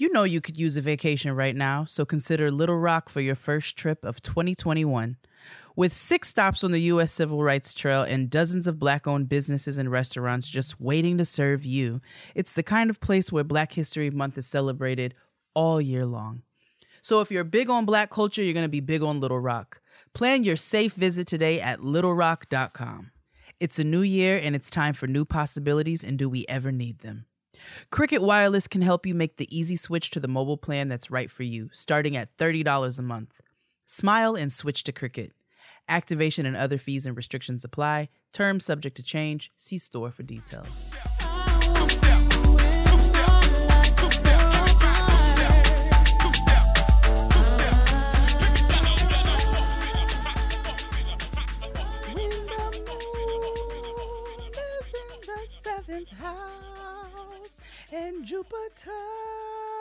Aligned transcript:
You 0.00 0.10
know 0.10 0.22
you 0.22 0.40
could 0.40 0.56
use 0.56 0.78
a 0.78 0.80
vacation 0.80 1.36
right 1.36 1.54
now, 1.54 1.84
so 1.84 2.06
consider 2.06 2.50
Little 2.50 2.78
Rock 2.78 3.10
for 3.10 3.20
your 3.20 3.34
first 3.34 3.76
trip 3.76 4.02
of 4.02 4.22
2021. 4.22 5.18
With 5.76 5.94
six 5.94 6.30
stops 6.30 6.64
on 6.64 6.70
the 6.70 6.80
U.S. 6.84 7.12
Civil 7.12 7.42
Rights 7.42 7.74
Trail 7.74 8.00
and 8.04 8.30
dozens 8.30 8.66
of 8.66 8.78
black 8.78 9.06
owned 9.06 9.28
businesses 9.28 9.76
and 9.76 9.92
restaurants 9.92 10.48
just 10.48 10.80
waiting 10.80 11.18
to 11.18 11.26
serve 11.26 11.66
you, 11.66 12.00
it's 12.34 12.54
the 12.54 12.62
kind 12.62 12.88
of 12.88 12.98
place 12.98 13.30
where 13.30 13.44
Black 13.44 13.74
History 13.74 14.08
Month 14.08 14.38
is 14.38 14.46
celebrated 14.46 15.14
all 15.52 15.82
year 15.82 16.06
long. 16.06 16.44
So 17.02 17.20
if 17.20 17.30
you're 17.30 17.44
big 17.44 17.68
on 17.68 17.84
black 17.84 18.08
culture, 18.08 18.42
you're 18.42 18.54
going 18.54 18.64
to 18.64 18.70
be 18.70 18.80
big 18.80 19.02
on 19.02 19.20
Little 19.20 19.38
Rock. 19.38 19.82
Plan 20.14 20.44
your 20.44 20.56
safe 20.56 20.94
visit 20.94 21.26
today 21.26 21.60
at 21.60 21.80
littlerock.com. 21.80 23.10
It's 23.60 23.78
a 23.78 23.84
new 23.84 24.00
year 24.00 24.40
and 24.42 24.56
it's 24.56 24.70
time 24.70 24.94
for 24.94 25.06
new 25.06 25.26
possibilities, 25.26 26.02
and 26.02 26.18
do 26.18 26.30
we 26.30 26.46
ever 26.48 26.72
need 26.72 27.00
them? 27.00 27.26
Cricket 27.90 28.22
Wireless 28.22 28.68
can 28.68 28.82
help 28.82 29.06
you 29.06 29.14
make 29.14 29.36
the 29.36 29.56
easy 29.56 29.76
switch 29.76 30.10
to 30.10 30.20
the 30.20 30.28
mobile 30.28 30.56
plan 30.56 30.88
that's 30.88 31.10
right 31.10 31.30
for 31.30 31.42
you, 31.42 31.70
starting 31.72 32.16
at 32.16 32.36
$30 32.36 32.98
a 32.98 33.02
month. 33.02 33.40
Smile 33.84 34.36
and 34.36 34.52
switch 34.52 34.84
to 34.84 34.92
Cricket. 34.92 35.32
Activation 35.88 36.46
and 36.46 36.56
other 36.56 36.78
fees 36.78 37.06
and 37.06 37.16
restrictions 37.16 37.64
apply. 37.64 38.08
Terms 38.32 38.64
subject 38.64 38.96
to 38.96 39.02
change. 39.02 39.50
See 39.56 39.78
store 39.78 40.12
for 40.12 40.22
details. 40.22 40.96
And 57.92 58.24
Jupiter 58.24 58.90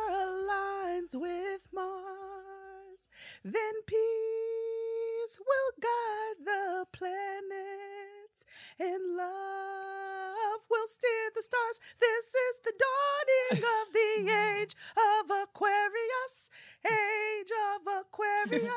aligns 0.09 1.13
with 1.13 1.61
Mars, 1.71 3.07
then 3.43 3.83
peace 3.85 5.37
will 5.39 5.73
guide 5.79 6.43
the 6.43 6.85
planets, 6.91 8.45
and 8.79 9.15
love 9.15 10.61
will 10.71 10.87
steer 10.87 11.29
the 11.35 11.43
stars. 11.43 11.79
This 11.99 12.33
is 12.33 12.59
the 12.65 12.73
dawning 12.79 13.63
of 13.63 13.93
the 13.93 14.31
age 14.57 14.75
of 14.97 15.29
Aquarius, 15.43 16.49
age 16.85 17.51
of 17.75 17.81
Aquarius, 18.01 18.63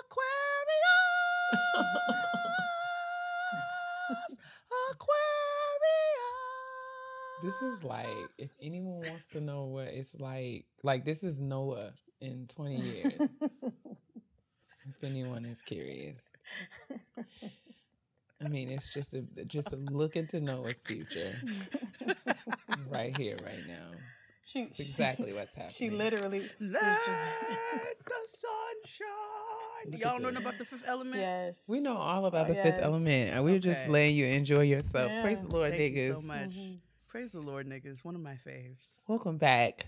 Aquarius, 0.00 0.26
Aquarius. 4.90 5.45
This 7.42 7.54
is 7.62 7.82
like, 7.84 8.06
if 8.38 8.50
anyone 8.62 9.00
wants 9.00 9.24
to 9.32 9.40
know 9.40 9.64
what 9.64 9.88
it's 9.88 10.14
like, 10.18 10.64
like 10.82 11.04
this 11.04 11.22
is 11.22 11.38
Noah 11.38 11.92
in 12.20 12.46
20 12.48 12.80
years. 12.80 13.20
if 14.88 15.04
anyone 15.04 15.44
is 15.44 15.60
curious. 15.62 16.18
I 18.42 18.48
mean, 18.48 18.70
it's 18.70 18.90
just 18.92 19.14
a 19.14 19.22
just 19.46 19.72
a 19.72 19.76
look 19.76 20.16
into 20.16 20.40
Noah's 20.40 20.76
future 20.86 21.32
right 22.90 23.16
here, 23.16 23.36
right 23.44 23.66
now. 23.66 23.92
She 24.44 24.62
It's 24.62 24.80
exactly 24.80 25.32
what's 25.32 25.54
happening. 25.54 25.74
She 25.74 25.90
literally. 25.90 26.48
Let 26.60 26.82
the 28.04 28.14
sun 28.28 28.50
shine. 28.84 29.90
Look 29.90 30.00
Y'all 30.00 30.18
know 30.20 30.30
this. 30.30 30.38
about 30.40 30.58
the 30.58 30.64
fifth 30.64 30.84
element? 30.86 31.20
Yes. 31.22 31.56
We 31.66 31.80
know 31.80 31.96
all 31.96 32.26
about 32.26 32.46
the 32.48 32.54
Yes. 32.54 32.64
fifth 32.76 32.84
element, 32.84 33.34
and 33.34 33.44
we're 33.44 33.58
just 33.58 33.88
letting 33.88 34.14
you 34.16 34.26
enjoy 34.26 34.62
yourself. 34.62 35.10
Praise 35.22 35.40
the 35.42 35.48
Lord, 35.48 35.72
Thank 35.72 35.94
niggas. 35.94 36.06
you 36.08 36.14
so 36.14 36.20
much. 36.22 36.50
Mhm. 36.50 36.78
Praise 37.16 37.32
the 37.32 37.40
Lord, 37.40 37.66
niggas. 37.66 38.04
One 38.04 38.14
of 38.14 38.20
my 38.20 38.38
faves. 38.46 39.00
Welcome 39.08 39.38
back. 39.38 39.86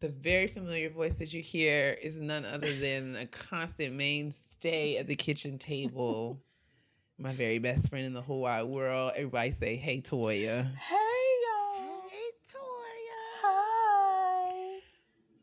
The 0.00 0.08
very 0.08 0.46
familiar 0.46 0.88
voice 0.88 1.12
that 1.16 1.34
you 1.34 1.42
hear 1.42 1.98
is 2.00 2.18
none 2.18 2.46
other 2.46 2.72
than 2.72 3.16
a 3.16 3.26
constant 3.26 3.92
mainstay 3.92 4.96
at 4.96 5.08
the 5.08 5.14
kitchen 5.14 5.58
table. 5.58 6.40
My 7.18 7.32
very 7.34 7.58
best 7.58 7.90
friend 7.90 8.06
in 8.06 8.14
the 8.14 8.22
whole 8.22 8.40
wide 8.40 8.62
world. 8.62 9.12
Everybody 9.14 9.50
say, 9.50 9.76
"Hey, 9.76 10.00
Toya." 10.00 10.74
Hey 10.74 11.26
y'all. 11.44 12.00
Hey, 12.10 12.30
Toya. 12.50 13.22
Hi. 13.42 14.78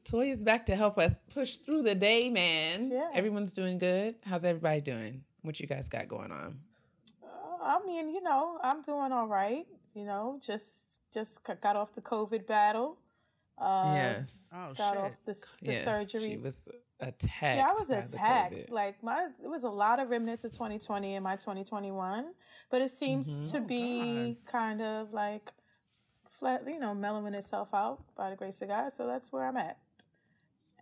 Toya's 0.05 0.39
back 0.39 0.65
to 0.65 0.75
help 0.75 0.97
us 0.97 1.13
push 1.35 1.57
through 1.57 1.83
the 1.83 1.93
day, 1.93 2.31
man. 2.31 2.89
Yeah. 2.89 3.11
Everyone's 3.13 3.53
doing 3.53 3.77
good. 3.77 4.15
How's 4.25 4.43
everybody 4.43 4.81
doing? 4.81 5.23
What 5.43 5.59
you 5.59 5.67
guys 5.67 5.87
got 5.87 6.07
going 6.07 6.31
on? 6.31 6.59
Uh, 7.23 7.61
I 7.61 7.79
mean, 7.85 8.09
you 8.09 8.23
know, 8.23 8.57
I'm 8.63 8.81
doing 8.81 9.11
all 9.11 9.27
right. 9.27 9.67
You 9.93 10.05
know, 10.05 10.39
just 10.45 10.99
just 11.13 11.39
got 11.43 11.75
off 11.75 11.93
the 11.93 12.01
COVID 12.01 12.47
battle. 12.47 12.97
Uh, 13.57 13.91
yes. 13.93 14.49
Oh, 14.53 14.73
Got 14.75 14.93
shit. 14.95 15.03
off 15.03 15.11
the, 15.25 15.33
the 15.61 15.71
yes. 15.73 15.85
surgery. 15.85 16.29
She 16.31 16.37
was 16.37 16.65
attacked. 16.99 17.57
yeah, 17.57 17.67
I 17.69 17.73
was 17.73 17.89
attacked. 17.91 18.71
Like 18.71 19.01
my, 19.03 19.27
it 19.43 19.47
was 19.47 19.63
a 19.63 19.69
lot 19.69 19.99
of 19.99 20.09
remnants 20.09 20.43
of 20.43 20.51
2020 20.53 21.13
in 21.13 21.21
my 21.21 21.35
2021, 21.35 22.33
but 22.71 22.81
it 22.81 22.89
seems 22.89 23.27
Mhm. 23.29 23.51
to 23.51 23.57
Oh, 23.59 23.61
be 23.61 24.39
kind 24.47 24.81
of 24.81 25.13
like 25.13 25.51
flat, 26.25 26.63
you 26.67 26.79
know, 26.79 26.95
mellowing 26.95 27.35
itself 27.35 27.69
out 27.75 28.03
by 28.15 28.31
the 28.31 28.35
grace 28.35 28.59
of 28.63 28.69
God. 28.69 28.91
So 28.97 29.05
that's 29.05 29.31
where 29.31 29.45
I'm 29.45 29.57
at. 29.57 29.77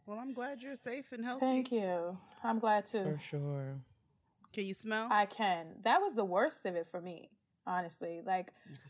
Well, 0.05 0.17
I'm 0.19 0.33
glad 0.33 0.61
you're 0.61 0.77
safe 0.77 1.11
and 1.11 1.25
healthy. 1.25 1.41
Thank 1.45 1.71
you. 1.73 2.17
I'm 2.41 2.59
glad 2.59 2.85
too. 2.85 3.03
For 3.03 3.17
sure. 3.19 3.75
Can 4.53 4.65
you 4.65 4.73
smell? 4.73 5.07
I 5.11 5.25
can. 5.25 5.67
That 5.83 5.99
was 6.01 6.15
the 6.15 6.25
worst 6.25 6.65
of 6.65 6.75
it 6.75 6.87
for 6.87 7.01
me, 7.01 7.29
honestly. 7.67 8.21
Like, 8.25 8.47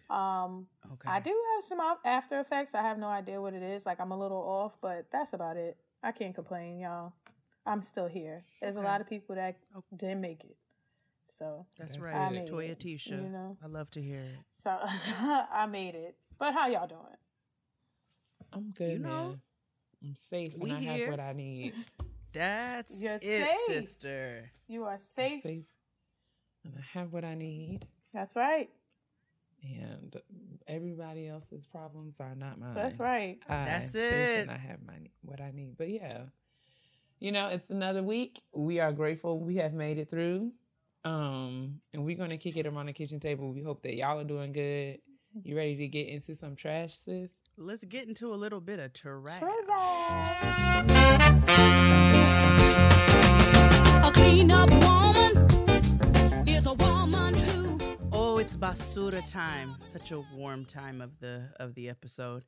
um, 0.09 0.67
okay. 0.93 1.07
I 1.09 1.19
do 1.19 1.29
have 1.29 1.63
some 1.67 1.79
after 2.05 2.39
effects. 2.39 2.73
I 2.75 2.81
have 2.81 2.97
no 2.97 3.07
idea 3.07 3.41
what 3.41 3.53
it 3.53 3.63
is. 3.63 3.85
Like, 3.85 3.99
I'm 3.99 4.11
a 4.11 4.17
little 4.19 4.37
off, 4.41 4.73
but 4.81 5.05
that's 5.11 5.33
about 5.33 5.57
it. 5.57 5.77
I 6.03 6.11
can't 6.11 6.33
complain, 6.35 6.79
y'all. 6.79 7.13
I'm 7.65 7.81
still 7.81 8.07
here. 8.07 8.43
There's 8.61 8.75
Okay. 8.75 8.85
a 8.85 8.89
lot 8.89 9.01
of 9.01 9.07
people 9.07 9.35
that 9.35 9.57
Oh. 9.75 9.83
didn't 9.95 10.21
make 10.21 10.43
it. 10.43 10.57
So, 11.27 11.65
That's 11.77 11.93
That's 11.93 12.03
right. 12.03 12.15
I 12.15 12.29
made 12.29 12.49
Toya 12.49 12.69
it, 12.71 12.79
Tisha. 12.79 13.11
you 13.11 13.29
know. 13.29 13.57
I 13.63 13.67
love 13.67 13.89
to 13.91 14.01
hear 14.01 14.19
it. 14.21 14.39
so 14.51 14.71
I 14.81 15.65
made 15.69 15.95
it. 15.95 16.15
But 16.38 16.53
how 16.53 16.67
y'all 16.67 16.88
doing? 16.88 17.17
I'm 18.53 18.71
good, 18.71 18.93
You 18.93 18.99
know, 18.99 19.27
man. 19.29 19.41
I'm 20.03 20.15
safe 20.15 20.53
and 20.55 20.71
I 20.73 20.79
here. 20.79 21.05
have 21.05 21.09
what 21.11 21.19
I 21.19 21.33
need. 21.33 21.73
That's 22.33 23.01
You're 23.01 23.13
it, 23.15 23.21
safe. 23.21 23.57
sister. 23.67 24.51
You 24.67 24.83
are 24.85 24.93
I'm 24.93 24.97
safe. 24.97 25.43
safe. 25.43 25.65
And 26.65 26.73
I 26.77 26.99
have 26.99 27.13
what 27.13 27.23
I 27.23 27.35
need. 27.35 27.88
That's 28.13 28.35
right. 28.35 28.69
And 29.63 30.16
everybody 30.67 31.27
else's 31.27 31.66
problems 31.66 32.19
are 32.19 32.35
not 32.35 32.59
mine. 32.59 32.73
That's 32.73 32.99
right. 32.99 33.38
I 33.47 33.66
That's 33.66 33.88
am 33.88 33.91
safe 33.91 34.13
it. 34.13 34.39
And 34.41 34.51
I 34.51 34.57
have 34.57 34.79
my 34.85 34.94
what 35.22 35.39
I 35.39 35.51
need. 35.51 35.77
But 35.77 35.89
yeah, 35.89 36.23
you 37.19 37.31
know, 37.31 37.47
it's 37.47 37.69
another 37.69 38.01
week. 38.01 38.41
We 38.53 38.79
are 38.79 38.91
grateful 38.91 39.39
we 39.39 39.57
have 39.57 39.73
made 39.73 40.00
it 40.00 40.09
through. 40.09 40.51
Um, 41.05 41.79
and 41.94 42.03
we're 42.03 42.17
gonna 42.17 42.38
kick 42.38 42.57
it 42.57 42.66
around 42.66 42.88
the 42.88 42.94
kitchen 42.94 43.19
table. 43.19 43.51
We 43.51 43.61
hope 43.61 43.83
that 43.83 43.95
y'all 43.95 44.19
are 44.19 44.23
doing 44.23 44.51
good. 44.51 45.00
You 45.44 45.55
ready 45.55 45.75
to 45.77 45.88
get 45.88 46.07
into 46.07 46.35
some 46.35 46.55
trash, 46.55 46.97
sis? 46.97 47.29
Let's 47.57 47.85
get 47.85 48.07
into 48.07 48.33
a 48.33 48.35
little 48.35 48.59
bit 48.59 48.79
of 48.79 48.94
trash. 48.94 49.39
Treasure. 49.39 49.71
A 54.03 54.11
clean 54.13 54.51
up 54.51 54.69
woman 54.71 56.47
is 56.47 56.66
a 56.66 56.73
woman 56.73 57.33
who 57.35 57.60
it's 58.41 58.57
basura 58.57 59.22
time. 59.31 59.75
Such 59.84 60.12
a 60.12 60.19
warm 60.34 60.66
time 60.66 61.00
of 61.00 61.19
the 61.19 61.50
of 61.57 61.75
the 61.75 61.90
episode. 61.90 62.44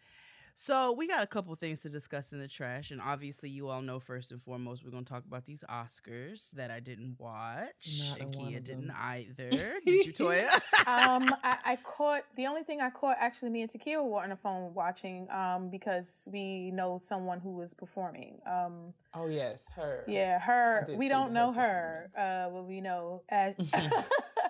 So 0.55 0.91
we 0.91 1.07
got 1.07 1.23
a 1.23 1.27
couple 1.27 1.53
things 1.55 1.81
to 1.81 1.89
discuss 1.89 2.31
in 2.31 2.39
the 2.39 2.47
trash, 2.47 2.89
and 2.89 2.99
obviously 2.99 3.49
you 3.49 3.69
all 3.69 3.81
know 3.83 3.99
first 3.99 4.31
and 4.31 4.41
foremost 4.41 4.83
we're 4.83 4.89
gonna 4.91 5.03
talk 5.05 5.23
about 5.25 5.45
these 5.45 5.63
Oscars 5.69 6.49
that 6.51 6.71
I 6.71 6.79
didn't 6.79 7.15
watch, 7.19 8.01
Not 8.09 8.19
a 8.19 8.23
and 8.23 8.33
Kia 8.35 8.59
didn't 8.59 8.87
them. 8.87 8.95
either. 8.99 9.73
Did 9.85 10.05
you, 10.07 10.13
Toya? 10.13 10.51
um, 10.87 11.27
I, 11.43 11.57
I 11.65 11.75
caught 11.83 12.23
the 12.37 12.47
only 12.47 12.63
thing 12.63 12.81
I 12.81 12.89
caught 12.89 13.17
actually 13.19 13.49
me 13.49 13.61
and 13.61 13.69
Tequila 13.71 14.03
were 14.03 14.21
on 14.23 14.29
the 14.29 14.35
phone 14.35 14.73
watching 14.73 15.27
um, 15.31 15.69
because 15.69 16.07
we 16.27 16.71
know 16.71 16.99
someone 17.03 17.39
who 17.39 17.51
was 17.51 17.73
performing. 17.73 18.39
Um, 18.47 18.93
Oh 19.15 19.27
yes, 19.27 19.65
her. 19.75 20.03
yeah, 20.07 20.39
her. 20.39 20.87
We 20.95 21.07
don't 21.07 21.33
know 21.33 21.51
her. 21.51 22.09
Uh, 22.17 22.49
well, 22.51 22.65
we 22.67 22.81
know 22.81 23.21
as 23.29 23.53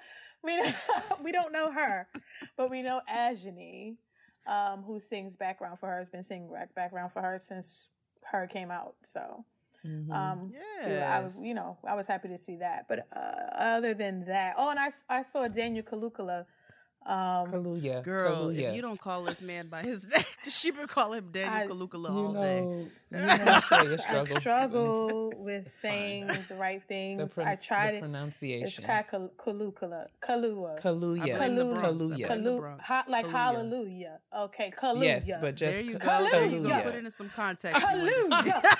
we 0.47 0.55
don't, 0.57 0.75
we 1.23 1.31
don't 1.31 1.51
know 1.53 1.71
her, 1.71 2.07
but 2.57 2.69
we 2.69 2.81
know 2.81 3.01
Ajani, 3.09 3.95
um, 4.47 4.83
who 4.83 4.99
sings 4.99 5.35
background 5.35 5.79
for 5.79 5.87
her. 5.87 5.99
Has 5.99 6.09
been 6.09 6.23
singing 6.23 6.49
background 6.75 7.11
for 7.11 7.21
her 7.21 7.39
since 7.41 7.89
her 8.31 8.47
came 8.47 8.71
out. 8.71 8.95
So. 9.03 9.45
Mhm. 9.85 10.13
Um, 10.13 10.49
yes. 10.53 10.87
yeah, 10.87 11.13
I 11.13 11.19
was, 11.21 11.37
you 11.41 11.53
know, 11.53 11.77
I 11.85 11.93
was 11.95 12.07
happy 12.07 12.29
to 12.29 12.37
see 12.37 12.55
that. 12.57 12.85
But 12.87 13.05
uh, 13.13 13.49
other 13.53 13.93
than 13.93 14.23
that, 14.27 14.55
oh, 14.57 14.69
and 14.69 14.79
I, 14.79 14.85
s- 14.87 15.03
I 15.09 15.21
saw 15.23 15.45
Daniel 15.49 15.83
Kalukala 15.83 16.45
Um, 17.05 17.51
Kaluuya. 17.51 18.01
Girl, 18.03 18.47
Kaluuya. 18.47 18.69
if 18.69 18.75
you 18.77 18.81
don't 18.81 18.99
call 18.99 19.23
this 19.25 19.41
man 19.41 19.67
by 19.67 19.83
his 19.83 20.03
name, 20.09 20.23
she 20.47 20.71
been 20.71 20.87
call 20.87 21.11
him 21.13 21.27
Daniel 21.31 21.53
I- 21.53 21.67
Kalukala 21.67 22.09
all 22.09 22.31
know, 22.31 22.41
day. 22.41 22.59
you 23.11 23.17
know, 23.17 23.25
Toya 23.25 23.93
I 23.93 23.95
struggles 23.97 24.39
struggle 24.39 25.33
with 25.37 25.67
saying 25.69 26.27
the 26.47 26.55
right 26.55 26.81
The, 26.81 26.87
things. 26.87 27.33
pron- 27.33 27.47
I 27.47 27.55
tried 27.55 27.87
the 27.87 27.89
it. 27.89 27.93
It's 27.95 28.01
pronunciation. 28.01 28.83
Kalukala. 28.85 30.07
Kalua. 30.21 30.79
Kalua. 30.79 30.79
Kaluuya. 30.79 31.37
blame 31.37 31.55
the 31.55 31.65
Kaluuya. 31.65 31.81
Kaluuya. 31.81 32.27
blame 32.27 32.43
the 32.43 32.49
Kalu- 32.51 32.59
Bronx. 32.59 32.83
ha- 32.85 33.05
like 33.09 33.25
Kaluuya. 33.25 33.31
hallelujah. 33.31 34.19
Okay, 34.37 34.71
Kaluuya. 34.75 35.27
Yes, 35.27 35.37
but 35.41 35.55
just 35.55 35.71
there 35.73 35.81
you 35.81 35.97
Ka- 35.99 36.19
go. 36.23 36.29
There 36.31 36.45
you 36.45 36.49
go. 36.63 36.69
Hallelujah. 36.69 36.83
Put 36.85 36.95
it 36.95 37.05
in 37.05 37.11
some 37.11 37.29
context. 37.29 37.81
you 37.81 37.87
understand. 37.87 38.33
Hallelujah. 38.43 38.77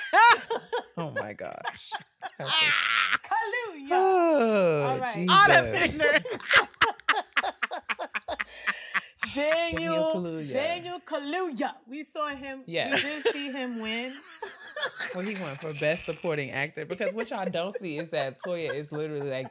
Oh 0.98 1.12
my 1.12 1.34
gosh. 1.34 1.92
Hallelujah. 2.40 3.90
Oh, 3.92 4.84
All 4.90 4.98
right. 5.00 5.28
Oh, 5.30 5.44
that's 5.48 5.70
Jesus. 5.72 5.96
ignorant. 5.96 6.26
Daniel, 9.36 10.14
Kaluuya. 10.16 10.54
Daniel 10.54 11.00
Kaluuya. 11.00 11.72
We 11.90 12.04
saw 12.04 12.28
him. 12.28 12.62
Yes. 12.66 12.94
We 12.94 13.02
did 13.10 13.34
see 13.34 13.52
him 13.52 13.80
win. 13.80 14.14
Well, 15.16 15.24
he 15.24 15.36
won 15.36 15.56
for 15.58 15.72
best 15.76 16.06
supporting 16.06 16.52
actor 16.52 16.84
because 16.84 17.14
what 17.14 17.30
y'all 17.30 17.50
don't 17.50 17.78
see 17.80 18.00
is 18.00 18.10
that 18.10 18.38
Toya 18.42 18.74
is 18.74 18.92
literally 18.92 19.30
like 19.30 19.48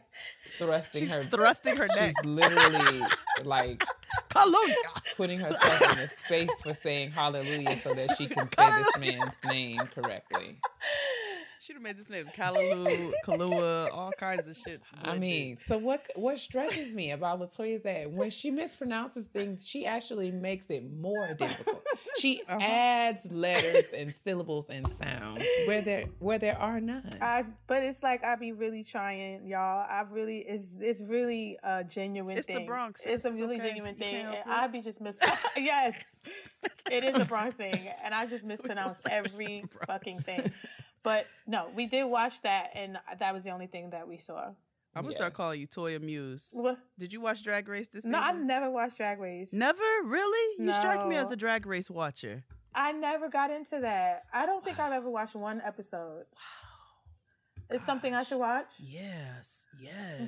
thrusting 0.59 1.01
She's 1.01 1.11
her. 1.13 1.23
thrusting 1.25 1.77
her 1.77 1.87
neck. 1.87 2.13
She's 2.23 2.27
literally 2.31 3.03
like 3.45 3.83
Kaluuya. 4.31 4.75
putting 5.17 5.39
herself 5.39 5.93
in 5.93 5.99
a 6.01 6.09
space 6.09 6.51
for 6.63 6.75
saying 6.75 7.13
hallelujah 7.13 7.79
so 7.81 7.95
that 7.95 8.15
she 8.19 8.27
can 8.27 8.47
say 8.59 8.69
this 8.77 8.91
man's 8.99 9.33
name 9.47 9.79
correctly. 9.95 10.59
Should 11.65 11.77
have 11.77 11.83
made 11.85 11.97
this 11.97 12.11
name 12.11 12.25
Kalaloo, 12.37 13.13
Kalua, 13.25 13.89
all 13.93 14.11
kinds 14.19 14.49
of 14.49 14.57
shit. 14.57 14.83
I 15.01 15.17
mean, 15.17 15.59
so 15.65 15.79
what 15.79 16.05
what 16.17 16.41
stresses 16.41 16.93
me 16.93 17.13
about 17.13 17.39
Latoya 17.41 17.77
is 17.77 17.83
that 17.85 18.11
when 18.11 18.31
she 18.31 18.51
mispronounces 18.51 19.29
things, 19.29 19.65
she 19.65 19.87
actually 19.87 20.33
makes 20.33 20.67
it 20.71 20.83
more 21.01 21.33
difficult. 21.35 21.85
She 22.19 22.41
Uh-huh. 22.49 22.59
adds 22.61 23.21
letters 23.31 23.85
and 23.97 24.13
syllables 24.25 24.67
and 24.71 24.91
sounds 24.95 25.45
where 25.69 25.83
there 25.83 26.07
where 26.19 26.39
there 26.41 26.59
are 26.59 26.81
none. 26.81 27.09
I, 27.21 27.45
but 27.69 27.85
it's 27.85 28.03
like 28.03 28.25
I 28.25 28.35
be 28.35 28.51
really 28.51 28.83
trying, 28.83 29.47
y'all. 29.47 29.87
I 29.89 30.05
really, 30.11 30.39
it's 30.39 30.67
it's 30.81 31.01
really 31.05 31.59
a 31.63 31.85
genuine 31.85 32.39
It's 32.39 32.49
the 32.49 32.55
thing. 32.55 32.67
Bronx, 32.67 33.03
It's 33.07 33.25
a 33.25 33.31
really 33.31 33.59
okay. 33.59 33.69
genuine 33.69 33.95
You 33.95 34.01
thing, 34.01 34.27
and. 34.27 34.37
I 34.51 34.67
be 34.67 34.81
just 34.81 35.01
mis. 35.01 35.17
yes, 35.57 36.03
it 36.91 37.05
is 37.05 37.17
a 37.17 37.25
Bronx 37.25 37.55
thing, 37.55 37.89
and 38.03 38.13
I 38.13 38.27
just 38.27 38.45
mispronounce 38.53 38.99
every 39.09 39.61
Bronx. 39.71 39.87
fucking 39.87 40.19
thing. 40.23 40.51
But 41.03 41.27
no, 41.47 41.69
we 41.75 41.87
did 41.87 42.05
watch 42.05 42.41
that, 42.43 42.71
and 42.75 42.99
that 43.19 43.35
was 43.35 43.43
the 43.43 43.51
only 43.51 43.67
thing 43.67 43.91
that 43.91 44.07
we 44.07 44.19
saw. 44.19 44.51
I'm 44.95 45.03
gonna 45.03 45.11
Yeah. 45.13 45.17
start 45.17 45.35
calling 45.35 45.59
you 45.61 45.67
Toya 45.67 46.01
Muse. 46.01 46.51
What? 46.53 46.79
Did 46.99 47.13
you 47.13 47.21
watch 47.21 47.43
Drag 47.43 47.67
Race 47.67 47.89
this 47.89 48.03
season? 48.03 48.13
No, 48.13 48.19
I 48.19 48.33
never 48.33 48.71
watched 48.71 48.99
Drag 48.99 49.19
Race. 49.19 49.53
Never? 49.53 49.83
Really? 50.05 50.63
You 50.65 50.73
strike 50.75 51.07
me 51.07 51.17
as 51.17 51.31
a 51.31 51.37
Drag 51.37 51.65
Race 51.67 51.91
watcher. 51.91 52.45
I 52.75 52.93
never 52.93 53.29
got 53.29 53.51
into 53.51 53.81
that. 53.81 54.25
I 54.33 54.47
don't 54.47 54.63
think 54.65 54.79
I've 54.79 54.93
ever 54.93 55.09
watched 55.11 55.35
one 55.35 55.61
episode. 55.65 56.27
It's 57.71 57.85
something 57.85 58.15
I 58.15 58.23
should 58.23 58.39
watch. 58.39 58.69
Yes. 58.79 59.67
Yes. 59.81 60.21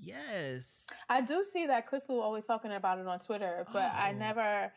Okay. 0.00 0.12
Yes. 0.12 0.88
I 1.08 1.20
do 1.20 1.44
see 1.44 1.66
that 1.66 1.86
Crystal 1.86 2.20
always 2.20 2.44
talking 2.44 2.72
about 2.72 2.98
it 2.98 3.06
on 3.06 3.18
Twitter, 3.20 3.66
but 3.72 3.92
I 3.94 4.10
Oh. 4.10 4.16
never, 4.16 4.72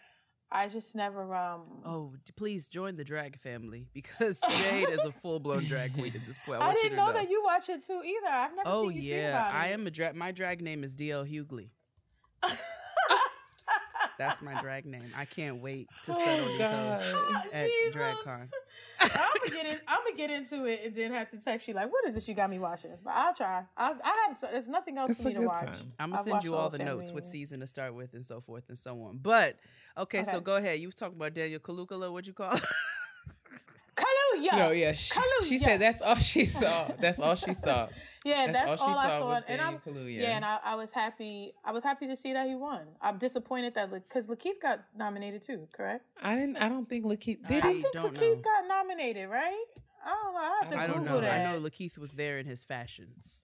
I 0.52 0.68
just 0.70 0.96
never. 0.96 1.36
Um, 1.36 1.62
Oh, 1.86 2.14
please 2.36 2.70
join 2.70 2.96
the 2.96 3.04
drag 3.04 3.40
family 3.40 3.88
because 3.94 4.40
Jade 4.50 4.90
is 4.90 5.04
a 5.04 5.12
full 5.12 5.40
blown 5.40 5.66
drag 5.66 5.94
queen 5.94 6.14
at 6.16 6.26
this 6.26 6.38
point. 6.46 6.62
I, 6.62 6.70
I, 6.70 6.74
didn't 6.74 6.92
to 6.92 6.96
know, 6.98 7.14
that 7.14 7.30
you 7.30 7.44
watch 7.44 7.70
it 7.70 7.86
too 7.86 8.02
either. 8.06 8.28
I've 8.28 8.56
never 8.56 8.70
Oh 8.70 8.90
seen 8.90 9.02
you 9.02 9.16
yeah. 9.16 9.52
I 9.54 9.68
am 9.68 9.86
a 9.88 9.92
drag. 9.92 10.16
My 10.16 10.32
drag 10.32 10.62
name 10.62 10.84
is 10.84 10.96
DL 10.96 11.28
Hughley. 11.30 11.70
That's 14.18 14.42
my 14.42 14.60
drag 14.62 14.86
name. 14.86 15.12
I 15.16 15.26
can't 15.26 15.62
wait 15.62 15.88
to 16.06 16.14
start 16.14 16.28
on 16.28 16.40
Oh, 16.40 16.48
these 16.48 16.68
hoes 16.68 17.52
at 17.54 17.70
DragCon. 17.94 18.50
I'm 19.00 19.10
gonna 19.10 19.50
get 19.52 19.66
in. 19.66 19.80
I'm 19.88 20.00
gonna 20.04 20.16
get 20.16 20.30
into 20.32 20.66
it 20.66 20.82
and 20.86 20.96
then 20.96 21.12
have 21.14 21.30
to 21.32 21.38
text 21.38 21.68
you 21.68 21.74
like, 21.74 21.92
"What 21.92 22.06
is 22.06 22.16
this 22.16 22.28
you 22.28 22.34
got 22.34 22.50
me 22.50 22.60
watching?" 22.60 22.92
But 23.04 23.12
I'll 23.12 23.34
try. 23.34 23.64
I, 23.76 23.94
I 24.04 24.28
have. 24.30 24.42
There's 24.52 24.68
nothing 24.68 24.98
else 24.98 25.12
It's 25.12 25.22
for 25.22 25.30
me 25.30 25.36
to 25.36 25.42
watch. 25.42 25.66
time. 25.66 25.94
I'm 26.00 26.10
gonna 26.10 26.22
I've 26.22 26.28
send 26.28 26.44
you 26.44 26.56
all 26.56 26.62
all 26.62 26.70
the 26.70 26.80
notes, 26.80 27.12
what 27.12 27.26
season 27.26 27.60
to 27.62 27.68
start 27.68 27.94
with, 27.94 28.14
and 28.14 28.26
so 28.26 28.42
forth 28.42 28.64
and 28.70 28.78
so 28.78 29.02
on. 29.04 29.20
But 29.22 29.58
okay, 29.98 30.24
so 30.24 30.40
go 30.42 30.56
ahead. 30.56 30.80
You 30.80 30.88
was 30.88 30.96
talking 30.96 31.16
about 31.16 31.34
Daniel 31.34 31.60
Kalukala. 31.60 32.12
What 32.12 32.26
you 32.28 32.34
call? 32.34 32.54
it? 32.56 32.64
Kaluuya. 33.96 34.58
No, 34.58 34.72
yeah, 34.72 34.94
she, 34.94 35.12
she 35.46 35.58
said 35.58 35.82
that's 35.82 36.02
all 36.02 36.16
she 36.16 36.46
saw. 36.46 36.88
That's 37.00 37.20
all 37.20 37.36
she 37.36 37.54
saw. 37.54 37.88
Yeah, 38.28 38.52
that's, 38.52 38.70
That's 38.72 38.82
all 38.82 38.90
all, 38.90 38.98
I 38.98 39.08
saw 39.08 39.20
saw, 39.20 39.30
was 39.30 39.44
and 39.48 39.62
I'm 39.62 39.78
Kaluuya. 39.80 40.22
yeah, 40.22 40.36
and 40.36 40.46
I, 40.46 40.60
I 40.64 40.76
was 40.76 40.92
happy. 40.92 41.54
I 41.64 41.72
was 41.72 41.84
happy 41.84 42.08
to 42.08 42.16
see 42.16 42.34
that 42.34 42.48
he 42.48 42.56
won. 42.56 42.82
I'm 43.02 43.18
disappointed 43.18 43.74
that 43.76 43.92
because 43.92 44.26
Lakeith 44.28 44.62
got 44.62 44.80
nominated 44.98 45.42
too. 45.44 45.68
Correct? 45.74 46.04
I 46.22 46.36
didn't. 46.36 46.58
I 46.58 46.68
don't 46.70 46.88
think 46.90 47.06
Lakeith 47.06 47.48
did 47.48 47.64
I 47.64 47.70
I 47.70 47.74
he. 47.74 47.82
think 47.82 47.94
don't 47.94 48.14
Lakeith 48.16 48.36
know. 48.38 48.42
got 48.42 48.68
nominated, 48.68 49.30
right? 49.30 49.66
I 50.06 50.10
don't 50.24 50.34
know. 50.34 50.40
I 50.40 50.60
have 50.62 50.72
to 50.72 50.78
I 50.80 50.88
don't 50.88 51.00
Google 51.04 51.16
know. 51.16 51.22
that. 51.22 51.48
I 51.48 51.52
know 51.54 51.60
Lakeith 51.62 51.98
was 51.98 52.12
there 52.14 52.38
in 52.40 52.46
his 52.46 52.64
fashions. 52.64 53.44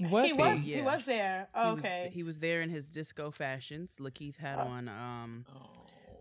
Was 0.00 0.28
he 0.28 0.34
he? 0.34 0.40
was. 0.40 0.60
Yeah. 0.60 0.76
He 0.76 0.82
was 0.82 1.04
there. 1.04 1.48
He 1.54 1.60
was- 1.60 1.78
Okay. 1.78 2.10
he 2.12 2.22
was 2.24 2.38
there 2.40 2.62
in 2.62 2.70
his 2.70 2.88
disco 2.88 3.30
fashions. 3.30 3.98
Lakeith 4.00 4.36
had 4.36 4.58
Oh. 4.58 4.62
on 4.62 4.88
um 4.88 5.46
Oh, 5.54 5.70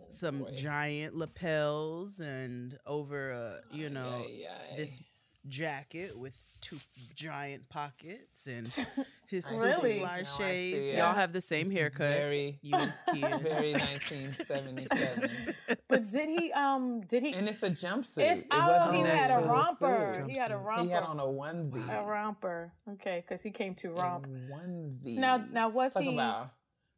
some 0.10 0.40
boy. 0.44 0.52
giant 0.56 1.16
lapels 1.16 2.20
and 2.20 2.78
over 2.86 3.32
a 3.32 3.62
you 3.72 3.90
know 3.90 4.24
Ay, 4.28 4.46
ay, 4.48 4.78
this 4.78 5.02
jacket 5.48 6.18
with 6.18 6.42
two 6.62 6.78
giant 7.16 7.68
pockets 7.70 8.48
and 8.48 8.66
his 9.28 9.46
I 9.46 9.50
super 9.50 9.64
Really? 9.66 10.00
fly 10.00 10.22
Now 10.22 10.38
shades. 10.38 10.90
see 10.92 10.96
Y'all 10.98 11.14
have 11.14 11.34
the 11.34 11.42
same 11.42 11.70
haircut. 11.70 12.10
Very, 12.16 12.60
you 12.64 12.76
and 12.76 12.94
Kia. 13.14 13.38
very 13.40 13.74
1977. 13.74 15.56
but 15.90 16.12
did 16.12 16.30
he? 16.40 16.52
Um. 16.54 17.02
Did 17.02 17.24
he? 17.24 17.34
And 17.34 17.48
it's 17.50 17.64
a 17.64 17.70
jumpsuit. 17.70 18.20
It's 18.20 18.42
It 18.42 18.48
oh, 18.52 18.92
he 18.94 19.02
had 19.02 19.32
a 19.32 19.46
romper. 19.48 20.14
suit. 20.18 20.30
He 20.30 20.38
had 20.38 20.52
a 20.52 20.58
romper. 20.58 20.84
He 20.86 20.90
had 20.90 21.04
on 21.04 21.20
a 21.20 21.24
onesie. 21.24 21.90
a 21.90 22.06
romper. 22.06 22.72
Okay, 22.94 23.24
because 23.28 23.42
he 23.44 23.52
came 23.52 23.76
to 23.76 23.90
A 23.90 23.94
romp. 23.96 24.28
onesie. 24.28 25.16
So 25.16 25.20
now, 25.22 25.38
now 25.52 25.70
was 25.70 25.94
Talk 25.94 26.04
he 26.04 26.14
about. 26.14 26.52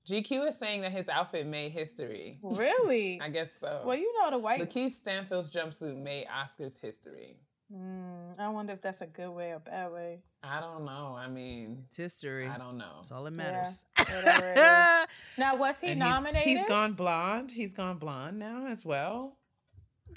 GQ 0.07 0.49
is 0.49 0.55
saying 0.59 0.81
that 0.81 0.91
his 0.91 1.09
outfit 1.09 1.47
made 1.47 1.71
history. 1.71 2.37
really? 2.43 3.19
I 3.19 3.29
guess 3.29 3.49
so. 3.59 3.81
well, 3.85 3.95
you 3.97 4.13
know 4.21 4.29
the 4.29 4.37
white. 4.37 4.61
Lakeith 4.61 4.93
Stanfield's 4.93 5.49
jumpsuit 5.49 5.97
made 5.97 6.27
Oscar's 6.27 6.77
history. 6.79 7.37
Mm, 7.73 8.39
I 8.39 8.47
wonder 8.49 8.73
if 8.73 8.81
that's 8.81 9.01
a 9.01 9.07
good 9.07 9.29
way 9.31 9.51
or 9.51 9.59
bad 9.59 9.91
way. 9.91 10.19
I 10.43 10.59
don't 10.59 10.85
know. 10.85 11.15
I 11.17 11.27
mean, 11.27 11.83
It's 11.87 11.97
history. 11.97 12.47
I 12.47 12.57
don't 12.59 12.77
know. 12.77 12.97
That's 12.97 13.11
all 13.11 13.23
that 13.23 13.31
Yeah, 13.33 13.37
matters. 13.37 13.83
whatever 13.97 14.45
it 14.51 14.57
is. 14.57 15.07
Now, 15.37 15.55
was 15.55 15.79
he 15.81 15.87
And 15.87 16.01
he's- 16.01 16.09
nominated? 16.13 16.47
He's 16.47 16.67
gone 16.67 16.93
blonde. 16.93 17.51
He's 17.51 17.73
gone 17.73 17.97
blonde 17.97 18.37
now 18.37 18.67
as 18.67 18.85
well. 18.85 19.37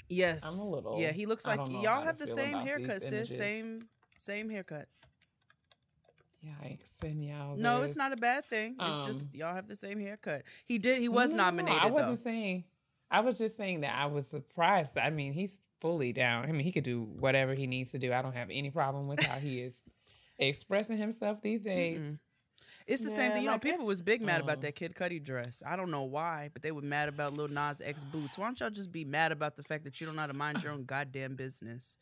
yes. 0.07 0.43
I'm 0.45 0.59
a 0.59 0.63
little- 0.63 0.99
Yeah, 0.99 1.11
he 1.11 1.25
looks 1.25 1.45
like 1.45 1.59
y'all 1.81 2.03
have 2.03 2.19
the 2.19 2.27
same 2.27 2.57
haircut, 2.59 3.01
sis. 3.01 3.35
Same 3.35 3.87
same 4.19 4.49
haircut. 4.49 4.87
Yikes 6.45 7.03
and 7.03 7.21
yowzers. 7.23 7.57
No, 7.59 7.81
it's 7.81 7.95
not 7.97 8.13
a 8.13 8.17
bad 8.17 8.45
thing. 8.45 8.75
It's 8.79 9.07
just 9.07 9.29
Um, 9.29 9.35
y'all 9.35 9.55
have 9.55 9.67
the 9.67 9.75
same 9.75 9.99
haircut. 9.99 10.43
He 10.65 10.77
did. 10.77 10.99
He 11.01 11.09
was 11.09 11.31
No, 11.31 11.37
nominated 11.45 11.81
I 11.81 11.87
wasn't 11.87 12.11
though. 12.11 12.15
saying. 12.23 12.63
I 13.11 13.21
was 13.21 13.37
just 13.37 13.57
saying 13.57 13.81
that 13.81 13.95
I 13.95 14.05
was 14.05 14.27
surprised. 14.27 14.97
I 14.97 15.09
mean, 15.09 15.33
he's 15.33 15.57
fully 15.81 16.13
down. 16.13 16.45
I 16.45 16.51
mean, 16.51 16.61
he 16.61 16.71
could 16.71 16.83
do 16.83 17.01
whatever 17.01 17.53
he 17.53 17.67
needs 17.67 17.91
to 17.91 17.99
do. 17.99 18.13
I 18.13 18.21
don't 18.21 18.35
have 18.35 18.49
any 18.51 18.69
problem 18.69 19.07
with 19.07 19.21
how 19.21 19.37
he 19.39 19.61
is 19.61 19.77
expressing 20.39 20.97
himself 20.97 21.41
these 21.41 21.63
days. 21.63 21.97
Mm-mm. 21.97 22.19
It's 22.87 23.03
the 23.03 23.11
same 23.11 23.33
thing. 23.33 23.43
You 23.43 23.47
know, 23.49 23.53
like, 23.53 23.61
people 23.61 23.85
was 23.85 24.01
big 24.01 24.19
mad 24.19 24.41
about 24.41 24.57
Um, 24.57 24.61
that 24.61 24.73
Kid 24.75 24.95
Cudi 24.95 25.23
dress. 25.23 25.61
I 25.63 25.75
don't 25.75 25.91
know 25.91 26.03
why, 26.03 26.49
but 26.53 26.63
they 26.63 26.71
were 26.71 26.81
mad 26.81 27.07
about 27.07 27.35
Lil 27.35 27.47
Nas 27.47 27.81
X 27.85 28.03
boots. 28.03 28.35
Why 28.35 28.45
don't 28.45 28.59
y'all 28.59 28.71
just 28.71 28.91
be 28.91 29.05
mad 29.05 29.31
about 29.31 29.55
the 29.55 29.61
fact 29.63 29.83
that 29.83 30.01
you 30.01 30.07
don't 30.07 30.15
know 30.15 30.21
how 30.21 30.27
to 30.27 30.33
mind 30.33 30.63
your 30.63 30.71
own 30.71 30.85
goddamn 30.85 31.35
business? 31.35 31.97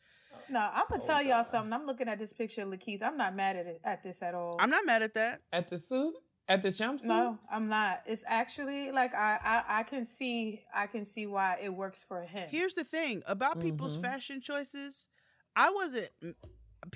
no, 0.48 0.60
I'm 0.60 0.84
gonna 0.88 1.02
Oh, 1.02 1.06
tell 1.06 1.22
y'all 1.22 1.44
something. 1.44 1.74
I'm 1.74 1.84
looking 1.84 2.08
at 2.08 2.18
this 2.18 2.32
picture 2.32 2.62
of 2.62 2.68
Lakeith. 2.68 3.02
I'm 3.02 3.18
not 3.18 3.36
mad 3.36 3.56
at 3.56 3.66
it 3.66 3.80
at 3.84 4.02
this 4.02 4.22
at 4.22 4.34
all. 4.34 4.56
I'm 4.58 4.70
not 4.70 4.86
mad 4.86 5.02
at 5.02 5.12
that. 5.14 5.42
At 5.52 5.68
the 5.68 5.76
suit, 5.76 6.14
at 6.48 6.62
the 6.62 6.68
jumpsuit. 6.70 7.04
no, 7.04 7.38
I'm 7.50 7.68
not. 7.68 8.02
It's 8.06 8.22
actually 8.26 8.90
like 8.92 9.14
I, 9.14 9.38
I 9.68 9.80
I 9.80 9.82
can 9.82 10.06
see 10.06 10.62
I 10.74 10.86
can 10.86 11.04
see 11.04 11.26
why 11.26 11.58
it 11.62 11.68
works 11.70 12.04
for 12.06 12.22
him. 12.22 12.48
Here's 12.50 12.74
the 12.74 12.84
thing 12.84 13.22
about 13.26 13.60
people's 13.60 13.96
Mhm. 13.96 14.02
fashion 14.02 14.40
choices. 14.40 15.06
I 15.56 15.70
wasn't. 15.70 16.10
m- 16.22 16.36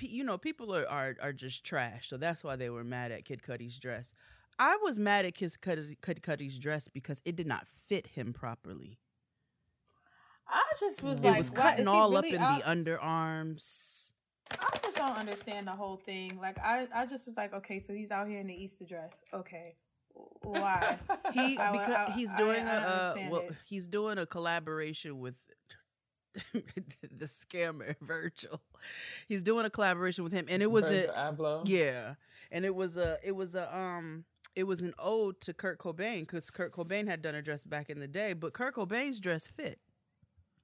You 0.01 0.23
know, 0.23 0.37
people 0.37 0.73
are, 0.73 0.87
are 0.87 1.15
are 1.21 1.33
just 1.33 1.63
trash, 1.65 2.07
so 2.07 2.17
that's 2.17 2.43
why 2.43 2.55
they 2.55 2.69
were 2.69 2.83
mad 2.85 3.11
at 3.11 3.25
Kid 3.25 3.41
Cudi's 3.43 3.77
dress. 3.79 4.13
I 4.57 4.77
was 4.81 4.97
mad 4.97 5.25
at 5.25 5.35
Kid 5.35 5.51
Cudi's, 5.61 5.95
Kid 6.01 6.21
Cudi's 6.23 6.57
dress 6.57 6.87
because 6.87 7.21
it 7.25 7.35
did 7.35 7.47
not 7.47 7.67
fit 7.67 8.07
him 8.07 8.33
properly. 8.33 8.99
I 10.47 10.61
just 10.79 11.01
was 11.03 11.19
It 11.19 11.23
like, 11.25 11.35
it 11.35 11.37
was 11.37 11.49
cutting 11.49 11.79
is 11.85 11.87
he 11.91 11.93
all 11.93 12.15
up 12.15 12.25
in 12.25 12.35
out- 12.41 12.59
the 12.61 12.65
underarms. 12.65 14.11
I 14.51 14.77
just 14.83 14.97
don't 14.97 15.17
understand 15.17 15.67
the 15.67 15.71
whole 15.71 15.97
thing. 15.97 16.37
Like 16.41 16.57
I, 16.59 16.87
I 16.93 17.05
just 17.05 17.25
was 17.27 17.35
like, 17.37 17.53
okay, 17.53 17.79
so 17.79 17.93
he's 17.93 18.11
out 18.11 18.27
here 18.27 18.39
in 18.39 18.47
the 18.47 18.53
Easter 18.53 18.85
dress. 18.85 19.13
Okay, 19.33 19.75
why? 20.41 20.97
He 21.33 21.57
I 21.57 21.71
because 21.71 21.95
I- 21.95 22.11
he's 22.11 22.33
doing 22.35 22.65
I 22.67 22.75
a 22.75 22.79
uh, 22.79 23.15
well, 23.29 23.41
it. 23.41 23.55
he's 23.65 23.87
doing 23.87 24.17
a 24.17 24.25
collaboration 24.25 25.19
with 25.19 25.35
the 26.53 27.25
scammer 27.25 27.95
Virgil. 28.01 28.61
He's 29.27 29.41
doing 29.41 29.65
a 29.65 29.69
collaboration 29.69 30.23
with 30.23 30.33
him, 30.33 30.45
and 30.49 30.61
it 30.61 30.69
was 30.71 30.85
a 30.85 31.07
Abloh. 31.07 31.61
yeah, 31.67 32.15
and 32.51 32.65
it 32.65 32.75
was 32.75 32.97
a 32.97 33.17
it 33.23 33.31
was 33.33 33.55
a 33.55 33.75
um 33.75 34.25
it 34.55 34.63
was 34.65 34.81
an 34.81 34.93
ode 34.99 35.39
to 35.41 35.53
Kurt 35.53 35.79
Cobain 35.79 36.21
because 36.21 36.49
Kurt 36.51 36.71
Cobain 36.73 37.07
had 37.07 37.21
done 37.21 37.33
a 37.35 37.41
dress 37.41 37.63
back 37.63 37.89
in 37.89 37.99
the 37.99 38.07
day, 38.07 38.33
but 38.33 38.53
Kurt 38.53 38.75
Cobain's 38.75 39.19
dress 39.19 39.47
fit. 39.47 39.79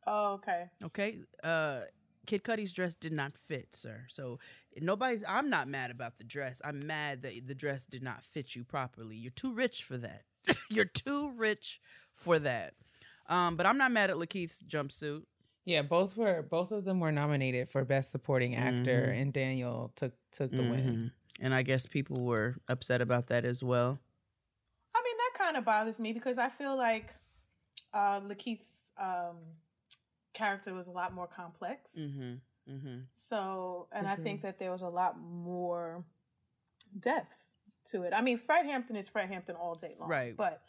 Oh, 0.07 0.33
okay. 0.33 0.65
Okay, 0.85 1.19
uh, 1.43 1.81
Kid 2.29 2.43
Cudi's 2.43 2.73
dress 2.73 2.93
did 2.93 3.11
not 3.11 3.35
fit, 3.35 3.75
sir. 3.75 4.05
So 4.07 4.37
nobody's. 4.79 5.23
I'm 5.27 5.49
not 5.49 5.67
mad 5.67 5.89
about 5.89 6.19
the 6.19 6.23
dress. 6.23 6.61
I'm 6.63 6.85
mad 6.85 7.23
that 7.23 7.33
the 7.47 7.55
dress 7.55 7.87
did 7.87 8.03
not 8.03 8.23
fit 8.23 8.55
you 8.55 8.63
properly. 8.63 9.15
You're 9.15 9.31
too 9.31 9.51
rich 9.51 9.83
for 9.83 9.97
that. 9.97 10.25
You're 10.69 10.85
too 10.85 11.31
rich 11.31 11.81
for 12.13 12.37
that. 12.37 12.75
Um, 13.27 13.55
but 13.55 13.65
I'm 13.65 13.79
not 13.79 13.91
mad 13.91 14.11
at 14.11 14.17
Lakeith's 14.17 14.61
jumpsuit. 14.61 15.23
Yeah, 15.65 15.81
both 15.81 16.15
were 16.17 16.43
both 16.43 16.71
of 16.71 16.85
them 16.85 16.99
were 16.99 17.11
nominated 17.11 17.67
for 17.69 17.83
best 17.83 18.11
supporting 18.11 18.55
actor, 18.55 19.07
Mhm. 19.11 19.21
and 19.21 19.33
Daniel 19.33 19.91
took 19.95 20.13
took 20.31 20.51
the 20.51 20.61
win. 20.61 20.87
Mhm. 20.87 21.11
And 21.43 21.53
I 21.55 21.63
guess 21.63 21.87
people 21.87 22.23
were 22.25 22.55
upset 22.67 23.01
about 23.01 23.27
that 23.27 23.43
as 23.43 23.63
well. 23.63 23.99
I 24.93 25.01
mean, 25.03 25.17
that 25.17 25.31
kind 25.43 25.57
of 25.57 25.65
bothers 25.65 25.97
me 25.99 26.13
because 26.13 26.37
I 26.37 26.49
feel 26.49 26.75
like 26.77 27.13
uh, 27.93 28.19
Lakeith's 28.23 28.83
um, 28.97 29.37
character 30.39 30.73
was 30.73 30.87
a 30.87 30.91
lot 30.91 31.13
more 31.13 31.27
complex. 31.27 31.95
Mm-hmm. 31.99 32.33
Mm-hmm. 32.71 32.97
So, 33.13 33.87
and 33.91 34.07
For 34.07 34.13
I 34.13 34.15
think 34.15 34.41
that 34.43 34.59
there 34.59 34.71
was 34.71 34.81
a 34.81 34.89
lot 34.89 35.19
more 35.19 36.03
depth 36.99 37.35
to 37.91 38.03
it. 38.03 38.13
I 38.13 38.21
mean, 38.21 38.37
Fred 38.37 38.65
Hampton 38.65 38.95
is 38.95 39.09
Fred 39.09 39.29
Hampton 39.29 39.55
all 39.55 39.75
day 39.75 39.95
long, 39.99 40.09
Right. 40.09 40.37
But 40.37 40.61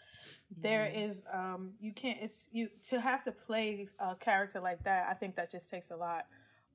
there 0.56 0.90
is, 0.94 1.22
um, 1.32 1.72
you 1.80 1.92
can't. 1.92 2.18
It's 2.20 2.48
you 2.52 2.68
to 2.88 3.00
have 3.00 3.24
to 3.24 3.32
play 3.32 3.86
a 3.98 4.14
character 4.14 4.60
like 4.60 4.84
that. 4.84 5.06
I 5.10 5.14
think 5.14 5.36
that 5.36 5.50
just 5.50 5.70
takes 5.70 5.90
a 5.90 5.96
lot 5.96 6.26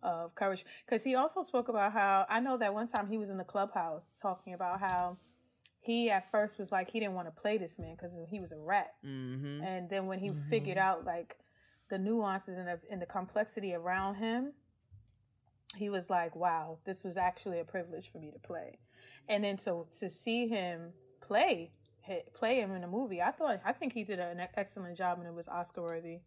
of 0.04 0.34
courage. 0.36 0.66
Because 0.86 1.04
he 1.04 1.16
also 1.16 1.44
spoke 1.44 1.70
about 1.70 1.94
how 1.94 2.25
I 2.30 2.40
know 2.40 2.58
that 2.58 2.74
one 2.74 2.88
time 2.88 3.08
he 3.08 3.18
was 3.18 3.30
in 3.30 3.38
the 3.38 3.44
clubhouse 3.44 4.10
talking 4.22 4.54
about 4.54 4.80
how 4.80 5.18
he 5.80 6.10
at 6.10 6.30
first 6.32 6.58
was 6.58 6.72
like 6.72 6.90
he 6.90 7.00
didn't 7.00 7.14
want 7.14 7.28
to 7.28 7.42
play 7.42 7.58
this 7.58 7.78
man 7.78 7.96
because 7.96 8.12
he 8.30 8.40
was 8.40 8.52
a 8.52 8.58
rat. 8.58 8.96
Mm-hmm. 9.06 9.64
And 9.64 9.90
then 9.90 10.06
when 10.06 10.20
he 10.20 10.32
figured 10.50 10.78
out 10.78 11.06
like 11.06 11.38
the 11.89 11.98
nuances 11.98 12.58
and 12.58 12.68
the, 12.68 12.80
and 12.92 13.01
the 13.01 13.06
complexity 13.06 13.74
around 13.74 14.15
him, 14.15 14.54
he 15.75 15.89
was 15.89 16.10
like, 16.10 16.36
"Wow, 16.36 16.80
this 16.86 17.04
was 17.04 17.18
actually 17.18 17.60
a 17.60 17.65
privilege 17.65 18.12
for 18.12 18.20
me 18.20 18.32
to 18.32 18.39
play." 18.39 18.80
And 19.27 19.44
then 19.44 19.58
to 19.58 19.86
to 20.00 20.10
see 20.10 20.48
him 20.48 20.94
play 21.22 21.72
play 22.34 22.60
him 22.60 22.72
in 22.72 22.84
a 22.84 22.88
movie, 22.88 23.22
I 23.22 23.32
thought 23.32 23.62
I 23.65 23.74
think 23.74 23.94
he 23.94 24.04
did 24.04 24.20
an 24.20 24.39
excellent 24.56 24.96
job 24.98 25.18
and 25.20 25.27
it 25.27 25.34
was 25.34 25.48
Oscar 25.48 25.82
worthy. 25.82 26.20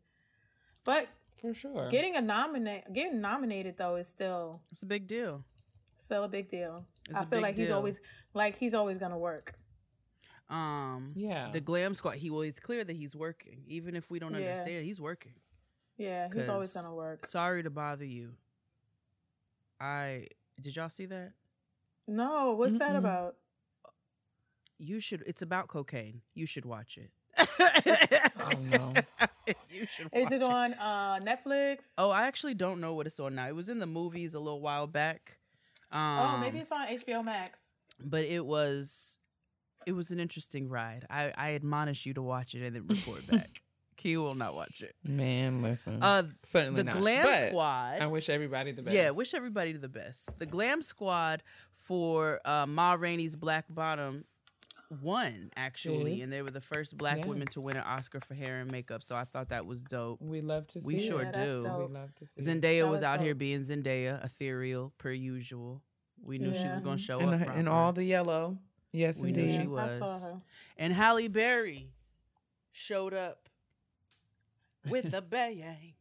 But 0.85 1.07
For 1.41 1.55
sure. 1.55 1.88
getting 1.88 2.17
a 2.17 2.21
nominate 2.21 2.93
getting 2.93 3.21
nominated 3.21 3.77
though 3.79 3.95
is 3.97 4.09
still 4.09 4.61
It's 4.73 4.83
a 4.83 4.87
big 4.87 5.07
deal. 5.07 5.45
still 5.97 6.25
a 6.25 6.29
big 6.29 6.49
deal. 6.50 6.85
It's 7.09 7.17
I 7.17 7.23
a 7.23 7.27
feel 7.27 7.38
big 7.38 7.43
like 7.43 7.57
he's 7.57 7.71
always 7.71 8.00
like 8.35 8.59
he's 8.59 8.75
always 8.75 8.99
gonna 8.99 9.19
work. 9.19 9.55
Um, 10.50 11.12
Yeah. 11.15 11.50
the 11.53 11.61
glam 11.61 11.95
squad. 11.95 12.17
He 12.17 12.29
well, 12.31 12.41
it's 12.43 12.59
clear 12.61 12.83
that 12.83 12.97
he's 12.97 13.15
working, 13.15 13.62
even 13.69 13.95
if 13.95 14.11
we 14.11 14.19
don't 14.19 14.33
Yeah. 14.33 14.41
understand. 14.41 14.85
He's 14.85 15.00
working. 15.00 15.35
Yeah, 15.99 16.28
he's 16.33 16.49
always 16.49 16.73
gonna 16.73 16.95
work. 16.95 17.26
Sorry 17.26 17.62
to 17.62 17.71
bother 17.71 18.05
you. 18.05 18.31
I 19.81 20.28
did 20.61 20.76
y'all 20.76 20.88
see 20.88 21.07
that? 21.07 21.33
No, 22.07 22.52
what's 22.55 22.75
that 22.78 22.93
Mm-mm. 22.93 22.99
about? 22.99 23.37
You 24.78 25.00
should. 25.00 25.23
It's 25.26 25.43
about 25.43 25.69
cocaine. 25.69 26.23
You 26.35 26.47
should 26.47 26.64
watch 26.64 26.97
it. 26.99 27.11
Oh, 28.40 28.50
no. 28.71 28.95
you 29.71 29.87
should. 29.87 30.09
Is 30.12 30.25
watch 30.25 30.33
it 30.33 30.43
on 30.43 30.75
uh, 30.75 31.19
Netflix? 31.21 31.78
Oh, 31.99 32.11
I 32.11 32.26
actually 32.26 32.55
don't 32.55 32.81
know 32.81 32.95
what 32.95 33.07
it's 33.07 33.19
on 33.21 33.35
now. 33.35 33.47
It 33.49 33.55
was 33.55 33.69
in 33.69 33.78
the 33.78 33.87
movies 33.87 34.35
a 34.35 34.38
little 34.40 34.61
while 34.61 34.87
back. 34.87 35.38
Um, 35.90 36.00
oh, 36.00 36.38
maybe 36.38 36.59
it's 36.59 36.71
on 36.73 36.87
HBO 36.87 37.25
Max. 37.25 37.59
but 38.02 38.25
it 38.25 38.45
was 38.45 39.19
it 39.87 39.93
was 39.93 40.11
an 40.11 40.21
interesting 40.21 40.69
ride. 40.69 41.07
I 41.11 41.33
I 41.37 41.50
admonish 41.55 42.07
you 42.07 42.14
to 42.14 42.23
watch 42.23 42.55
it 42.55 42.64
and 42.64 42.76
then 42.76 42.87
report 42.87 43.26
back. 43.26 43.49
Key 43.99 44.17
will 44.17 44.35
not 44.35 44.55
watch 44.55 44.81
it. 44.81 44.95
Man, 45.05 45.61
listen. 45.61 46.02
Uh, 46.02 46.23
Certainly 46.43 46.76
the 46.76 46.85
not. 46.85 46.97
Glam 46.97 47.25
But 47.25 47.49
Squad. 47.49 48.00
I 48.00 48.07
wish 48.07 48.31
everybody 48.31 48.73
the 48.73 48.83
best. 48.83 48.97
Yeah, 48.97 49.11
wish 49.11 49.35
everybody 49.35 49.73
the 49.73 49.88
best. 49.88 50.38
The 50.38 50.47
Glam 50.47 50.83
Squad 50.83 51.43
for 51.73 52.40
uh, 52.47 52.64
Ma 52.67 52.95
Rainey's 52.95 53.37
Black 53.37 53.67
Bottom 53.69 54.25
won 55.02 55.50
actually, 55.57 56.14
Did. 56.17 56.23
and 56.25 56.33
they 56.33 56.40
were 56.40 56.50
the 56.50 56.61
first 56.62 56.97
black 56.97 57.19
Yeah. 57.19 57.26
women 57.26 57.47
to 57.49 57.61
win 57.61 57.76
an 57.76 57.83
Oscar 57.83 58.21
for 58.21 58.33
hair 58.35 58.61
and 58.61 58.71
makeup. 58.73 59.02
So 59.02 59.14
I 59.17 59.25
thought 59.25 59.50
that 59.50 59.67
was 59.67 59.83
dope. 59.83 60.19
We 60.23 60.40
love 60.40 60.67
to 60.69 60.81
see. 60.81 60.85
It. 60.85 60.87
We 60.87 60.99
sure 61.00 61.23
Yeah, 61.25 61.33
do. 61.33 61.62
dope. 61.62 61.88
We 61.90 61.95
love 61.95 62.14
to 62.14 62.26
see. 62.26 62.43
Zendaya 62.50 62.83
That 62.83 62.85
was 62.85 62.93
was 62.93 63.02
out 63.02 63.21
here 63.21 63.35
being 63.35 63.61
Zendaya, 63.61 64.25
ethereal 64.25 64.93
per 64.97 65.11
usual. 65.11 65.83
We 66.23 66.38
knew 66.38 66.55
she 66.55 66.64
was 66.69 66.81
gonna 66.83 66.99
show 66.99 67.19
and, 67.21 67.43
up. 67.49 67.57
In 67.57 67.69
all 67.69 67.93
the 67.93 68.05
yellow. 68.05 68.59
Yes, 68.93 69.19
We 69.19 69.33
knew 69.33 69.43
indeed. 69.43 69.57
she 69.57 69.62
I 69.62 69.67
was. 69.67 69.99
saw 69.99 70.19
her. 70.21 70.43
And 70.78 70.95
Halle 70.95 71.28
Berry 71.28 71.90
showed 72.73 73.12
up 73.12 73.48
with 74.90 75.11
the 75.11 75.23
bang, 75.23 75.95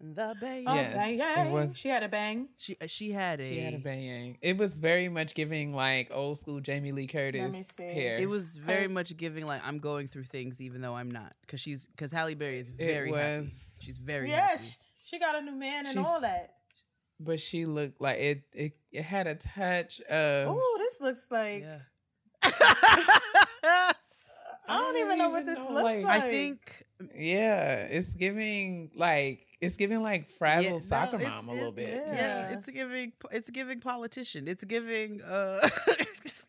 the 0.00 0.34
bang. 0.40 0.64
Oh, 0.66 0.74
Yes, 0.74 0.94
bang, 0.94 1.14
it 1.14 1.18
bang. 1.18 1.52
was- 1.52 1.76
She 1.76 1.88
had 1.88 2.02
a 2.02 2.08
bang. 2.08 2.48
She 2.56 2.76
uh, 2.80 2.86
she 2.86 3.10
had 3.12 3.40
a. 3.40 3.48
She 3.48 3.58
had 3.60 3.74
a 3.74 3.78
bang. 3.78 4.38
It 4.40 4.56
was 4.56 4.72
very 4.74 5.08
much 5.08 5.34
giving 5.34 5.72
like 5.74 6.10
old 6.14 6.38
school 6.38 6.60
Jamie 6.60 6.92
Lee 6.92 7.06
Curtis 7.08 7.52
me 7.52 7.62
see. 7.64 7.82
hair. 7.82 8.16
It 8.16 8.28
was 8.28 8.56
very 8.56 8.86
much 8.88 9.16
giving 9.16 9.44
like 9.46 9.60
I'm 9.64 9.78
going 9.78 10.06
through 10.08 10.24
things 10.24 10.60
even 10.60 10.80
though 10.80 10.94
I'm 10.94 11.10
not 11.10 11.32
because 11.42 11.60
she's 11.60 11.86
because 11.86 12.12
Halle 12.12 12.34
Berry 12.34 12.60
is 12.60 12.70
very 12.70 13.10
happy. 13.12 13.40
was- 13.40 13.64
She's 13.80 13.98
very 13.98 14.28
Yeah, 14.30 14.48
happy. 14.48 14.62
she, 14.64 14.72
she 15.02 15.18
got 15.18 15.34
a 15.36 15.40
new 15.40 15.52
man 15.54 15.86
and 15.86 15.94
She's- 15.94 16.06
all 16.06 16.20
that. 16.20 16.54
but 17.20 17.40
she 17.40 17.64
looked 17.64 18.00
like 18.00 18.18
it. 18.18 18.42
It, 18.52 18.76
it 18.92 19.02
had 19.02 19.26
a 19.26 19.34
touch 19.36 20.00
of. 20.02 20.48
Oh, 20.48 20.76
this 20.78 21.00
looks 21.00 21.22
like 21.30 21.62
Yeah. 21.62 21.78
I 23.62 23.92
don't 24.68 24.96
even 24.98 25.18
know 25.18 25.30
what 25.30 25.46
this 25.46 25.56
know, 25.58 25.70
looks 25.70 25.82
like- 25.84 26.04
like. 26.04 26.22
I 26.22 26.30
think 26.30 26.86
Yeah, 27.14 27.82
it's 27.84 28.08
giving 28.08 28.90
like 28.96 29.46
it's 29.60 29.76
giving 29.76 30.02
like 30.02 30.30
frazzled 30.30 30.82
yeah, 30.82 30.88
soccer 30.88 31.18
no, 31.18 31.24
it's- 31.24 31.44
mom 31.44 31.48
a 31.48 31.52
little 31.52 31.72
bit. 31.72 31.88
Yeah. 32.06 32.14
Yeah, 32.14 32.50
it's 32.58 32.68
giving 32.70 33.12
it's 33.30 33.50
giving 33.50 33.80
politician. 33.80 34.48
It's 34.48 34.64
giving 34.64 35.22
uh 35.22 35.60
It's 35.88 36.44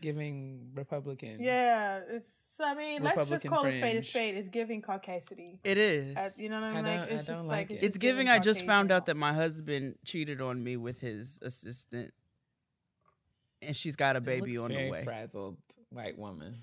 giving 0.00 0.70
Republican. 0.74 1.38
yeah, 1.40 2.00
it's. 2.08 2.26
I 2.62 2.74
mean, 2.74 3.02
let's 3.02 3.16
just 3.16 3.30
Republican 3.44 3.50
call 3.50 3.64
a 3.66 3.70
spade 3.70 3.82
a 3.82 3.90
fringe. 4.02 4.08
spade. 4.10 4.34
It's 4.34 4.48
giving 4.48 4.82
caucasity. 4.82 5.58
it 5.64 5.78
is. 5.78 6.14
Uh, 6.16 6.28
you 6.36 6.50
know 6.50 6.60
what 6.60 6.64
I 6.64 6.78
I 6.78 6.82
mean? 6.82 6.84
don't- 6.84 7.00
Like, 7.00 7.10
it's 7.10 7.12
I 7.12 7.16
just 7.16 7.28
don't 7.28 7.46
like 7.46 7.56
like 7.56 7.70
it's, 7.70 7.82
it. 7.82 7.86
it's 7.86 7.94
just 7.94 8.00
giving 8.00 8.28
I 8.28 8.38
just 8.38 8.66
found 8.66 8.92
out 8.92 9.06
that 9.06 9.16
my 9.16 9.32
husband 9.32 9.94
cheated 10.04 10.40
on 10.42 10.62
me 10.62 10.76
with 10.76 11.00
his 11.00 11.38
assistant 11.42 12.12
and 13.62 13.74
she's 13.74 13.96
got 13.96 14.16
a 14.16 14.18
It 14.18 14.24
baby 14.24 14.58
looks 14.58 14.72
on 14.74 14.76
the 14.76 14.90
way. 14.90 15.04
frazzled 15.04 15.56
white 15.90 16.18
woman. 16.18 16.56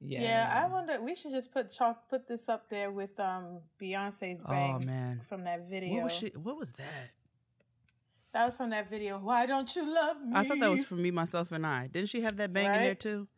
Yeah. 0.00 0.22
Yeah. 0.22 0.62
I 0.64 0.70
wonder. 0.70 1.00
We 1.00 1.14
should 1.14 1.32
just 1.32 1.52
put 1.52 1.70
chalk, 1.70 2.08
put 2.08 2.26
this 2.28 2.48
up 2.48 2.68
there 2.68 2.90
with 2.90 3.18
um 3.18 3.60
Beyonce's 3.80 4.42
bang 4.42 4.80
Oh 4.82 4.86
man. 4.86 5.20
from 5.28 5.44
that 5.44 5.68
video. 5.68 5.94
What 5.94 6.04
was 6.04 6.12
she 6.12 6.28
what 6.28 6.56
was 6.58 6.72
that? 6.72 7.10
That 8.32 8.46
was 8.46 8.56
from 8.56 8.70
that 8.70 8.90
video. 8.90 9.18
Why 9.18 9.46
don't 9.46 9.74
you 9.76 9.86
love 9.94 10.20
me? 10.20 10.32
I 10.34 10.44
thought 10.46 10.58
that 10.58 10.70
was 10.70 10.82
from 10.84 11.00
me, 11.00 11.12
myself, 11.12 11.52
and 11.52 11.64
I. 11.64 11.86
Didn't 11.86 12.08
she 12.08 12.22
have 12.22 12.36
that 12.38 12.52
bang 12.52 12.66
in 12.66 12.72
there 12.82 12.94
too? 12.96 13.28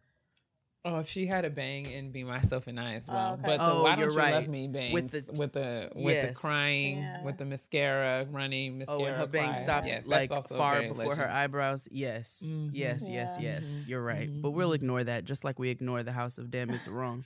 Oh, 0.89 1.01
if 1.01 1.09
she 1.09 1.27
had 1.27 1.45
a 1.45 1.51
bang 1.51 1.85
and 1.93 2.13
be 2.13 2.23
myself 2.23 2.69
and 2.69 2.79
I 2.79 2.95
as 2.95 3.09
well. 3.09 3.33
okay. 3.35 3.43
But 3.45 3.59
the 3.59 3.73
Oh, 3.73 3.83
why 3.83 3.91
don't 3.97 3.99
you're 4.05 4.13
right. 4.13 4.35
love 4.35 4.47
me 4.47 4.69
bangs 4.69 4.93
With 4.95 5.13
with 5.13 5.27
the- 5.27 5.33
the 5.33 5.39
with 5.41 5.53
the 5.53 5.91
with 5.97 6.15
Yes. 6.15 6.29
the 6.29 6.35
crying, 6.35 6.99
Yeah. 6.99 7.25
with 7.25 7.39
the 7.39 7.45
mascara 7.45 8.25
running, 8.31 8.79
mascara. 8.79 8.99
Oh, 9.01 9.05
and 9.05 9.17
her 9.17 9.27
bang 9.27 9.57
stopped 9.57 9.89
Yes, 9.89 10.07
like 10.07 10.29
far 10.49 10.75
very 10.77 10.89
before 10.93 11.17
her 11.17 11.29
eyebrows. 11.29 11.89
Yes, 11.91 12.41
Mhm. 12.47 12.71
yes, 12.73 13.05
yes, 13.09 13.37
Yeah. 13.41 13.55
yes. 13.55 13.83
Mhm. 13.83 13.89
You're 13.89 14.03
right. 14.05 14.31
Mhm. 14.31 14.43
But 14.43 14.51
we'll 14.53 14.73
ignore 14.75 15.03
that, 15.03 15.25
just 15.25 15.43
like 15.43 15.59
we 15.59 15.71
ignore 15.71 16.05
the 16.05 16.13
House 16.13 16.39
of 16.39 16.53
Damn 16.53 16.71
It's 16.71 16.87
Wrong. 16.87 17.25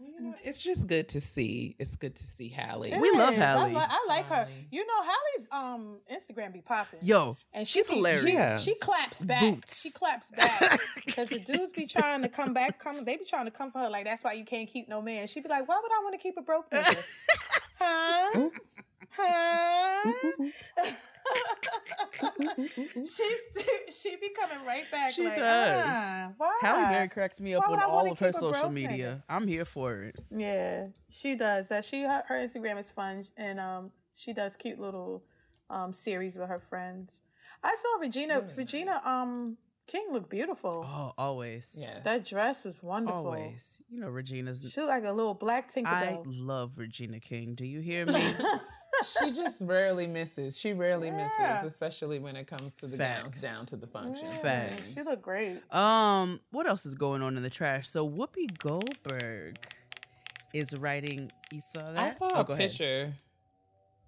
You 0.00 0.20
know, 0.20 0.34
it's 0.44 0.62
just 0.62 0.86
good 0.86 1.08
to 1.08 1.20
see. 1.20 1.74
It's 1.78 1.96
good 1.96 2.14
to 2.14 2.22
see 2.22 2.48
Halle. 2.48 2.82
It 2.84 3.00
We 3.00 3.10
love 3.10 3.32
is. 3.32 3.38
Halle. 3.40 3.64
I, 3.64 3.68
li- 3.68 3.86
I 3.88 4.04
like 4.08 4.26
her. 4.26 4.46
You 4.70 4.86
know, 4.86 5.02
Halle's 5.02 5.48
um 5.50 5.98
Instagram 6.12 6.52
be 6.52 6.60
popping. 6.60 7.00
Yo, 7.02 7.36
and 7.52 7.66
she 7.66 7.80
she's 7.80 7.88
be- 7.88 7.94
hilarious. 7.96 8.24
She, 8.24 8.32
Yeah. 8.32 8.58
she 8.58 8.74
claps 8.76 9.24
back. 9.24 9.40
Boots. 9.40 9.80
She 9.82 9.90
claps 9.90 10.28
back 10.30 10.78
because 11.06 11.28
the 11.30 11.40
dudes 11.40 11.72
be 11.72 11.86
trying 11.86 12.22
to 12.22 12.28
come 12.28 12.52
back. 12.54 12.78
Come, 12.78 13.04
they 13.04 13.16
be 13.16 13.24
trying 13.24 13.46
to 13.46 13.50
come 13.50 13.72
for 13.72 13.80
her. 13.80 13.90
Like 13.90 14.04
that's 14.04 14.22
why 14.22 14.34
you 14.34 14.44
can't 14.44 14.68
keep 14.68 14.88
no 14.88 15.02
man. 15.02 15.26
She 15.26 15.40
be 15.40 15.48
like, 15.48 15.66
why 15.68 15.80
would 15.82 15.90
I 15.90 16.02
want 16.04 16.14
to 16.14 16.18
keep 16.22 16.36
a 16.38 16.42
broke 16.42 16.70
nigga? 16.70 17.04
huh? 17.80 18.48
Huh? 19.16 20.12
She's 22.94 23.96
she 24.00 24.16
be 24.16 24.30
coming 24.30 24.64
right 24.66 24.90
back. 24.90 25.12
She 25.12 25.24
like, 25.24 25.36
does. 25.36 25.84
Ah, 25.86 26.30
why? 26.36 26.58
Halle 26.60 26.86
Berry 26.88 27.08
cracks 27.08 27.40
me 27.40 27.54
up 27.54 27.68
Why 27.68 27.76
on 27.76 27.82
all 27.82 28.10
of 28.10 28.18
her 28.18 28.32
social 28.32 28.52
broke 28.52 28.72
media. 28.72 29.24
I'm 29.28 29.46
here 29.46 29.64
for 29.64 30.02
it. 30.02 30.18
Yeah, 30.30 30.88
she 31.08 31.34
does 31.34 31.68
that. 31.68 31.84
She 31.84 32.02
her, 32.02 32.24
her 32.26 32.34
Instagram 32.36 32.78
is 32.78 32.90
fun, 32.90 33.26
and 33.36 33.60
um, 33.60 33.90
she 34.14 34.32
does 34.32 34.56
cute 34.56 34.78
little 34.78 35.24
um 35.70 35.92
series 35.92 36.36
with 36.36 36.48
her 36.48 36.60
friends. 36.60 37.22
I 37.62 37.74
saw 37.74 38.00
Regina. 38.00 38.40
Very 38.40 38.56
Regina 38.56 39.00
um 39.04 39.56
King 39.88 40.08
looked 40.12 40.28
beautiful. 40.28 40.86
Oh, 40.86 41.14
always. 41.16 41.74
Yeah. 41.78 42.00
That 42.04 42.26
dress 42.26 42.62
was 42.64 42.82
wonderful. 42.82 43.26
Always. 43.26 43.80
You 43.90 44.00
know, 44.00 44.08
Regina's. 44.08 44.60
She 44.60 44.80
looked 44.80 44.90
like 44.90 45.04
a 45.04 45.12
little 45.12 45.34
black 45.34 45.72
tinker. 45.72 45.90
I 45.90 46.20
love 46.26 46.76
Regina 46.76 47.20
King. 47.20 47.54
Do 47.54 47.64
you 47.64 47.80
hear 47.80 48.04
me? 48.04 48.22
she 49.22 49.32
just 49.32 49.56
rarely 49.60 50.06
misses. 50.06 50.56
She 50.58 50.72
rarely 50.72 51.08
Yeah. 51.08 51.60
misses, 51.62 51.72
especially 51.72 52.18
when 52.18 52.36
it 52.36 52.46
comes 52.46 52.72
to 52.78 52.86
the 52.86 52.96
Facts. 52.96 53.22
gowns 53.22 53.40
down 53.40 53.66
to 53.66 53.76
the 53.76 53.86
function. 53.86 54.26
Yeah, 54.26 54.38
Facts. 54.38 54.94
She 54.94 55.02
look 55.02 55.22
great. 55.22 55.60
Um, 55.72 56.40
what 56.50 56.66
else 56.66 56.84
is 56.86 56.94
going 56.94 57.22
on 57.22 57.36
in 57.36 57.42
the 57.42 57.50
trash? 57.50 57.88
So 57.88 58.08
Whoopi 58.08 58.56
Goldberg 58.58 59.56
is 60.54 60.74
writing. 60.78 61.30
You 61.52 61.60
saw 61.60 61.82
that? 61.92 61.98
I 61.98 62.14
saw 62.14 62.30
Oh, 62.34 62.40
a 62.40 62.44
go 62.44 62.52
ahead. 62.54 62.70
picture. 62.70 63.14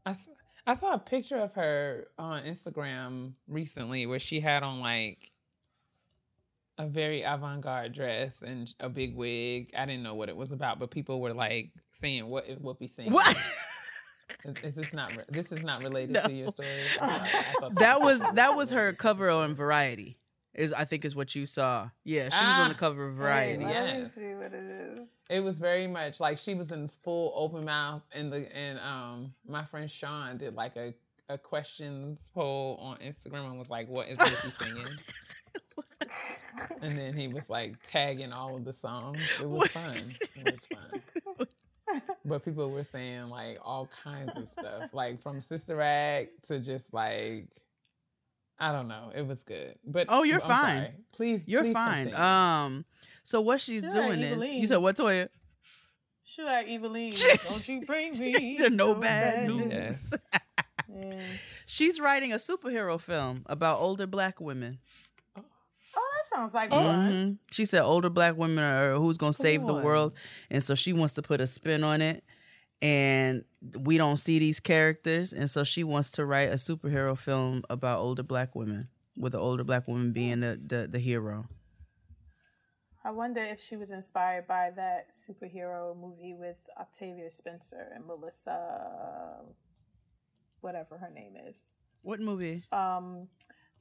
I, 0.06 0.10
s- 0.10 0.30
I 0.66 0.74
saw 0.74 0.94
a 0.94 0.98
picture 0.98 1.36
of 1.38 1.52
her 1.54 2.08
on 2.18 2.44
Instagram 2.44 3.34
recently 3.48 4.06
where 4.06 4.18
she 4.18 4.40
had 4.40 4.62
on 4.62 4.80
like 4.80 5.30
a 6.78 6.86
very 6.86 7.22
avant-garde 7.22 7.92
dress 7.92 8.40
and 8.42 8.72
a 8.80 8.88
big 8.88 9.14
wig. 9.14 9.70
I 9.76 9.84
didn't 9.84 10.02
know 10.02 10.14
what 10.14 10.30
it 10.30 10.36
was 10.36 10.50
about, 10.50 10.78
but 10.78 10.90
people 10.90 11.20
were 11.20 11.34
like 11.34 11.72
saying, 11.90 12.26
"What 12.26 12.46
is 12.48 12.58
Whoopi 12.58 12.88
saying?" 12.94 13.12
What? 13.12 13.36
Is, 14.44 14.56
is 14.64 14.74
this 14.74 14.92
not? 14.92 15.14
re- 15.16 15.24
This 15.28 15.52
is 15.52 15.62
not 15.62 15.82
related 15.82 16.10
No. 16.12 16.22
to 16.22 16.32
your 16.32 16.50
story. 16.50 16.68
I 17.00 17.06
thought- 17.06 17.22
I 17.22 17.52
thought 17.60 17.74
that 17.76 18.00
was 18.00 18.20
that 18.34 18.56
was 18.56 18.70
her 18.70 18.92
cover 18.92 19.30
on 19.30 19.54
Variety. 19.54 20.16
Is 20.54 20.72
I 20.72 20.84
think 20.84 21.04
is 21.04 21.14
what 21.14 21.34
you 21.36 21.46
saw. 21.46 21.90
Yeah, 22.04 22.24
she 22.24 22.34
was 22.44 22.58
on 22.58 22.68
the 22.70 22.74
Ah. 22.74 22.78
cover 22.78 23.06
of 23.06 23.14
Wait, 23.14 23.22
Variety. 23.24 23.64
let 23.64 23.68
me 23.94 24.00
yes. 24.00 24.14
see 24.14 24.34
what 24.34 24.52
it 24.52 24.98
is. 24.98 25.08
It 25.28 25.40
was 25.40 25.56
very 25.58 25.86
much 25.86 26.18
like 26.18 26.38
she 26.38 26.54
was 26.54 26.72
in 26.72 26.88
full 27.04 27.32
open 27.36 27.64
mouth, 27.64 28.02
and 28.12 28.32
the 28.32 28.54
and 28.56 28.78
um 28.80 29.32
my 29.46 29.64
friend 29.64 29.88
Sean 29.90 30.38
did 30.38 30.54
like 30.56 30.76
a 30.76 30.92
a 31.28 31.38
questions 31.38 32.18
poll 32.34 32.76
on 32.82 32.96
Instagram 32.96 33.46
and 33.48 33.58
was 33.60 33.70
like, 33.70 33.88
"What 33.88 34.08
is 34.08 34.18
Whoopi 34.18 34.58
singing?" 34.64 34.98
and 36.82 36.98
then 36.98 37.14
he 37.14 37.28
was 37.28 37.48
like 37.48 37.76
tagging 37.88 38.32
all 38.32 38.56
of 38.56 38.64
the 38.64 38.72
songs. 38.72 39.38
It 39.40 39.48
was 39.48 39.58
What? 39.60 39.70
fun. 39.70 40.14
It 40.34 40.52
was 40.52 40.78
fun. 41.36 41.46
But 42.24 42.44
people 42.44 42.70
were 42.70 42.84
saying 42.84 43.28
like 43.30 43.58
all 43.64 43.88
kinds 44.02 44.32
of 44.36 44.46
stuff, 44.48 44.90
like 44.92 45.22
from 45.22 45.40
Sister 45.40 45.80
Act 45.80 46.30
to 46.48 46.58
just 46.60 46.86
like. 46.92 47.48
I 48.62 48.72
don't 48.72 48.88
know. 48.88 49.10
It 49.14 49.26
was 49.26 49.42
good, 49.42 49.76
but 49.86 50.04
Oh, 50.10 50.22
you're 50.22 50.42
I'm 50.42 50.48
fine. 50.48 50.76
sorry. 50.76 50.90
Please, 51.12 51.40
You're 51.46 51.62
please 51.62 51.72
fine. 51.72 52.04
continue. 52.10 52.22
Um, 52.22 52.84
so 53.22 53.40
what 53.40 53.58
she's 53.62 53.82
Yeah, 53.82 53.88
doing 53.90 54.20
is 54.20 54.50
you 54.50 54.66
said 54.66 54.76
what 54.78 54.96
Toya? 54.96 55.28
Should 56.24 56.46
I, 56.46 56.64
Eveline? 56.66 57.10
Shit. 57.16 57.42
Don't 57.48 57.66
you 57.66 57.80
bring 57.86 58.18
me 58.18 58.56
The 58.58 58.68
no 58.68 58.94
bad 58.94 59.48
news. 59.48 59.70
Yes. 59.72 60.12
Yeah. 60.92 61.18
She's 61.66 62.00
writing 62.00 62.32
a 62.32 62.36
superhero 62.36 63.00
film 63.00 63.44
about 63.46 63.78
older 63.78 64.08
black 64.08 64.40
women. 64.40 64.78
That 66.20 66.36
sounds 66.36 66.54
like 66.54 66.70
fun. 66.70 67.12
Mhm. 67.12 67.38
She 67.50 67.64
said 67.64 67.82
older 67.82 68.10
black 68.10 68.36
women 68.36 68.62
are 68.64 68.94
who's 68.96 69.16
gonna 69.16 69.32
save 69.32 69.66
the 69.66 69.74
world, 69.74 70.12
and 70.50 70.62
so 70.62 70.74
she 70.74 70.92
wants 70.92 71.14
to 71.14 71.22
put 71.22 71.40
a 71.40 71.46
spin 71.46 71.82
on 71.84 72.00
it. 72.02 72.24
And 72.82 73.44
we 73.78 73.98
don't 73.98 74.16
see 74.16 74.38
these 74.38 74.58
characters, 74.60 75.32
and 75.32 75.50
so 75.50 75.64
she 75.64 75.84
wants 75.84 76.10
to 76.12 76.24
write 76.24 76.48
a 76.50 76.54
superhero 76.54 77.16
film 77.16 77.62
about 77.68 78.00
older 78.00 78.22
black 78.22 78.54
women, 78.54 78.88
with 79.16 79.32
the 79.32 79.38
older 79.38 79.64
black 79.64 79.86
woman 79.88 80.12
being 80.12 80.40
the 80.40 80.60
the, 80.62 80.88
the 80.90 80.98
hero. 80.98 81.46
I 83.02 83.10
wonder 83.12 83.40
if 83.42 83.60
she 83.60 83.76
was 83.76 83.90
inspired 83.90 84.46
by 84.46 84.70
that 84.76 85.08
superhero 85.14 85.96
movie 85.98 86.34
with 86.34 86.58
Octavia 86.78 87.30
Spencer 87.30 87.88
and 87.94 88.04
Melissa, 88.06 89.40
whatever 90.60 90.98
her 90.98 91.10
name 91.10 91.34
is. 91.48 91.58
What 92.02 92.20
movie? 92.20 92.64
Um, 92.72 93.28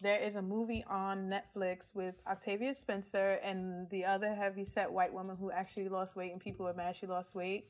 there 0.02 0.20
is 0.22 0.36
a 0.36 0.42
movie 0.42 0.84
on 0.90 1.30
Netflix 1.30 1.94
with 1.94 2.16
Octavia 2.28 2.74
Spencer 2.74 3.40
and 3.44 3.90
the 3.90 4.06
other 4.06 4.34
heavy 4.34 4.64
set 4.64 4.92
white 4.92 5.14
woman 5.14 5.36
who 5.38 5.52
actually 5.52 5.90
lost 5.90 6.16
weight 6.16 6.32
and 6.32 6.40
people 6.42 6.66
were 6.66 6.74
mad 6.74 6.96
she 6.96 7.06
lost 7.08 7.36
weight. 7.36 7.66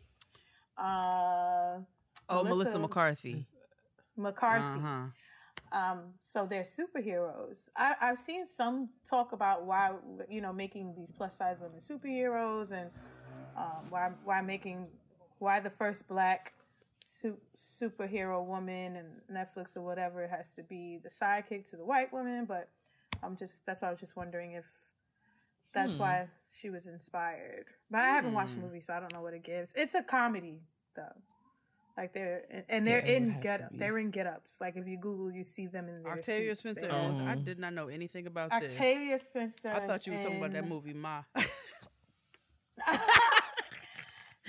Uh, 0.77 1.79
Oh, 2.31 2.43
Melissa, 2.43 2.55
Melissa- 2.55 2.79
McCarthy. 2.79 3.45
McCarthy. 4.15 4.63
Uh-huh. 4.79 5.05
Um, 5.71 5.99
so 6.19 6.45
they're 6.45 6.63
superheroes. 6.63 7.69
I, 7.75 7.95
I've 8.01 8.17
seen 8.19 8.45
some 8.45 8.89
talk 9.07 9.31
about 9.33 9.65
why 9.65 9.91
you 10.29 10.41
know 10.41 10.53
making 10.53 10.93
these 10.95 11.11
plus 11.11 11.37
size 11.37 11.57
women 11.59 11.79
superheroes 11.79 12.71
and 12.71 12.89
um, 13.57 13.85
why 13.89 14.11
why 14.23 14.41
making 14.41 14.87
why 15.39 15.59
the 15.59 15.69
first 15.69 16.07
black 16.07 16.53
su- 17.01 17.39
superhero 17.55 18.43
woman 18.45 18.95
and 18.95 19.21
Netflix 19.31 19.75
or 19.77 19.81
whatever 19.81 20.23
It 20.23 20.29
has 20.29 20.53
to 20.53 20.63
be 20.63 20.99
the 21.01 21.09
sidekick 21.09 21.65
to 21.71 21.77
the 21.77 21.85
white 21.85 22.11
woman. 22.13 22.45
But 22.45 22.69
I'm 23.23 23.35
just 23.35 23.65
that's 23.65 23.81
why 23.81 23.87
I 23.89 23.91
was 23.91 23.99
just 23.99 24.15
wondering 24.15 24.51
if 24.53 24.65
that's 25.73 25.95
Hmm. 25.95 26.01
why 26.01 26.27
she 26.51 26.69
was 26.69 26.87
inspired. 26.87 27.65
But 27.91 28.01
I 28.01 28.05
haven't 28.07 28.33
watched 28.33 28.51
the 28.55 28.59
Hmm. 28.61 28.67
movie, 28.67 28.81
so 28.81 28.93
I 28.93 28.99
don't 28.99 29.13
know 29.13 29.21
what 29.21 29.33
it 29.33 29.43
gives. 29.43 29.73
It's 29.75 29.95
a 29.95 30.01
comedy 30.03 30.61
though. 30.95 31.13
Like 31.97 32.13
they're 32.13 32.45
and- 32.49 32.65
and 32.69 32.87
they're 32.87 33.05
Yeah, 33.05 33.11
in 33.17 33.29
have 33.31 33.41
get 33.43 33.71
to 33.71 33.77
they're 33.77 33.97
in 33.97 34.09
get 34.09 34.25
ups. 34.25 34.59
Like 34.61 34.77
if 34.77 34.87
you 34.87 34.97
Google, 34.97 35.31
you 35.31 35.43
see 35.43 35.67
them 35.67 35.89
in 35.89 36.01
their 36.03 36.13
Octavia 36.13 36.55
suits. 36.55 36.79
Spencer. 36.81 36.87
They're- 36.87 37.27
I 37.27 37.35
Mhm. 37.35 37.43
did 37.43 37.59
not 37.59 37.73
know 37.73 37.89
anything 37.89 38.25
about 38.25 38.51
this. 38.61 38.73
Octavia 38.75 39.17
Spencer. 39.19 39.69
I 39.69 39.85
thought 39.85 40.07
you 40.07 40.13
were 40.13 40.21
talking 40.21 40.37
about 40.37 40.51
that 40.51 40.65
movie, 40.67 40.93
Ma. 40.93 41.23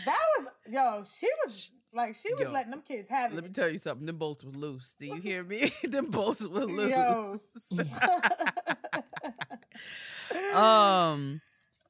that 0.06 0.18
was 0.38 0.46
yo. 0.68 1.02
She 1.04 1.28
was 1.44 1.70
like 1.92 2.14
she 2.14 2.32
was 2.34 2.44
Yo, 2.44 2.52
letting 2.52 2.70
them 2.70 2.82
kids 2.86 3.08
have 3.08 3.32
it. 3.32 3.34
Let 3.34 3.44
me 3.44 3.50
tell 3.50 3.68
you 3.68 3.78
something. 3.78 4.06
Them 4.06 4.16
bolts 4.16 4.44
were 4.44 4.52
loose. 4.52 4.94
Do 4.98 5.06
you 5.06 5.16
hear 5.20 5.42
me? 5.42 5.72
them 5.84 6.10
bolts 6.10 6.46
were 6.46 6.68
Yo. 6.68 7.36
loose. 7.36 7.72
um, 10.54 11.40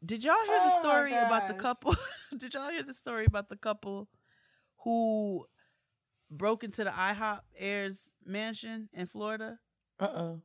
did 0.05 0.25
y'all 0.25 0.35
hear 0.47 0.59
the 0.59 0.65
Oh 0.65 0.77
my 0.77 0.81
story 0.81 1.13
about 1.13 1.49
the 1.49 1.55
couple? 1.55 1.95
did 2.37 2.55
y'all 2.55 2.71
hear 2.71 2.83
the 2.83 2.95
story 2.95 3.27
about 3.27 3.49
the 3.49 3.57
couple 3.57 4.09
who 4.85 5.45
broke 6.31 6.65
into 6.65 6.85
the 6.85 6.91
IHOP 6.91 7.41
heirs 7.59 8.15
mansion 8.25 8.89
in 8.95 9.07
Florida? 9.07 9.59
Uh 9.99 10.09
oh. 10.15 10.41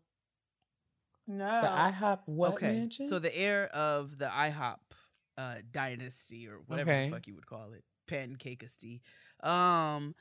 no. 1.28 1.62
The 1.62 1.68
IHOP 1.68 2.20
what 2.26 2.54
okay, 2.54 2.74
mansion? 2.74 3.06
so 3.06 3.20
the 3.20 3.36
heir 3.38 3.68
of 3.68 4.18
the 4.18 4.26
IHOP 4.28 4.78
uh, 5.38 5.56
dynasty 5.72 6.48
or 6.48 6.60
whatever 6.68 6.92
Okay. 6.92 7.06
the 7.10 7.16
fuck 7.16 7.28
you 7.28 7.36
would 7.36 7.46
call 7.48 7.74
it, 7.74 7.84
pancake 8.08 8.60
pancakesty. 8.64 9.02
Um, 9.44 10.16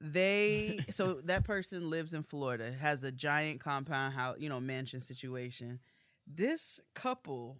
they 0.00 0.78
so 0.90 1.20
that 1.24 1.44
person 1.44 1.90
lives 1.90 2.14
in 2.14 2.22
Florida, 2.22 2.72
has 2.72 3.02
a 3.04 3.12
giant 3.12 3.60
compound 3.60 4.14
house, 4.14 4.36
you 4.38 4.48
know, 4.48 4.60
mansion 4.60 5.00
situation. 5.00 5.80
This 6.26 6.80
couple, 6.94 7.58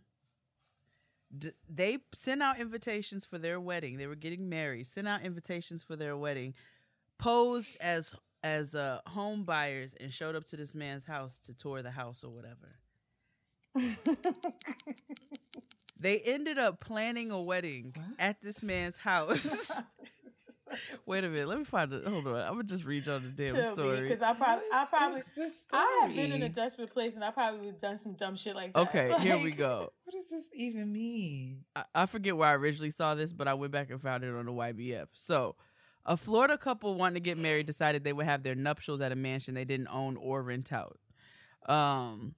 d- 1.37 1.53
they 1.69 1.99
sent 2.15 2.43
out 2.43 2.59
invitations 2.59 3.25
for 3.25 3.39
their 3.39 3.61
wedding. 3.61 3.97
They 3.99 4.07
were 4.07 4.15
getting 4.15 4.49
married. 4.49 4.87
Sent 4.87 5.09
out 5.09 5.23
invitations 5.23 5.83
for 5.83 5.97
their 5.97 6.17
wedding, 6.17 6.55
posed 7.19 7.77
as 7.81 8.15
as 8.43 8.75
uh, 8.75 9.01
home 9.07 9.45
buyers, 9.45 9.95
and 10.01 10.13
showed 10.13 10.37
up 10.37 10.47
to 10.49 10.57
this 10.57 10.75
man's 10.75 11.05
house 11.07 11.39
to 11.41 11.55
tour 11.55 11.83
the 11.83 11.91
house 11.91 12.25
or 12.25 12.31
whatever. 12.31 12.77
They 16.01 16.21
ended 16.21 16.59
up 16.59 16.81
planning 16.81 17.31
a 17.31 17.41
wedding 17.43 17.93
What? 17.97 18.07
at 18.19 18.41
this 18.41 18.63
man's 18.63 18.99
house. 18.99 19.73
Wait 21.07 21.25
a 21.25 21.29
minute, 21.29 21.49
let 21.49 21.59
me 21.59 21.65
find 21.65 21.93
it. 21.93 22.07
Hold 22.07 22.27
on, 22.27 22.37
I'm 22.37 22.53
gonna 22.53 22.65
just 22.65 22.85
read 22.85 23.07
y'all 23.07 23.21
the 23.21 23.29
damn 23.29 23.75
story. 23.75 24.09
because 24.09 24.23
I 24.23 24.33
probably 24.35 24.65
I 24.73 24.85
probably 24.85 25.21
is 25.21 25.27
this 25.37 25.53
I 25.73 26.01
have 26.03 26.15
been 26.15 26.33
in 26.33 26.43
a 26.43 26.49
desperate 26.49 26.93
place 26.93 27.15
and 27.15 27.25
I 27.25 27.31
probably 27.31 27.61
would 27.61 27.69
have 27.69 27.81
done 27.81 27.99
some 27.99 28.13
dumb 28.15 28.37
shit 28.37 28.55
like 28.55 28.73
that. 28.75 28.81
Okay, 28.89 29.13
here 29.21 29.39
we 29.39 29.51
go. 29.51 29.93
What 30.09 30.15
does 30.15 30.29
this 30.29 30.49
even 30.55 30.91
mean? 30.91 31.65
I, 31.77 31.85
I 31.95 32.07
forget 32.07 32.35
where 32.35 32.49
I 32.49 32.55
originally 32.55 32.91
saw 32.91 33.15
this, 33.15 33.35
but 33.35 33.47
I 33.47 33.53
went 33.53 33.73
back 33.73 33.91
and 33.91 34.01
found 34.01 34.25
it 34.25 34.35
on 34.35 34.47
the 34.47 34.53
YBF. 34.53 35.09
So, 35.13 35.55
a 36.07 36.17
Florida 36.17 36.57
couple 36.57 36.95
wanting 36.95 37.17
to 37.17 37.21
get 37.21 37.37
married 37.37 37.67
decided 37.67 38.05
they 38.05 38.15
would 38.15 38.25
have 38.25 38.43
their 38.43 38.55
nuptials 38.55 39.03
at 39.03 39.13
a 39.13 39.17
mansion 39.17 39.53
they 39.55 39.67
didn't 39.67 39.89
own 39.89 40.17
or 40.17 40.43
rent 40.43 40.73
out. 40.73 40.99
Um, 41.69 42.35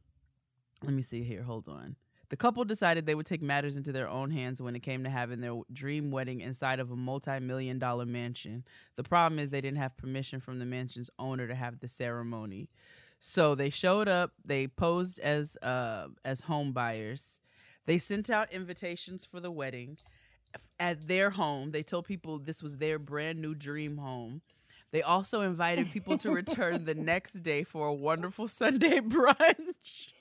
let 0.83 0.93
me 0.93 1.03
see 1.03 1.23
here. 1.23 1.45
Hold 1.45 1.69
on. 1.69 1.95
The 2.31 2.37
couple 2.37 2.65
decided 2.65 3.07
they 3.07 3.17
would 3.17 3.27
take 3.27 3.43
matters 3.43 3.77
into 3.77 3.93
their 3.93 4.09
own 4.09 4.31
hands 4.31 4.63
when 4.63 4.77
it 4.77 4.81
came 4.81 5.03
to 5.03 5.11
having 5.11 5.41
their 5.41 5.61
dream 5.73 6.13
wedding 6.13 6.41
inside 6.41 6.79
of 6.79 6.91
a 6.91 6.97
multi-million 6.97 7.79
dollar 7.81 8.07
mansion. 8.07 8.65
The 8.97 9.03
problem 9.03 9.41
is 9.41 9.51
they 9.51 9.61
didn't 9.61 9.79
have 9.79 9.97
permission 9.97 10.41
from 10.41 10.61
the 10.61 10.65
mansion's 10.65 11.11
owner 11.19 11.49
to 11.49 11.55
have 11.57 11.81
the 11.81 11.89
ceremony. 11.89 12.71
So 13.19 13.55
they 13.57 13.69
showed 13.69 14.09
up, 14.09 14.33
they 14.45 14.69
posed 14.69 15.19
as 15.19 15.57
uh 15.57 16.09
as 16.25 16.43
home 16.43 16.73
buyers. 16.73 17.41
They 17.87 17.99
sent 17.99 18.31
out 18.31 18.53
invitations 18.53 19.27
for 19.27 19.41
the 19.41 19.51
wedding 19.51 19.99
at 20.79 21.09
their 21.09 21.31
home. 21.31 21.73
They 21.73 21.83
told 21.83 22.07
people 22.07 22.39
this 22.39 22.63
was 22.63 22.77
their 22.77 22.99
brand 22.99 23.41
new 23.41 23.55
dream 23.55 23.99
home. 23.99 24.43
They 24.93 25.03
also 25.03 25.43
invited 25.43 25.91
people 25.93 26.19
to 26.19 26.31
return 26.35 26.85
the 26.85 26.95
next 26.95 27.35
day 27.45 27.63
for 27.63 27.87
a 27.87 27.95
wonderful 27.95 28.49
Sunday 28.49 28.99
brunch. 29.01 30.13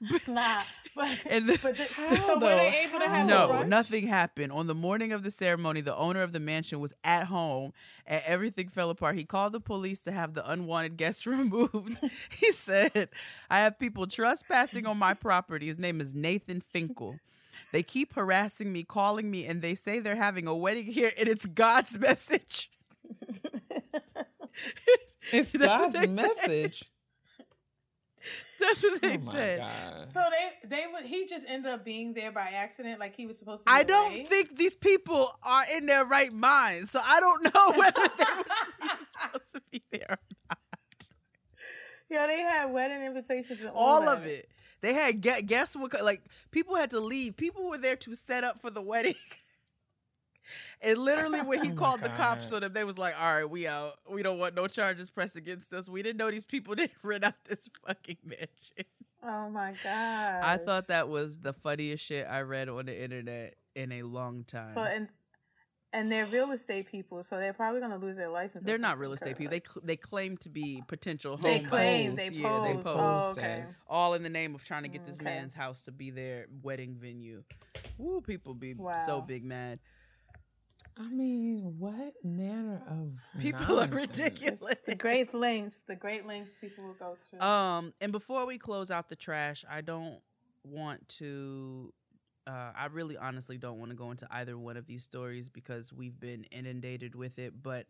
nah, 0.26 0.62
but, 0.96 1.22
And 1.26 1.48
the- 1.48 1.58
but 1.62 1.76
the, 1.76 1.84
How, 1.84 2.14
so 2.16 2.34
were 2.34 2.40
though? 2.40 2.46
they 2.56 2.86
able 2.88 2.98
to 3.00 3.08
have 3.08 3.26
no, 3.26 3.48
brunch? 3.48 3.68
nothing 3.68 4.06
happened. 4.06 4.52
On 4.52 4.66
the 4.66 4.74
morning 4.74 5.12
of 5.12 5.22
the 5.22 5.30
ceremony, 5.30 5.80
the 5.80 5.94
owner 5.96 6.22
of 6.22 6.32
the 6.32 6.40
mansion 6.40 6.80
was 6.80 6.92
at 7.04 7.26
home 7.26 7.72
and 8.06 8.22
everything 8.26 8.68
fell 8.68 8.90
apart. 8.90 9.16
He 9.16 9.24
called 9.24 9.52
the 9.52 9.60
police 9.60 10.00
to 10.04 10.12
have 10.12 10.34
the 10.34 10.48
unwanted 10.50 10.96
guests 10.96 11.26
removed. 11.26 12.00
he 12.30 12.52
said, 12.52 13.08
I 13.50 13.58
have 13.58 13.78
people 13.78 14.06
trespassing 14.06 14.86
on 14.86 14.96
my 14.96 15.14
property. 15.14 15.66
His 15.66 15.78
name 15.78 16.00
is 16.00 16.14
Nathan 16.14 16.60
Finkel. 16.60 17.18
They 17.70 17.82
keep 17.82 18.14
harassing 18.14 18.72
me, 18.72 18.82
calling 18.82 19.30
me, 19.30 19.46
and 19.46 19.62
they 19.62 19.74
say 19.74 19.98
they're 19.98 20.16
having 20.16 20.46
a 20.46 20.54
wedding 20.56 20.86
here, 20.86 21.12
and 21.18 21.26
it's 21.28 21.46
God's 21.46 21.98
message. 21.98 22.70
It's 25.32 25.50
That's 25.52 25.54
what 25.54 25.92
God's 25.92 25.92
they 25.94 26.00
said. 26.00 26.10
message. 26.10 26.82
That's 28.60 28.82
what 28.82 29.02
they 29.02 29.16
Oh 29.16 29.20
my 29.24 29.32
said. 29.32 29.58
god. 29.60 30.08
So 30.12 30.20
they 30.30 30.68
they 30.68 30.84
would 30.92 31.04
he 31.04 31.26
just 31.26 31.46
ended 31.48 31.72
up 31.72 31.84
being 31.84 32.12
there 32.14 32.30
by 32.32 32.50
accident, 32.54 33.00
like 33.00 33.14
he 33.16 33.26
was 33.26 33.38
supposed 33.38 33.62
to. 33.62 33.64
Be 33.66 33.70
I 33.72 33.82
don't 33.82 34.12
away? 34.12 34.24
think 34.24 34.56
these 34.56 34.74
people 34.76 35.28
are 35.42 35.64
in 35.74 35.86
their 35.86 36.04
right 36.04 36.32
minds, 36.32 36.90
so 36.90 37.00
I 37.04 37.20
don't 37.20 37.42
know 37.44 37.72
whether 37.76 38.08
they 38.18 38.24
were 38.36 38.98
supposed 39.10 39.52
to 39.52 39.62
be 39.70 39.82
there. 39.90 40.06
or 40.10 40.18
not. 40.50 40.58
Yeah, 42.10 42.26
they 42.26 42.40
had 42.40 42.66
wedding 42.72 43.02
invitations 43.02 43.60
and 43.60 43.70
all, 43.70 44.02
All 44.02 44.08
of 44.08 44.20
that. 44.22 44.28
it. 44.28 44.48
They 44.82 44.92
had 44.92 45.22
gue- 45.22 45.42
guess 45.42 45.74
what? 45.74 45.92
Like 46.04 46.22
people 46.50 46.76
had 46.76 46.90
to 46.90 47.00
leave. 47.00 47.36
People 47.36 47.68
were 47.68 47.78
there 47.78 47.96
to 47.96 48.14
set 48.16 48.44
up 48.44 48.60
for 48.60 48.70
the 48.70 48.82
wedding. 48.82 49.14
And 50.80 50.98
literally, 50.98 51.40
when 51.40 51.64
he 51.64 51.70
Oh 51.72 51.74
called 51.74 52.00
the 52.00 52.08
cops 52.10 52.52
on 52.52 52.60
them, 52.62 52.72
they 52.72 52.84
was 52.84 52.98
like, 52.98 53.20
"All 53.20 53.34
right, 53.34 53.48
we 53.48 53.66
out. 53.66 53.94
We 54.10 54.22
don't 54.22 54.38
want 54.38 54.54
no 54.54 54.66
charges 54.66 55.10
pressed 55.10 55.36
against 55.36 55.72
us. 55.72 55.88
We 55.88 56.02
didn't 56.02 56.18
know 56.18 56.30
these 56.30 56.44
people 56.46 56.74
didn't 56.76 56.92
rent 57.02 57.24
out 57.24 57.34
this 57.44 57.68
fucking 57.86 58.18
mansion." 58.24 58.86
Oh 59.22 59.48
my 59.50 59.74
god! 59.82 59.84
I 60.42 60.58
thought 60.64 60.88
that 60.88 61.08
was 61.08 61.38
the 61.38 61.52
funniest 61.52 62.04
shit 62.04 62.26
I 62.28 62.40
read 62.40 62.68
on 62.68 62.86
the 62.86 63.02
internet 63.02 63.54
in 63.74 63.92
a 63.92 64.02
long 64.02 64.44
time. 64.44 64.74
So 64.74 64.80
and 64.82 65.08
and 65.94 66.10
they're 66.10 66.26
real 66.26 66.50
estate 66.52 66.86
people, 66.90 67.22
so 67.22 67.36
they're 67.36 67.52
probably 67.52 67.80
gonna 67.80 67.98
lose 67.98 68.16
their 68.16 68.30
license. 68.30 68.64
They're 68.64 68.78
not 68.78 68.98
real 68.98 69.12
estate 69.12 69.36
people. 69.36 69.50
They 69.50 69.60
cl- 69.60 69.82
they 69.84 69.96
claim 69.96 70.38
to 70.38 70.48
be 70.48 70.82
potential 70.88 71.36
They 71.36 71.58
home 71.58 71.66
claim, 71.66 72.14
buyers. 72.14 72.32
they 72.32 72.40
Yeah, 72.40 72.60
they 72.64 72.74
pose. 72.74 72.86
Oh, 72.86 72.94
pose. 72.96 73.24
Oh, 73.26 73.30
okay. 73.40 73.64
all 73.88 74.14
in 74.14 74.22
the 74.22 74.30
name 74.30 74.54
of 74.54 74.64
trying 74.64 74.84
to 74.84 74.88
get 74.88 75.04
this 75.04 75.18
mm, 75.18 75.22
Okay. 75.22 75.36
man's 75.36 75.54
house 75.54 75.82
to 75.84 75.92
be 75.92 76.10
their 76.10 76.46
wedding 76.62 76.96
venue. 76.98 77.42
Woo, 77.98 78.22
people 78.22 78.54
be 78.54 78.74
so 79.06 79.20
big 79.20 79.44
mad. 79.44 79.78
I 80.96 81.08
mean, 81.08 81.76
what 81.78 82.14
manner 82.22 82.82
of 82.86 83.12
People 83.40 83.80
are 83.80 83.88
ridiculous. 83.88 84.76
the 84.86 84.94
great 84.94 85.32
lengths, 85.32 85.78
the 85.86 85.96
great 85.96 86.26
lengths 86.26 86.56
people 86.60 86.84
will 86.84 86.94
go 86.94 87.16
to. 87.30 87.44
Um, 87.44 87.94
and 88.00 88.12
before 88.12 88.46
we 88.46 88.58
close 88.58 88.90
out 88.90 89.08
the 89.08 89.16
trash, 89.16 89.64
I 89.70 89.80
don't 89.80 90.20
want 90.64 91.08
to. 91.18 91.92
Uh, 92.46 92.72
I 92.76 92.86
really, 92.86 93.16
honestly, 93.16 93.56
don't 93.56 93.78
want 93.78 93.90
to 93.90 93.96
go 93.96 94.10
into 94.10 94.26
either 94.30 94.58
one 94.58 94.76
of 94.76 94.86
these 94.86 95.04
stories 95.04 95.48
because 95.48 95.92
we've 95.92 96.18
been 96.18 96.44
inundated 96.50 97.14
with 97.14 97.38
it. 97.38 97.62
But 97.62 97.86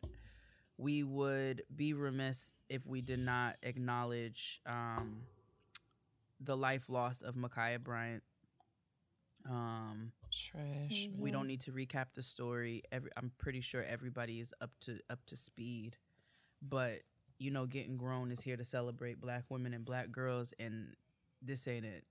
we 0.76 1.02
would 1.02 1.62
be 1.74 1.94
remiss 1.94 2.52
if 2.68 2.86
we 2.86 3.00
did 3.00 3.18
not 3.20 3.56
acknowledge 3.62 4.60
um, 4.66 5.22
the 6.40 6.56
life 6.56 6.88
loss 6.88 7.22
of 7.22 7.34
Ma'Khia 7.34 7.80
Bryant. 7.82 8.22
Um, 9.48 10.12
Trash. 10.32 11.08
Mhm. 11.08 11.18
we 11.18 11.30
don't 11.30 11.46
need 11.46 11.60
to 11.62 11.72
recap 11.72 12.06
the 12.14 12.22
story. 12.22 12.82
Every, 12.90 13.10
I'm 13.16 13.30
pretty 13.38 13.60
sure 13.60 13.82
everybody 13.84 14.40
is 14.40 14.52
up 14.60 14.70
to 14.80 14.98
up 15.10 15.24
to 15.26 15.36
speed, 15.36 15.96
but 16.60 17.02
you 17.38 17.50
know, 17.50 17.66
getting 17.66 17.96
grown 17.96 18.30
is 18.30 18.40
here 18.42 18.56
to 18.56 18.64
celebrate 18.64 19.20
Black 19.20 19.44
women 19.50 19.74
and 19.74 19.84
Black 19.84 20.10
girls, 20.12 20.54
and 20.58 20.94
this 21.42 21.66
ain't 21.66 21.84
it. 21.84 22.04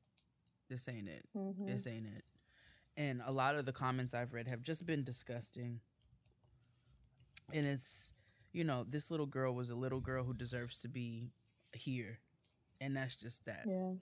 This 0.70 0.88
ain't 0.88 1.08
it. 1.10 1.26
Mhm. 1.36 1.66
This 1.68 1.88
ain't 1.88 2.06
it. 2.06 2.24
And 2.98 3.22
a 3.26 3.32
lot 3.32 3.56
of 3.56 3.66
the 3.66 3.72
comments 3.74 4.14
I've 4.14 4.34
read 4.34 4.48
have 4.48 4.62
just 4.62 4.86
been 4.86 5.04
disgusting. 5.04 5.80
And 7.54 7.66
it's, 7.66 8.14
you 8.54 8.64
know, 8.64 8.84
this 8.84 9.10
little 9.12 9.26
girl 9.26 9.54
was 9.56 9.70
a 9.70 9.76
little 9.76 10.00
girl 10.02 10.24
who 10.24 10.34
deserves 10.34 10.82
to 10.82 10.88
be 10.90 11.32
here, 11.74 12.20
and 12.80 12.96
that's 12.96 13.16
just 13.16 13.46
that. 13.46 13.66
yeah. 13.68 13.94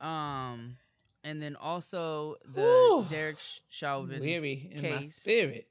Um, 0.00 0.78
and 1.24 1.40
then 1.42 1.56
also 1.56 2.36
the 2.44 2.60
Whew. 2.62 3.06
Derek 3.08 3.38
Chauvin 3.68 4.20
Weary 4.20 4.68
in 4.72 4.82
my 4.82 4.98
case. 4.98 5.16
spirit. 5.16 5.68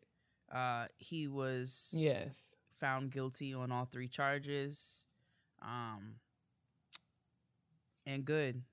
Uh, 0.52 0.88
he 0.98 1.28
was 1.28 1.94
Yes. 1.96 2.36
found 2.80 3.12
guilty 3.12 3.54
on 3.54 3.72
all 3.72 3.86
three 3.86 4.08
charges. 4.08 5.06
Um, 5.62 6.16
and 8.06 8.26
good. 8.26 8.64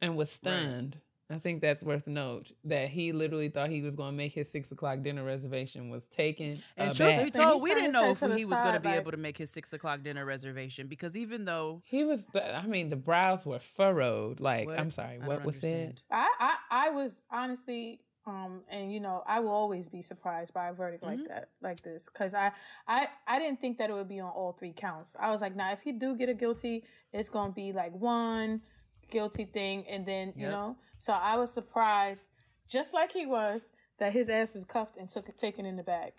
And 0.00 0.16
was 0.16 0.30
stunned. 0.30 0.98
I 1.30 1.38
think 1.38 1.62
that's 1.62 1.82
worth 1.82 2.06
note 2.06 2.52
that 2.64 2.90
he 2.90 3.12
literally 3.12 3.48
thought 3.48 3.70
he 3.70 3.80
was 3.80 3.96
going 3.96 4.10
to 4.12 4.16
make 4.16 4.32
his 4.34 4.50
six 4.50 4.70
o'clock 4.70 5.00
dinner 5.02 5.24
reservation 5.24 5.88
was 5.88 6.04
taken. 6.06 6.62
And 6.76 6.90
aback. 6.90 6.96
truth 7.22 7.24
be 7.24 7.30
told, 7.40 7.62
we 7.62 7.72
didn't 7.74 7.92
know 7.92 8.10
if 8.10 8.20
he 8.20 8.44
was 8.44 8.60
going 8.60 8.74
to 8.74 8.80
be 8.80 8.88
like- 8.88 9.00
able 9.00 9.10
to 9.10 9.16
make 9.16 9.38
his 9.38 9.50
six 9.50 9.72
o'clock 9.72 10.02
dinner 10.02 10.24
reservation 10.26 10.86
because 10.86 11.16
even 11.16 11.46
though 11.46 11.80
He 11.86 12.04
was, 12.04 12.24
the, 12.32 12.54
I 12.54 12.66
mean, 12.66 12.90
the 12.90 12.96
brows 12.96 13.46
were 13.46 13.58
furrowed. 13.58 14.40
Like, 14.40 14.66
What? 14.66 14.78
I'm 14.78 14.90
sorry, 14.90 15.18
I 15.22 15.26
what 15.26 15.44
was 15.44 15.54
understand. 15.56 16.02
said? 16.10 16.16
I, 16.18 16.28
I 16.40 16.86
I 16.86 16.90
was 16.90 17.14
honestly 17.30 18.00
um 18.26 18.62
and 18.70 18.90
you 18.92 19.00
know 19.00 19.22
I 19.26 19.40
will 19.40 19.50
always 19.50 19.88
be 19.90 20.00
surprised 20.00 20.54
by 20.54 20.68
a 20.68 20.72
verdict 20.72 21.04
Mhm. 21.04 21.06
like 21.18 21.28
that 21.28 21.48
like 21.60 21.80
this 21.82 22.06
because 22.06 22.32
I 22.32 22.52
I 22.88 23.08
I 23.26 23.38
didn't 23.38 23.60
think 23.60 23.76
that 23.78 23.90
it 23.90 23.92
would 23.92 24.08
be 24.08 24.18
on 24.20 24.30
all 24.30 24.52
three 24.52 24.72
counts. 24.72 25.14
I 25.20 25.30
was 25.30 25.40
like, 25.42 25.54
now 25.54 25.72
if 25.72 25.84
you 25.84 25.92
do 25.92 26.16
get 26.16 26.28
a 26.30 26.34
guilty, 26.34 26.84
it's 27.12 27.28
gonna 27.28 27.52
be 27.52 27.72
like 27.72 27.92
one 27.94 28.62
guilty 29.10 29.44
thing 29.44 29.86
and 29.88 30.04
then 30.06 30.32
you 30.36 30.46
know. 30.46 30.76
So 30.98 31.12
I 31.12 31.36
was 31.36 31.52
surprised, 31.52 32.28
just 32.68 32.94
like 32.94 33.12
he 33.12 33.26
was, 33.26 33.70
that 33.98 34.12
his 34.12 34.28
ass 34.28 34.54
was 34.54 34.64
cuffed 34.64 34.96
and 34.96 35.08
took 35.10 35.34
taken 35.36 35.66
in 35.66 35.76
the 35.76 35.82
back. 35.82 36.14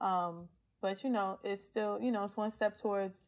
Um, 0.00 0.48
but 0.80 1.04
you 1.04 1.10
know, 1.10 1.38
it's 1.44 1.64
still 1.64 1.98
you 2.00 2.10
know 2.12 2.24
it's 2.24 2.36
one 2.36 2.50
step 2.50 2.76
towards 2.76 3.18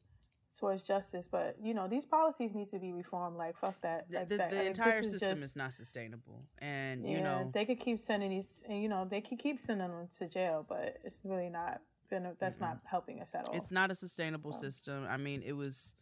towards 0.59 0.83
justice. 0.83 1.29
But 1.31 1.57
you 1.62 1.75
know, 1.75 1.87
these 1.88 2.05
policies 2.07 2.55
need 2.55 2.69
to 2.71 2.79
be 2.79 2.92
reformed. 2.92 3.37
Like 3.37 3.57
fuck 3.59 3.81
that. 3.83 4.11
the, 4.11 4.19
Like 4.21 4.29
the, 4.29 4.37
that. 4.38 4.51
the 4.51 4.64
entire 4.66 5.01
is 5.01 5.11
system 5.11 5.31
just- 5.31 5.42
is 5.42 5.57
not 5.57 5.73
sustainable. 5.73 6.42
And, 6.59 7.05
yeah, 7.07 7.11
you 7.12 7.21
know, 7.23 7.51
they 7.55 7.64
could 7.64 7.79
keep 7.79 8.01
sending 8.01 8.31
these, 8.31 8.64
and 8.69 8.83
you 8.83 8.88
know, 8.88 9.07
they 9.09 9.21
could 9.21 9.38
keep 9.38 9.59
sending 9.61 9.88
them 9.88 10.09
to 10.19 10.29
jail, 10.29 10.64
but 10.69 10.99
it's 11.05 11.21
really 11.25 11.49
not. 11.51 11.81
Been, 12.09 12.25
a, 12.25 12.35
that's 12.38 12.61
not 12.61 12.79
helping 12.85 13.21
us 13.21 13.35
at 13.35 13.49
all. 13.49 13.55
it's 13.57 13.73
not 13.73 13.90
a 13.90 13.95
sustainable 13.97 14.53
So. 14.53 14.61
system. 14.62 15.07
I 15.11 15.16
mean, 15.16 15.42
it 15.45 15.55
was, 15.55 15.97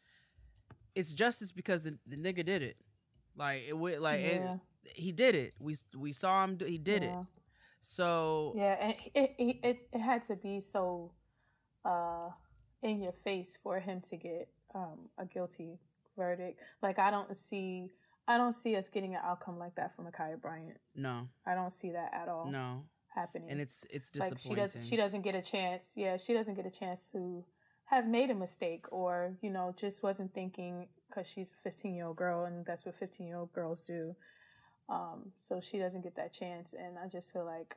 it's 0.95 1.15
justice 1.15 1.51
because 1.51 1.83
the, 1.83 1.97
the 2.07 2.17
nigga 2.17 2.45
did 2.45 2.63
it. 2.63 2.77
Like, 3.37 3.63
it 3.67 3.77
would, 3.77 3.99
like, 4.01 4.21
it- 4.21 4.43
Yeah. 4.43 4.57
he 4.95 5.13
did 5.13 5.35
it. 5.35 5.55
We, 5.59 5.77
we 5.97 6.13
saw 6.13 6.45
him, 6.45 6.57
do, 6.57 6.65
he 6.65 6.79
did 6.79 7.03
yeah. 7.03 7.21
it. 7.21 7.27
So, 7.81 8.55
Yeah, 8.57 8.77
and 8.81 8.95
it, 9.15 9.35
it 9.39 9.59
it 9.63 9.89
it 9.93 9.99
had 10.01 10.23
to 10.29 10.37
be 10.37 10.59
so 10.61 11.13
uh 11.85 12.31
in 12.83 13.03
your 13.03 13.13
face 13.13 13.59
for 13.63 13.79
him 13.79 14.01
to 14.09 14.17
get 14.17 14.49
um 14.75 15.11
a 15.19 15.27
guilty 15.27 15.79
verdict. 16.17 16.59
Like 16.83 16.99
I 16.99 17.11
don't 17.11 17.37
see 17.37 17.91
I 18.27 18.39
don't 18.39 18.55
see 18.55 18.75
us 18.77 18.89
getting 18.89 19.15
an 19.15 19.21
outcome 19.23 19.59
like 19.59 19.75
that 19.75 19.95
from 19.95 20.07
Ma'Khia 20.07 20.41
Bryant. 20.41 20.79
no, 20.95 21.29
I 21.47 21.55
don't 21.55 21.73
see 21.73 21.91
that 21.91 22.11
at 22.15 22.27
all 22.29 22.51
no. 22.51 22.85
happening. 23.15 23.51
And 23.51 23.61
it's, 23.61 23.85
it's 23.91 24.11
like 24.17 24.31
disappointing. 24.31 24.57
she 24.57 24.63
doesn't 24.63 24.81
she 24.89 24.97
doesn't 24.97 25.21
get 25.23 25.35
a 25.35 25.43
chance. 25.43 25.93
Yeah, 25.95 26.17
she 26.17 26.33
doesn't 26.33 26.55
get 26.55 26.65
a 26.65 26.71
chance 26.71 27.11
to 27.13 27.45
have 27.87 28.07
made 28.07 28.31
a 28.31 28.35
mistake 28.35 28.87
or 28.91 29.33
you 29.43 29.51
know 29.51 29.75
just 29.77 30.03
wasn't 30.03 30.33
thinking 30.35 30.89
because 31.09 31.27
she's 31.29 31.53
a 31.53 31.57
15 31.63 31.95
year 31.95 32.07
old 32.07 32.17
girl 32.17 32.45
and 32.45 32.65
that's 32.67 32.85
what 32.87 32.95
15 32.95 33.27
year 33.27 33.37
old 33.37 33.53
girls 33.53 33.81
do. 33.83 34.17
Um, 34.89 35.33
so 35.39 35.61
she 35.61 35.79
doesn't 35.79 36.03
get 36.03 36.17
that 36.17 36.33
chance, 36.33 36.75
and 36.75 36.99
I 37.03 37.09
just 37.09 37.33
feel 37.33 37.45
like 37.47 37.77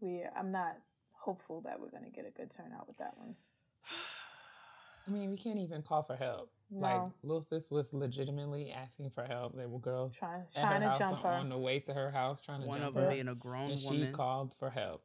we. 0.00 0.22
I'm 0.36 0.50
not 0.50 0.76
hopeful 1.12 1.60
that 1.62 1.78
we're 1.80 1.90
gonna 1.90 2.10
get 2.10 2.26
a 2.26 2.30
good 2.30 2.50
turnout 2.50 2.88
with 2.88 2.98
that 2.98 3.16
one. 3.18 3.36
I 5.06 5.10
mean, 5.12 5.30
we 5.30 5.36
can't 5.36 5.58
even 5.58 5.82
call 5.82 6.02
for 6.02 6.16
help. 6.16 6.50
Like, 6.70 6.94
No. 6.94 7.12
Lil 7.22 7.42
Sis 7.42 7.64
was 7.70 7.92
legitimately 7.92 8.70
asking 8.70 9.10
for 9.10 9.24
help. 9.24 9.56
There 9.56 9.68
were 9.68 9.78
girls 9.78 10.14
Trying 10.14 10.42
at 10.54 10.60
trying 10.60 10.82
her 10.82 10.86
to 10.86 10.88
house 10.90 10.98
jump 10.98 11.18
her. 11.22 11.28
on 11.30 11.48
the 11.48 11.58
way 11.58 11.80
to 11.80 11.94
her 11.94 12.10
house 12.10 12.40
trying 12.40 12.60
to 12.62 12.66
One 12.66 12.78
jump 12.78 12.88
of 12.88 12.94
them 12.94 13.04
her. 13.04 13.10
being 13.10 13.28
a 13.28 13.34
grown 13.34 13.70
and 13.72 13.80
she 13.80 14.06
called 14.12 14.54
for 14.58 14.70
help. 14.70 15.02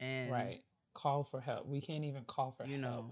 and, 0.00 0.30
Right. 0.32 0.62
Call 0.94 1.24
for 1.24 1.40
help. 1.40 1.66
We 1.66 1.80
can't 1.80 2.04
even 2.04 2.24
call 2.24 2.52
for 2.52 2.64
you 2.66 2.80
help. 2.80 2.82
know, 2.82 3.10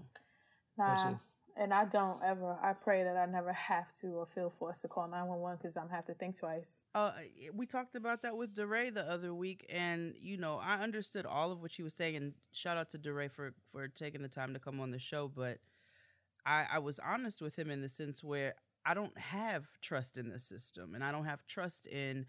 Nah, 0.77 1.15
and 1.55 1.73
I 1.73 1.85
don't 1.85 2.19
ever. 2.25 2.57
I 2.63 2.73
pray 2.73 3.03
that 3.03 3.15
I 3.15 3.25
never 3.25 3.53
have 3.53 3.93
to 4.01 4.07
or 4.07 4.25
feel 4.25 4.49
forced 4.49 4.81
to 4.81 4.87
call 4.87 5.07
911 5.07 5.59
because 5.61 5.77
I'm 5.77 5.89
have 5.89 6.05
to 6.05 6.13
think 6.13 6.39
twice. 6.39 6.83
uh, 6.95 7.11
we 7.53 7.65
talked 7.65 7.95
about 7.95 8.23
that 8.23 8.35
with 8.37 8.55
DeRay 8.55 8.89
the 8.89 9.09
other 9.09 9.33
week, 9.33 9.65
and 9.69 10.15
you 10.19 10.37
know, 10.37 10.59
I 10.61 10.79
understood 10.79 11.25
all 11.25 11.51
of 11.51 11.61
what 11.61 11.71
she 11.71 11.83
was 11.83 11.93
saying. 11.93 12.15
And 12.15 12.33
shout 12.51 12.77
out 12.77 12.89
to 12.89 12.97
DeRay 12.97 13.27
for 13.27 13.53
for 13.71 13.87
taking 13.87 14.21
the 14.21 14.27
time 14.29 14.53
to 14.53 14.59
come 14.59 14.79
on 14.79 14.91
the 14.91 14.99
show. 14.99 15.27
But 15.27 15.59
I, 16.45 16.65
I 16.73 16.79
was 16.79 16.99
honest 16.99 17.41
with 17.41 17.57
him 17.57 17.69
in 17.69 17.81
the 17.81 17.89
sense 17.89 18.23
where 18.23 18.55
I 18.85 18.93
don't 18.93 19.17
have 19.17 19.67
trust 19.81 20.17
in 20.17 20.29
the 20.29 20.39
system, 20.39 20.95
and 20.95 21.03
I 21.03 21.11
don't 21.11 21.25
have 21.25 21.45
trust 21.45 21.85
in, 21.85 22.25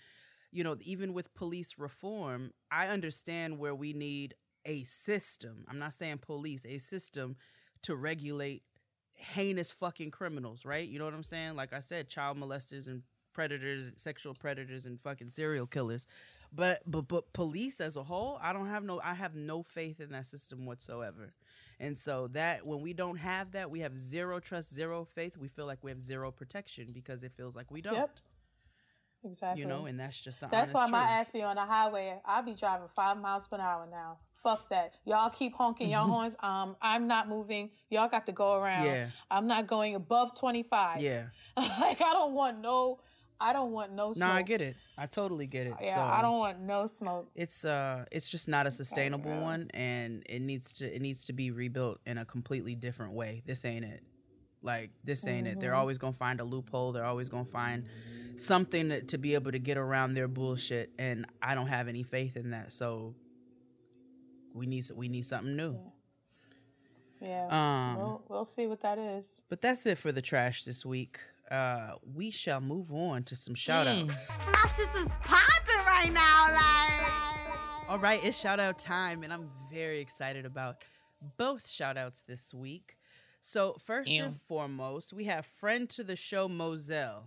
you 0.53 0.65
know, 0.65 0.77
even 0.83 1.15
with 1.15 1.35
police 1.35 1.77
reform. 1.79 2.53
I 2.71 2.89
understand 2.89 3.59
where 3.59 3.75
we 3.75 3.95
need 3.95 4.35
a 4.67 4.85
system. 4.85 5.65
I'm 5.69 5.79
not 5.79 5.95
saying 5.95 6.19
police, 6.19 6.67
a 6.67 6.79
system 6.79 7.37
to 7.85 7.97
regulate 7.97 8.63
heinous 9.15 9.73
fucking 9.73 10.11
criminals, 10.11 10.65
right? 10.65 10.87
You 10.89 10.99
know 10.99 11.05
what 11.05 11.15
I'm 11.15 11.23
saying? 11.23 11.57
Like 11.57 11.73
I 11.73 11.81
said, 11.81 12.09
child 12.09 12.37
molesters 12.39 12.87
and 12.87 13.03
predators, 13.33 13.93
sexual 13.97 14.35
predators 14.35 14.87
and 14.87 15.01
fucking 15.01 15.31
serial 15.31 15.67
killers. 15.67 16.07
But 16.53 16.83
but 16.87 17.09
but 17.09 17.33
police 17.33 17.81
as 17.81 17.97
a 17.97 18.05
whole, 18.05 18.39
I 18.41 18.53
don't 18.53 18.69
have 18.69 18.85
no 18.85 19.01
I 19.03 19.15
have 19.15 19.35
no 19.35 19.63
faith 19.63 20.01
in 20.01 20.11
that 20.13 20.27
system 20.27 20.67
whatsoever. 20.67 21.31
And 21.81 21.99
so 21.99 22.29
that 22.29 22.65
when 22.65 22.81
we 22.81 22.93
don't 22.93 23.17
have 23.17 23.53
that, 23.53 23.71
we 23.71 23.81
have 23.81 23.99
zero 23.99 24.39
trust, 24.39 24.73
zero 24.73 25.05
faith, 25.05 25.37
we 25.37 25.49
feel 25.49 25.67
like 25.67 25.83
we 25.83 25.91
have 25.91 26.01
zero 26.01 26.31
protection 26.31 26.89
because 26.93 27.25
it 27.25 27.33
feels 27.37 27.57
like 27.57 27.71
we 27.71 27.81
don't. 27.83 27.95
Yep. 27.95 28.11
Exactly. 29.25 29.63
You 29.63 29.69
know, 29.69 29.87
and 29.87 29.99
that's 29.99 30.21
just 30.23 30.41
the 30.41 30.49
That's 30.49 30.73
why 30.73 30.87
my 30.87 30.99
truth. 30.99 31.11
ass 31.11 31.31
be 31.33 31.43
on 31.43 31.57
the 31.57 31.65
highway. 31.65 32.21
I'll 32.27 32.43
be 32.43 32.55
driving 32.55 32.89
five 32.95 33.17
miles 33.19 33.49
per 33.49 33.59
hour 33.59 33.89
now. 33.91 34.19
Fuck 34.45 34.69
that. 34.69 34.93
Y'all 35.07 35.31
keep 35.31 35.55
honking 35.55 35.91
your 35.91 36.03
horns. 36.03 36.35
Um, 36.41 36.77
I'm 36.83 37.09
not 37.09 37.29
moving. 37.29 37.71
Y'all 37.89 38.09
got 38.09 38.27
to 38.27 38.33
go 38.33 38.55
around. 38.55 38.85
Yeah. 38.85 39.09
I'm 39.31 39.47
not 39.47 39.67
going 39.67 39.95
above 39.95 40.39
25. 40.39 41.01
Yeah. 41.01 41.25
like 41.57 42.03
I 42.03 42.13
don't 42.13 42.35
want 42.35 42.61
no. 42.61 43.01
I 43.41 43.53
don't 43.53 43.73
want 43.73 43.93
no 43.93 44.09
No, 44.09 44.13
smoke. 44.13 44.29
I 44.31 44.43
get 44.43 44.61
it. 44.61 44.77
I 44.99 45.07
totally 45.07 45.47
get 45.47 45.67
it. 45.67 45.75
Yeah, 45.83 45.95
so 45.95 46.01
I 46.03 46.23
don't 46.23 46.39
want 46.39 46.61
no 46.61 46.87
smoke. 46.87 47.31
it's 47.35 47.65
uh 47.65 48.05
it's 48.13 48.29
just 48.29 48.47
not 48.47 48.67
a 48.67 48.71
sustainable 48.71 49.31
yeah. 49.31 49.43
one 49.43 49.71
and 49.75 50.23
it 50.27 50.41
needs 50.41 50.75
to 50.75 50.95
it 50.95 51.03
needs 51.03 51.25
to 51.27 51.33
be 51.33 51.51
rebuilt 51.51 51.99
in 52.07 52.19
a 52.19 52.25
completely 52.25 52.75
different 52.75 53.13
way. 53.15 53.43
This 53.47 53.65
ain't 53.65 53.85
it. 53.85 54.03
Like 54.63 54.91
this 55.03 55.27
ain't 55.27 55.47
it. 55.47 55.59
They're 55.59 55.75
always 55.75 55.99
gonna 55.99 56.13
find 56.13 56.41
a 56.41 56.45
loophole. 56.45 56.93
They're 56.93 57.05
always 57.05 57.29
gonna 57.29 57.45
find 57.45 57.85
something 58.37 58.89
that, 58.89 59.09
to 59.09 59.19
be 59.19 59.35
able 59.35 59.53
to 59.53 59.59
get 59.59 59.77
around 59.77 60.15
their 60.15 60.29
bullshit, 60.29 60.91
and 60.99 61.27
I 61.43 61.55
don't 61.55 61.69
have 61.69 61.89
any 61.89 62.03
faith 62.03 62.37
in 62.37 62.51
that. 62.51 62.73
So 62.73 63.15
we 64.55 64.67
need 64.67 64.85
we 64.95 65.09
need 65.09 65.25
something 65.27 65.55
new. 65.57 65.79
Yeah. 67.21 67.47
Um, 67.51 67.99
we'll, 67.99 68.23
we'll 68.29 68.45
see 68.45 68.67
what 68.67 68.83
that 68.83 68.99
is. 68.99 69.43
But 69.49 69.61
that's 69.61 69.87
it 69.87 69.99
for 69.99 70.13
the 70.13 70.21
trash 70.23 70.65
this 70.65 70.85
week. 70.85 71.19
Uh, 71.51 71.93
we 72.15 72.31
shall 72.31 72.61
move 72.61 72.93
on 72.93 73.23
to 73.25 73.37
some 73.37 73.55
shout 73.55 73.87
outs. 73.87 74.31
My 74.47 74.69
sister's 74.69 75.13
popping 75.23 75.85
right 75.87 76.13
now, 76.13 76.53
like. 76.53 77.89
All 77.91 77.99
right, 77.99 78.23
it's 78.25 78.39
shout 78.39 78.59
out 78.61 78.79
time, 78.79 79.23
and 79.23 79.33
I'm 79.33 79.51
very 79.73 80.01
excited 80.01 80.47
about 80.47 80.77
both 81.37 81.69
shout 81.69 81.97
outs 81.99 82.23
this 82.23 82.53
week. 82.55 82.97
So, 83.43 83.77
first 83.85 84.11
Yeah. 84.11 84.25
and 84.25 84.41
foremost, 84.41 85.13
we 85.13 85.25
have 85.25 85.45
friend 85.45 85.89
to 85.91 86.03
the 86.05 86.17
show, 86.17 86.49
Moselle. 86.49 87.25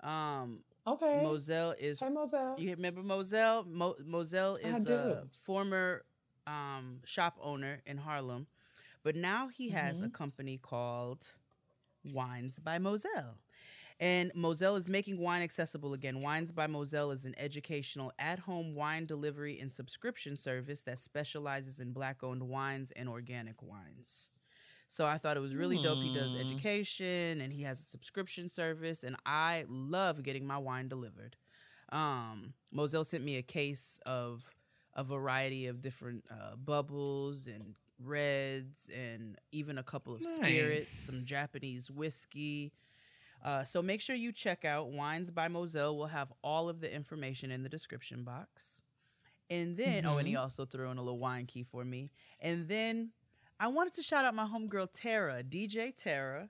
Um, 0.00 0.60
Okay. 0.86 1.20
Moselle 1.22 1.74
is 1.78 2.00
Hey, 2.00 2.08
Moselle. 2.08 2.54
you 2.58 2.70
remember 2.70 3.02
Moselle? 3.02 3.64
Mo- 3.64 3.96
Moselle 4.04 4.56
is 4.56 4.86
do. 4.86 4.94
a 4.94 5.24
former 5.44 6.04
um, 6.50 7.00
shop 7.04 7.38
owner 7.42 7.82
in 7.86 7.98
Harlem, 7.98 8.48
but 9.02 9.16
now 9.16 9.48
he 9.48 9.70
has 9.70 10.02
a 10.02 10.08
Mm-hmm. 10.08 10.10
company 10.10 10.58
called 10.58 11.26
Wines 12.04 12.58
by 12.58 12.78
Moselle. 12.78 13.38
And 14.00 14.32
Moselle 14.34 14.76
is 14.76 14.88
making 14.88 15.18
wine 15.18 15.42
accessible 15.42 15.92
again. 15.94 16.22
Wines 16.22 16.52
by 16.52 16.66
Moselle 16.66 17.10
is 17.12 17.24
an 17.26 17.34
educational 17.38 18.12
at 18.18 18.40
home 18.40 18.74
wine 18.74 19.06
delivery 19.06 19.58
and 19.60 19.70
subscription 19.70 20.36
service 20.36 20.82
that 20.82 20.98
specializes 20.98 21.80
in 21.80 21.92
black 21.92 22.22
owned 22.22 22.42
wines 22.48 22.92
and 22.92 23.08
organic 23.08 23.62
wines. 23.62 24.30
So 24.88 25.06
I 25.06 25.18
thought 25.18 25.36
it 25.36 25.40
was 25.40 25.54
really 25.54 25.78
dope. 25.78 26.02
He 26.02 26.10
does 26.10 26.34
Hmm. 26.34 26.40
education 26.40 27.40
and 27.40 27.52
he 27.52 27.62
has 27.62 27.82
a 27.82 27.86
subscription 27.88 28.48
service, 28.48 29.04
and 29.04 29.16
I 29.26 29.64
love 29.68 30.22
getting 30.22 30.46
my 30.46 30.58
wine 30.58 30.88
delivered. 30.88 31.36
Um, 31.90 32.54
Moselle 32.72 33.04
sent 33.04 33.24
me 33.24 33.36
a 33.36 33.42
case 33.42 33.98
of 34.06 34.50
a 34.94 35.04
variety 35.04 35.66
of 35.66 35.80
different 35.80 36.24
uh, 36.30 36.56
bubbles 36.56 37.46
and 37.46 37.74
reds, 38.02 38.90
and 38.94 39.36
even 39.52 39.78
a 39.78 39.82
couple 39.82 40.14
of 40.14 40.24
spirits, 40.24 40.88
some 40.88 41.24
Japanese 41.24 41.90
whiskey. 41.90 42.72
Uh, 43.44 43.64
so 43.64 43.80
make 43.80 44.00
sure 44.00 44.14
you 44.16 44.32
check 44.32 44.64
out 44.64 44.90
Wines 44.90 45.30
by 45.30 45.48
Moselle. 45.48 45.96
We'll 45.96 46.08
have 46.08 46.32
all 46.42 46.68
of 46.68 46.80
the 46.80 46.92
information 46.92 47.50
in 47.50 47.62
the 47.62 47.68
description 47.68 48.22
box. 48.22 48.82
And 49.48 49.76
then, 49.76 50.06
oh, 50.06 50.18
and 50.18 50.28
he 50.28 50.36
also 50.36 50.64
threw 50.64 50.90
in 50.90 50.98
a 50.98 51.02
little 51.02 51.18
wine 51.18 51.46
key 51.46 51.64
for 51.64 51.84
me. 51.84 52.10
And 52.40 52.68
then 52.68 53.10
I 53.58 53.68
wanted 53.68 53.94
to 53.94 54.02
shout 54.02 54.24
out 54.24 54.34
my 54.34 54.46
homegirl 54.46 54.88
Tara, 54.92 55.42
DJ 55.42 55.94
Tara, 55.94 56.48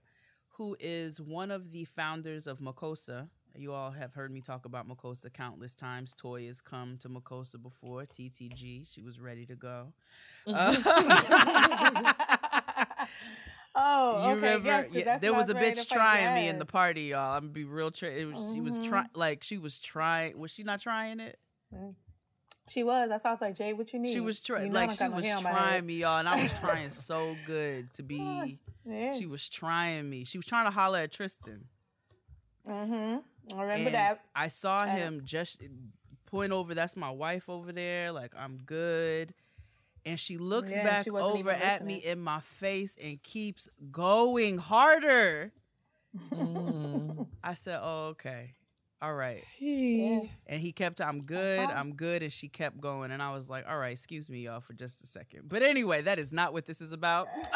who 0.49 0.77
is 0.79 1.21
one 1.21 1.51
of 1.51 1.73
the 1.73 1.85
founders 1.85 2.47
of 2.47 2.59
Makosa. 2.59 3.29
You 3.57 3.73
all 3.73 3.91
have 3.91 4.15
heard 4.15 4.33
me 4.33 4.41
talk 4.41 4.65
about 4.65 4.89
Makosa 4.89 5.33
countless 5.33 5.75
times. 5.75 6.15
Toy 6.15 6.47
has 6.47 6.61
come 6.61 6.97
to 6.99 7.09
Makosa 7.09 7.61
before, 7.61 8.03
TTG. 8.03 8.87
She 8.91 9.03
was 9.03 9.19
ready 9.19 9.47
to 9.47 9.55
go. 9.55 9.93
Uh, 10.47 10.75
oh, 13.75 14.23
you 14.23 14.31
okay. 14.31 14.35
remember? 14.35 14.67
yes, 14.67 14.87
Yeah, 14.93 15.19
there 15.19 15.35
was 15.35 15.51
a 15.51 15.55
bitch 15.55 15.89
trying 15.89 16.35
me 16.35 16.49
in 16.49 16.59
the 16.59 16.67
party, 16.67 17.03
y'all. 17.03 17.37
I'm 17.37 17.43
gonna 17.43 17.53
be 17.53 17.65
real. 17.65 17.91
Tra- 17.91 18.11
it 18.11 18.33
was 18.33 18.53
she 18.55 18.61
was 18.61 18.79
trying, 18.79 19.09
like 19.15 19.43
she 19.43 19.59
was 19.59 19.79
trying. 19.79 20.39
Was 20.39 20.51
she 20.51 20.63
not 20.63 20.81
trying 20.81 21.21
it? 21.21 21.39
She 22.69 22.85
was. 22.85 23.09
That's 23.09 23.25
why 23.25 23.31
I 23.31 23.33
was 23.35 23.41
like, 23.41 23.57
Jay, 23.57 23.73
what 23.73 23.93
you 23.93 23.99
need? 23.99 24.13
She 24.13 24.21
was 24.21 24.41
You 24.49 24.55
trying, 24.55 24.73
know 24.73 24.79
like 24.79 24.93
she 24.93 25.09
was 25.09 25.25
hair 25.25 25.37
on 25.37 25.43
my 25.43 25.51
trying 25.51 25.87
me, 25.87 25.95
y'all, 25.95 26.19
and 26.19 26.29
I 26.29 26.41
was 26.41 26.53
trying 26.61 26.91
so 26.93 27.37
good 27.47 27.93
to 27.95 28.03
be. 28.05 28.59
Yeah. 28.87 29.15
She 29.15 29.27
was 29.27 29.49
trying 29.49 30.09
me. 30.09 30.25
She 30.25 30.39
was 30.39 30.47
trying 30.47 30.67
to 30.67 30.71
holler 30.71 31.01
at 31.01 31.11
Tristan. 31.11 31.65
mm-hmm. 32.69 33.19
I 33.57 33.63
remember 33.63 33.89
And 33.89 33.95
that. 33.95 34.25
I 34.35 34.49
saw 34.49 34.85
And- 34.85 34.99
him 34.99 35.21
just 35.25 35.59
point 36.27 36.53
over. 36.53 36.75
That's 36.75 36.97
my 36.97 37.11
wife 37.11 37.49
over 37.49 37.73
there. 37.73 38.13
Like 38.13 38.33
I'm 38.37 38.59
good. 38.59 39.35
And 40.07 40.19
she 40.19 40.39
looks 40.39 40.73
Yeah, 40.73 40.85
back 40.85 41.05
she 41.05 41.11
over 41.11 41.51
at 41.51 41.85
me 41.85 41.97
in 41.97 42.21
my 42.21 42.41
face 42.41 42.97
and 43.03 43.23
keeps 43.23 43.69
going 43.91 44.57
harder. 44.59 45.53
Mm. 46.33 47.27
I 47.45 47.55
said, 47.55 47.79
"Oh, 47.83 48.09
okay, 48.13 48.55
all 49.03 49.15
right." 49.15 49.45
Yeah. 49.59 50.21
And 50.47 50.61
he 50.61 50.73
kept, 50.73 51.01
"I'm 51.01 51.21
good, 51.23 51.59
fine. 51.69 51.77
I'm 51.77 51.95
good," 51.95 52.23
and 52.23 52.33
she 52.33 52.49
kept 52.49 52.81
going. 52.81 53.11
And 53.11 53.23
I 53.23 53.33
was 53.33 53.49
like, 53.49 53.67
"All 53.69 53.77
right, 53.77 53.93
excuse 53.93 54.29
me, 54.29 54.41
y'all, 54.41 54.61
for 54.61 54.73
just 54.75 55.03
a 55.03 55.07
second. 55.07 55.49
But 55.49 55.63
anyway, 55.63 56.03
that 56.03 56.19
is 56.19 56.33
not 56.33 56.53
what 56.53 56.67
this 56.67 56.81
is 56.81 56.93
about. 56.93 57.29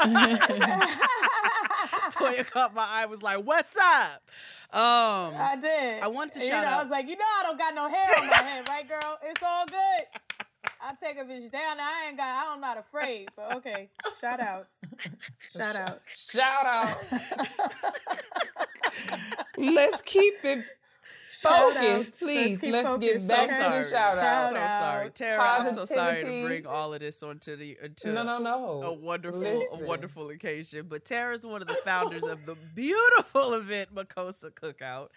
Toya 2.10 2.48
caught 2.50 2.74
my 2.74 2.86
eye, 2.86 3.06
was 3.06 3.22
like, 3.22 3.38
"What's 3.44 3.74
up?" 3.76 4.22
Um, 4.72 5.34
I 5.36 5.56
did. 5.60 6.02
I 6.02 6.08
wanted 6.08 6.32
to 6.34 6.38
And, 6.40 6.44
you 6.44 6.50
shout 6.50 6.64
know, 6.64 6.70
out- 6.72 6.80
I 6.80 6.82
was 6.82 6.90
like, 6.90 7.08
you 7.08 7.16
know, 7.16 7.24
I 7.40 7.42
don't 7.44 7.58
got 7.58 7.74
no 7.74 7.88
hair 7.88 8.06
on 8.18 8.26
my 8.28 8.36
head, 8.36 8.68
right, 8.68 8.88
girl? 8.88 9.18
It's 9.24 9.42
all 9.42 9.66
good. 9.66 10.06
I 10.80 10.94
take 11.02 11.16
a 11.18 11.24
bitch 11.24 11.50
down. 11.52 11.78
I 11.80 12.06
ain't 12.08 12.16
got. 12.16 12.46
I'm 12.52 12.60
not 12.60 12.76
afraid. 12.78 13.28
But 13.36 13.56
okay, 13.56 13.88
shout 14.20 14.40
outs. 14.40 14.74
Shout 15.56 15.76
outs. 15.76 16.30
Shout 16.30 16.66
out. 16.66 16.96
Let's 19.56 20.02
keep 20.02 20.34
it 20.44 20.64
Shout 21.48 21.74
focused, 21.74 22.18
please. 22.18 22.58
Let's 22.62 22.72
Let's 22.72 22.88
focused, 22.88 23.12
get 23.12 23.28
back 23.28 23.50
okay? 23.50 23.78
to 23.78 23.84
the 23.84 23.90
shout 23.90 24.18
out. 24.18 24.48
so 24.50 24.54
sorry, 24.56 25.06
out. 25.06 25.14
Tara. 25.14 25.42
I'm 25.42 25.72
so 25.74 25.84
sorry 25.84 26.22
to 26.24 26.46
bring 26.46 26.66
all 26.66 26.92
of 26.94 27.00
this 27.00 27.22
onto 27.22 27.56
the 27.56 27.76
into 27.82 28.12
No, 28.12 28.22
no, 28.22 28.38
no. 28.38 28.82
a 28.82 28.92
wonderful, 28.92 29.40
Listen. 29.40 29.66
a 29.72 29.84
wonderful 29.86 30.30
occasion. 30.30 30.86
But 30.88 31.04
Tara's 31.04 31.44
one 31.44 31.62
of 31.62 31.68
the 31.68 31.78
founders 31.84 32.24
of 32.24 32.44
the 32.46 32.56
beautiful 32.74 33.54
event 33.54 33.94
Makosa 33.94 34.50
Cookout, 34.50 35.08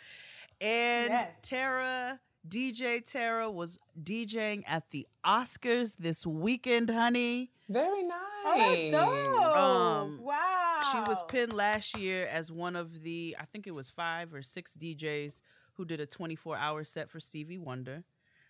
and 0.61 1.09
Yes. 1.11 1.29
Tara. 1.41 2.19
DJ 2.47 3.01
Tara 3.03 3.51
was 3.51 3.77
DJing 4.01 4.63
at 4.67 4.89
the 4.91 5.05
Oscars 5.25 5.97
this 5.99 6.25
weekend, 6.25 6.89
honey. 6.89 7.51
Very 7.67 8.03
nice. 8.03 8.15
Oh, 8.45 8.55
that's 8.57 8.91
dope. 8.91 9.57
Um, 9.57 10.19
wow. 10.23 10.79
She 10.93 10.99
was 10.99 11.21
pinned 11.27 11.51
last 11.51 11.97
year 11.97 12.25
as 12.27 12.49
one 12.49 12.77
of 12.77 13.03
the, 13.03 13.35
I 13.37 13.43
think 13.43 13.67
it 13.67 13.71
was 13.75 13.89
five 13.89 14.33
or 14.33 14.41
six 14.41 14.77
DJs 14.79 15.41
who 15.77 15.85
did 15.85 15.99
a 15.99 16.05
24 16.05 16.57
hour 16.57 16.83
set 16.83 17.09
for 17.09 17.19
Stevie 17.19 17.57
Wonder. 17.57 18.03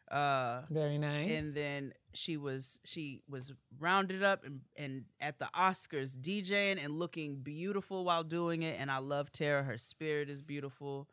Uh, 0.10 0.62
Very 0.70 0.98
nice. 0.98 1.30
and 1.30 1.54
then 1.54 1.94
she 2.14 2.38
was 2.38 2.80
she 2.86 3.22
was 3.30 3.52
rounded 3.78 4.24
up 4.24 4.46
and, 4.46 4.62
and 4.78 5.04
at 5.20 5.38
the 5.38 5.50
Oscars 5.54 6.18
DJing 6.18 6.82
and 6.84 6.98
looking 6.98 7.36
beautiful 7.36 8.06
while 8.06 8.24
doing 8.24 8.64
it. 8.64 8.78
And 8.80 8.90
I 8.90 9.00
love 9.00 9.32
Tara. 9.34 9.64
Her 9.64 9.78
spirit 9.78 10.30
is 10.30 10.42
beautiful. 10.42 11.10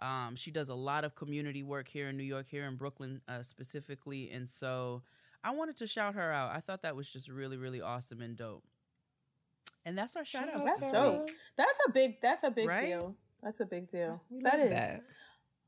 Um, 0.00 0.34
she 0.34 0.50
does 0.50 0.68
a 0.68 0.74
lot 0.74 1.04
of 1.04 1.14
community 1.14 1.62
work 1.62 1.86
here 1.86 2.08
in 2.08 2.16
New 2.16 2.24
York, 2.24 2.46
here 2.50 2.66
in 2.66 2.74
Brooklyn 2.74 3.20
uh, 3.28 3.42
specifically, 3.42 4.28
and 4.32 4.50
so 4.50 5.02
I 5.44 5.52
wanted 5.52 5.76
to 5.76 5.86
shout 5.86 6.14
her 6.16 6.32
out. 6.32 6.50
I 6.50 6.58
thought 6.58 6.82
that 6.82 6.96
was 6.96 7.08
just 7.08 7.28
really, 7.28 7.56
really 7.56 7.80
awesome 7.80 8.20
and 8.20 8.36
dope. 8.36 8.64
And 9.84 9.96
that's 9.96 10.16
our 10.16 10.24
shout 10.24 10.48
out. 10.52 10.64
That's 10.64 10.90
dope. 10.90 11.30
That's 11.56 11.78
a 11.88 11.92
big. 11.92 12.20
That's 12.20 12.42
a 12.42 12.50
big 12.50 12.68
Right? 12.68 12.86
deal. 12.86 13.14
That's 13.42 13.60
a 13.60 13.66
big 13.66 13.90
deal. 13.90 14.20
We 14.30 14.42
That 14.42 14.58
love 14.58 14.66
is. 14.66 14.70
that. 14.72 15.04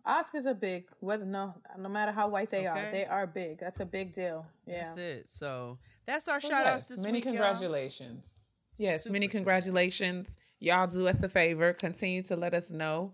Oscars 0.06 0.44
are 0.46 0.54
big. 0.54 0.84
Whether 1.00 1.24
no, 1.24 1.54
no 1.78 1.88
matter 1.88 2.12
how 2.12 2.28
white 2.28 2.50
they 2.50 2.68
Okay. 2.68 2.88
are, 2.88 2.90
they 2.92 3.04
are 3.06 3.26
big. 3.26 3.58
That's 3.58 3.80
a 3.80 3.86
big 3.86 4.12
deal. 4.12 4.46
Yeah. 4.66 4.84
That's 4.84 4.98
it. 4.98 5.30
So 5.30 5.78
that's 6.06 6.28
our 6.28 6.40
So 6.40 6.48
shout 6.50 6.66
outs 6.66 6.84
yes, 6.88 6.96
this 6.96 7.00
many 7.00 7.18
week. 7.18 7.24
y'all. 7.24 7.32
congratulations. 7.34 8.24
Yes, 8.76 9.06
many 9.06 9.28
congratulations. 9.28 10.26
Y'all 10.60 10.86
do 10.86 11.06
us 11.08 11.22
a 11.22 11.28
favor. 11.28 11.72
Continue 11.72 12.22
to 12.24 12.36
let 12.36 12.54
us 12.54 12.70
know 12.70 13.12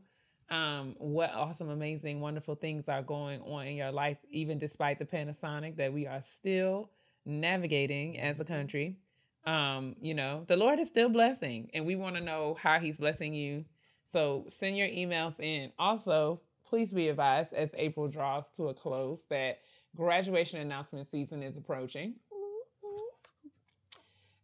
um, 0.50 0.96
what 0.98 1.32
awesome, 1.32 1.68
amazing, 1.70 2.20
wonderful 2.20 2.54
things 2.56 2.88
are 2.88 3.02
going 3.02 3.40
on 3.42 3.66
in 3.66 3.76
your 3.76 3.92
life, 3.92 4.18
even 4.30 4.58
despite 4.58 4.98
the 4.98 5.04
pandemic 5.04 5.76
that 5.76 5.92
we 5.92 6.06
are 6.06 6.22
still 6.22 6.90
navigating 7.24 8.18
as 8.18 8.40
a 8.40 8.44
country. 8.44 8.96
Um, 9.44 9.96
you 10.00 10.14
know, 10.14 10.44
the 10.48 10.56
Lord 10.56 10.78
is 10.80 10.88
still 10.88 11.08
blessing, 11.08 11.70
and 11.72 11.86
we 11.86 11.94
want 11.96 12.16
to 12.16 12.20
know 12.22 12.56
how 12.60 12.78
He's 12.80 12.96
blessing 12.96 13.32
you. 13.32 13.64
So 14.12 14.46
send 14.48 14.76
your 14.76 14.88
emails 14.88 15.38
in. 15.40 15.72
Also, 15.78 16.40
please 16.70 16.90
be 16.90 17.08
advised 17.08 17.52
as 17.52 17.68
April 17.74 18.08
draws 18.08 18.48
to 18.56 18.68
a 18.68 18.74
close 18.74 19.24
that 19.28 19.58
graduation 19.96 20.60
announcement 20.60 21.10
season 21.10 21.42
is 21.42 21.56
approaching. 21.56 22.14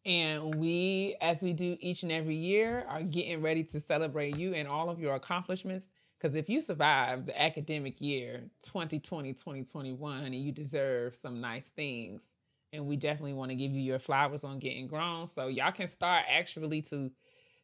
And 0.05 0.57
we, 0.57 1.17
as 1.21 1.41
we 1.41 1.53
do 1.53 1.77
each 1.81 2.03
and 2.03 2.13
every 2.13 2.37
year, 2.37 2.85
are 2.89 3.03
getting 3.03 3.43
ready 3.43 3.65
to 3.65 3.81
celebrate 3.81 4.39
you 4.39 4.55
and 4.55 4.69
all 4.69 4.91
of 4.91 5.01
your 5.01 5.15
accomplishments. 5.15 5.87
Because 6.19 6.35
if 6.35 6.49
you 6.49 6.61
survived 6.61 7.27
the 7.27 7.41
academic 7.41 8.01
year 8.01 8.43
2020 8.65 9.33
2021, 9.33 10.21
honey, 10.21 10.39
you 10.39 10.53
deserve 10.53 11.15
some 11.15 11.41
nice 11.41 11.69
things 11.77 12.31
and 12.73 12.87
we 12.87 12.97
definitely 12.97 13.35
want 13.35 13.51
to 13.51 13.57
give 13.57 13.73
you 13.73 13.81
your 13.81 13.99
flowers 13.99 14.45
on 14.45 14.59
getting 14.59 14.87
grown. 14.87 15.27
So 15.27 15.49
y'all 15.49 15.73
can 15.73 15.89
start 15.89 16.25
actually 16.29 16.83
to 16.83 17.11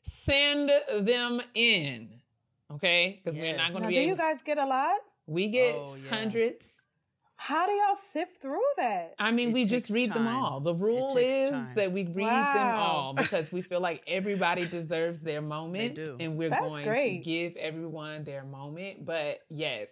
send 0.05 0.71
them 1.01 1.41
in, 1.55 2.22
okay? 2.75 3.21
Because 3.23 3.39
we're 3.39 3.57
not 3.57 3.71
going 3.71 3.83
Now, 3.83 3.89
to 3.89 3.95
do 3.95 4.01
be. 4.01 4.07
you 4.09 4.17
guys 4.17 4.43
get 4.43 4.59
a 4.59 4.67
lot? 4.67 4.97
we 5.27 5.49
get 5.49 5.75
Oh, 5.77 5.95
yeah. 5.95 6.15
hundreds. 6.17 6.67
How 7.37 7.67
do 7.67 7.73
y'all 7.73 7.95
sift 7.97 8.41
through 8.41 8.61
that? 8.77 9.15
I 9.19 9.33
mean, 9.33 9.49
It 9.49 9.55
we 9.55 9.65
just 9.65 9.87
takes 9.87 9.91
read 9.91 10.13
them 10.13 10.29
all. 10.29 10.61
The 10.61 10.75
rule 10.75 11.17
is 11.17 11.51
time. 11.51 11.75
that 11.75 11.91
we 11.91 12.05
read 12.05 12.55
them 12.55 12.75
all 12.77 13.15
because 13.17 13.51
we 13.51 13.63
feel 13.63 13.81
like 13.81 14.03
everybody 14.07 14.65
deserves 14.67 15.19
their 15.19 15.43
moment, 15.43 15.97
do. 15.97 16.17
and 16.21 16.37
we're 16.37 16.51
That's 16.51 16.65
going 16.69 16.85
great. 16.85 17.19
to 17.19 17.25
give 17.31 17.57
everyone 17.57 18.23
their 18.23 18.45
moment. 18.45 19.05
But 19.05 19.41
yes, 19.49 19.89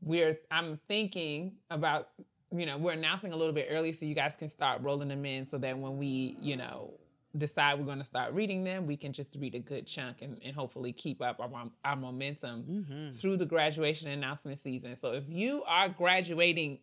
we're. 0.00 0.38
I'm 0.50 0.78
thinking 0.88 1.52
about. 1.70 2.08
You 2.50 2.64
know, 2.64 2.78
we're 2.78 2.92
announcing 2.92 3.32
a 3.34 3.36
little 3.36 3.52
bit 3.52 3.68
early 3.70 3.92
so 3.92 4.06
you 4.06 4.14
guys 4.14 4.34
can 4.34 4.48
start 4.48 4.80
rolling 4.82 5.08
them 5.08 5.24
in, 5.26 5.44
so 5.44 5.58
that 5.58 5.78
when 5.78 5.98
we, 5.98 6.34
you 6.40 6.56
know, 6.56 6.94
decide 7.36 7.78
we're 7.78 7.84
going 7.84 7.98
to 7.98 8.04
start 8.04 8.32
reading 8.32 8.64
them, 8.64 8.86
we 8.86 8.96
can 8.96 9.12
just 9.12 9.36
read 9.38 9.54
a 9.54 9.58
good 9.58 9.86
chunk 9.86 10.22
and, 10.22 10.40
and 10.44 10.56
hopefully 10.56 10.92
keep 10.92 11.20
up 11.20 11.38
our, 11.40 11.70
our 11.84 11.96
momentum 11.96 12.62
Mm-hmm. 12.62 13.12
through 13.12 13.36
the 13.36 13.44
graduation 13.46 14.08
announcement 14.08 14.58
season. 14.60 14.96
So 14.96 15.12
if 15.12 15.24
you 15.28 15.62
are 15.66 15.88
graduating 15.88 16.78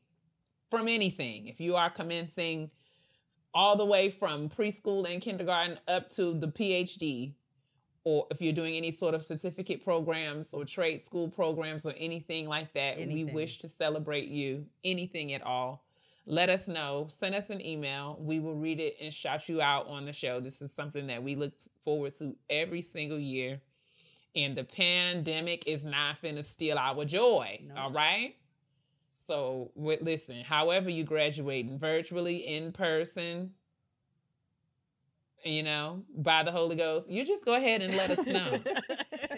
from 0.70 0.88
anything, 0.88 1.48
if 1.48 1.60
you 1.60 1.76
are 1.76 1.90
commencing 1.90 2.70
all 3.54 3.78
the 3.78 3.86
way 3.86 4.10
from 4.12 4.50
preschool 4.50 5.12
and 5.12 5.22
kindergarten 5.22 5.80
up 5.88 6.10
to 6.12 6.34
the 6.38 6.48
PhD, 6.48 7.34
or 8.04 8.28
if 8.30 8.40
you're 8.42 8.54
doing 8.54 8.76
any 8.76 8.92
sort 8.92 9.16
of 9.16 9.24
certificate 9.24 9.84
programs 9.84 10.48
or 10.52 10.64
trade 10.66 11.04
school 11.04 11.28
programs 11.30 11.86
or 11.86 11.94
anything 11.98 12.48
like 12.48 12.72
that, 12.74 12.98
we 12.98 13.24
wish 13.34 13.58
to 13.60 13.68
celebrate 13.68 14.28
you, 14.28 14.66
anything 14.84 15.34
at 15.34 15.42
all. 15.42 15.85
Let 16.28 16.50
us 16.50 16.68
know. 16.68 17.08
Send 17.10 17.36
us 17.36 17.50
an 17.50 17.64
email. 17.64 18.18
We 18.20 18.40
will 18.40 18.56
read 18.56 18.80
it 18.80 18.96
and 19.00 19.14
shout 19.14 19.48
you 19.48 19.62
out 19.62 19.88
on 19.88 20.06
the 20.06 20.14
show. 20.14 20.40
This 20.40 20.62
is 20.62 20.74
something 20.74 21.08
that 21.08 21.22
we 21.22 21.36
look 21.36 21.54
forward 21.84 22.18
to 22.18 22.36
every 22.50 22.82
single 22.82 23.20
year. 23.20 23.62
And 24.36 24.58
the 24.58 24.64
pandemic 24.64 25.66
is 25.68 25.84
not 25.84 26.22
finna 26.22 26.44
steal 26.44 26.78
our 26.78 27.06
joy. 27.06 27.62
No. 27.68 27.76
All 27.76 27.92
right. 27.92 28.36
So 29.28 29.72
listen, 29.76 30.44
however 30.44 30.90
you 30.90 31.04
graduating, 31.04 31.80
virtually, 31.80 32.48
in 32.48 32.72
person, 32.72 33.52
you 35.44 35.64
know, 35.64 36.04
by 36.18 36.44
the 36.44 36.52
Holy 36.52 36.76
Ghost, 36.76 37.10
you 37.10 37.26
just 37.26 37.46
go 37.46 37.56
ahead 37.56 37.82
and 37.82 37.96
let 37.96 38.12
us 38.12 38.26
know. 38.28 38.60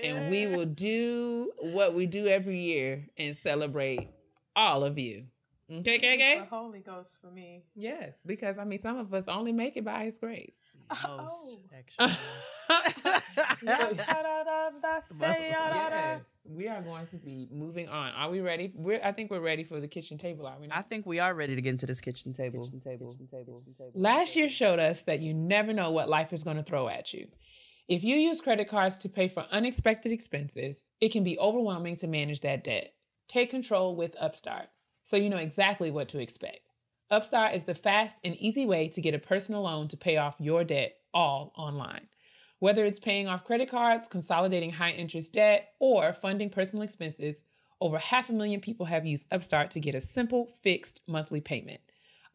and 0.01 0.31
we 0.31 0.47
will 0.47 0.65
do 0.65 1.51
what 1.59 1.93
we 1.93 2.05
do 2.05 2.27
every 2.27 2.59
year 2.59 3.07
and 3.17 3.35
celebrate 3.35 4.09
all 4.55 4.83
of 4.83 4.97
you. 4.97 5.25
Mm-hmm. 5.69 5.79
Okay, 5.81 5.97
okay, 5.97 6.17
The 6.17 6.23
okay? 6.41 6.47
Holy 6.49 6.79
Ghost 6.79 7.19
for 7.19 7.29
me. 7.31 7.63
Yes, 7.75 8.13
because 8.25 8.57
I 8.57 8.63
mean, 8.63 8.81
some 8.81 8.97
of 8.97 9.13
us 9.13 9.25
only 9.27 9.51
make 9.51 9.75
it 9.75 9.83
by 9.83 10.05
His 10.05 10.15
grace. 10.17 10.53
Most, 10.89 11.03
Oh. 11.09 11.59
actually. 11.77 12.17
yes, 13.63 13.93
we 16.45 16.67
are 16.67 16.81
going 16.81 17.07
to 17.07 17.17
be 17.17 17.47
moving 17.51 17.87
on. 17.89 18.11
Are 18.13 18.29
we 18.29 18.41
ready? 18.41 18.71
We're. 18.73 19.01
I 19.03 19.11
think 19.11 19.31
we're 19.31 19.41
ready 19.41 19.63
for 19.63 19.79
the 19.79 19.87
kitchen 19.87 20.17
table. 20.17 20.45
Are 20.47 20.57
we 20.59 20.67
I 20.71 20.81
think 20.81 21.05
we 21.05 21.19
are 21.19 21.33
ready 21.33 21.55
to 21.55 21.61
get 21.61 21.69
into 21.71 21.85
this 21.85 22.01
kitchen 22.01 22.33
table. 22.33 22.65
Kitchen 22.65 22.79
table. 22.79 23.11
kitchen 23.13 23.27
table. 23.27 23.59
Kitchen 23.59 23.73
table. 23.77 23.91
Last 23.95 24.35
year 24.35 24.49
showed 24.49 24.79
us 24.79 25.01
that 25.03 25.19
you 25.19 25.33
never 25.33 25.73
know 25.73 25.91
what 25.91 26.09
life 26.09 26.33
is 26.33 26.43
going 26.43 26.57
to 26.57 26.63
throw 26.63 26.87
at 26.87 27.13
you. 27.13 27.27
If 27.87 28.03
you 28.03 28.15
use 28.15 28.41
credit 28.41 28.69
cards 28.69 28.97
to 28.99 29.09
pay 29.09 29.27
for 29.27 29.45
unexpected 29.51 30.11
expenses, 30.11 30.83
it 30.99 31.11
can 31.11 31.23
be 31.23 31.39
overwhelming 31.39 31.95
to 31.97 32.07
manage 32.07 32.41
that 32.41 32.63
debt. 32.63 32.93
Take 33.29 33.49
control 33.49 33.95
with 33.95 34.15
Upstart 34.19 34.67
so 35.07 35.15
you 35.15 35.29
know 35.29 35.37
exactly 35.37 35.89
what 35.89 36.09
to 36.09 36.19
expect. 36.19 36.67
Upstart 37.09 37.55
is 37.55 37.63
the 37.63 37.73
fast 37.73 38.17
and 38.25 38.35
easy 38.35 38.65
way 38.65 38.89
to 38.89 38.99
get 38.99 39.13
a 39.13 39.19
personal 39.19 39.61
loan 39.61 39.87
to 39.87 39.95
pay 39.95 40.17
off 40.17 40.35
your 40.37 40.65
debt 40.65 40.97
all 41.13 41.53
online. 41.55 42.09
Whether 42.59 42.83
it's 42.85 42.99
paying 42.99 43.25
off 43.25 43.45
credit 43.45 43.71
cards, 43.71 44.09
consolidating 44.09 44.73
high 44.73 44.91
interest 44.91 45.31
debt, 45.31 45.69
or 45.79 46.11
funding 46.11 46.49
personal 46.49 46.83
expenses, 46.83 47.37
over 47.79 47.97
half 47.97 48.29
a 48.29 48.33
million 48.33 48.59
people 48.59 48.85
have 48.87 49.05
used 49.05 49.31
Upstart 49.31 49.71
to 49.71 49.79
get 49.79 49.95
a 49.95 50.01
simple, 50.01 50.49
fixed 50.61 50.99
monthly 51.07 51.39
payment. 51.39 51.79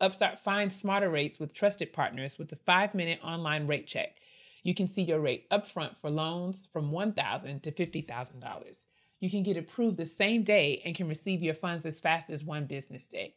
Upstart 0.01 0.39
finds 0.39 0.75
smarter 0.75 1.11
rates 1.11 1.39
with 1.39 1.53
trusted 1.53 1.93
partners 1.93 2.39
with 2.39 2.51
a 2.53 2.57
five 2.57 2.95
minute 2.95 3.21
online 3.23 3.67
rate 3.67 3.87
check. 3.87 4.17
You 4.63 4.75
can 4.75 4.87
see 4.87 5.03
your 5.03 5.21
rate 5.21 5.47
upfront 5.51 5.97
for 6.01 6.09
loans 6.09 6.69
from 6.73 6.91
1,000 6.91 7.63
to 7.65 7.71
$50,000. 7.71 8.77
You 9.23 9.31
can 9.31 9.45
get 9.45 9.57
approved 9.57 9.99
the 9.99 10.05
same 10.05 10.43
day 10.43 10.83
and 10.85 10.97
can 10.97 11.07
receive 11.07 11.45
your 11.45 11.55
funds 11.55 11.87
as 11.87 12.01
fast 12.01 12.29
as 12.29 12.43
one 12.43 12.67
business 12.67 13.07
day. 13.07 13.37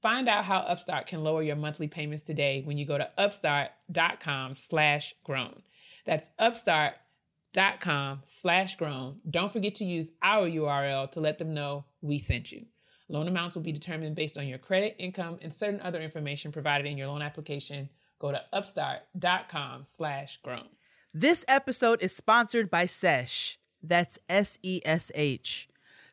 Find 0.00 0.30
out 0.30 0.46
how 0.46 0.60
Upstart 0.60 1.08
can 1.08 1.22
lower 1.22 1.42
your 1.42 1.56
monthly 1.56 1.88
payments 1.88 2.22
today 2.22 2.62
when 2.64 2.78
you 2.78 2.86
go 2.86 2.96
to 2.96 3.10
upstart.com 3.18 4.54
slash 4.54 5.12
grown. 5.24 5.62
That's 6.06 6.30
upstart.com 6.38 8.22
slash 8.24 8.76
grown. 8.76 9.20
Don't 9.28 9.52
forget 9.52 9.74
to 9.74 9.84
use 9.84 10.10
our 10.22 10.48
URL 10.48 11.10
to 11.12 11.20
let 11.20 11.36
them 11.36 11.52
know 11.52 11.84
we 12.00 12.18
sent 12.18 12.50
you. 12.50 12.64
Loan 13.10 13.28
amounts 13.28 13.54
will 13.54 13.62
be 13.62 13.72
determined 13.72 14.16
based 14.16 14.38
on 14.38 14.48
your 14.48 14.56
credit, 14.56 14.96
income, 14.98 15.38
and 15.42 15.52
certain 15.52 15.82
other 15.82 16.00
information 16.00 16.50
provided 16.50 16.86
in 16.86 16.96
your 16.96 17.08
loan 17.08 17.20
application. 17.20 17.90
Go 18.18 18.32
to 18.32 18.40
upstart.com 18.54 19.84
slash 19.84 20.40
grown. 20.42 20.68
This 21.12 21.44
episode 21.46 22.02
is 22.02 22.16
sponsored 22.16 22.70
by 22.70 22.86
SESH. 22.86 23.58
That's 23.88 24.18
S 24.28 24.58
E 24.62 24.80
S 24.84 25.12
H. 25.14 25.68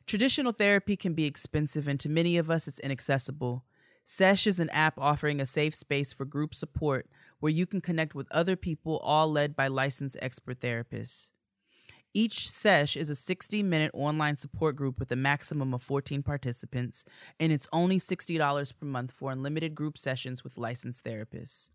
Traditional 0.06 0.52
therapy 0.52 0.96
can 0.96 1.14
be 1.14 1.26
expensive, 1.26 1.88
and 1.88 2.00
to 2.00 2.10
many 2.10 2.38
of 2.38 2.52
us, 2.52 2.68
it's 2.68 2.80
inaccessible. 2.80 3.64
SESH 4.06 4.48
is 4.48 4.60
an 4.60 4.70
app 4.72 4.96
offering 4.98 5.40
a 5.40 5.46
safe 5.46 5.74
space 5.74 6.12
for 6.12 6.26
group 6.26 6.54
support 6.54 7.08
where 7.40 7.52
you 7.52 7.66
can 7.66 7.80
connect 7.80 8.14
with 8.14 8.32
other 8.32 8.58
people, 8.58 8.98
all 8.98 9.32
led 9.32 9.56
by 9.56 9.68
licensed 9.68 10.18
expert 10.22 10.60
therapists. 10.60 11.32
Each 12.14 12.52
sesh 12.52 12.96
is 12.96 13.10
a 13.10 13.16
60 13.16 13.64
minute 13.64 13.92
online 13.94 14.36
support 14.36 14.76
group 14.76 15.00
with 15.00 15.12
a 15.12 15.16
maximum 15.16 15.74
of 15.74 15.82
14 15.82 16.22
participants, 16.22 17.06
and 17.40 17.52
it's 17.52 17.68
only 17.74 17.98
$60 17.98 18.74
per 18.78 18.86
month 18.86 19.12
for 19.12 19.32
unlimited 19.32 19.74
group 19.74 19.98
sessions 19.98 20.44
with 20.44 20.58
licensed 20.58 21.04
therapists. 21.04 21.70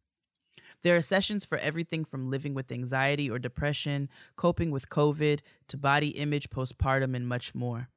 There 0.82 0.96
are 0.96 1.02
sessions 1.02 1.44
for 1.44 1.58
everything 1.58 2.04
from 2.04 2.30
living 2.30 2.54
with 2.54 2.72
anxiety 2.72 3.30
or 3.30 3.38
depression, 3.38 4.08
coping 4.36 4.70
with 4.70 4.88
COVID, 4.88 5.40
to 5.68 5.76
body 5.76 6.08
image, 6.10 6.50
postpartum, 6.50 7.14
and 7.14 7.28
much 7.28 7.54
more. 7.54 7.88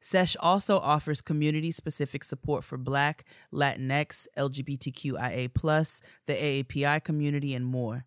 SESH 0.00 0.36
also 0.40 0.78
offers 0.78 1.20
community 1.20 1.70
specific 1.70 2.24
support 2.24 2.64
for 2.64 2.78
Black, 2.78 3.24
Latinx, 3.52 4.26
LGBTQIA, 4.36 6.02
the 6.26 6.32
AAPI 6.32 7.04
community, 7.04 7.54
and 7.54 7.66
more. 7.66 8.06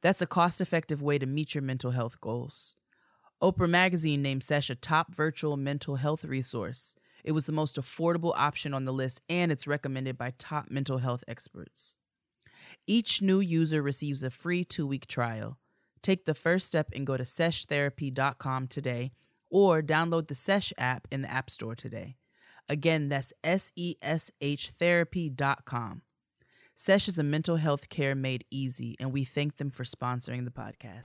That's 0.00 0.20
a 0.20 0.26
cost 0.26 0.60
effective 0.60 1.00
way 1.00 1.18
to 1.18 1.26
meet 1.26 1.54
your 1.54 1.62
mental 1.62 1.92
health 1.92 2.20
goals. 2.20 2.74
Oprah 3.40 3.70
Magazine 3.70 4.20
named 4.20 4.42
SESH 4.42 4.70
a 4.70 4.74
top 4.74 5.14
virtual 5.14 5.56
mental 5.56 5.96
health 5.96 6.24
resource. 6.24 6.96
It 7.24 7.32
was 7.32 7.46
the 7.46 7.52
most 7.52 7.76
affordable 7.76 8.32
option 8.36 8.74
on 8.74 8.84
the 8.84 8.92
list, 8.92 9.20
and 9.28 9.52
it's 9.52 9.66
recommended 9.66 10.18
by 10.18 10.32
top 10.38 10.70
mental 10.70 10.98
health 10.98 11.22
experts. 11.28 11.96
Each 12.86 13.22
new 13.22 13.40
user 13.40 13.82
receives 13.82 14.22
a 14.22 14.30
free 14.30 14.64
two 14.64 14.86
week 14.86 15.06
trial. 15.06 15.58
Take 16.02 16.24
the 16.24 16.34
first 16.34 16.66
step 16.66 16.90
and 16.94 17.06
go 17.06 17.16
to 17.16 17.22
seshtherapy.com 17.22 18.66
today 18.66 19.12
or 19.50 19.82
download 19.82 20.28
the 20.28 20.34
Sesh 20.34 20.72
app 20.78 21.06
in 21.10 21.22
the 21.22 21.30
App 21.30 21.48
Store 21.50 21.74
today. 21.74 22.16
Again, 22.68 23.08
that's 23.08 23.32
S 23.44 23.70
E 23.76 23.96
S 24.02 24.30
H 24.40 24.70
therapy.com. 24.78 26.02
Sesh 26.74 27.06
is 27.06 27.18
a 27.18 27.22
mental 27.22 27.56
health 27.56 27.88
care 27.90 28.14
made 28.14 28.44
easy, 28.50 28.96
and 28.98 29.12
we 29.12 29.24
thank 29.24 29.58
them 29.58 29.70
for 29.70 29.84
sponsoring 29.84 30.44
the 30.44 30.50
podcast. 30.50 31.04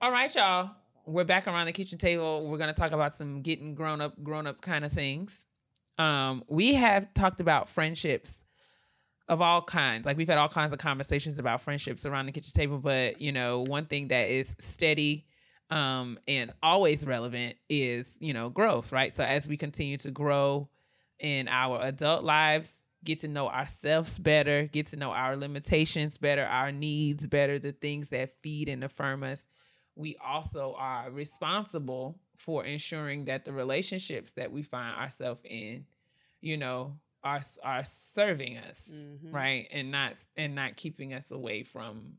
All 0.00 0.12
right, 0.12 0.32
y'all. 0.34 0.70
We're 1.06 1.24
back 1.24 1.46
around 1.46 1.66
the 1.66 1.72
kitchen 1.72 1.96
table. 1.96 2.46
We're 2.48 2.58
going 2.58 2.72
to 2.72 2.78
talk 2.78 2.92
about 2.92 3.16
some 3.16 3.40
getting 3.40 3.74
grown 3.74 4.02
up, 4.02 4.22
grown 4.22 4.46
up 4.46 4.60
kind 4.60 4.84
of 4.84 4.92
things. 4.92 5.40
Um, 5.96 6.44
we 6.48 6.74
have 6.74 7.12
talked 7.14 7.40
about 7.40 7.70
friendships 7.70 8.42
of 9.28 9.40
all 9.40 9.62
kinds. 9.62 10.06
Like 10.06 10.16
we've 10.16 10.28
had 10.28 10.38
all 10.38 10.48
kinds 10.48 10.72
of 10.72 10.78
conversations 10.78 11.38
about 11.38 11.60
friendships 11.60 12.06
around 12.06 12.26
the 12.26 12.32
kitchen 12.32 12.52
table, 12.54 12.78
but 12.78 13.20
you 13.20 13.32
know, 13.32 13.60
one 13.60 13.86
thing 13.86 14.08
that 14.08 14.28
is 14.28 14.54
steady 14.60 15.26
um 15.70 16.18
and 16.26 16.50
always 16.62 17.04
relevant 17.06 17.56
is, 17.68 18.16
you 18.20 18.32
know, 18.32 18.48
growth, 18.48 18.90
right? 18.90 19.14
So 19.14 19.22
as 19.22 19.46
we 19.46 19.56
continue 19.56 19.98
to 19.98 20.10
grow 20.10 20.68
in 21.18 21.48
our 21.48 21.80
adult 21.82 22.24
lives, 22.24 22.80
get 23.04 23.20
to 23.20 23.28
know 23.28 23.48
ourselves 23.48 24.18
better, 24.18 24.64
get 24.64 24.88
to 24.88 24.96
know 24.96 25.10
our 25.10 25.36
limitations 25.36 26.16
better, 26.16 26.44
our 26.44 26.72
needs 26.72 27.26
better, 27.26 27.58
the 27.58 27.72
things 27.72 28.08
that 28.10 28.34
feed 28.42 28.68
and 28.68 28.82
affirm 28.82 29.22
us. 29.22 29.44
We 29.94 30.16
also 30.24 30.74
are 30.78 31.10
responsible 31.10 32.18
for 32.36 32.64
ensuring 32.64 33.26
that 33.26 33.44
the 33.44 33.52
relationships 33.52 34.32
that 34.32 34.52
we 34.52 34.62
find 34.62 34.96
ourselves 34.96 35.40
in, 35.44 35.84
you 36.40 36.56
know, 36.56 36.96
are 37.28 37.40
are 37.62 37.84
serving 37.84 38.56
us, 38.58 38.88
Mhm. 38.90 39.32
right? 39.32 39.68
And 39.72 39.90
not 39.90 40.14
and 40.36 40.54
not 40.54 40.76
keeping 40.76 41.12
us 41.14 41.30
away 41.30 41.62
from, 41.62 42.18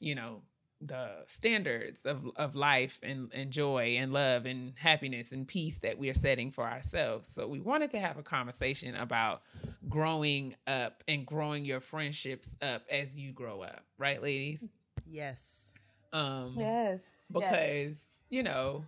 you 0.00 0.14
know, 0.14 0.42
the 0.84 1.22
standards 1.26 2.04
of, 2.06 2.24
of 2.34 2.56
life 2.56 2.98
and, 3.04 3.30
and 3.32 3.52
joy 3.52 3.96
and 4.00 4.12
love 4.12 4.46
and 4.46 4.72
happiness 4.76 5.30
and 5.30 5.46
peace 5.46 5.78
that 5.78 5.96
we 5.96 6.10
are 6.10 6.14
setting 6.14 6.50
for 6.50 6.64
ourselves. 6.64 7.32
So 7.32 7.46
we 7.46 7.60
wanted 7.60 7.92
to 7.92 8.00
have 8.00 8.18
a 8.18 8.22
conversation 8.24 8.96
about 8.96 9.42
growing 9.88 10.56
up 10.66 11.04
and 11.06 11.24
growing 11.24 11.64
your 11.64 11.80
friendships 11.80 12.56
up 12.60 12.82
as 12.90 13.14
you 13.14 13.30
grow 13.32 13.62
up, 13.62 13.84
right, 13.96 14.20
ladies? 14.20 14.66
Yes. 15.06 15.72
Um, 16.12 16.56
Yes. 16.58 17.26
because 17.32 17.50
yes. 17.52 18.06
you 18.28 18.42
know 18.42 18.84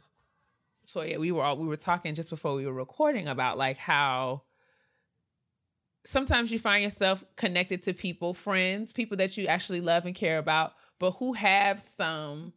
so 0.87 1.01
yeah 1.03 1.16
we 1.16 1.32
were 1.32 1.43
all 1.43 1.57
we 1.57 1.66
were 1.66 1.76
talking 1.78 2.14
just 2.14 2.28
before 2.28 2.55
we 2.55 2.66
were 2.66 2.72
recording 2.74 3.26
about 3.28 3.57
like 3.57 3.78
how 3.78 4.43
sometimes 6.05 6.51
you 6.53 6.59
find 6.59 6.83
yourself 6.83 7.25
connected 7.37 7.83
to 7.83 7.93
people 7.93 8.35
friends 8.35 8.93
people 8.93 9.17
that 9.17 9.37
you 9.37 9.47
actually 9.47 9.81
love 9.81 10.05
and 10.07 10.15
care 10.15 10.39
about 10.39 10.73
but 10.99 11.13
who 11.13 11.33
have 11.33 11.83
some 11.97 12.53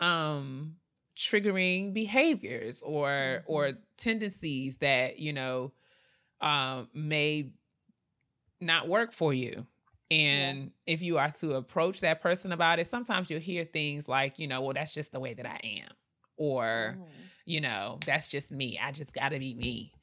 um 0.00 0.74
triggering 1.16 1.92
behaviors 1.92 2.82
or 2.82 3.42
or 3.46 3.72
tendencies 3.96 4.76
that 4.78 5.18
you 5.18 5.32
know 5.32 5.72
um 6.40 6.88
may 6.94 7.50
not 8.60 8.88
work 8.88 9.12
for 9.12 9.34
you. 9.34 9.66
And 10.10 10.70
if 10.86 11.00
you 11.02 11.18
are 11.18 11.30
to 11.30 11.54
approach 11.54 12.00
that 12.00 12.20
person 12.20 12.52
about 12.52 12.78
it 12.78 12.86
sometimes 12.86 13.30
you'll 13.30 13.40
hear 13.40 13.64
things 13.64 14.08
like 14.08 14.38
you 14.38 14.46
know 14.46 14.60
well 14.60 14.74
that's 14.74 14.92
just 14.92 15.10
the 15.10 15.18
way 15.20 15.32
that 15.32 15.46
i 15.46 15.58
am 15.64 15.88
or 16.36 16.98
Mhm. 16.98 17.08
you 17.46 17.60
know 17.62 17.98
that's 18.04 18.28
just 18.28 18.50
me. 18.50 18.78
I 18.82 18.92
just 18.92 19.14
gotta 19.14 19.38
be 19.38 19.54
me 19.54 19.94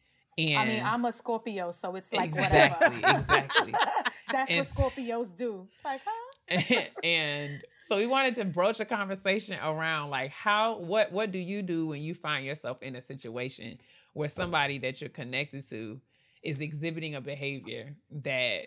and 0.47 0.57
I 0.59 0.65
mean, 0.65 0.83
I'm 0.83 1.05
a 1.05 1.11
Scorpio, 1.11 1.71
so 1.71 1.95
it's 1.95 2.11
like 2.13 2.29
Exactly, 2.29 2.87
whatever. 2.99 3.19
exactly. 3.19 3.73
That's 4.31 4.49
And- 4.51 4.59
what 4.59 4.67
Scorpios 4.93 5.35
do. 5.35 5.67
Like, 5.83 6.01
huh? 6.05 6.85
and 7.03 7.61
so 7.87 7.97
we 7.97 8.05
wanted 8.07 8.35
to 8.35 8.45
broach 8.45 8.79
a 8.79 8.85
conversation 8.85 9.57
around 9.63 10.09
like 10.09 10.31
how 10.31 10.77
what 10.79 11.11
what 11.11 11.31
do 11.31 11.37
you 11.39 11.61
do 11.61 11.85
when 11.87 12.01
you 12.01 12.15
find 12.15 12.45
yourself 12.45 12.81
in 12.81 12.95
a 12.95 13.01
situation 13.01 13.77
where 14.13 14.29
somebody 14.29 14.79
that 14.79 14.99
you're 14.99 15.09
connected 15.11 15.67
to 15.69 15.99
is 16.41 16.59
exhibiting 16.59 17.13
a 17.15 17.21
behavior 17.21 17.93
that 18.23 18.61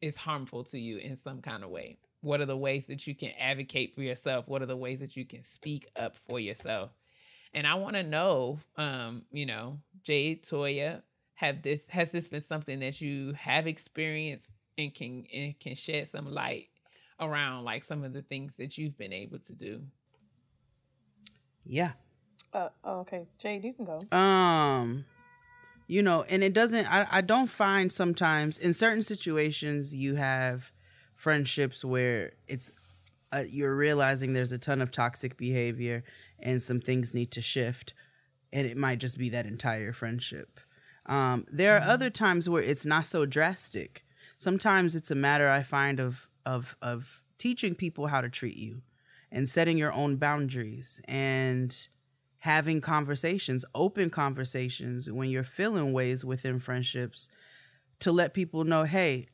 is 0.00 0.16
harmful 0.16 0.62
to 0.64 0.78
you 0.78 0.98
in 0.98 1.16
some 1.16 1.40
kind 1.40 1.64
of 1.64 1.70
way 1.70 1.96
what 2.20 2.40
are 2.40 2.46
the 2.46 2.56
ways 2.56 2.86
that 2.86 3.06
you 3.08 3.14
can 3.14 3.30
advocate 3.40 3.94
for 3.94 4.02
yourself 4.02 4.46
what 4.46 4.62
are 4.62 4.66
the 4.66 4.76
ways 4.76 5.00
that 5.00 5.16
you 5.16 5.24
can 5.24 5.42
speak 5.42 5.88
up 5.96 6.14
for 6.28 6.38
yourself 6.38 6.90
and 7.54 7.66
i 7.66 7.74
want 7.74 7.94
to 7.96 8.02
know 8.04 8.58
um 8.76 9.22
you 9.32 9.46
know 9.46 9.78
jade 10.04 10.44
toya 10.44 11.02
have 11.36 11.62
this 11.62 11.80
has 11.88 12.10
this 12.10 12.28
been 12.28 12.42
something 12.42 12.80
that 12.80 13.00
you 13.00 13.34
have 13.34 13.66
experienced 13.66 14.52
and 14.78 14.94
can 14.94 15.24
and 15.32 15.58
can 15.60 15.74
shed 15.74 16.08
some 16.08 16.30
light 16.30 16.66
around 17.20 17.64
like 17.64 17.84
some 17.84 18.04
of 18.04 18.12
the 18.12 18.22
things 18.22 18.54
that 18.58 18.76
you've 18.76 18.98
been 18.98 19.12
able 19.12 19.38
to 19.38 19.54
do 19.54 19.82
Yeah. 21.64 21.92
Uh, 22.52 22.68
oh, 22.84 23.00
okay, 23.00 23.26
Jade, 23.38 23.64
you 23.64 23.74
can 23.74 23.84
go. 23.84 24.16
Um, 24.16 25.04
you 25.86 26.02
know, 26.02 26.22
and 26.24 26.42
it 26.42 26.54
doesn't. 26.54 26.86
I 26.92 27.06
I 27.10 27.20
don't 27.20 27.50
find 27.50 27.92
sometimes 27.92 28.58
in 28.58 28.72
certain 28.72 29.02
situations 29.02 29.94
you 29.94 30.16
have 30.16 30.72
friendships 31.14 31.84
where 31.84 32.32
it's 32.46 32.72
uh, 33.32 33.44
you're 33.48 33.74
realizing 33.76 34.32
there's 34.32 34.52
a 34.52 34.58
ton 34.58 34.80
of 34.80 34.90
toxic 34.90 35.36
behavior 35.36 36.04
and 36.38 36.62
some 36.62 36.80
things 36.80 37.14
need 37.14 37.30
to 37.32 37.40
shift, 37.40 37.94
and 38.52 38.66
it 38.66 38.76
might 38.76 39.00
just 39.00 39.18
be 39.18 39.28
that 39.30 39.46
entire 39.46 39.92
friendship. 39.92 40.60
Um, 41.06 41.46
there 41.50 41.76
are 41.76 41.80
other 41.82 42.10
times 42.10 42.48
where 42.48 42.62
it's 42.62 42.84
not 42.86 43.06
so 43.06 43.26
drastic. 43.26 44.04
Sometimes 44.38 44.94
it's 44.94 45.10
a 45.10 45.14
matter 45.14 45.48
I 45.48 45.62
find 45.62 46.00
of 46.00 46.28
of 46.44 46.76
of 46.82 47.22
teaching 47.38 47.74
people 47.74 48.06
how 48.08 48.20
to 48.20 48.28
treat 48.28 48.56
you 48.56 48.82
and 49.30 49.48
setting 49.48 49.76
your 49.78 49.92
own 49.92 50.16
boundaries 50.16 51.00
and 51.06 51.88
having 52.38 52.80
conversations, 52.80 53.64
open 53.74 54.10
conversations 54.10 55.10
when 55.10 55.30
you're 55.30 55.44
feeling 55.44 55.92
ways 55.92 56.24
within 56.24 56.60
friendships 56.60 57.28
to 57.98 58.12
let 58.12 58.34
people 58.34 58.64
know, 58.64 58.84
hey, 58.84 59.26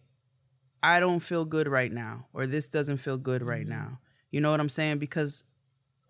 I 0.83 1.01
don't 1.01 1.20
feel 1.20 1.45
good 1.45 1.68
right 1.68 1.93
now, 1.93 2.27
or 2.33 2.47
this 2.47 2.66
doesn't 2.66 2.99
feel 2.99 3.18
good 3.18 3.43
right 3.43 3.66
Mhm. 3.66 3.70
now. 3.70 4.01
You 4.31 4.41
know 4.41 4.51
what 4.51 4.61
I'm 4.61 4.68
saying? 4.68 4.99
Because 4.99 5.45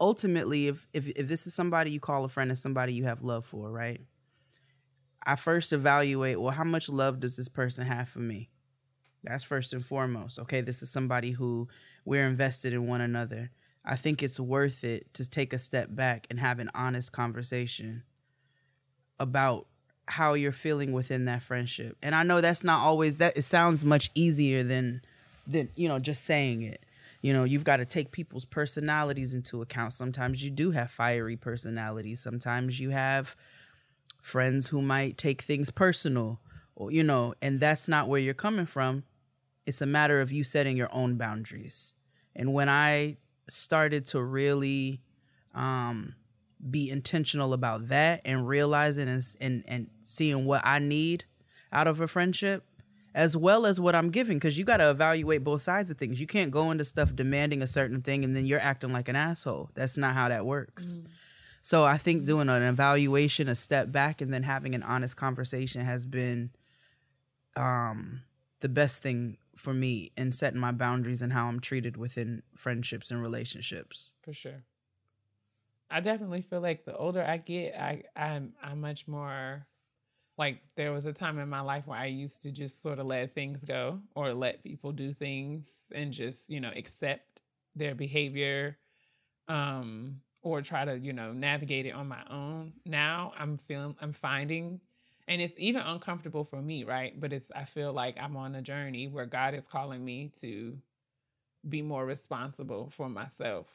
ultimately, 0.01 0.69
if, 0.69 0.87
if 0.93 1.07
if 1.09 1.29
this 1.29 1.47
is 1.47 1.55
somebody 1.55 1.91
you 1.91 2.01
call 2.01 2.25
a 2.25 2.29
friend 2.29 2.51
and 2.51 2.59
somebody 2.59 2.95
you 2.95 3.05
have 3.05 3.23
love 3.23 3.45
for, 3.47 3.71
right? 3.71 4.01
I 5.25 5.37
first 5.37 5.73
evaluate, 5.73 6.41
well, 6.41 6.53
how 6.53 6.65
much 6.65 6.89
love 6.89 7.21
does 7.21 7.37
this 7.37 7.49
person 7.49 7.87
have 7.87 8.09
for 8.09 8.19
me? 8.19 8.51
That's 9.23 9.45
first 9.45 9.73
and 9.73 9.85
foremost. 9.85 10.39
Okay, 10.41 10.61
this 10.61 10.83
is 10.83 10.91
somebody 10.91 11.31
who 11.33 11.69
we're 12.05 12.27
invested 12.27 12.73
in 12.73 12.87
one 12.87 13.01
another. 13.01 13.51
I 13.85 13.97
think 13.97 14.23
it's 14.23 14.39
worth 14.39 14.85
it 14.85 15.13
to 15.15 15.29
take 15.29 15.53
a 15.53 15.59
step 15.59 15.89
back 15.91 16.27
and 16.31 16.39
have 16.39 16.59
an 16.59 16.71
honest 16.75 17.13
conversation 17.13 18.03
about 19.19 19.67
how 20.07 20.35
you're 20.35 20.53
feeling 20.53 20.93
within 20.93 21.27
that 21.27 21.43
friendship. 21.43 21.97
And 22.03 22.15
I 22.15 22.23
know 22.23 22.41
that's 22.41 22.65
not 22.65 22.81
always 22.81 23.19
that 23.19 23.37
it 23.37 23.43
sounds 23.43 23.85
much 23.85 24.11
easier 24.15 24.63
than 24.65 25.03
than 25.47 25.69
you 25.75 25.89
know 25.89 25.99
just 25.99 26.25
saying 26.25 26.63
it. 26.63 26.85
You 27.23 27.33
know, 27.33 27.45
you've 27.45 27.63
got 27.63 27.77
to 27.77 27.85
take 27.85 28.11
people's 28.11 28.45
personalities 28.45 29.33
into 29.33 29.63
account. 29.63 29.93
Sometimes 29.93 30.43
you 30.43 30.51
do 30.51 30.73
have 30.73 30.91
fiery 30.91 31.37
personalities. 31.37 32.21
Sometimes 32.21 32.81
you 32.81 32.91
have 32.91 33.37
friends 34.23 34.69
who 34.69 34.81
might 34.81 35.19
take 35.19 35.43
things 35.43 35.71
personal 35.71 36.41
or 36.75 36.91
you 36.91 37.03
know, 37.03 37.35
and 37.43 37.61
that's 37.61 37.89
not 37.89 38.09
where 38.09 38.21
you're 38.21 38.33
coming 38.33 38.67
from. 38.67 39.05
It's 39.67 39.83
a 39.83 39.87
matter 39.87 40.21
of 40.21 40.33
you 40.33 40.43
setting 40.43 40.77
your 40.77 40.93
own 40.93 41.17
boundaries. 41.17 41.95
And 42.35 42.55
when 42.55 42.69
I 42.69 43.19
started 43.49 44.07
to 44.07 44.23
really 44.23 45.03
um 45.55 46.15
be 46.71 46.89
intentional 46.89 47.53
about 47.53 47.89
that 47.89 48.23
and 48.25 48.47
realizing 48.47 49.09
and, 49.09 49.23
and 49.41 49.65
and 49.67 49.91
seeing 50.01 50.45
what 50.45 50.63
I 50.65 50.79
need 50.79 51.25
out 51.73 51.89
of 51.89 52.01
a 52.01 52.07
friendship 52.07 52.65
as 53.15 53.37
well 53.37 53.67
as 53.67 53.79
what 53.79 53.95
I'm 53.95 54.11
giving 54.11 54.41
cuz 54.41 54.57
you 54.57 54.65
got 54.65 54.79
to 54.79 54.89
evaluate 54.89 55.45
both 55.45 55.63
sides 55.63 55.91
of 55.91 55.99
things. 55.99 56.21
You 56.21 56.27
can't 56.27 56.51
go 56.51 56.71
into 56.71 56.85
stuff 56.85 57.15
demanding 57.15 57.61
a 57.61 57.67
certain 57.67 58.01
thing 58.01 58.25
and 58.25 58.35
then 58.35 58.47
you're 58.47 58.61
acting 58.61 58.93
like 58.93 59.09
an 59.09 59.17
asshole. 59.17 59.71
That's 59.75 59.99
not 59.99 60.15
how 60.15 60.29
that 60.29 60.47
works. 60.47 61.01
So 61.63 61.85
I 61.85 61.97
think 61.97 62.25
doing 62.25 62.49
an 62.49 62.63
evaluation, 62.63 63.49
a 63.49 63.55
step 63.55 63.93
back 63.93 64.21
and 64.21 64.33
then 64.35 64.43
having 64.43 64.75
an 64.75 64.83
honest 64.83 65.17
conversation 65.17 65.81
has 65.83 66.05
been 66.07 66.51
um 67.57 68.23
the 68.61 68.69
best 68.69 69.03
thing 69.03 69.37
for 69.57 69.75
me 69.75 70.11
in 70.17 70.33
setting 70.33 70.59
my 70.61 70.73
boundaries 70.73 71.23
and 71.23 71.33
how 71.33 71.47
I'm 71.47 71.61
treated 71.61 71.97
within 71.97 72.43
friendships 72.57 73.11
and 73.11 73.21
relationships. 73.23 74.15
for 74.23 74.33
sure 74.33 74.65
i 75.91 76.01
definitely 76.01 76.43
feel 76.43 76.61
like 76.61 76.85
the 76.85 76.97
older 76.97 77.23
i 77.25 77.37
get 77.37 77.75
i 77.75 78.03
i'm 78.17 78.53
i'm 78.63 78.81
much 78.81 79.07
more 79.07 79.67
like 80.39 80.61
there 80.77 80.93
was 80.93 81.07
a 81.07 81.13
time 81.13 81.39
in 81.39 81.49
my 81.49 81.61
life 81.61 81.87
where 81.87 81.99
i 81.99 82.07
used 82.07 82.43
to 82.43 82.51
just 82.51 82.83
sort 82.83 82.99
of 82.99 83.07
let 83.07 83.35
things 83.35 83.61
go 83.61 84.01
or 84.15 84.33
let 84.33 84.63
people 84.63 84.93
do 84.93 85.13
things 85.13 85.75
and 85.95 86.13
just 86.13 86.49
you 86.49 86.61
know 86.61 86.73
accept 86.75 87.43
their 87.77 87.95
behavior 87.95 88.79
um 89.49 90.21
or 90.43 90.61
try 90.61 90.85
to 90.85 90.99
you 90.99 91.13
know 91.13 91.33
navigate 91.33 91.87
it 91.87 91.93
on 91.93 92.09
my 92.09 92.23
own 92.31 92.73
now 92.85 93.33
i'm 93.39 93.59
feeling 93.59 93.95
i'm 94.01 94.13
finding 94.13 94.81
and 95.29 95.41
it's 95.41 95.55
even 95.57 95.83
uncomfortable 95.83 96.45
for 96.45 96.61
me 96.61 96.85
right? 96.85 97.19
But 97.21 97.33
it's 97.33 97.51
i 97.55 97.65
feel 97.65 97.93
like 97.93 98.17
i'm 98.21 98.37
on 98.37 98.55
a 98.55 98.63
journey 98.63 99.09
where 99.09 99.27
god 99.27 99.55
is 99.55 99.67
calling 99.67 100.05
me 100.05 100.31
to 100.41 100.77
be 101.69 101.83
more 101.83 102.05
responsible 102.05 102.91
for 102.91 103.09
myself 103.09 103.67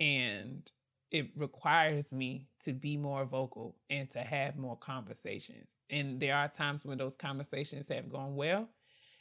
and 0.00 0.70
it 1.10 1.30
requires 1.36 2.12
me 2.12 2.46
to 2.60 2.72
be 2.72 2.96
more 2.96 3.24
vocal 3.24 3.76
and 3.88 4.10
to 4.10 4.18
have 4.20 4.56
more 4.56 4.76
conversations 4.76 5.78
and 5.90 6.20
there 6.20 6.34
are 6.36 6.48
times 6.48 6.84
when 6.84 6.98
those 6.98 7.14
conversations 7.14 7.88
have 7.88 8.10
gone 8.10 8.34
well 8.36 8.68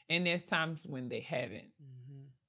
and 0.09 0.25
there's 0.25 0.43
times 0.43 0.85
when 0.87 1.09
they 1.09 1.19
haven't. 1.19 1.71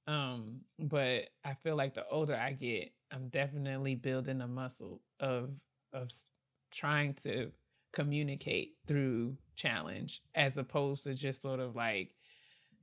Um 0.07 0.61
but 0.79 1.29
i 1.45 1.53
feel 1.53 1.75
like 1.75 1.93
the 1.93 2.07
older 2.07 2.35
i 2.35 2.51
get 2.53 2.91
i'm 3.11 3.27
definitely 3.29 3.95
building 3.95 4.41
a 4.41 4.47
muscle 4.47 5.01
of 5.19 5.49
of 5.93 6.09
trying 6.71 7.13
to 7.13 7.51
communicate 7.91 8.75
through 8.87 9.35
challenge 9.55 10.21
as 10.35 10.57
opposed 10.57 11.03
to 11.03 11.13
just 11.13 11.41
sort 11.41 11.59
of 11.59 11.75
like 11.75 12.13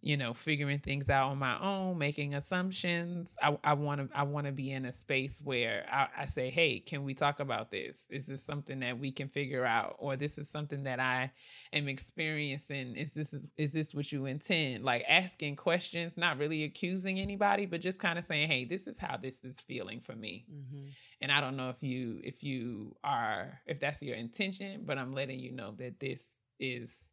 you 0.00 0.16
know 0.16 0.34
figuring 0.34 0.78
things 0.78 1.08
out 1.10 1.30
on 1.30 1.38
my 1.38 1.58
own 1.60 1.98
making 1.98 2.34
assumptions. 2.34 3.34
I 3.42 3.72
want 3.74 4.00
to 4.00 4.16
i 4.16 4.22
want 4.22 4.46
to 4.46 4.52
be 4.52 4.72
in 4.72 4.84
a 4.84 4.92
space 4.92 5.40
where 5.42 5.86
I, 5.90 6.08
I 6.22 6.26
say 6.26 6.50
hey 6.50 6.80
can 6.80 7.04
we 7.04 7.14
talk 7.14 7.40
about 7.40 7.70
this? 7.70 8.06
Is 8.10 8.26
this 8.26 8.42
something 8.42 8.80
that 8.80 8.98
we 8.98 9.12
can 9.12 9.28
figure 9.28 9.64
out? 9.64 9.96
Or 9.98 10.16
this 10.16 10.38
is 10.38 10.48
something 10.48 10.84
that 10.84 11.00
i 11.00 11.30
am 11.72 11.88
experiencing. 11.88 12.96
Is 12.96 13.12
this 13.12 13.32
is, 13.32 13.46
is 13.56 13.72
this 13.72 13.94
what 13.94 14.10
you 14.12 14.26
intend? 14.26 14.84
Like 14.84 15.04
asking 15.08 15.56
questions 15.56 16.16
not 16.16 16.38
really 16.38 16.64
accusing 16.64 17.18
anybody 17.18 17.66
but 17.66 17.80
just 17.80 17.98
kind 17.98 18.18
of 18.18 18.24
saying 18.24 18.48
hey 18.48 18.64
this 18.64 18.86
is 18.86 18.98
how 18.98 19.16
this 19.16 19.44
is 19.44 19.60
feeling 19.60 20.00
for 20.00 20.14
me. 20.14 20.44
Mm-hmm. 20.50 20.86
and 21.20 21.32
i 21.32 21.40
don't 21.40 21.56
know 21.56 21.70
if 21.70 21.82
you 21.82 22.20
if 22.22 22.42
you 22.42 22.94
are 23.02 23.60
if 23.66 23.80
that's 23.80 24.02
your 24.02 24.16
intention 24.16 24.82
but 24.84 24.98
i'm 24.98 25.12
letting 25.14 25.38
you 25.38 25.52
know 25.52 25.72
that 25.78 25.98
this 26.00 26.22
is 26.60 27.08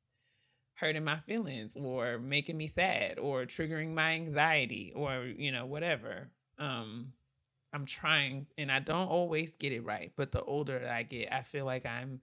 hurting 0.75 1.03
my 1.03 1.19
feelings 1.19 1.73
or 1.75 2.17
making 2.17 2.57
me 2.57 2.67
sad 2.67 3.19
or 3.19 3.45
triggering 3.45 3.93
my 3.93 4.11
anxiety 4.13 4.91
or 4.95 5.25
you 5.25 5.51
know 5.51 5.65
whatever 5.65 6.29
um 6.59 7.11
i'm 7.73 7.85
trying 7.85 8.45
and 8.57 8.71
i 8.71 8.79
don't 8.79 9.07
always 9.07 9.53
get 9.53 9.71
it 9.71 9.81
right 9.81 10.11
but 10.15 10.31
the 10.31 10.41
older 10.43 10.79
that 10.79 10.91
i 10.91 11.03
get 11.03 11.31
i 11.31 11.41
feel 11.41 11.65
like 11.65 11.85
i'm 11.85 12.19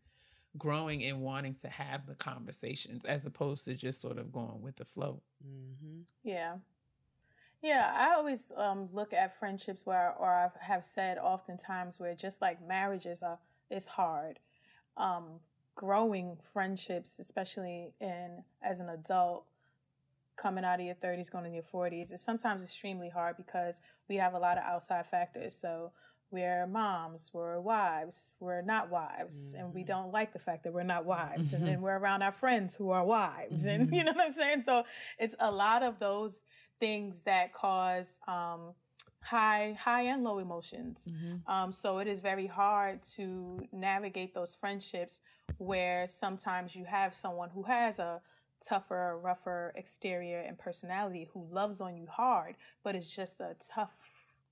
growing 0.59 1.05
and 1.05 1.20
wanting 1.20 1.55
to 1.55 1.68
have 1.68 2.07
the 2.07 2.14
conversations 2.14 3.05
as 3.05 3.24
opposed 3.24 3.64
to 3.64 3.74
just 3.74 4.01
sort 4.01 4.18
of 4.18 4.32
going 4.32 4.61
with 4.62 4.76
the 4.76 4.84
flow. 4.84 5.20
Mm-hmm. 5.46 6.01
Yeah. 6.24 6.57
Yeah, 7.62 7.92
I 7.94 8.14
always 8.14 8.46
um, 8.57 8.88
look 8.92 9.12
at 9.12 9.38
friendships 9.38 9.84
where, 9.84 10.14
or 10.18 10.30
I 10.30 10.48
have 10.64 10.84
said 10.84 11.18
oftentimes 11.18 12.01
where 12.01 12.14
just 12.14 12.40
like 12.40 12.66
marriages 12.66 13.22
are, 13.22 13.38
is 13.70 13.86
hard. 13.86 14.38
Um, 14.96 15.40
growing 15.80 16.36
friendships, 16.52 17.18
especially 17.18 17.94
in 18.02 18.44
as 18.62 18.80
an 18.80 18.90
adult, 18.90 19.46
coming 20.36 20.62
out 20.62 20.78
of 20.78 20.84
your 20.84 20.94
30s, 20.94 21.30
going 21.30 21.46
into 21.46 21.54
your 21.54 21.62
40s, 21.64 22.12
is 22.12 22.20
sometimes 22.20 22.62
extremely 22.62 23.08
hard 23.08 23.38
because 23.38 23.80
we 24.06 24.16
have 24.16 24.34
a 24.34 24.38
lot 24.38 24.58
of 24.58 24.64
outside 24.64 25.06
factors. 25.06 25.56
So 25.58 25.92
we're 26.30 26.66
moms, 26.66 27.30
we're 27.32 27.60
wives, 27.60 28.34
we're 28.40 28.60
not 28.60 28.90
wives, 28.90 29.54
and 29.56 29.72
we 29.72 29.82
Mhm. 29.82 29.86
don't 29.86 30.12
like 30.12 30.34
the 30.34 30.38
fact 30.38 30.64
that 30.64 30.74
we're 30.74 30.82
not 30.82 31.06
wives. 31.06 31.54
And 31.54 31.62
Mhm. 31.62 31.66
then 31.66 31.80
we're 31.86 31.98
around 31.98 32.20
our 32.20 32.30
friends 32.32 32.74
who 32.74 32.90
are 32.90 33.04
wives, 33.04 33.64
and 33.64 33.88
Mhm. 33.88 33.92
you 33.94 34.04
know 34.04 34.12
what 34.12 34.26
I'm 34.26 34.32
saying. 34.32 34.62
So 34.64 34.84
it's 35.18 35.34
a 35.40 35.50
lot 35.50 35.82
of 35.82 35.98
those 35.98 36.42
things 36.78 37.22
that 37.22 37.54
cause 37.54 38.18
um, 38.28 38.74
high, 39.22 39.76
high 39.80 40.02
and 40.02 40.24
low 40.24 40.38
emotions. 40.38 41.08
Um, 41.46 41.72
so 41.72 41.98
it 41.98 42.08
is 42.08 42.20
very 42.20 42.46
hard 42.46 43.02
to 43.16 43.58
navigate 43.72 44.34
those 44.34 44.54
friendships 44.54 45.20
where 45.58 46.06
sometimes 46.08 46.74
you 46.74 46.84
have 46.84 47.14
someone 47.14 47.50
who 47.50 47.62
has 47.64 47.98
a 47.98 48.20
tougher, 48.66 49.18
rougher 49.22 49.72
exterior 49.74 50.40
and 50.40 50.58
personality 50.58 51.28
who 51.32 51.46
loves 51.50 51.80
on 51.80 51.96
you 51.96 52.06
hard, 52.06 52.56
but 52.82 52.94
is 52.94 53.08
just 53.08 53.40
a 53.40 53.56
tough 53.74 53.94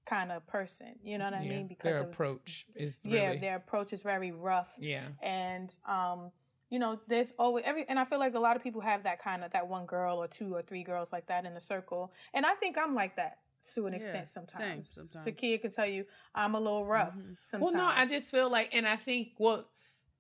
kind 0.07 0.33
of 0.33 0.47
person. 0.47 0.95
You 1.03 1.19
know 1.19 1.25
what 1.27 1.35
I 1.35 1.43
Yeah, 1.45 1.49
mean? 1.51 1.67
Because 1.67 1.85
their 1.93 2.01
of, 2.01 2.07
approach 2.11 2.67
is 2.75 2.97
yeah, 3.05 3.27
really, 3.29 3.39
their 3.39 3.57
approach 3.57 3.93
is 3.93 4.03
very 4.03 4.33
rough 4.33 4.73
yeah. 4.79 5.09
and 5.23 5.71
um 5.87 6.31
you 6.71 6.79
know 6.79 7.01
there's 7.09 7.33
always 7.39 7.65
every 7.67 7.89
and 7.89 7.99
i 7.99 8.05
feel 8.05 8.19
like 8.19 8.35
a 8.35 8.39
lot 8.39 8.57
of 8.57 8.63
people 8.63 8.81
have 8.81 9.03
that 9.05 9.23
kind 9.23 9.43
of 9.43 9.51
that 9.53 9.67
one 9.67 9.87
girl 9.87 10.19
or 10.19 10.29
two 10.29 10.55
or 10.55 10.63
three 10.63 10.83
girls 10.83 11.13
like 11.13 11.27
that 11.27 11.45
in 11.47 11.53
a 11.53 11.61
circle 11.61 12.13
and 12.35 12.45
i 12.45 12.55
think 12.55 12.77
i'm 12.79 12.95
like 12.95 13.17
that 13.17 13.39
to 13.75 13.87
an 13.87 13.93
Yeah, 13.93 13.99
extent 13.99 14.27
same, 14.27 14.33
sometimes 14.33 14.89
sometimes. 14.91 15.27
sakia 15.27 15.61
can 15.61 15.71
tell 15.71 15.87
you 15.87 16.05
i'm 16.35 16.55
a 16.55 16.61
little 16.61 16.85
rough 16.87 17.15
Mhm. 17.15 17.37
sometimes 17.47 17.73
Well, 17.73 17.73
no, 17.73 17.87
I 17.87 18.07
just 18.07 18.31
feel 18.31 18.51
like, 18.51 18.75
and 18.75 18.87
I 18.87 18.97
think, 18.97 19.33
well, 19.39 19.69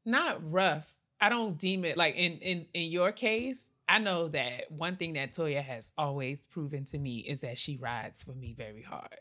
not 0.05 0.51
rough. 0.51 0.95
I 1.21 1.29
don't 1.29 1.57
deem 1.59 1.85
it 1.85 1.97
like 1.97 2.15
in 2.15 2.39
in 2.39 2.67
in 2.75 2.91
your 2.91 3.13
case. 3.13 3.71
I 3.89 3.99
know 3.99 4.29
that 4.29 4.71
one 4.71 4.97
thing 4.97 5.15
that 5.15 5.33
Toya 5.33 5.63
has 5.63 5.93
always 5.97 6.47
proven 6.47 6.85
to 6.87 6.99
me 6.99 7.19
is 7.21 7.41
that 7.41 7.59
she 7.59 7.77
rides 7.77 8.23
for 8.23 8.35
me 8.35 8.53
very 8.55 8.83
hard. 8.83 9.19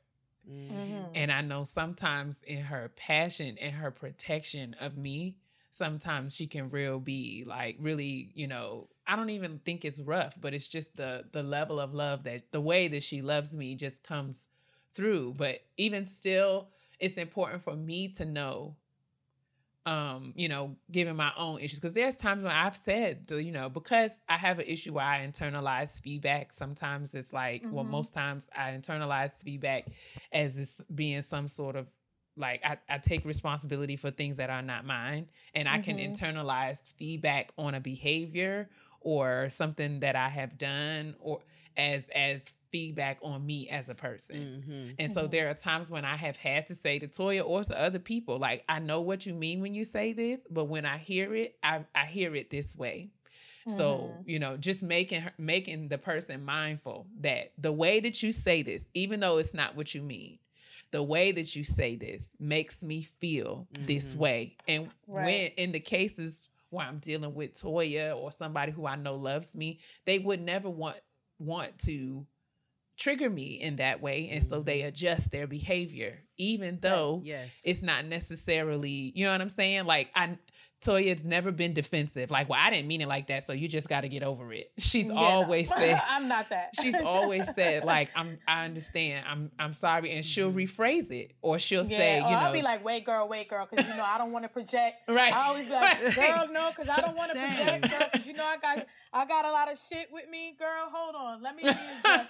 Mm-hmm. 0.50 0.94
Mhm. 0.94 1.12
And 1.16 1.32
I 1.32 1.42
know 1.42 1.64
sometimes 1.64 2.42
in 2.44 2.60
her 2.64 2.90
passion 2.96 3.58
and 3.60 3.74
her 3.76 3.92
protection 3.92 4.76
of 4.80 4.98
me, 4.98 5.38
sometimes 5.72 6.36
she 6.36 6.48
can 6.48 6.70
real 6.70 7.00
be 7.00 7.44
like 7.46 7.78
really, 7.80 8.32
you 8.34 8.48
know, 8.48 8.90
I 9.08 9.16
don't 9.16 9.30
even 9.30 9.60
think 9.66 9.86
it's 9.86 10.00
rough, 10.00 10.36
but 10.40 10.54
it's 10.54 10.68
just 10.68 10.96
the 10.96 11.26
the 11.32 11.44
level 11.44 11.80
of 11.80 11.94
love 11.94 12.24
that 12.24 12.52
the 12.52 12.62
way 12.62 12.88
that 12.90 13.04
she 13.04 13.22
loves 13.22 13.54
me 13.54 13.76
just 13.76 14.04
comes 14.04 14.48
through. 14.94 15.36
But 15.38 15.62
even 15.78 16.06
still, 16.06 16.70
it's 17.00 17.16
important 17.16 17.64
for 17.64 17.76
me 17.76 18.10
to 18.10 18.26
know 18.26 18.76
um, 19.86 20.34
you 20.36 20.50
know, 20.50 20.76
given 20.92 21.16
my 21.16 21.32
own 21.38 21.60
issues. 21.62 21.80
Because 21.80 21.94
there's 21.94 22.16
times 22.18 22.44
when 22.44 22.52
I've 22.52 22.76
said, 22.76 23.24
you 23.32 23.52
know, 23.54 23.70
because 23.70 24.12
I 24.28 24.38
have 24.38 24.60
an 24.60 24.66
issue 24.68 24.94
where 24.94 25.06
I 25.06 25.26
internalize 25.26 26.02
feedback. 26.02 26.52
Sometimes 26.52 27.16
it's 27.16 27.32
like, 27.32 27.68
well, 27.70 27.86
Mhm. 27.86 27.92
most 27.92 28.14
times 28.14 28.50
I 28.56 28.72
internalize 28.72 29.32
feedback 29.32 29.88
as 30.34 30.56
this 30.56 30.82
being 30.94 31.22
some 31.22 31.48
sort 31.48 31.78
of 31.78 31.88
like 32.36 32.64
I, 32.64 32.78
I 32.90 32.98
take 33.00 33.26
responsibility 33.26 33.96
for 33.96 34.12
things 34.12 34.36
that 34.38 34.50
are 34.50 34.62
not 34.62 34.86
mine, 34.86 35.28
and 35.56 35.68
I 35.68 35.78
can 35.80 35.98
Mhm. 35.98 35.98
internalize 35.98 36.84
feedback 36.84 37.52
on 37.58 37.74
a 37.74 37.80
behavior 37.80 38.70
or 39.02 39.50
something 39.50 40.00
that 40.02 40.16
I 40.16 40.30
have 40.30 40.58
done 40.58 41.16
or 41.20 41.42
as 41.76 42.10
as 42.10 42.54
feedback 42.72 43.20
on 43.22 43.46
me 43.46 43.70
as 43.70 43.88
a 43.90 43.96
person. 43.96 44.36
Mm-hmm. 44.36 44.90
And 45.00 45.12
so 45.12 45.28
Mhm. 45.28 45.32
there 45.32 45.50
are 45.50 45.54
times 45.54 45.90
when 45.90 46.04
I 46.06 46.18
have 46.18 46.36
had 46.38 46.68
to 46.68 46.76
say 46.76 47.00
to 47.00 47.08
Toya 47.08 47.46
or 47.46 47.64
to 47.64 47.80
other 47.80 48.00
people, 48.00 48.40
like, 48.40 48.64
I 48.68 48.80
know 48.80 49.02
what 49.02 49.26
you 49.26 49.34
mean 49.34 49.62
when 49.62 49.74
you 49.74 49.86
say 49.86 50.12
this, 50.14 50.40
but 50.50 50.66
when 50.66 50.86
I 50.86 50.98
hear 50.98 51.34
it, 51.36 51.56
I, 51.64 51.86
I 51.96 52.06
hear 52.06 52.36
it 52.36 52.50
this 52.50 52.76
way. 52.76 53.10
So, 53.68 54.18
Mhm. 54.18 54.28
you 54.28 54.40
know, 54.40 54.58
just 54.58 54.82
making 54.82 55.22
her, 55.22 55.34
making 55.38 55.88
the 55.90 55.98
person 55.98 56.44
mindful 56.44 57.08
that 57.22 57.52
the 57.58 57.72
way 57.72 58.00
that 58.02 58.22
you 58.24 58.32
say 58.34 58.64
this, 58.64 58.86
even 58.94 59.20
though 59.20 59.38
it's 59.38 59.54
not 59.54 59.76
what 59.76 59.94
you 59.94 60.02
mean, 60.02 60.40
the 60.92 61.04
way 61.04 61.32
that 61.32 61.56
you 61.56 61.64
say 61.64 61.96
this 61.96 62.30
makes 62.40 62.82
me 62.82 63.02
feel 63.04 63.68
this 63.72 64.14
Mhm. 64.14 64.18
way. 64.18 64.58
And 64.68 64.90
when 65.06 65.52
in 65.58 65.72
the 65.72 65.80
cases 65.80 66.50
where 66.70 66.86
I'm 66.86 67.00
dealing 67.00 67.34
with 67.34 67.60
Toya 67.62 68.16
or 68.16 68.32
somebody 68.32 68.72
who 68.72 68.86
I 68.86 68.96
know 68.96 69.16
loves 69.16 69.56
me, 69.56 69.80
they 70.06 70.20
would 70.20 70.42
never 70.42 70.70
want 70.70 70.98
want 71.40 71.78
to 71.80 72.26
trigger 72.98 73.30
me 73.30 73.62
in 73.62 73.76
that 73.78 74.02
way. 74.02 74.30
And 74.32 74.44
so 74.44 74.62
they 74.62 74.80
mm-hmm. 74.80 74.88
adjust 74.90 75.32
their 75.32 75.48
behavior, 75.48 76.24
even 76.38 76.80
though 76.82 77.22
Yes. 77.24 77.62
it's 77.64 77.84
not 77.84 78.06
necessarily, 78.06 79.12
you 79.16 79.26
know 79.26 79.32
what 79.32 79.42
I'm 79.42 79.50
saying? 79.50 79.86
Like 79.86 80.10
I 80.16 80.38
Toya's 80.82 81.24
never 81.24 81.52
been 81.52 81.74
defensive. 81.74 82.30
Like, 82.30 82.50
well, 82.50 82.60
I 82.62 82.70
didn't 82.70 82.88
mean 82.88 83.02
it 83.02 83.08
like 83.08 83.28
that, 83.28 83.46
so 83.46 83.54
you 83.54 83.68
just 83.68 83.90
got 83.90 84.02
to 84.02 84.10
get 84.10 84.22
over 84.22 84.54
it. 84.54 84.72
She's 84.78 85.08
Yeah, 85.08 85.14
no. 85.14 85.20
always 85.20 85.68
said 85.78 86.02
i'm 86.08 86.28
not 86.28 86.50
that 86.50 86.74
she's 86.80 86.96
always 86.96 87.44
said 87.56 87.84
like 87.94 88.10
I'm 88.16 88.38
I 88.48 88.66
understand. 88.66 89.26
I'm 89.28 89.52
I'm 89.58 89.74
sorry 89.74 90.16
and 90.16 90.26
she'll 90.26 90.50
mm-hmm. 90.50 90.60
rephrase 90.60 91.12
it 91.12 91.34
or 91.42 91.60
she'll 91.60 91.86
yeah, 91.86 91.98
say, 91.98 92.14
or 92.16 92.30
you 92.30 92.32
know, 92.32 92.38
I'll 92.38 92.54
be 92.54 92.62
like, 92.62 92.84
wait, 92.84 93.06
girl, 93.06 93.28
wait, 93.28 93.50
girl, 93.50 93.68
because 93.70 93.88
you 93.88 93.96
know 93.96 94.04
I 94.06 94.18
don't 94.18 94.32
want 94.32 94.44
to 94.46 94.50
project. 94.50 95.02
right. 95.10 95.34
I 95.34 95.48
always 95.48 95.66
be 95.66 95.74
like, 95.74 96.16
girl, 96.16 96.48
no, 96.52 96.70
because 96.70 96.90
I 96.90 97.02
don't 97.02 97.16
want 97.16 97.32
to 97.32 97.38
project, 97.38 97.90
girl, 97.90 98.22
you 98.26 98.34
know 98.34 98.46
I 98.46 98.58
got 98.58 98.86
I 99.14 99.26
got 99.26 99.46
a 99.46 99.52
lot 99.52 99.72
of 99.72 99.80
shit 99.80 100.10
with 100.12 100.30
me, 100.30 100.56
girl. 100.60 100.90
Hold 100.92 101.16
on, 101.16 101.42
let 101.42 101.56
me 101.56 101.64
readjust. 101.64 102.30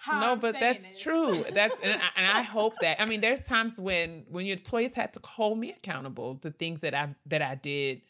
How 0.00 0.20
no, 0.20 0.32
I'm 0.32 0.38
but 0.40 0.58
that's 0.58 0.78
this. 0.78 0.98
true. 0.98 1.44
That's 1.52 1.74
and 1.82 1.92
I, 1.92 2.08
and 2.16 2.26
I 2.26 2.42
hope 2.42 2.74
that. 2.80 3.00
I 3.00 3.04
mean, 3.04 3.20
there's 3.20 3.40
times 3.40 3.78
when 3.78 4.24
when 4.30 4.46
your 4.46 4.56
toys 4.56 4.94
had 4.94 5.12
to 5.12 5.20
hold 5.22 5.58
me 5.58 5.70
accountable 5.72 6.36
to 6.36 6.50
things 6.50 6.80
that 6.80 6.94
I 6.94 7.14
that 7.26 7.42
I 7.42 7.56
did 7.56 8.00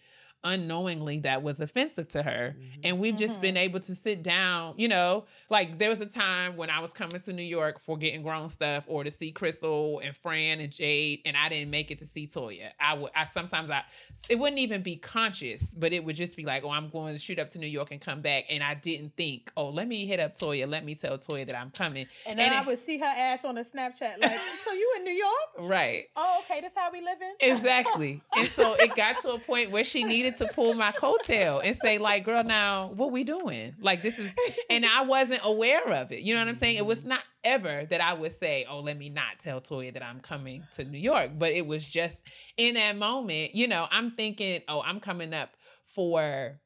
unknowingly 0.45 1.20
that 1.20 1.43
was 1.43 1.61
offensive 1.61 2.09
to 2.09 2.22
her, 2.22 2.57
Mhm. 2.59 2.80
and 2.84 2.99
we've 3.01 3.16
just 3.16 3.34
Mhm. 3.38 3.41
been 3.43 3.57
able 3.57 3.80
to 3.80 3.95
sit 3.95 4.22
down. 4.22 4.74
You 4.76 4.88
know, 4.88 5.26
like 5.49 5.78
there 5.78 5.88
was 5.88 6.01
a 6.01 6.07
time 6.07 6.57
when 6.57 6.70
I 6.70 6.80
was 6.80 6.91
coming 6.91 7.20
to 7.20 7.32
New 7.32 7.43
York 7.43 7.80
for 7.84 7.97
getting 7.97 8.22
grown 8.22 8.49
stuff 8.49 8.84
or 8.86 9.05
to 9.05 9.11
see 9.11 9.32
Crystal 9.32 9.99
and 10.01 10.16
Fran 10.16 10.61
and 10.61 10.72
Jade, 10.72 11.22
and 11.24 11.36
I 11.36 11.49
didn't 11.49 11.70
make 11.70 11.91
it 11.91 11.99
to 12.01 12.07
see 12.07 12.26
Toya. 12.26 12.70
I 12.80 12.95
would. 12.95 13.11
I 13.14 13.24
sometimes 13.24 13.70
I 13.70 13.82
it 14.28 14.36
wouldn't 14.38 14.59
even 14.61 14.82
be 14.82 14.97
conscious, 14.97 15.74
but 15.74 15.93
it 15.93 16.05
would 16.05 16.16
just 16.16 16.36
be 16.36 16.45
like, 16.45 16.64
oh, 16.64 16.70
I'm 16.70 16.88
going 16.91 17.14
to 17.14 17.18
shoot 17.18 17.38
up 17.38 17.51
to 17.51 17.59
New 17.59 17.66
York 17.66 17.91
and 17.91 18.01
come 18.01 18.20
back, 18.20 18.45
and 18.49 18.62
I 18.62 18.74
didn't 18.74 19.16
think, 19.16 19.51
oh, 19.57 19.68
let 19.70 19.88
me 19.88 20.07
hit 20.07 20.20
up 20.20 20.36
Toya. 20.38 20.68
Let 20.68 20.84
me 20.84 20.95
tell 20.95 21.16
Toya 21.18 21.47
that 21.47 21.57
I'm 21.59 21.70
coming. 21.70 22.07
And 22.26 22.38
then 22.38 22.47
And 22.47 22.55
I 22.55 22.61
it- 22.61 22.66
would 22.66 22.78
see 22.78 22.99
her 22.99 23.05
ass 23.05 23.45
on 23.45 23.55
the 23.57 23.62
Snapchat, 23.62 24.18
like, 24.20 24.38
so 24.64 24.72
you 24.72 24.95
in 24.99 25.05
New 25.05 25.12
York? 25.12 25.30
Right. 25.59 26.05
Oh, 26.16 26.43
okay, 26.45 26.61
that's 26.61 26.74
how 26.76 26.91
we 26.93 27.01
living? 27.01 27.34
Exactly. 27.41 28.20
and 28.36 28.47
so 28.49 28.74
it 28.74 28.95
got 28.95 29.20
to 29.22 29.32
a 29.32 29.38
point 29.38 29.70
where 29.70 29.84
she 29.84 30.05
needed 30.05 30.30
to 30.37 30.47
pull 30.47 30.74
my 30.74 30.93
coattail 30.93 31.61
and 31.64 31.76
say, 31.76 31.99
like, 31.99 32.24
girl, 32.24 32.43
now 32.45 32.91
what 32.95 33.11
we 33.12 33.24
doing? 33.24 33.74
Like 33.81 34.03
this 34.03 34.18
is 34.18 34.31
and 34.70 34.85
I 34.87 35.03
wasn't 35.03 35.41
aware 35.45 35.87
of 35.93 36.12
it. 36.12 36.20
You 36.20 36.35
know 36.35 36.41
what 36.41 36.49
I'm 36.49 36.55
saying? 36.55 36.76
It 36.76 36.87
was 36.87 37.05
not 37.05 37.20
ever 37.45 37.87
that 37.91 38.01
I 38.01 38.12
would 38.14 38.33
say, 38.39 38.66
Oh, 38.68 38.81
let 38.81 38.97
me 38.99 39.09
not 39.09 39.39
tell 39.39 39.61
Toya 39.61 39.93
that 39.95 40.03
I'm 40.03 40.20
coming 40.20 40.64
to 40.74 40.85
New 40.85 40.99
York. 40.99 41.33
But 41.39 41.53
it 41.53 41.66
was 41.66 41.85
just 41.85 42.22
in 42.57 42.74
that 42.74 42.97
moment, 42.97 43.55
you 43.55 43.68
know, 43.68 43.87
I'm 43.91 44.11
thinking, 44.12 44.62
Oh, 44.68 44.83
I'm 44.83 45.01
coming 45.01 45.33
up 45.35 45.51
for 45.87 46.61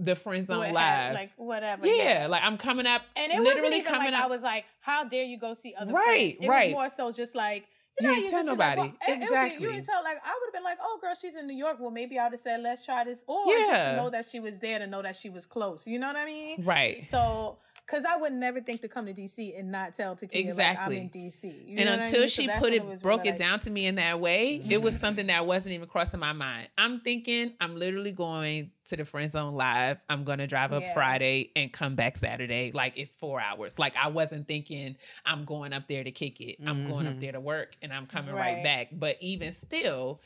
the 0.00 0.14
Friend 0.14 0.46
Zone 0.46 0.58
What 0.58 0.72
Live. 0.72 1.14
like 1.14 1.30
whatever. 1.36 1.86
yeah, 1.86 2.26
like 2.28 2.42
I'm 2.44 2.56
coming 2.56 2.86
up 2.86 3.02
And 3.16 3.32
it 3.32 3.40
literally 3.40 3.54
wasn't 3.70 3.74
even 3.80 3.92
coming 3.92 4.12
like 4.12 4.20
up. 4.20 4.26
I 4.26 4.28
was 4.28 4.42
like, 4.42 4.64
"How 4.80 5.04
dare 5.04 5.24
you 5.24 5.38
go 5.38 5.54
see 5.54 5.74
other 5.76 5.92
Right, 5.92 6.36
friends?" 6.36 6.36
It 6.40 6.48
right. 6.48 6.68
was 6.68 6.74
more 6.74 6.88
so 6.90 7.10
just 7.12 7.34
like 7.34 7.66
You 8.00 8.14
didn't 8.14 8.30
tell 8.30 8.44
just 8.44 8.48
be 8.50 8.56
like, 8.56 8.76
nobody. 8.76 8.80
well, 8.80 8.86
would 9.08 9.18
be- 9.18 9.24
Exactly. 9.24 9.62
you 9.66 9.72
didn't 9.72 9.86
tell 9.86 10.02
like 10.04 10.18
I 10.24 10.28
would 10.38 10.46
have 10.48 10.52
been 10.54 10.62
like, 10.64 10.78
"Oh, 10.82 10.98
girl, 11.00 11.14
she's 11.20 11.36
in 11.36 11.46
New 11.46 11.56
York. 11.56 11.78
Well, 11.80 11.90
maybe 11.90 12.18
I'd 12.18 12.32
have 12.32 12.40
said, 12.40 12.60
let's 12.62 12.84
try 12.84 13.04
this," 13.04 13.22
or 13.26 13.44
just 13.46 13.66
Yeah. 13.70 13.90
to 13.92 13.96
know 13.96 14.10
that 14.10 14.24
she 14.26 14.40
was 14.40 14.58
there 14.58 14.78
to 14.78 14.86
know 14.86 15.02
that 15.02 15.16
she 15.16 15.30
was 15.30 15.46
close. 15.46 15.86
You 15.86 15.98
know 15.98 16.06
what 16.08 16.16
I 16.16 16.24
mean? 16.24 16.64
right. 16.64 17.06
So, 17.06 17.58
because 17.88 18.04
I 18.04 18.16
would 18.16 18.32
never 18.34 18.60
think 18.60 18.82
to 18.82 18.88
come 18.88 19.06
to 19.06 19.14
DC 19.14 19.58
and 19.58 19.70
not 19.72 19.94
tell 19.94 20.14
Takia 20.14 20.54
like 20.56 20.78
I'm 20.78 20.92
in 20.92 21.08
DC. 21.08 21.44
You 21.44 21.76
and 21.78 21.86
know 21.86 21.90
what 21.92 22.00
I 22.00 22.04
until 22.04 22.20
mean? 22.20 22.28
She 22.28 22.46
that's 22.46 22.58
put 22.58 22.72
when 22.72 22.92
it, 22.92 23.02
broke 23.02 23.20
really 23.20 23.28
it 23.30 23.32
like- 23.32 23.38
down 23.38 23.60
to 23.60 23.70
me 23.70 23.86
in 23.86 23.94
that 23.94 24.20
way, 24.20 24.60
it 24.68 24.82
was 24.82 24.98
something 24.98 25.28
that 25.28 25.46
wasn't 25.46 25.74
even 25.74 25.88
crossing 25.88 26.20
my 26.20 26.32
mind. 26.32 26.68
I'm 26.76 27.00
thinking 27.00 27.54
I'm 27.60 27.76
literally 27.76 28.12
going 28.12 28.70
to 28.86 28.96
the 28.96 29.04
Friend 29.04 29.30
Zone 29.30 29.54
Live. 29.54 29.98
I'm 30.08 30.24
gonna 30.24 30.46
drive 30.46 30.72
up 30.72 30.82
Yeah. 30.82 30.94
Friday 30.94 31.50
and 31.56 31.72
come 31.72 31.94
back 31.94 32.16
Saturday. 32.16 32.70
Like 32.72 32.94
it's 32.96 33.14
four 33.16 33.40
hours. 33.40 33.78
Like 33.78 33.96
I 33.96 34.08
wasn't 34.08 34.46
thinking 34.48 34.96
I'm 35.24 35.44
going 35.44 35.72
up 35.72 35.88
there 35.88 36.04
to 36.04 36.10
kick 36.10 36.40
it. 36.40 36.56
I'm 36.66 36.86
going 36.88 37.06
up 37.06 37.14
Mhm. 37.14 37.20
there 37.20 37.32
to 37.32 37.40
work 37.40 37.74
and 37.82 37.92
I'm 37.92 38.06
coming 38.06 38.34
right. 38.34 38.54
Right. 38.56 38.64
back. 38.64 38.88
But 38.92 39.16
even 39.20 39.52
still, 39.52 40.20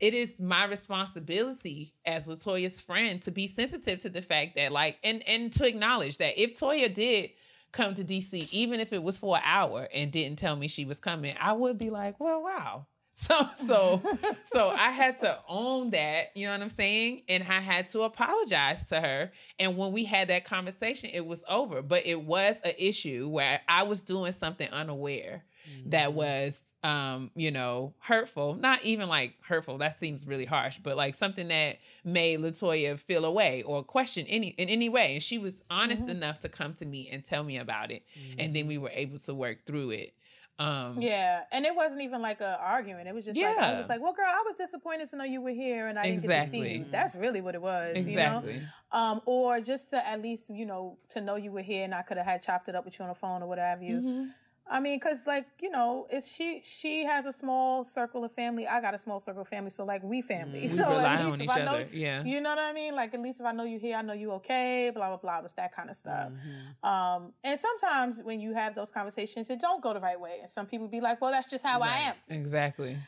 it 0.00 0.14
is 0.14 0.38
my 0.38 0.66
responsibility 0.66 1.94
as 2.04 2.26
Latoya's 2.26 2.80
friend 2.80 3.22
to 3.22 3.30
be 3.30 3.48
sensitive 3.48 3.98
to 4.00 4.10
the 4.10 4.22
fact 4.22 4.56
that 4.56 4.72
like 4.72 4.98
and 5.02 5.26
and 5.26 5.52
to 5.54 5.66
acknowledge 5.66 6.18
that 6.18 6.40
if 6.40 6.58
Toya 6.58 6.92
did 6.92 7.30
come 7.72 7.94
to 7.94 8.04
DC, 8.04 8.48
even 8.50 8.80
if 8.80 8.92
it 8.92 9.02
was 9.02 9.18
for 9.18 9.36
an 9.36 9.42
hour 9.44 9.88
and 9.92 10.10
didn't 10.10 10.38
tell 10.38 10.56
me 10.56 10.68
she 10.68 10.84
was 10.84 10.98
coming, 10.98 11.34
I 11.40 11.52
would 11.52 11.78
be 11.78 11.90
like, 11.90 12.20
well, 12.20 12.42
wow. 12.42 12.86
So 13.18 13.48
so 13.66 14.02
so 14.44 14.68
I 14.68 14.90
had 14.90 15.18
to 15.20 15.38
own 15.48 15.88
that, 15.90 16.32
you 16.34 16.46
know 16.46 16.52
what 16.52 16.60
I'm 16.60 16.68
saying? 16.68 17.22
And 17.30 17.42
I 17.44 17.60
had 17.60 17.88
to 17.88 18.02
apologize 18.02 18.86
to 18.90 19.00
her. 19.00 19.32
And 19.58 19.78
when 19.78 19.92
we 19.92 20.04
had 20.04 20.28
that 20.28 20.44
conversation, 20.44 21.08
it 21.14 21.24
was 21.24 21.42
over. 21.48 21.80
But 21.80 22.04
it 22.04 22.20
was 22.20 22.56
an 22.62 22.74
issue 22.78 23.26
where 23.30 23.62
I 23.66 23.84
was 23.84 24.02
doing 24.02 24.32
something 24.32 24.68
unaware 24.68 25.44
that 25.86 26.08
mm-hmm. 26.08 26.16
was 26.18 26.60
um, 26.86 27.30
you 27.34 27.50
know, 27.50 27.92
hurtful. 27.98 28.54
Not 28.54 28.84
even 28.84 29.08
like 29.08 29.34
hurtful. 29.42 29.78
That 29.78 29.98
seems 29.98 30.26
really 30.26 30.44
harsh, 30.44 30.78
but 30.78 30.96
like 30.96 31.14
something 31.14 31.48
that 31.48 31.78
made 32.04 32.38
Latoya 32.40 32.98
feel 32.98 33.24
away 33.24 33.62
or 33.64 33.82
question 33.82 34.24
any 34.28 34.48
in 34.48 34.68
any 34.68 34.88
way. 34.88 35.14
And 35.14 35.22
she 35.22 35.38
was 35.38 35.54
honest 35.68 36.02
Mhm. 36.02 36.10
enough 36.10 36.38
to 36.40 36.48
come 36.48 36.74
to 36.74 36.84
me 36.86 37.08
and 37.10 37.24
tell 37.24 37.42
me 37.42 37.58
about 37.58 37.90
it. 37.90 38.02
And 38.38 38.54
then 38.54 38.66
we 38.68 38.78
were 38.78 38.90
able 38.90 39.18
to 39.20 39.34
work 39.34 39.66
through 39.66 39.90
it. 39.90 40.14
Um 40.58 40.98
Yeah, 41.02 41.42
and 41.52 41.66
it 41.66 41.74
wasn't 41.74 42.02
even 42.02 42.22
like 42.22 42.40
a 42.40 42.58
argument. 42.60 43.08
It 43.08 43.14
was 43.14 43.24
just 43.24 43.36
like 43.36 43.58
I 43.58 43.72
Yeah. 43.72 43.76
was 43.78 43.88
like, 43.88 44.00
"Well, 44.00 44.12
girl, 44.14 44.26
I 44.28 44.42
was 44.46 44.56
disappointed 44.56 45.08
to 45.10 45.16
know 45.16 45.24
you 45.24 45.40
were 45.42 45.50
here, 45.50 45.88
and 45.88 45.98
I 45.98 46.06
didn't 46.06 46.22
get 46.22 46.42
to 46.44 46.48
see 46.48 46.78
you." 46.78 46.84
That's 46.90 47.14
really 47.16 47.40
what 47.40 47.54
it 47.54 47.60
was, 47.60 47.96
exactly. 47.96 48.54
you 48.54 48.60
know. 48.60 48.66
Um, 48.92 49.20
or 49.26 49.60
just 49.60 49.90
to 49.90 50.06
at 50.06 50.22
least 50.22 50.48
you 50.48 50.64
know 50.64 50.96
to 51.10 51.20
know 51.20 51.36
you 51.36 51.50
were 51.50 51.60
here, 51.62 51.84
and 51.84 51.94
I 51.94 52.02
could 52.02 52.16
have 52.16 52.26
had 52.26 52.40
chopped 52.42 52.68
it 52.68 52.74
up 52.76 52.84
with 52.84 52.98
you 52.98 53.02
on 53.04 53.08
the 53.10 53.14
phone 53.14 53.42
or 53.42 53.48
what 53.48 53.58
have 53.58 53.82
you. 53.82 53.96
Mhm. 54.00 54.30
I 54.68 54.80
mean, 54.80 54.98
because 54.98 55.26
like 55.26 55.46
you 55.60 55.70
know, 55.70 56.06
it's 56.10 56.26
she 56.30 56.60
she 56.64 57.04
has 57.04 57.24
a 57.26 57.32
small 57.32 57.84
circle 57.84 58.24
of 58.24 58.32
family. 58.32 58.66
I 58.66 58.80
got 58.80 58.94
a 58.94 58.98
small 58.98 59.20
circle 59.20 59.42
of 59.42 59.48
family, 59.48 59.70
so 59.70 59.84
like 59.84 60.02
we 60.02 60.22
family. 60.22 60.60
Mm. 60.66 60.70
We 60.72 60.76
so 60.78 60.88
rely 60.88 61.14
at 61.14 61.20
least 61.20 61.32
on 61.32 61.40
if 61.40 61.44
each 61.44 61.50
I 61.50 61.64
know, 61.64 61.70
other. 61.72 61.88
Yeah. 61.92 62.24
you 62.24 62.40
know 62.40 62.50
what 62.50 62.58
I 62.58 62.72
mean? 62.72 62.94
Like 62.94 63.14
at 63.14 63.20
least 63.20 63.38
if 63.40 63.46
I 63.46 63.52
know 63.52 63.64
you 63.64 63.78
here, 63.78 63.96
I 63.96 64.02
know 64.02 64.12
you 64.12 64.32
okay. 64.32 64.90
Blah 64.94 65.08
blah 65.08 65.16
blah. 65.18 65.40
It's 65.44 65.54
that 65.54 65.72
kind 65.74 65.88
of 65.90 65.96
stuff. 65.96 66.32
Mhm. 66.32 66.88
Um, 66.88 67.32
and 67.44 67.58
sometimes 67.60 68.20
when 68.22 68.40
you 68.40 68.54
have 68.54 68.74
those 68.74 68.90
conversations, 68.90 69.50
it 69.50 69.60
don't 69.60 69.82
go 69.82 69.92
the 69.94 70.00
right 70.00 70.20
way, 70.20 70.38
and 70.42 70.50
some 70.50 70.66
people 70.66 70.88
be 70.88 71.00
like, 71.00 71.20
"Well, 71.20 71.30
that's 71.30 71.48
just 71.48 71.64
how 71.64 71.80
I 71.80 71.96
am," 72.08 72.14
Exactly. 72.28 72.98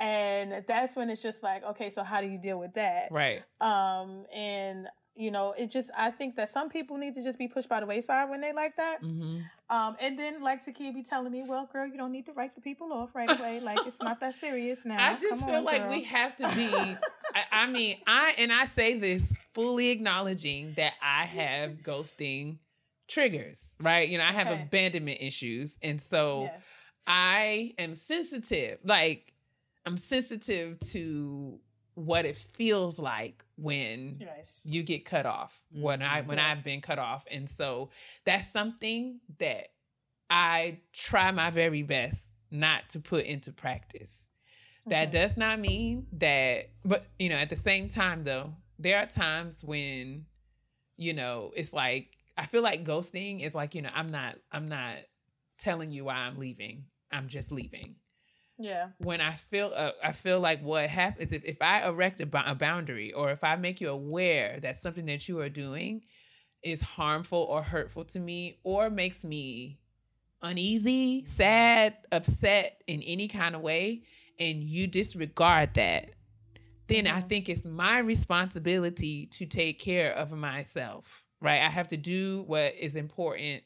and 0.00 0.64
that's 0.68 0.94
when 0.96 1.10
it's 1.10 1.22
just 1.22 1.42
like, 1.42 1.64
okay, 1.64 1.90
so 1.90 2.02
how 2.04 2.20
do 2.20 2.26
you 2.28 2.38
deal 2.38 2.58
with 2.58 2.74
that? 2.74 3.08
Right. 3.10 3.42
Um, 3.60 4.26
and 4.34 4.88
you 5.18 5.30
know, 5.30 5.52
it 5.58 5.70
just 5.70 5.90
I 5.96 6.10
think 6.10 6.36
that 6.36 6.48
some 6.48 6.68
people 6.70 6.96
need 6.96 7.14
to 7.16 7.22
just 7.22 7.38
be 7.38 7.48
pushed 7.48 7.68
by 7.68 7.80
the 7.80 7.86
wayside 7.86 8.30
when 8.30 8.40
they 8.40 8.52
like 8.52 8.76
that. 8.76 9.00
hmm 9.00 9.40
Um, 9.70 9.96
and 10.00 10.18
then 10.18 10.42
like 10.42 10.64
Takia 10.64 10.94
be 10.94 11.02
telling 11.02 11.30
me, 11.32 11.42
"Well, 11.42 11.68
girl, 11.72 11.86
you 11.86 11.98
don't 11.98 12.12
need 12.12 12.26
to 12.26 12.32
write 12.32 12.54
the 12.54 12.60
people 12.62 12.92
off 12.92 13.14
right 13.14 13.28
away. 13.38 13.60
like 13.60 13.80
it's 13.84 14.00
not 14.00 14.20
that 14.20 14.34
serious 14.34 14.80
now." 14.84 14.98
I 14.98 15.14
just 15.14 15.40
Come 15.40 15.42
feel 15.48 15.58
on, 15.58 15.64
like 15.64 15.82
girl." 15.82 15.90
we 15.90 16.04
have 16.04 16.36
to 16.36 16.46
be. 16.54 16.96
I, 17.34 17.64
I 17.64 17.66
mean, 17.66 17.96
I 18.06 18.34
and 18.38 18.52
I 18.52 18.64
say 18.66 18.98
this 18.98 19.24
fully 19.54 19.90
acknowledging 19.90 20.72
that 20.76 20.94
I 21.02 21.24
have 21.26 21.72
ghosting 21.82 22.58
triggers, 23.08 23.60
right? 23.80 24.08
You 24.08 24.18
know, 24.18 24.24
I 24.24 24.32
have 24.32 24.50
Okay. 24.50 24.62
abandonment 24.62 25.18
issues, 25.20 25.76
and 25.82 26.00
so 26.00 26.48
Yes. 26.52 26.64
I 27.06 27.74
am 27.78 27.94
sensitive. 27.94 28.78
Like 28.84 29.34
I'm 29.84 29.96
sensitive 29.98 30.78
to 30.92 31.58
what 31.94 32.24
it 32.24 32.36
feels 32.36 32.98
like 32.98 33.44
when 33.58 34.16
Yes. 34.20 34.60
you 34.64 34.82
get 34.82 35.04
cut 35.04 35.26
off 35.26 35.60
when 35.72 36.00
I 36.00 36.20
mm-hmm. 36.20 36.28
when 36.28 36.38
Yes. 36.38 36.58
I've 36.58 36.64
been 36.64 36.80
cut 36.80 36.98
off. 36.98 37.26
And 37.30 37.50
so 37.50 37.90
that's 38.24 38.48
something 38.48 39.20
that 39.38 39.68
I 40.30 40.80
try 40.92 41.30
my 41.32 41.50
very 41.50 41.82
best 41.82 42.16
not 42.50 42.88
to 42.90 43.00
put 43.00 43.24
into 43.26 43.52
practice. 43.52 44.24
That 44.86 45.12
does 45.12 45.36
not 45.36 45.60
mean 45.60 46.06
that 46.12 46.70
but 46.82 47.06
you 47.18 47.28
know, 47.28 47.36
at 47.36 47.50
the 47.50 47.56
same 47.56 47.90
time 47.90 48.24
though, 48.24 48.54
there 48.78 48.98
are 48.98 49.06
times 49.06 49.62
when 49.62 50.24
you 50.96 51.12
know, 51.12 51.52
it's 51.54 51.72
like 51.72 52.16
I 52.38 52.46
feel 52.46 52.62
like 52.62 52.84
ghosting 52.84 53.44
is 53.44 53.54
like, 53.54 53.74
you 53.74 53.82
know, 53.82 53.90
I'm 53.94 54.10
not 54.10 54.36
I'm 54.52 54.68
not 54.68 54.94
telling 55.58 55.90
you 55.90 56.04
why 56.04 56.14
I'm 56.14 56.38
leaving. 56.38 56.84
I'm 57.10 57.28
just 57.28 57.52
leaving 57.52 57.96
Yeah. 58.58 58.88
when 58.98 59.20
I 59.20 59.34
feel 59.34 59.72
uh, 59.74 59.92
I 60.02 60.12
feel 60.12 60.40
like 60.40 60.62
what 60.62 60.88
happens 60.90 61.32
if, 61.32 61.44
if 61.44 61.62
I 61.62 61.86
erect 61.86 62.20
a, 62.20 62.26
boundary 62.26 63.12
or 63.12 63.30
if 63.30 63.44
I 63.44 63.56
make 63.56 63.80
you 63.80 63.90
aware 63.90 64.58
that 64.60 64.76
something 64.76 65.06
that 65.06 65.28
you 65.28 65.38
are 65.40 65.48
doing 65.48 66.02
is 66.62 66.80
harmful 66.80 67.38
or 67.38 67.62
hurtful 67.62 68.04
to 68.06 68.18
me 68.20 68.58
or 68.64 68.90
makes 68.90 69.24
me 69.24 69.78
uneasy, 70.42 71.24
sad, 71.26 71.96
upset 72.12 72.82
in 72.86 73.02
any 73.02 73.28
kind 73.28 73.54
of 73.54 73.62
way 73.62 74.02
and 74.38 74.62
you 74.62 74.86
disregard 74.86 75.74
that 75.74 76.10
then 76.88 77.06
I 77.06 77.20
Mhm. 77.20 77.28
think 77.28 77.48
it's 77.48 77.64
my 77.66 77.98
responsibility 77.98 79.26
to 79.26 79.46
take 79.46 79.78
care 79.78 80.12
of 80.12 80.32
myself, 80.32 81.24
right? 81.40 81.62
I 81.62 81.68
have 81.68 81.88
to 81.88 81.96
do 81.98 82.44
what 82.46 82.74
is 82.74 82.96
important 82.96 83.62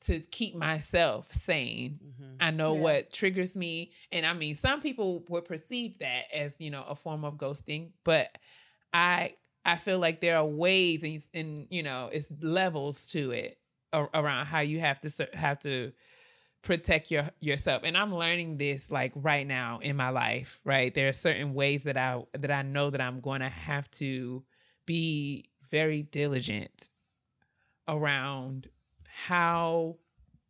to 0.00 0.20
keep 0.20 0.54
myself 0.54 1.32
sane 1.34 1.98
Mhm. 2.04 2.36
I 2.40 2.50
know 2.52 2.74
Yeah. 2.74 2.80
what 2.80 3.12
triggers 3.12 3.56
me. 3.56 3.92
And 4.12 4.24
I 4.24 4.32
mean, 4.32 4.54
some 4.54 4.80
people 4.80 5.24
would 5.28 5.44
perceive 5.44 5.98
that 5.98 6.24
as, 6.32 6.54
you 6.58 6.70
know, 6.70 6.84
a 6.84 6.94
form 6.94 7.24
of 7.24 7.34
ghosting, 7.34 7.90
but 8.04 8.38
I 8.92 9.34
I 9.64 9.76
feel 9.76 9.98
like 9.98 10.20
there 10.20 10.36
are 10.38 10.46
ways 10.46 11.02
and, 11.02 11.20
and 11.34 11.66
you 11.70 11.82
know, 11.82 12.08
it's 12.12 12.30
levels 12.40 13.06
to 13.08 13.32
it 13.32 13.58
around 13.92 14.46
how 14.46 14.60
you 14.60 14.80
have 14.80 15.00
to 15.00 15.28
have 15.34 15.58
to 15.60 15.92
protect 16.62 17.10
your 17.10 17.30
yourself. 17.40 17.82
And 17.84 17.96
I'm 17.96 18.14
learning 18.14 18.58
this 18.58 18.90
like 18.90 19.12
right 19.14 19.46
now 19.46 19.78
in 19.80 19.96
my 19.96 20.10
life, 20.10 20.60
right? 20.64 20.94
There 20.94 21.08
are 21.08 21.12
certain 21.12 21.54
ways 21.54 21.84
that 21.84 21.96
I 21.96 22.22
that 22.38 22.50
I 22.50 22.62
know 22.62 22.90
that 22.90 23.00
I'm 23.00 23.20
going 23.20 23.40
to 23.40 23.48
have 23.48 23.90
to 23.92 24.44
be 24.86 25.50
very 25.70 26.02
diligent 26.02 26.88
around 27.86 28.68
how 29.26 29.96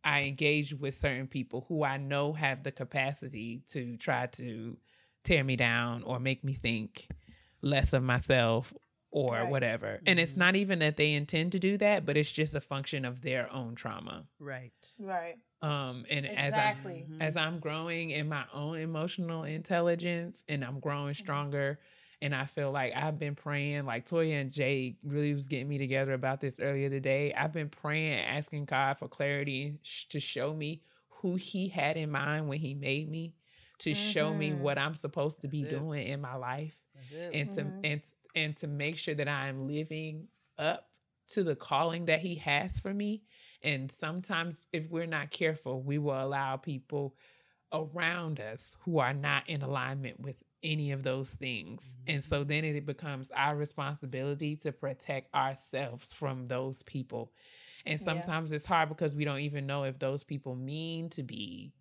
I 0.03 0.21
engage 0.21 0.73
with 0.75 0.93
certain 0.93 1.27
people 1.27 1.65
who 1.67 1.83
I 1.83 1.97
know 1.97 2.33
have 2.33 2.63
the 2.63 2.71
capacity 2.71 3.63
to 3.69 3.97
try 3.97 4.27
to 4.27 4.77
tear 5.23 5.43
me 5.43 5.55
down 5.55 6.03
or 6.03 6.19
make 6.19 6.43
me 6.43 6.53
think 6.53 7.07
less 7.61 7.93
of 7.93 8.03
myself 8.03 8.71
or 9.11 9.33
Right. 9.33 9.49
whatever. 9.49 10.01
And 10.05 10.19
it's 10.19 10.33
Mhm. 10.35 10.37
not 10.37 10.55
even 10.55 10.79
that 10.79 10.97
they 10.97 11.13
intend 11.13 11.51
to 11.53 11.59
do 11.59 11.77
that, 11.79 12.05
but 12.05 12.15
it's 12.15 12.31
just 12.31 12.53
a 12.53 12.61
function 12.61 13.05
of 13.05 13.21
their 13.21 13.51
own 13.51 13.73
trauma. 13.75 14.27
Right. 14.39 14.95
Right. 14.99 15.37
Um 15.61 16.05
and 16.09 16.25
Exactly. 16.25 17.07
as 17.09 17.19
I 17.19 17.25
as 17.25 17.35
I'm 17.35 17.59
growing 17.59 18.11
in 18.11 18.29
my 18.29 18.45
own 18.53 18.77
emotional 18.77 19.43
intelligence 19.43 20.43
and 20.47 20.63
I'm 20.63 20.79
growing 20.79 21.15
stronger 21.15 21.79
and 22.21 22.35
I 22.35 22.45
feel 22.45 22.71
like 22.71 22.93
I've 22.95 23.17
been 23.19 23.35
praying 23.35 23.85
like 23.85 24.07
Toya 24.07 24.41
and 24.41 24.51
Jay 24.51 24.97
really 25.03 25.33
was 25.33 25.45
getting 25.47 25.67
me 25.69 25.77
together 25.77 26.13
about 26.13 26.41
this 26.41 26.59
earlier 26.59 26.89
today. 26.89 27.33
I've 27.33 27.53
been 27.53 27.69
praying 27.69 28.19
asking 28.19 28.65
God 28.65 28.97
for 28.97 29.07
clarity 29.07 29.77
sh- 29.83 30.05
to 30.05 30.19
show 30.19 30.53
me 30.53 30.81
who 31.09 31.35
he 31.35 31.67
had 31.67 31.97
in 31.97 32.11
mind 32.11 32.47
when 32.49 32.59
he 32.59 32.73
made 32.73 33.09
me 33.09 33.33
to 33.79 33.93
show 33.93 34.33
me 34.33 34.51
Mhm. 34.51 34.59
what 34.59 34.77
I'm 34.77 34.95
supposed 34.95 35.41
to 35.41 35.47
be 35.47 35.61
it. 35.61 35.69
doing 35.69 36.07
in 36.07 36.21
my 36.21 36.35
life 36.35 36.77
That's 36.95 37.11
it. 37.11 37.35
and 37.35 37.51
to 37.51 37.63
Mhm. 37.63 37.79
and 37.83 38.01
and 38.35 38.57
to 38.57 38.67
make 38.67 38.97
sure 38.97 39.15
that 39.15 39.27
I 39.27 39.47
am 39.47 39.67
living 39.67 40.27
up 40.57 40.89
to 41.29 41.43
the 41.43 41.55
calling 41.55 42.05
that 42.05 42.21
he 42.21 42.35
has 42.35 42.79
for 42.79 42.93
me. 42.93 43.23
And 43.63 43.91
sometimes 43.91 44.67
if 44.73 44.89
we're 44.89 45.05
not 45.07 45.31
careful, 45.31 45.81
we 45.81 45.97
will 45.97 46.19
allow 46.21 46.57
people 46.57 47.15
around 47.71 48.39
us 48.39 48.75
who 48.81 48.99
are 48.99 49.13
not 49.13 49.47
in 49.49 49.61
alignment 49.61 50.19
with 50.19 50.35
any 50.63 50.91
of 50.91 51.03
those 51.03 51.31
things. 51.31 51.97
And 52.07 52.23
so 52.23 52.43
then 52.43 52.63
it 52.65 52.85
becomes 52.85 53.31
our 53.35 53.55
responsibility 53.55 54.55
to 54.57 54.71
protect 54.71 55.33
ourselves 55.33 56.11
from 56.13 56.45
those 56.47 56.83
people. 56.83 57.31
And 57.85 57.99
Yeah. 57.99 58.05
sometimes 58.05 58.51
it's 58.51 58.65
hard 58.65 58.89
because 58.89 59.15
we 59.15 59.25
don't 59.25 59.39
even 59.39 59.65
know 59.65 59.83
if 59.83 59.99
those 59.99 60.23
people 60.23 60.55
mean 60.55 61.09
to 61.09 61.23
be 61.23 61.71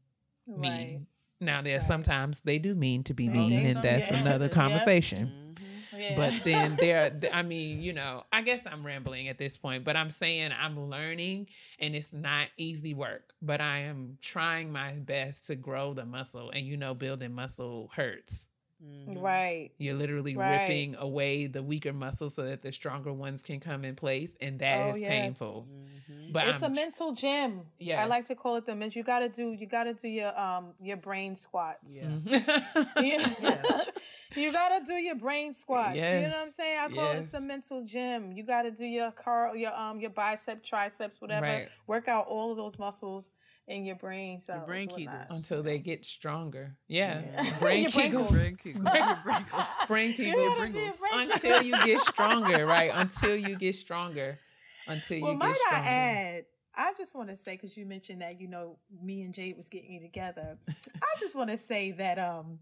mean. 0.47 1.07
Now 1.41 1.63
there 1.63 1.79
Right. 1.79 1.83
sometimes 1.87 2.41
they 2.41 2.59
do 2.59 2.75
mean 2.75 3.05
to 3.05 3.15
be 3.15 3.29
mean, 3.29 3.67
and 3.67 3.83
that's 3.83 4.11
yeah. 4.11 4.21
another 4.21 4.45
Yep. 4.49 4.53
conversation. 4.55 5.33
Mhm. 5.55 5.55
Yeah. 6.01 6.15
But 6.15 6.35
then 6.45 6.77
there 6.77 7.13
I 7.33 7.43
mean, 7.43 7.81
you 7.81 7.93
know, 7.93 8.25
I 8.33 8.43
guess 8.43 8.67
I'm 8.67 8.85
rambling 8.85 9.29
at 9.29 9.39
this 9.39 9.57
point, 9.57 9.85
but 9.85 9.97
I'm 9.97 10.11
saying 10.11 10.53
I'm 10.53 10.89
learning 10.91 11.49
and 11.79 11.95
it's 11.95 12.13
not 12.13 12.49
easy 12.57 12.95
work, 12.95 13.33
but 13.43 13.61
I 13.61 13.79
am 13.81 14.19
trying 14.21 14.73
my 14.73 14.93
best 14.93 15.47
to 15.49 15.57
grow 15.57 15.95
the 15.95 16.05
muscle. 16.07 16.51
And 16.51 16.67
you 16.67 16.77
know, 16.77 16.95
building 16.95 17.33
muscle 17.35 17.91
hurts. 17.95 18.47
Mhm. 18.85 19.21
right. 19.23 19.71
You're 19.79 19.95
literally 19.95 20.37
Right. 20.37 20.63
ripping 20.63 20.95
away 20.97 21.47
the 21.47 21.63
weaker 21.63 21.93
muscles 21.93 22.35
so 22.35 22.45
that 22.45 22.63
the 22.63 22.71
stronger 22.73 23.13
ones 23.13 23.43
can 23.43 23.59
come 23.61 23.85
in 23.85 23.97
place. 23.97 24.37
And 24.41 24.59
that 24.61 24.79
Oh, 24.87 24.91
is 24.91 24.99
yes. 24.99 25.09
painful. 25.11 25.65
Mhm. 26.11 26.33
But 26.33 26.49
it's 26.49 26.63
I'm 26.63 26.73
a 26.73 26.75
mental 26.75 27.13
gym. 27.13 27.63
Yeah, 27.79 28.03
I 28.03 28.07
like 28.07 28.27
to 28.27 28.35
call 28.35 28.57
it 28.57 28.67
the 28.67 28.75
mental. 28.77 28.99
You 28.99 29.05
gotta 29.05 29.29
do. 29.29 29.53
You 29.53 29.67
gotta 29.67 29.95
do 29.95 30.09
your 30.09 30.39
um 30.39 30.75
your 30.81 30.97
brain 30.97 31.35
squats. 31.37 31.97
Yeah. 31.97 32.55
Yeah. 33.03 33.85
you 34.37 34.53
gotta 34.53 34.85
do 34.85 34.95
your 34.95 35.15
brain 35.17 35.55
squats. 35.55 35.97
You 35.97 36.03
know 36.03 36.23
what 36.23 36.37
I'm 36.37 36.51
saying? 36.51 36.79
I 36.79 36.89
call 36.95 37.11
it 37.11 37.15
Yes. 37.15 37.21
it's 37.23 37.33
the 37.33 37.41
mental 37.41 37.83
gym. 37.85 38.33
You 38.33 38.43
gotta 38.45 38.71
do 38.71 38.85
your 38.87 39.11
car, 39.11 39.57
your 39.57 39.75
um, 39.75 40.01
your 40.01 40.11
bicep, 40.11 40.63
triceps, 40.63 41.21
whatever. 41.21 41.47
Right. 41.47 41.69
Work 41.87 42.09
out 42.09 42.27
all 42.29 42.51
of 42.53 42.57
those 42.57 42.79
muscles 42.79 43.33
in 43.69 43.85
your 43.85 43.95
brain. 43.97 44.41
So 44.41 44.63
brain 44.67 44.89
kegels. 44.89 45.27
until 45.31 45.63
they 45.63 45.79
get 45.79 46.05
stronger. 46.05 46.75
Yeah. 46.89 47.21
Yeah. 47.35 47.59
Brain 47.61 47.83
Your 47.83 47.93
brain 47.93 48.13
kegels. 48.13 48.31
Brain 48.33 48.57
kegels. 48.57 48.95
Your 49.07 49.19
brain 49.23 49.47
goals. 49.53 49.65
Brain 49.87 50.15
You 50.17 50.35
kegels. 50.35 50.57
gotta 50.59 50.73
do 50.73 50.79
your 50.79 50.93
brain 50.95 51.31
until 51.31 51.63
you 51.63 51.73
get 51.85 52.01
stronger, 52.01 52.67
right? 52.75 52.91
Until 52.95 53.37
you 53.37 53.57
get 53.57 53.75
stronger. 53.77 54.39
Until 54.87 55.19
you 55.19 55.23
Well, 55.25 55.33
get 55.35 55.39
might 55.39 55.51
I 55.51 55.55
stronger. 55.69 55.89
add? 55.89 56.45
I 56.75 56.93
just 56.97 57.15
want 57.15 57.29
to 57.29 57.37
say 57.37 57.53
because 57.53 57.77
you 57.77 57.85
mentioned 57.85 58.23
that 58.23 58.41
you 58.41 58.49
know 58.49 58.79
me 59.03 59.23
and 59.23 59.35
Jade 59.35 59.57
was 59.57 59.69
getting 59.69 60.01
together. 60.01 60.57
I 60.69 61.21
just 61.21 61.35
want 61.37 61.51
to 61.51 61.57
say 61.59 61.91
that 61.93 62.19
um 62.19 62.61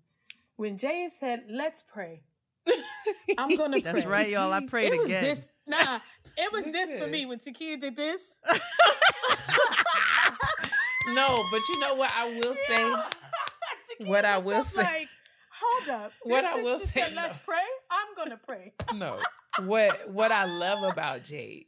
when 0.57 0.77
Jay 0.79 1.09
said, 1.15 1.45
"Let's 1.51 1.85
pray," 1.87 2.23
I'm 3.39 3.55
gonna. 3.57 3.79
That's 3.81 4.07
right, 4.07 4.29
y'all. 4.31 4.53
I 4.53 4.65
prayed 4.67 4.93
it 4.95 4.99
was 4.99 5.07
again. 5.11 5.23
This, 5.23 5.45
nah, 5.67 5.99
it 6.37 6.51
was 6.51 6.65
this 6.65 6.99
for 6.99 7.07
me 7.07 7.27
when 7.27 7.39
Takia 7.39 7.79
did 7.79 7.95
this. 7.95 8.23
No, 11.09 11.45
but 11.51 11.61
you 11.69 11.79
know 11.81 11.95
what 11.95 12.13
I 12.15 12.27
will 12.35 12.55
say? 12.69 12.95
What 14.07 14.25
I 14.27 14.37
will 14.39 14.63
say- 14.63 14.83
Like, 14.83 15.09
hold 15.59 15.89
up. 16.03 16.13
What 16.23 16.45
I 16.45 16.61
will 16.61 16.79
say, 16.81 17.01
Said, 17.03 17.15
Let's 17.15 17.35
no. 17.35 17.41
pray. 17.47 17.63
I'm 17.91 18.15
gonna 18.17 18.37
pray. 18.45 18.73
No. 18.95 19.19
What 19.65 20.11
what 20.11 20.33
I 20.33 20.45
love 20.45 20.83
about 20.83 21.25
Jade 21.25 21.67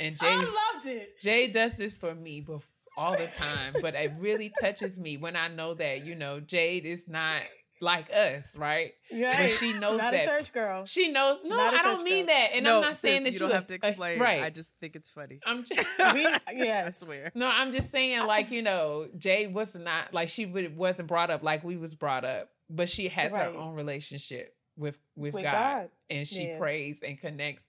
and 0.00 0.16
Jade 0.16 0.26
I 0.28 0.36
loved 0.74 0.86
it. 0.86 1.20
Jade 1.20 1.52
does 1.52 1.74
this 1.74 1.96
for 1.96 2.12
me 2.14 2.42
bef- 2.42 2.62
all 2.96 3.16
the 3.16 3.28
time, 3.28 3.74
but 3.80 3.94
it 3.94 4.12
really 4.18 4.52
touches 4.60 4.98
me 4.98 5.16
when 5.16 5.36
I 5.36 5.46
know 5.46 5.74
that 5.74 6.04
you 6.04 6.16
know 6.16 6.40
Jade 6.40 6.86
is 6.86 7.06
not 7.06 7.42
like 7.80 8.10
us, 8.12 8.56
right? 8.58 8.92
Yeah, 9.10 9.28
But 9.36 9.50
she 9.52 9.72
knows 9.72 9.98
not 9.98 10.12
that- 10.12 10.24
a 10.24 10.26
church 10.26 10.52
girl. 10.52 10.84
She 10.86 11.08
knows. 11.08 11.38
No, 11.44 11.56
Not 11.56 11.74
a 11.74 11.78
I 11.78 11.82
don't 11.82 12.02
mean 12.04 12.26
girl. 12.26 12.34
that, 12.36 12.50
and 12.54 12.64
no, 12.64 12.76
I'm 12.76 12.82
not 12.82 12.96
saying 12.96 13.18
sis, 13.18 13.24
that 13.24 13.32
you 13.32 13.38
don't 13.38 13.50
a- 13.52 13.54
have 13.54 13.66
to 13.68 13.74
a- 13.74 13.76
explain. 13.88 14.18
right? 14.18 14.42
I 14.42 14.50
just 14.50 14.72
think 14.80 14.96
it's 14.96 15.10
funny. 15.10 15.40
I'm 15.46 15.64
just. 15.64 15.86
We, 16.14 16.22
yes. 16.54 17.02
I 17.02 17.06
swear. 17.06 17.32
no, 17.34 17.48
I'm 17.48 17.72
just 17.72 17.90
saying, 17.90 18.26
like 18.26 18.50
you 18.52 18.62
know, 18.62 19.08
Jay 19.16 19.46
was 19.46 19.74
not 19.74 20.12
like 20.12 20.28
she 20.28 20.46
wasn't 20.46 21.08
brought 21.08 21.30
up 21.30 21.42
like 21.42 21.64
we 21.64 21.76
was 21.76 21.94
brought 21.94 22.24
up, 22.24 22.48
but 22.68 22.88
she 22.88 23.08
has 23.08 23.32
Right. 23.32 23.52
her 23.52 23.58
own 23.58 23.74
relationship 23.74 24.54
with 24.76 24.96
with, 25.16 25.34
With 25.34 25.44
God, 25.44 25.52
God. 25.52 25.90
and 26.10 26.26
she 26.28 26.48
Yeah. 26.48 26.58
prays 26.58 27.00
and 27.06 27.18
connects 27.20 27.62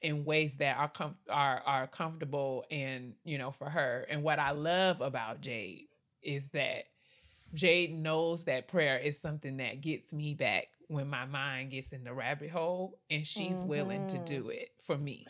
in 0.00 0.24
ways 0.24 0.56
that 0.58 0.76
are 0.78 0.88
com- 0.88 1.16
are 1.28 1.60
are 1.66 1.86
comfortable 1.88 2.64
and 2.70 3.14
you 3.24 3.36
know 3.38 3.50
for 3.50 3.68
her. 3.68 4.06
And 4.08 4.22
what 4.22 4.38
I 4.38 4.52
love 4.52 5.00
about 5.00 5.40
Jade 5.40 5.86
is 6.22 6.48
that 6.48 6.84
Jade 7.54 7.94
knows 7.94 8.44
that 8.44 8.68
prayer 8.68 8.98
is 8.98 9.18
something 9.18 9.56
that 9.58 9.80
gets 9.80 10.12
me 10.12 10.34
back 10.34 10.68
when 10.88 11.08
my 11.08 11.24
mind 11.26 11.70
gets 11.70 11.92
in 11.92 12.04
the 12.04 12.12
rabbit 12.14 12.50
hole, 12.50 12.98
and 13.10 13.26
she's 13.26 13.56
willing 13.56 14.06
to 14.08 14.16
Mhm. 14.16 14.24
do 14.26 14.48
it 14.50 14.70
for 14.82 14.96
me. 14.96 15.26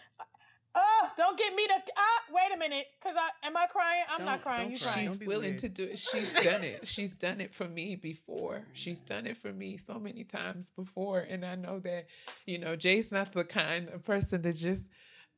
Oh, 0.75 1.11
don't 1.17 1.37
get 1.37 1.55
me 1.57 1.67
to. 1.67 1.75
Ah, 1.97 2.25
wait 2.31 2.53
a 2.55 2.57
minute. 2.57 2.87
Cause 3.03 3.15
I 3.17 3.31
am 3.47 3.57
I 3.57 3.67
crying? 3.67 4.05
I'm 4.11 4.25
not 4.25 4.35
Don't- 4.37 4.43
crying. 4.43 4.71
You 4.71 4.79
crying? 4.79 5.09
She's 5.09 5.17
Don't 5.17 5.27
willing 5.27 5.51
weird. 5.51 5.59
to 5.61 5.69
do 5.69 5.85
it. 5.85 5.99
She's 5.99 6.33
done 6.35 6.63
it. 6.63 6.87
She's 6.87 7.11
done 7.17 7.41
it 7.41 7.53
for 7.53 7.67
me 7.69 7.97
before. 7.97 8.65
She's 8.75 9.01
done 9.01 9.27
it 9.27 9.37
for 9.37 9.53
me 9.53 9.77
so 9.79 9.99
many 9.99 10.23
times 10.23 10.69
before. 10.69 11.21
And 11.21 11.45
I 11.45 11.57
know 11.57 11.81
that, 11.81 12.07
you 12.47 12.59
know, 12.59 12.77
Jay's 12.77 13.11
not 13.11 13.33
the 13.33 13.45
kind 13.45 13.89
of 13.89 14.05
person 14.05 14.43
to 14.43 14.53
just, 14.53 14.85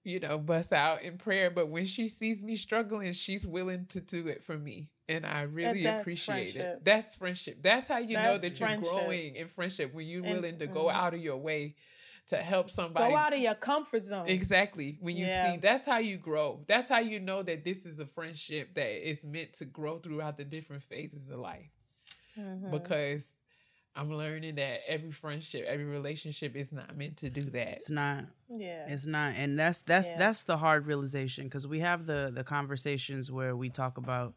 you 0.05 0.21
know, 0.21 0.37
bust 0.37 0.73
out 0.75 1.01
in 1.03 1.17
prayer. 1.17 1.51
But 1.51 1.69
when 1.69 1.87
she 1.87 2.09
sees 2.09 2.43
me 2.43 2.57
struggling, 2.57 3.13
she's 3.15 3.47
willing 3.47 3.87
to 3.87 4.01
do 4.03 4.27
it 4.27 4.43
for 4.45 4.59
me. 4.59 4.91
And 5.11 5.27
I 5.27 5.43
really 5.43 5.83
that's 5.83 6.01
appreciate 6.03 6.53
friendship. 6.55 6.77
it. 6.79 6.85
That's 6.85 7.17
friendship. 7.17 7.59
That's 7.63 7.89
how 7.89 7.99
you 7.99 8.17
know 8.17 8.39
That's 8.39 8.43
that 8.43 8.61
you're 8.61 8.69
friendship. 8.69 8.91
growing 8.93 9.35
in 9.37 9.49
friendship 9.49 9.95
when 9.95 10.07
you're 10.07 10.25
And- 10.25 10.35
willing 10.37 10.59
to 10.59 10.67
go 10.67 10.85
mhm. 10.85 10.95
out 10.95 11.15
of 11.15 11.21
your 11.21 11.37
way 11.39 11.75
to 12.29 12.37
help 12.37 12.71
somebody 12.71 13.11
Go 13.11 13.17
out 13.17 13.33
of 13.33 13.41
your 13.41 13.55
comfort 13.57 14.05
zone. 14.05 14.29
Exactly. 14.29 14.97
When 15.01 15.17
you 15.17 15.27
Yeah. 15.27 15.53
see, 15.53 15.59
that's 15.59 15.85
how 15.85 15.99
you 15.99 16.17
grow. 16.17 16.65
That's 16.69 16.89
how 16.89 17.01
you 17.01 17.19
know 17.19 17.43
that 17.43 17.65
this 17.65 17.85
is 17.85 17.99
a 17.99 18.07
friendship 18.07 18.75
that 18.75 19.09
is 19.09 19.25
meant 19.25 19.55
to 19.55 19.65
grow 19.65 19.99
throughout 19.99 20.37
the 20.37 20.45
different 20.45 20.85
phases 20.85 21.29
of 21.31 21.41
life. 21.41 21.71
Mhm. 22.39 22.71
Because 22.71 23.27
I'm 23.97 24.13
learning 24.13 24.55
that 24.55 24.83
every 24.87 25.11
friendship, 25.11 25.65
every 25.67 25.85
relationship 25.85 26.55
is 26.55 26.71
not 26.71 26.97
meant 26.97 27.17
to 27.19 27.31
do 27.31 27.41
that. 27.43 27.73
It's 27.73 27.91
not. 27.91 28.27
yeah. 28.49 28.87
It's 28.89 29.07
not, 29.07 29.35
and 29.35 29.59
that's 29.59 29.83
that's 29.83 30.09
Yeah. 30.11 30.19
that's 30.19 30.45
the 30.45 30.57
hard 30.59 30.87
realization 30.87 31.45
because 31.47 31.67
we 31.67 31.81
have 31.81 32.07
the 32.07 32.31
the 32.33 32.45
conversations 32.45 33.33
where 33.33 33.57
we 33.57 33.69
talk 33.71 33.99
about, 33.99 34.35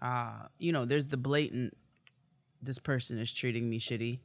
uh, 0.00 0.46
you 0.58 0.72
know, 0.72 0.84
there's 0.84 1.08
the 1.08 1.16
blatant, 1.16 1.76
this 2.62 2.78
person 2.78 3.18
is 3.18 3.32
treating 3.32 3.68
me 3.68 3.78
shitty, 3.78 4.20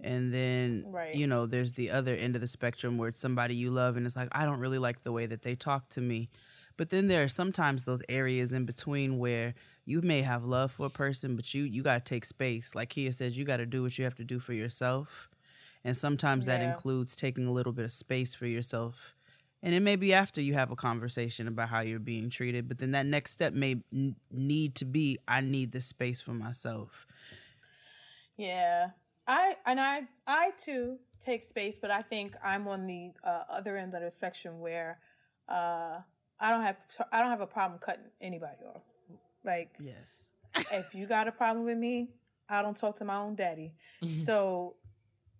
and 0.00 0.32
then 0.32 0.84
Right. 0.88 1.14
you 1.14 1.26
know, 1.26 1.46
there's 1.46 1.74
the 1.74 1.90
other 1.90 2.14
end 2.14 2.34
of 2.34 2.40
the 2.40 2.48
spectrum 2.48 2.98
where 2.98 3.08
it's 3.08 3.18
somebody 3.20 3.54
you 3.54 3.70
love 3.70 3.96
and 3.96 4.04
it's 4.06 4.16
like 4.16 4.28
I 4.32 4.44
don't 4.44 4.58
really 4.58 4.78
like 4.78 5.02
the 5.02 5.12
way 5.12 5.26
that 5.26 5.42
they 5.42 5.54
talk 5.54 5.88
to 5.90 6.00
me, 6.00 6.28
but 6.76 6.90
then 6.90 7.08
there 7.08 7.22
are 7.22 7.28
sometimes 7.28 7.84
those 7.84 8.02
areas 8.08 8.52
in 8.52 8.64
between 8.64 9.18
where 9.18 9.54
you 9.84 10.00
may 10.02 10.22
have 10.22 10.44
love 10.44 10.72
for 10.72 10.86
a 10.86 10.90
person, 10.90 11.36
but 11.36 11.52
you 11.54 11.64
you 11.64 11.82
got 11.82 12.04
to 12.04 12.08
take 12.14 12.24
space. 12.24 12.74
Like 12.74 12.90
Kia 12.90 13.12
says, 13.12 13.36
you 13.36 13.44
got 13.44 13.58
to 13.58 13.66
do 13.66 13.82
what 13.82 13.96
you 13.98 14.04
have 14.04 14.14
to 14.16 14.24
do 14.24 14.38
for 14.40 14.52
yourself. 14.52 15.28
And 15.84 15.96
sometimes 15.96 16.46
that 16.46 16.60
includes 16.68 17.16
taking 17.16 17.46
a 17.46 17.52
little 17.52 17.72
bit 17.72 17.84
of 17.84 17.90
space 17.92 18.34
for 18.36 18.46
yourself. 18.46 19.16
And 19.62 19.74
it 19.74 19.80
may 19.80 19.94
be 19.96 20.12
after 20.12 20.40
you 20.40 20.54
have 20.54 20.70
a 20.72 20.76
conversation 20.76 21.46
about 21.46 21.68
how 21.68 21.80
you're 21.80 22.00
being 22.00 22.30
treated, 22.30 22.68
but 22.68 22.78
then 22.78 22.90
that 22.92 23.06
next 23.06 23.30
step 23.30 23.52
may 23.52 23.76
n- 23.92 24.16
need 24.30 24.74
to 24.76 24.84
be 24.84 25.18
I 25.28 25.40
need 25.40 25.70
this 25.72 25.86
space 25.86 26.20
for 26.20 26.32
myself. 26.32 27.06
Yeah. 28.36 28.88
I 29.26 29.56
and 29.66 29.80
I 29.80 30.02
I 30.26 30.50
too 30.56 30.98
take 31.20 31.44
space, 31.44 31.78
but 31.80 31.90
I 31.92 32.00
think 32.00 32.34
I'm 32.44 32.66
on 32.66 32.86
the 32.86 33.12
uh, 33.22 33.44
other 33.48 33.76
end 33.76 33.94
of 33.94 34.02
the 34.02 34.10
spectrum 34.10 34.58
where 34.60 34.98
uh, 35.48 35.98
I 36.40 36.50
don't 36.50 36.62
have 36.62 36.76
I 37.12 37.20
don't 37.20 37.30
have 37.30 37.40
a 37.40 37.46
problem 37.46 37.78
cutting 37.78 38.10
anybody 38.20 38.58
off. 38.74 38.82
Like 39.44 39.70
Yes. 39.78 40.28
if 40.72 40.92
you 40.94 41.06
got 41.06 41.28
a 41.28 41.32
problem 41.32 41.64
with 41.64 41.78
me, 41.78 42.08
I 42.48 42.62
don't 42.62 42.76
talk 42.76 42.96
to 42.96 43.04
my 43.04 43.16
own 43.16 43.36
daddy. 43.36 43.74
Mm-hmm. 44.02 44.22
So 44.22 44.74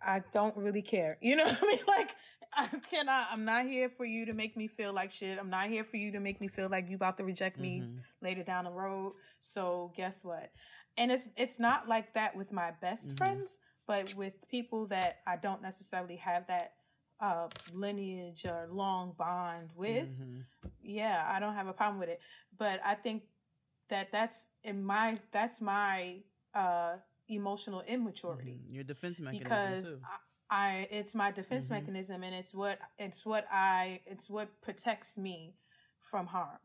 I 0.01 0.23
don't 0.33 0.57
really 0.57 0.83
care. 0.83 1.18
You 1.20 1.37
know 1.37 1.45
what 1.45 1.59
I 1.62 1.66
mean? 1.66 1.79
Like 1.89 2.14
I 2.57 2.68
cannot 2.90 3.28
I'm 3.30 3.44
not 3.44 3.66
here 3.66 3.88
for 3.88 4.05
you 4.05 4.26
to 4.26 4.32
make 4.32 4.57
me 4.57 4.68
feel 4.68 4.92
like 4.92 5.11
shit. 5.12 5.38
I'm 5.38 5.50
not 5.50 5.68
here 5.68 5.84
for 5.84 5.96
you 5.96 6.12
to 6.12 6.20
make 6.20 6.40
me 6.40 6.48
feel 6.48 6.68
like 6.68 6.88
you 6.88 6.96
about 6.96 7.16
to 7.18 7.24
reject 7.24 7.59
me 7.59 7.86
Mhm. 7.86 8.05
later 8.20 8.42
down 8.42 8.64
the 8.64 8.70
road. 8.70 9.14
So 9.40 9.92
guess 9.96 10.22
what? 10.22 10.50
And 10.96 11.11
it's 11.11 11.28
it's 11.36 11.59
not 11.59 11.88
like 11.88 12.14
that 12.14 12.36
with 12.36 12.53
my 12.53 12.72
best 12.80 13.05
Mhm. 13.05 13.16
friends, 13.16 13.59
but 13.86 14.14
with 14.14 14.34
people 14.48 14.86
that 14.88 15.18
I 15.26 15.36
don't 15.36 15.62
necessarily 15.62 16.16
have 16.16 16.46
that 16.48 16.74
uh, 17.20 17.48
lineage 17.72 18.44
or 18.44 18.68
long 18.70 19.12
bond 19.18 19.70
with. 19.74 20.09
Mhm. 20.09 20.46
Yeah, 20.82 21.28
I 21.32 21.40
don't 21.40 21.55
have 21.55 21.68
a 21.68 21.72
problem 21.72 21.98
with 22.00 22.09
it. 22.09 22.20
But 22.59 22.80
I 22.84 22.94
think 22.94 23.24
that 23.88 24.11
that's 24.12 24.46
in 24.64 24.84
my 24.84 25.18
that's 25.32 25.61
my 25.61 26.16
uh, 26.55 26.96
emotional 27.28 27.82
immaturity 27.82 28.61
Mhm. 28.61 28.72
Your 28.72 28.84
defense 28.84 29.18
mechanism 29.20 29.76
because 29.76 29.84
too. 29.84 30.00
I, 30.05 30.16
I 30.53 30.86
it's 30.90 31.14
my 31.14 31.30
defense 31.32 31.66
Mhm. 31.66 31.70
mechanism 31.70 32.22
and 32.22 32.34
it's 32.34 32.55
what 32.55 32.78
it's 32.98 33.24
what 33.24 33.46
I 33.50 34.00
it's 34.07 34.28
what 34.30 34.48
protects 34.61 35.16
me 35.16 35.55
from 36.00 36.26
harm. 36.26 36.59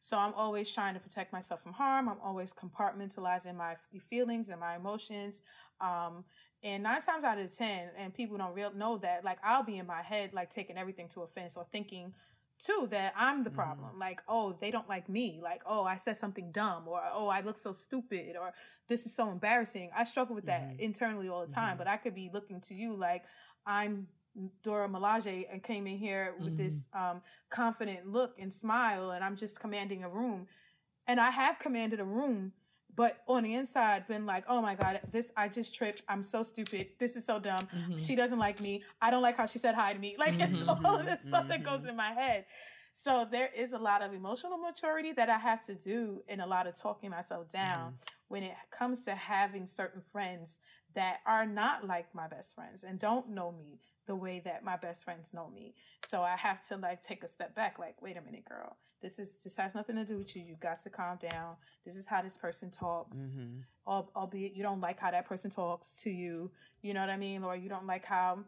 So 0.00 0.16
I'm 0.16 0.34
always 0.34 0.70
trying 0.72 0.94
to 0.94 1.00
protect 1.00 1.32
myself 1.32 1.62
from 1.62 1.72
harm. 1.72 2.08
I'm 2.08 2.20
always 2.22 2.52
compartmentalizing 2.52 3.56
my 3.56 3.76
feelings 4.10 4.48
and 4.48 4.60
my 4.60 4.76
emotions. 4.76 5.42
Um, 5.80 6.24
and 6.62 6.82
nine 6.84 7.02
times 7.02 7.24
out 7.24 7.38
of 7.38 7.56
ten, 7.56 7.90
and 7.98 8.14
people 8.14 8.38
don't 8.38 8.54
real 8.54 8.72
know 8.72 8.98
that, 8.98 9.24
like 9.24 9.38
I'll 9.42 9.64
be 9.64 9.78
in 9.78 9.86
my 9.86 10.02
head, 10.02 10.32
like 10.32 10.50
taking 10.50 10.78
everything 10.78 11.08
to 11.10 11.22
offense 11.22 11.56
or 11.56 11.66
thinking 11.72 12.14
too 12.64 12.88
that 12.90 13.12
I'm 13.16 13.44
the 13.44 13.50
Mhm. 13.50 13.54
problem. 13.54 13.98
Like, 13.98 14.22
oh, 14.28 14.52
they 14.60 14.70
don't 14.70 14.88
like 14.88 15.08
me. 15.08 15.40
Like, 15.42 15.62
oh, 15.66 15.84
I 15.84 15.96
said 15.96 16.16
something 16.16 16.52
dumb, 16.52 16.88
or 16.88 17.02
oh, 17.12 17.28
I 17.28 17.40
look 17.40 17.58
so 17.58 17.72
stupid, 17.72 18.36
or 18.36 18.52
this 18.88 19.06
is 19.06 19.14
so 19.14 19.30
embarrassing. 19.30 19.90
I 19.96 20.04
struggle 20.04 20.34
with 20.34 20.46
that 20.46 20.74
Mhm. 20.74 20.78
internally 20.78 21.28
all 21.28 21.40
the 21.42 21.52
time, 21.52 21.76
Mhm. 21.76 21.78
but 21.78 21.86
I 21.88 21.96
could 21.96 22.14
be 22.14 22.30
looking 22.32 22.60
to 22.62 22.74
you 22.74 22.94
like 22.94 23.24
I'm 23.66 24.08
Dora 24.62 24.88
Milaje 24.88 25.46
and 25.52 25.62
came 25.62 25.86
in 25.86 25.98
here 25.98 26.34
with 26.38 26.56
this 26.56 26.86
um, 26.94 27.22
confident 27.50 28.06
look 28.06 28.38
and 28.38 28.52
smile, 28.52 29.10
and 29.12 29.24
I'm 29.24 29.36
just 29.36 29.60
commanding 29.60 30.04
a 30.04 30.08
room. 30.08 30.46
And 31.06 31.20
I 31.20 31.30
have 31.30 31.58
commanded 31.58 32.00
a 32.00 32.04
room, 32.04 32.52
but 32.94 33.22
on 33.26 33.42
the 33.42 33.54
inside, 33.54 34.06
been 34.06 34.26
like, 34.26 34.44
oh 34.48 34.60
my 34.60 34.74
God, 34.74 35.00
this, 35.12 35.26
I 35.36 35.48
just 35.48 35.74
tripped. 35.74 36.02
I'm 36.08 36.22
so 36.22 36.42
stupid. 36.42 36.88
This 36.98 37.16
is 37.16 37.24
so 37.24 37.38
dumb. 37.38 37.66
Mhm. 37.74 37.98
She 38.06 38.14
doesn't 38.14 38.38
like 38.38 38.60
me. 38.60 38.82
I 39.00 39.10
don't 39.10 39.22
like 39.22 39.36
how 39.36 39.46
she 39.46 39.58
said 39.58 39.74
hi 39.74 39.92
to 39.92 39.98
me. 39.98 40.16
Like, 40.22 40.38
it's 40.38 40.58
Mhm, 40.58 40.84
all 40.84 40.96
of 40.98 41.06
this 41.06 41.22
stuff 41.22 41.48
that 41.48 41.64
goes 41.64 41.84
in 41.86 41.96
my 41.96 42.12
head. 42.12 42.44
So 42.94 43.26
there 43.28 43.50
is 43.56 43.72
a 43.72 43.78
lot 43.78 44.02
of 44.02 44.12
emotional 44.12 44.58
maturity 44.58 45.12
that 45.12 45.28
I 45.28 45.38
have 45.38 45.64
to 45.66 45.74
do 45.74 46.22
and 46.28 46.40
a 46.40 46.46
lot 46.46 46.66
of 46.66 46.76
talking 46.76 47.10
myself 47.10 47.48
down 47.48 47.94
when 48.28 48.42
it 48.42 48.54
comes 48.70 49.04
to 49.04 49.14
having 49.14 49.66
certain 49.66 50.00
friends 50.00 50.58
that 50.94 51.20
are 51.26 51.46
not 51.46 51.86
like 51.86 52.14
my 52.14 52.28
best 52.28 52.54
friends 52.54 52.84
and 52.84 52.98
don't 52.98 53.30
know 53.30 53.50
me 53.52 53.80
the 54.06 54.14
way 54.16 54.40
that 54.44 54.64
my 54.64 54.76
best 54.76 55.04
friends 55.04 55.32
know 55.32 55.48
me. 55.48 55.74
So 56.08 56.22
I 56.22 56.36
have 56.36 56.66
to 56.68 56.76
like 56.76 57.02
take 57.02 57.22
a 57.24 57.28
step 57.28 57.54
back 57.54 57.78
like 57.78 58.00
wait 58.02 58.16
a 58.16 58.20
minute 58.22 58.44
girl. 58.44 58.76
This 59.00 59.18
is 59.18 59.34
this 59.42 59.56
has 59.56 59.74
nothing 59.74 59.96
to 59.96 60.04
do 60.04 60.18
with 60.18 60.34
you. 60.36 60.42
You 60.42 60.56
got 60.60 60.82
to 60.82 60.90
calm 60.90 61.18
down. 61.30 61.56
This 61.84 61.96
is 61.96 62.06
how 62.06 62.22
this 62.22 62.36
person 62.36 62.70
talks. 62.70 63.16
Mhm. 63.18 63.62
Al- 63.86 64.10
albeit 64.14 64.54
you 64.54 64.62
don't 64.62 64.80
like 64.80 64.98
how 65.00 65.10
that 65.10 65.26
person 65.26 65.50
talks 65.50 65.92
to 66.02 66.10
you, 66.10 66.50
you 66.82 66.94
know 66.94 67.00
what 67.00 67.10
I 67.10 67.16
mean, 67.16 67.42
or 67.44 67.56
you 67.56 67.68
don't 67.68 67.86
like 67.86 68.04
how 68.04 68.44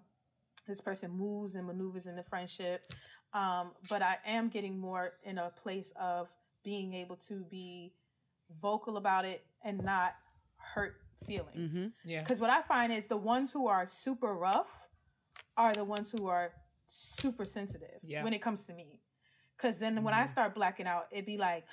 this 0.67 0.81
person 0.81 1.11
moves 1.11 1.57
and 1.57 1.67
maneuvers 1.67 2.07
in 2.07 2.15
the 2.17 2.23
friendship. 2.23 2.87
Um, 3.33 3.73
but 3.89 4.01
I 4.01 4.19
am 4.25 4.49
getting 4.49 4.79
more 4.79 5.15
in 5.25 5.39
a 5.39 5.51
place 5.51 5.93
of 5.97 6.29
being 6.63 6.95
able 6.95 7.17
to 7.17 7.41
be 7.51 7.93
vocal 8.61 8.97
about 8.97 9.25
it 9.25 9.45
and 9.63 9.83
not 9.83 10.15
hurt 10.57 11.01
feelings. 11.27 11.75
Mhm. 11.75 11.93
Yeah. 12.05 12.21
Because 12.23 12.41
what 12.41 12.51
I 12.51 12.63
find 12.63 12.93
is 12.93 13.07
the 13.09 13.17
ones 13.17 13.51
who 13.53 13.67
are 13.67 13.87
super 13.87 14.35
rough 14.35 14.71
are 15.57 15.73
the 15.73 15.85
ones 15.85 16.13
who 16.17 16.27
are 16.27 16.53
super 16.87 17.45
sensitive 17.45 18.01
Yeah. 18.03 18.25
when 18.25 18.33
it 18.33 18.43
comes 18.43 18.67
to 18.67 18.73
me. 18.73 19.01
Because 19.57 19.79
then 19.79 20.03
when 20.03 20.15
I 20.15 20.23
mm-hmm. 20.23 20.33
start 20.33 20.55
blacking 20.55 20.87
out, 20.87 21.07
it'd 21.11 21.27
be 21.27 21.39
like, 21.39 21.65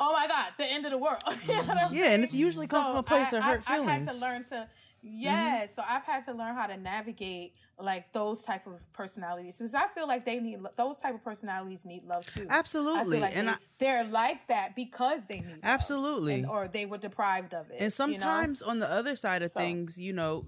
oh 0.00 0.12
my 0.12 0.26
God, 0.26 0.46
the 0.58 0.64
end 0.64 0.84
of 0.84 0.92
the 0.92 0.98
world. 0.98 1.22
You 1.46 1.54
know 1.54 1.62
what 1.62 1.70
I'm 1.70 1.76
mm-hmm. 1.86 1.94
Yeah, 1.94 2.10
and 2.10 2.24
it's 2.24 2.34
usually 2.34 2.66
comes 2.66 2.86
from 2.86 2.96
a 2.96 3.02
place 3.02 3.32
I, 3.32 3.36
of 3.36 3.44
hurt 3.44 3.62
I, 3.66 3.78
I've 3.78 3.88
had 3.88 4.08
to 4.08 4.16
learn 4.16 4.44
to 4.44 4.54
mm-hmm. 4.54 4.72
Yeah, 5.00 5.66
so 5.66 5.82
I've 5.88 6.02
had 6.02 6.24
to 6.24 6.32
learn 6.32 6.56
how 6.56 6.66
to 6.66 6.76
navigate 6.76 7.54
like 7.78 8.12
those 8.12 8.42
type 8.42 8.66
of 8.66 8.92
personalities 8.92 9.56
because 9.56 9.72
I 9.72 9.86
feel 9.86 10.08
like 10.08 10.24
they 10.24 10.40
need 10.40 10.58
those 10.76 10.96
type 10.96 11.14
of 11.14 11.22
personalities 11.22 11.84
need 11.84 12.04
love 12.04 12.26
too. 12.34 12.46
Absolutely. 12.50 13.20
like 13.20 13.36
and 13.36 13.46
they, 13.46 13.52
I, 13.52 13.56
they're 13.78 14.04
like 14.04 14.48
that 14.48 14.74
because 14.74 15.24
they 15.26 15.36
need 15.40 15.50
love. 15.50 15.58
Absolutely. 15.62 16.34
And- 16.34 16.46
or 16.46 16.66
they 16.66 16.86
were 16.86 16.98
deprived 16.98 17.54
of 17.54 17.70
it. 17.70 17.74
and 17.74 17.80
you 17.80 17.86
know? 17.86 17.90
sometimes 17.90 18.60
on 18.60 18.80
the 18.80 18.90
other 18.90 19.14
side 19.14 19.42
of 19.42 19.52
So- 19.52 19.60
things 19.60 19.98
you 19.98 20.12
know 20.12 20.46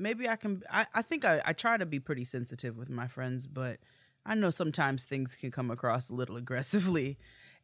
maybe 0.00 0.28
i 0.28 0.36
can 0.36 0.62
i, 0.70 0.86
I 0.94 1.02
think 1.02 1.24
I, 1.24 1.40
I 1.44 1.52
try 1.52 1.76
to 1.76 1.86
be 1.86 2.00
pretty 2.00 2.24
sensitive 2.24 2.76
with 2.76 2.90
my 2.90 3.06
friends 3.06 3.46
but 3.46 3.78
i 4.24 4.34
know 4.34 4.50
sometimes 4.50 5.04
things 5.04 5.36
can 5.36 5.50
come 5.50 5.70
across 5.70 6.10
a 6.10 6.14
little 6.14 6.36
aggressively. 6.44 7.18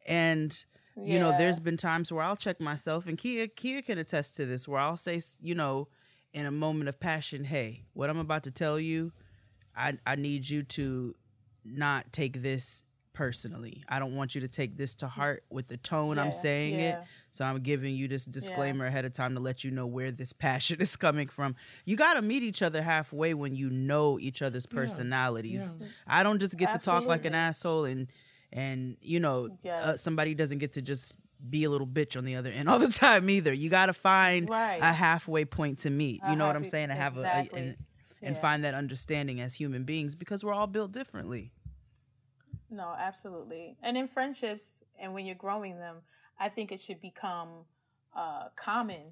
And 0.05 0.63
you 1.03 1.19
know 1.19 1.37
there's 1.37 1.59
been 1.59 1.77
times 1.77 2.11
where 2.11 2.23
i'll 2.23 2.35
check 2.35 2.59
myself 2.59 3.05
and 3.05 3.17
kia 3.17 3.47
kia 3.47 3.81
can 3.81 3.97
attest 3.97 4.35
to 4.35 4.45
this 4.45 4.67
where 4.67 4.79
i'll 4.79 4.97
say 4.97 5.21
you 5.41 5.53
know 5.53 5.87
in 6.33 6.45
a 6.45 6.51
moment 6.51 6.89
of 6.89 6.99
passion 6.99 7.43
hey 7.43 7.83
what 7.93 8.09
i'm 8.09 8.17
about 8.17 8.43
to 8.43 8.51
tell 8.51 8.79
you 8.79 9.11
i 9.75 9.93
i 10.05 10.15
need 10.15 10.49
you 10.49 10.63
to 10.63 11.15
not 11.63 12.11
take 12.11 12.41
this 12.41 12.83
personally 13.17 13.83
i 13.89 13.97
don't 13.99 14.15
want 14.15 14.35
you 14.35 14.41
to 14.41 14.47
take 14.47 14.77
this 14.77 14.93
to 14.95 15.07
heart 15.07 15.43
with 15.49 15.67
the 15.67 15.77
tone 15.77 16.19
i'm 16.19 16.27
Yeah, 16.27 16.31
saying 16.31 16.79
it 16.79 16.99
so 17.31 17.45
I'm 17.45 17.59
giving 17.59 17.93
you 17.95 18.07
this 18.07 18.25
disclaimer 18.25 18.85
ahead 18.87 19.05
of 19.05 19.13
time 19.13 19.35
to 19.35 19.39
let 19.39 19.63
you 19.63 19.69
know 19.69 19.85
where 19.85 20.11
this 20.11 20.33
passion 20.33 20.81
is 20.87 20.95
coming 20.95 21.27
from. 21.27 21.55
You 21.85 21.95
got 21.95 22.15
to 22.15 22.23
meet 22.23 22.41
each 22.41 22.63
other 22.63 22.81
halfway 22.81 23.35
when 23.35 23.55
you 23.55 23.69
know 23.69 24.17
each 24.17 24.41
other's 24.41 24.65
personalities. 24.65 25.77
I 26.07 26.23
don't 26.23 26.39
just 26.39 26.57
get 26.57 26.71
to 26.71 26.79
talk 26.79 27.05
like 27.05 27.25
an 27.25 27.35
asshole 27.35 27.85
and 27.85 28.07
and 28.51 28.97
you 29.01 29.19
know 29.19 29.49
uh, 29.83 29.97
somebody 29.97 30.33
doesn't 30.33 30.57
get 30.57 30.73
to 30.73 30.81
just 30.81 31.13
be 31.47 31.63
a 31.65 31.69
little 31.69 31.85
bitch 31.85 32.17
on 32.17 32.25
the 32.25 32.35
other 32.35 32.49
end 32.53 32.69
all 32.69 32.79
the 32.79 32.87
time 32.87 33.29
either. 33.29 33.53
You 33.53 33.69
got 33.69 33.87
to 33.87 33.93
find 33.93 34.49
Right. 34.49 34.81
a 34.81 34.91
halfway 34.93 35.45
point 35.45 35.79
to 35.79 35.91
meet. 35.91 36.21
A 36.23 36.31
You 36.31 36.37
know 36.37 36.47
what 36.47 36.55
I'm 36.55 36.65
saying? 36.65 36.89
To 36.89 36.95
have 36.95 37.17
a, 37.17 37.47
a 37.53 37.75
and 38.23 38.35
find 38.37 38.63
that 38.63 38.73
understanding 38.73 39.41
as 39.41 39.53
human 39.53 39.83
beings 39.83 40.15
because 40.15 40.43
we're 40.43 40.53
all 40.53 40.65
built 40.67 40.91
differently. 40.91 41.51
No, 42.69 42.93
absolutely. 42.97 43.77
And 43.81 43.97
in 43.97 44.07
friendships, 44.07 44.71
and 44.99 45.13
when 45.13 45.25
you're 45.25 45.35
growing 45.35 45.77
them, 45.77 45.97
I 46.39 46.49
think 46.49 46.71
it 46.71 46.79
should 46.79 47.01
become 47.01 47.49
uh, 48.15 48.49
common, 48.55 49.11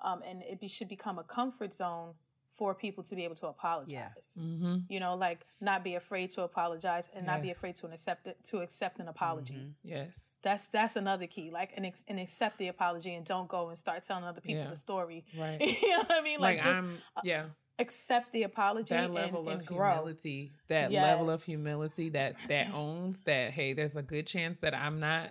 um, 0.00 0.22
and 0.28 0.42
it 0.42 0.60
be, 0.60 0.68
should 0.68 0.88
become 0.88 1.18
a 1.18 1.24
comfort 1.24 1.72
zone 1.74 2.14
for 2.48 2.74
people 2.74 3.04
to 3.04 3.14
be 3.14 3.24
able 3.24 3.34
to 3.34 3.46
apologize. 3.48 4.30
Mm-hmm. 4.40 4.76
You 4.88 4.98
know, 4.98 5.14
like 5.14 5.40
not 5.60 5.84
be 5.84 5.96
afraid 5.96 6.30
to 6.30 6.42
apologize 6.42 7.10
and 7.14 7.26
not 7.26 7.42
be 7.42 7.50
afraid 7.50 7.76
to 7.76 7.86
accept 7.88 8.26
it, 8.26 8.38
to 8.44 8.60
accept 8.60 8.98
an 8.98 9.08
apology. 9.08 9.54
Mm-hmm. 9.54 9.70
Yes. 9.88 10.32
That's 10.42 10.66
that's 10.68 10.96
another 10.96 11.26
key. 11.26 11.50
Like 11.50 11.72
and, 11.76 11.84
ex- 11.84 12.04
and 12.08 12.18
accept 12.18 12.56
the 12.58 12.68
apology 12.68 13.14
and 13.14 13.26
don't 13.26 13.46
go 13.48 13.68
and 13.68 13.76
start 13.76 14.04
telling 14.04 14.24
other 14.24 14.40
people 14.40 14.62
Yeah. 14.62 14.70
the 14.70 14.76
story. 14.76 15.24
Right. 15.38 15.60
you 15.82 15.90
know 15.90 15.98
what 15.98 16.12
I 16.12 16.22
mean? 16.22 16.40
Like, 16.40 16.58
Like, 16.58 16.64
just 16.66 16.78
I'm, 16.78 16.98
yeah, 17.24 17.44
accept 17.78 18.32
the 18.32 18.44
apology 18.44 18.94
that 18.94 19.04
and, 19.04 19.14
level 19.14 19.48
and 19.48 19.60
of 19.60 19.66
grow. 19.66 19.92
humility, 19.92 20.52
that 20.68 20.92
level 20.92 21.30
of 21.30 21.42
humility 21.42 22.10
that 22.10 22.36
that 22.48 22.72
owns 22.72 23.20
that. 23.20 23.52
Hey, 23.52 23.72
there's 23.72 23.96
a 23.96 24.02
good 24.02 24.26
chance 24.26 24.58
that 24.60 24.74
I'm 24.74 25.00
not 25.00 25.30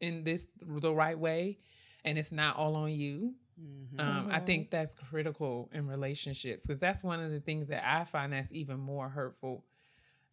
in 0.00 0.24
this 0.24 0.46
the 0.60 0.92
right 0.92 1.18
way, 1.18 1.58
and 2.04 2.18
it's 2.18 2.32
not 2.32 2.56
all 2.56 2.76
on 2.76 2.90
you. 2.90 3.34
Mm-hmm. 3.60 4.00
Um, 4.00 4.28
I 4.32 4.40
think 4.40 4.70
that's 4.70 4.94
critical 4.94 5.70
in 5.72 5.86
relationships 5.86 6.62
because 6.62 6.78
that's 6.78 7.02
one 7.02 7.20
of 7.20 7.30
the 7.30 7.40
things 7.40 7.68
that 7.68 7.84
I 7.86 8.04
find 8.04 8.32
that's 8.32 8.50
even 8.50 8.80
more 8.80 9.08
hurtful. 9.08 9.64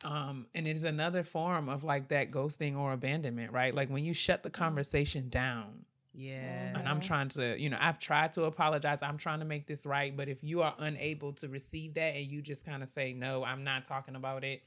Um, 0.06 0.48
and 0.56 0.66
it 0.66 0.78
is 0.78 0.86
another 0.86 1.24
form 1.24 1.68
of 1.68 1.84
like 1.84 2.08
that 2.08 2.32
ghosting 2.32 2.78
or 2.78 2.94
abandonment, 2.94 3.52
right? 3.52 3.76
Like 3.76 3.90
when 3.90 4.06
you 4.06 4.14
shut 4.14 4.44
the 4.44 4.50
conversation 4.50 5.28
down 5.28 5.86
Yeah. 6.20 6.78
and 6.78 6.88
I'm 6.88 7.00
trying 7.00 7.30
to, 7.30 7.58
you 7.58 7.70
know, 7.70 7.78
I've 7.80 7.98
tried 7.98 8.34
to 8.34 8.44
apologize, 8.44 9.02
I'm 9.02 9.18
trying 9.18 9.40
to 9.40 9.46
make 9.46 9.68
this 9.68 9.86
right, 9.86 10.16
but 10.16 10.28
if 10.28 10.44
you 10.44 10.62
are 10.62 10.76
unable 10.78 11.32
to 11.34 11.48
receive 11.48 11.94
that 11.94 12.16
and 12.16 12.30
you 12.30 12.42
just 12.42 12.66
kind 12.66 12.84
of 12.84 12.90
say, 12.90 13.14
no, 13.14 13.46
I'm 13.46 13.64
not 13.64 13.86
talking 13.86 14.16
about 14.16 14.44
it, 14.44 14.64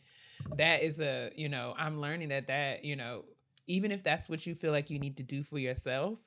that 0.57 0.83
is 0.83 0.99
a, 1.01 1.31
you 1.37 1.51
know, 1.51 1.75
I'm 1.77 2.01
learning 2.01 2.31
that 2.31 2.47
that, 2.47 2.85
you 2.85 2.97
know, 2.97 3.27
even 3.67 3.93
if 3.93 4.03
that's 4.03 4.31
what 4.31 4.47
you 4.47 4.55
feel 4.55 4.73
like 4.73 4.89
you 4.89 4.99
need 4.99 5.19
to 5.19 5.23
do 5.23 5.43
for 5.43 5.59
yourself, 5.59 6.19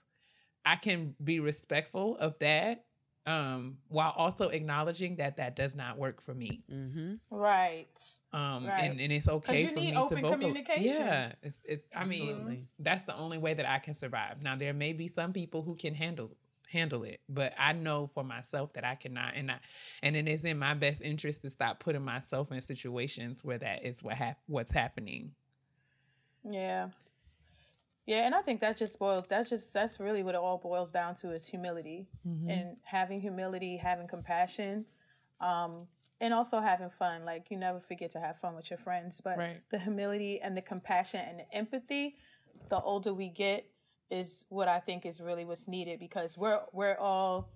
I 0.63 0.76
can 0.76 1.15
be 1.23 1.39
respectful 1.39 2.17
of 2.17 2.38
that 2.39 2.85
um 3.28 3.78
while 3.88 4.13
also 4.15 4.49
acknowledging 4.49 5.15
that 5.15 5.38
that 5.38 5.55
does 5.55 5.76
not 5.76 5.97
work 5.97 6.21
for 6.21 6.34
me 6.34 6.61
Mm-hmm. 6.71 7.13
Right. 7.32 7.88
um 8.34 8.65
Right. 8.67 8.80
and, 8.91 8.99
and 8.99 9.11
it's 9.11 9.28
okay 9.28 9.63
you 9.63 9.69
for 9.73 9.80
need 9.80 9.91
me 9.91 9.97
open 9.97 10.17
to 10.17 10.21
vocal 10.23 10.38
communication. 10.38 10.84
yeah 10.86 11.32
it's, 11.41 11.59
it's 11.63 11.88
i 11.95 12.05
mean 12.05 12.67
that's 12.80 13.03
the 13.03 13.15
only 13.15 13.38
way 13.38 13.53
that 13.53 13.67
i 13.67 13.80
can 13.80 13.93
survive 13.93 14.41
now 14.41 14.55
there 14.55 14.73
may 14.73 14.93
be 14.93 15.07
some 15.07 15.34
people 15.34 15.61
who 15.63 15.76
can 15.76 15.95
handle 15.95 16.32
handle 16.67 17.03
it 17.03 17.19
but 17.30 17.53
i 17.57 17.71
know 17.73 18.09
for 18.13 18.23
myself 18.23 18.73
that 18.73 18.84
i 18.84 18.95
cannot 18.95 19.34
and 19.36 19.49
I, 19.51 19.57
and 20.03 20.15
it 20.15 20.28
is 20.28 20.43
in 20.43 20.59
my 20.59 20.73
best 20.73 21.01
interest 21.01 21.41
to 21.43 21.49
stop 21.49 21.80
putting 21.80 22.01
myself 22.03 22.51
in 22.51 22.59
situations 22.61 23.43
where 23.43 23.57
that 23.59 23.86
is 23.86 24.03
what 24.03 24.15
hap- 24.15 24.39
what's 24.47 24.71
happening 24.71 25.32
Yeah. 26.47 26.89
Yeah, 28.06 28.26
and 28.26 28.36
I 28.36 28.41
think 28.41 28.62
that 28.62 28.78
just 28.78 28.99
boils 28.99 29.26
that 29.30 29.49
just 29.49 29.74
that's 29.74 29.99
really 29.99 30.22
what 30.22 30.36
it 30.36 30.41
all 30.41 30.58
boils 30.58 30.91
down 30.91 31.16
to 31.16 31.32
is 31.32 31.47
humility. 31.47 32.08
Mm-hmm. 32.28 32.49
And 32.49 32.78
having 32.84 33.20
humility, 33.20 33.78
having 33.78 34.08
compassion, 34.08 34.86
um, 35.41 35.88
and 36.22 36.34
also 36.34 36.60
having 36.60 36.89
fun. 36.89 37.26
Like 37.26 37.49
you 37.49 37.58
never 37.58 37.80
forget 37.80 38.12
to 38.12 38.20
have 38.20 38.38
fun 38.38 38.56
with 38.56 38.70
your 38.70 38.78
friends. 38.78 39.22
But 39.24 39.38
Right. 39.38 39.62
the 39.72 39.80
humility 39.80 40.39
and 40.39 40.56
the 40.56 40.62
compassion 40.62 41.22
and 41.28 41.39
the 41.39 41.51
empathy, 41.53 42.18
the 42.70 42.80
older 42.80 43.14
we 43.14 43.30
get, 43.30 43.66
is 44.12 44.45
what 44.49 44.68
I 44.68 44.80
think 44.80 45.06
is 45.06 45.20
really 45.20 45.45
what's 45.45 45.68
needed 45.68 45.99
because 45.99 46.38
we're 46.38 46.62
we're 46.74 46.97
all 46.97 47.49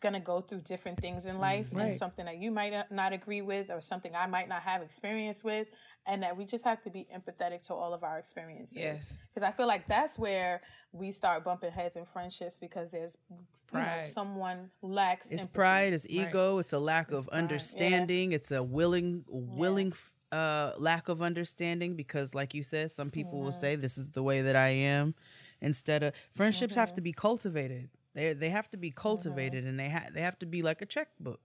gonna 0.00 0.20
go 0.20 0.40
through 0.40 0.60
different 0.60 1.00
things 1.00 1.26
in 1.26 1.38
life 1.38 1.68
Right. 1.72 1.86
and 1.86 1.94
something 1.94 2.24
that 2.26 2.36
you 2.38 2.50
might 2.50 2.72
not- 2.72 2.90
not 2.92 3.12
agree 3.12 3.42
with 3.42 3.70
or 3.70 3.80
something 3.80 4.14
I 4.14 4.26
might 4.26 4.48
not 4.48 4.62
have 4.62 4.82
experience 4.82 5.42
with 5.42 5.68
and 6.06 6.22
that 6.22 6.36
we 6.36 6.44
just 6.44 6.64
have 6.64 6.82
to 6.84 6.90
be 6.90 7.06
empathetic 7.14 7.62
to 7.68 7.74
all 7.74 7.92
of 7.94 8.04
our 8.04 8.18
experiences 8.18 8.76
Yes. 8.76 9.20
because 9.28 9.42
I 9.42 9.50
feel 9.52 9.66
like 9.66 9.86
that's 9.86 10.18
where 10.18 10.60
we 10.92 11.12
start 11.12 11.44
bumping 11.44 11.72
heads 11.72 11.96
in 11.96 12.04
friendships 12.04 12.58
because 12.58 12.90
there's 12.90 13.16
you 13.30 13.80
know, 13.80 14.04
someone 14.04 14.70
lacks 14.80 15.26
It's 15.26 15.42
empathy. 15.42 15.54
pride, 15.54 15.92
it's 15.92 16.04
Right. 16.04 16.28
ego, 16.28 16.58
it's 16.58 16.72
a 16.72 16.78
lack 16.78 17.10
of 17.10 17.26
pride, 17.26 17.32
yeah. 17.32 17.38
understanding, 17.42 18.32
it's 18.32 18.50
a 18.52 18.62
willing 18.62 19.24
willing 19.28 19.92
uh 20.32 20.72
lack 20.78 21.08
of 21.08 21.22
understanding 21.22 21.94
because 21.94 22.34
like 22.34 22.52
you 22.54 22.62
said, 22.62 22.90
some 22.90 23.10
people 23.10 23.40
will 23.40 23.50
Mm-hmm. 23.50 23.58
say 23.60 23.76
this 23.76 23.96
is 23.96 24.10
the 24.12 24.22
way 24.22 24.42
that 24.42 24.56
I 24.56 24.68
am 24.68 25.14
instead 25.60 26.02
of 26.02 26.14
friendships 26.34 26.74
have 26.74 26.92
to 26.94 27.00
be 27.00 27.12
cultivated. 27.12 27.88
They 28.16 28.32
they 28.32 28.48
have 28.48 28.68
to 28.70 28.78
be 28.78 28.90
cultivated 28.90 29.64
and 29.64 29.78
they 29.78 29.90
ha- 29.90 30.08
they 30.12 30.22
have 30.22 30.38
to 30.38 30.46
be 30.46 30.62
like 30.62 30.80
a 30.80 30.86
checkbook. 30.86 31.38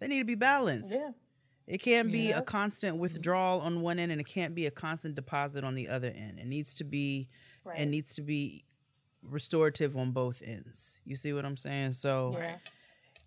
They 0.00 0.08
need 0.08 0.20
to 0.20 0.24
be 0.24 0.34
balanced. 0.34 0.90
Yeah. 0.90 1.10
It 1.66 1.78
can't 1.78 2.10
be 2.10 2.30
Yeah. 2.30 2.38
a 2.38 2.42
constant 2.42 2.94
mm-hmm. 2.94 3.02
withdrawal 3.02 3.60
on 3.60 3.82
one 3.82 3.98
end 3.98 4.10
and 4.10 4.20
it 4.20 4.26
can't 4.26 4.54
be 4.54 4.64
a 4.64 4.70
constant 4.70 5.16
deposit 5.16 5.64
on 5.64 5.74
the 5.74 5.86
other 5.88 6.08
end. 6.08 6.38
It 6.38 6.46
needs 6.46 6.74
to 6.76 6.84
be 6.84 7.28
Right. 7.62 7.78
it 7.80 7.86
needs 7.86 8.14
to 8.14 8.22
be 8.22 8.64
restorative 9.22 9.96
on 9.98 10.12
both 10.12 10.42
ends. 10.42 11.00
You 11.04 11.14
see 11.14 11.34
what 11.34 11.44
I'm 11.44 11.58
saying? 11.58 11.92
So 11.92 12.36
yeah. 12.38 12.56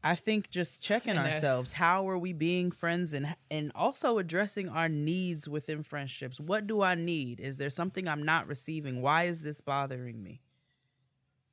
I 0.04 0.16
think 0.16 0.50
just 0.50 0.82
checking 0.82 1.20
ourselves. 1.20 1.74
How 1.74 2.10
are 2.10 2.18
we 2.18 2.34
being 2.34 2.72
friends 2.72 3.14
and 3.14 3.36
and 3.52 3.72
also 3.76 4.18
addressing 4.18 4.70
our 4.70 4.90
needs 4.90 5.48
within 5.48 5.84
friendships? 5.84 6.40
What 6.40 6.66
do 6.66 6.82
I 6.82 6.96
need? 6.96 7.40
Is 7.40 7.60
there 7.60 7.70
something 7.70 8.08
I'm 8.08 8.24
not 8.24 8.48
receiving? 8.48 9.04
Why 9.04 9.26
is 9.26 9.42
this 9.42 9.62
bothering 9.62 10.24
me? 10.24 10.42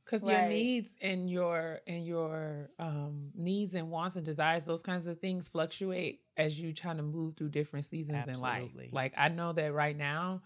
Because 0.05 0.23
your 0.23 0.43
needs 0.49 0.97
and 1.01 1.31
your 1.31 1.81
and 1.87 2.07
your 2.07 2.71
um 2.79 3.31
needs 3.35 3.75
and 3.75 3.91
wants 3.91 4.17
and 4.17 4.25
desires 4.25 4.65
those 4.65 4.83
kinds 4.83 5.07
of 5.07 5.19
things 5.19 5.49
fluctuate 5.49 6.21
as 6.37 6.59
you 6.59 6.73
try 6.73 6.95
to 6.95 7.03
move 7.03 7.37
through 7.37 7.49
different 7.49 7.85
seasons 7.85 8.27
in 8.27 8.41
life. 8.41 8.73
Like 8.93 9.15
i 9.17 9.29
know 9.29 9.53
that 9.53 9.73
right 9.73 9.97
now 9.97 10.43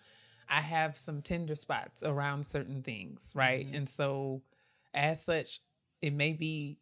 i 0.49 0.61
have 0.61 0.97
some 0.97 1.23
tender 1.23 1.57
spots 1.57 2.03
around 2.03 2.45
certain 2.45 2.83
things 2.83 3.33
right? 3.35 3.67
Mhm. 3.67 3.77
and 3.79 3.89
so 3.89 4.43
as 4.95 5.23
such 5.25 5.61
it 6.01 6.13
may 6.13 6.33
be 6.33 6.79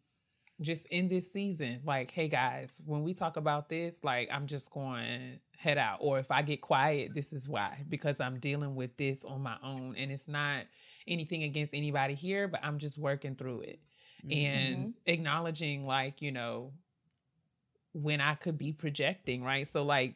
just 0.59 0.85
in 0.87 1.07
this 1.07 1.31
season 1.31 1.79
like 1.85 2.09
hey 2.09 2.27
guys 2.27 2.81
when 2.85 3.03
we 3.03 3.13
talk 3.13 3.37
about 3.37 3.69
this 3.69 4.03
like 4.03 4.27
i'm 4.31 4.47
just 4.47 4.71
going 4.71 5.39
head 5.55 5.77
out 5.77 5.97
or 6.01 6.17
if 6.17 6.31
i 6.31 6.41
get 6.41 6.61
quiet 6.61 7.13
this 7.13 7.31
is 7.31 7.47
why 7.47 7.77
because 7.89 8.19
i'm 8.19 8.39
dealing 8.39 8.75
with 8.75 8.95
this 8.97 9.23
on 9.23 9.41
my 9.41 9.55
own 9.63 9.95
and 9.97 10.11
it's 10.11 10.27
not 10.27 10.63
anything 11.07 11.43
against 11.43 11.73
anybody 11.73 12.15
here 12.15 12.47
but 12.47 12.59
i'm 12.63 12.77
just 12.77 12.97
working 12.97 13.35
through 13.35 13.61
it. 13.61 13.79
And 14.23 14.77
mm-hmm. 14.77 14.89
acknowledging 15.05 15.85
like 15.85 16.21
you 16.21 16.31
know 16.31 16.71
when 17.93 18.19
i 18.19 18.33
could 18.33 18.57
be 18.57 18.71
projecting 18.71 19.43
right? 19.43 19.67
So 19.71 19.83
like 19.83 20.15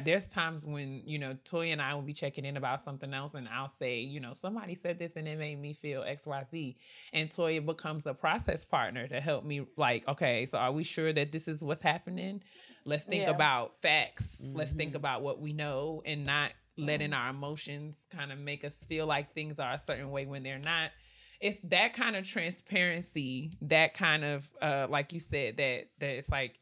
there's 0.00 0.28
times 0.28 0.64
when 0.64 1.02
you 1.04 1.18
know 1.18 1.36
Toya 1.44 1.72
and 1.72 1.82
I 1.82 1.94
will 1.94 2.02
be 2.02 2.12
checking 2.12 2.44
in 2.44 2.56
about 2.56 2.80
something 2.80 3.12
else, 3.12 3.34
and 3.34 3.48
I'll 3.48 3.68
say, 3.70 4.00
you 4.00 4.20
know, 4.20 4.32
somebody 4.32 4.74
said 4.74 4.98
this 4.98 5.16
and 5.16 5.28
it 5.28 5.38
made 5.38 5.60
me 5.60 5.74
feel 5.74 6.02
X, 6.02 6.26
Y, 6.26 6.44
Z, 6.50 6.76
and 7.12 7.28
Toya 7.30 7.64
becomes 7.64 8.06
a 8.06 8.14
process 8.14 8.64
partner 8.64 9.06
to 9.08 9.20
help 9.20 9.44
me. 9.44 9.66
Like, 9.76 10.06
okay, 10.08 10.46
so 10.46 10.58
are 10.58 10.72
we 10.72 10.84
sure 10.84 11.12
that 11.12 11.32
this 11.32 11.48
is 11.48 11.62
what's 11.62 11.82
happening? 11.82 12.42
Let's 12.84 13.04
think 13.04 13.22
Yeah. 13.22 13.30
about 13.30 13.80
facts. 13.80 14.40
Let's 14.42 14.72
think 14.72 14.92
Mhm. 14.92 14.96
about 14.96 15.22
what 15.22 15.40
we 15.40 15.52
know, 15.52 16.02
and 16.04 16.24
not 16.24 16.52
letting 16.76 17.12
our 17.12 17.30
emotions 17.30 18.06
kind 18.10 18.32
of 18.32 18.38
make 18.38 18.64
us 18.64 18.74
feel 18.86 19.06
like 19.06 19.34
things 19.34 19.58
are 19.58 19.74
a 19.74 19.78
certain 19.78 20.10
way 20.10 20.26
when 20.26 20.42
they're 20.42 20.58
not 20.58 20.90
it's 21.38 21.58
that 21.64 21.92
kind 21.92 22.14
of 22.16 22.24
transparency 22.24 23.50
that 23.60 23.94
kind 23.94 24.24
of 24.24 24.48
uh 24.62 24.86
like 24.88 25.12
you 25.12 25.20
said 25.20 25.56
that 25.56 25.88
that 25.98 26.10
it's 26.10 26.30
like 26.30 26.58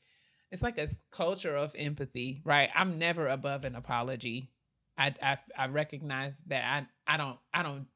it's 0.51 0.63
like 0.63 0.79
a 0.79 0.89
culture 1.11 1.55
of 1.57 1.75
empathy, 1.77 2.41
right? 2.45 2.71
I'm 2.75 2.99
never 2.99 3.29
above 3.29 3.65
an 3.65 3.77
apology. 3.77 4.53
I 4.99 5.15
I, 5.23 5.39
I 5.57 5.67
recognize 5.69 6.35
that 6.47 6.65
I 7.07 7.15
I 7.15 7.17
don't 7.17 7.39
I 7.53 7.63
don't 7.63 7.87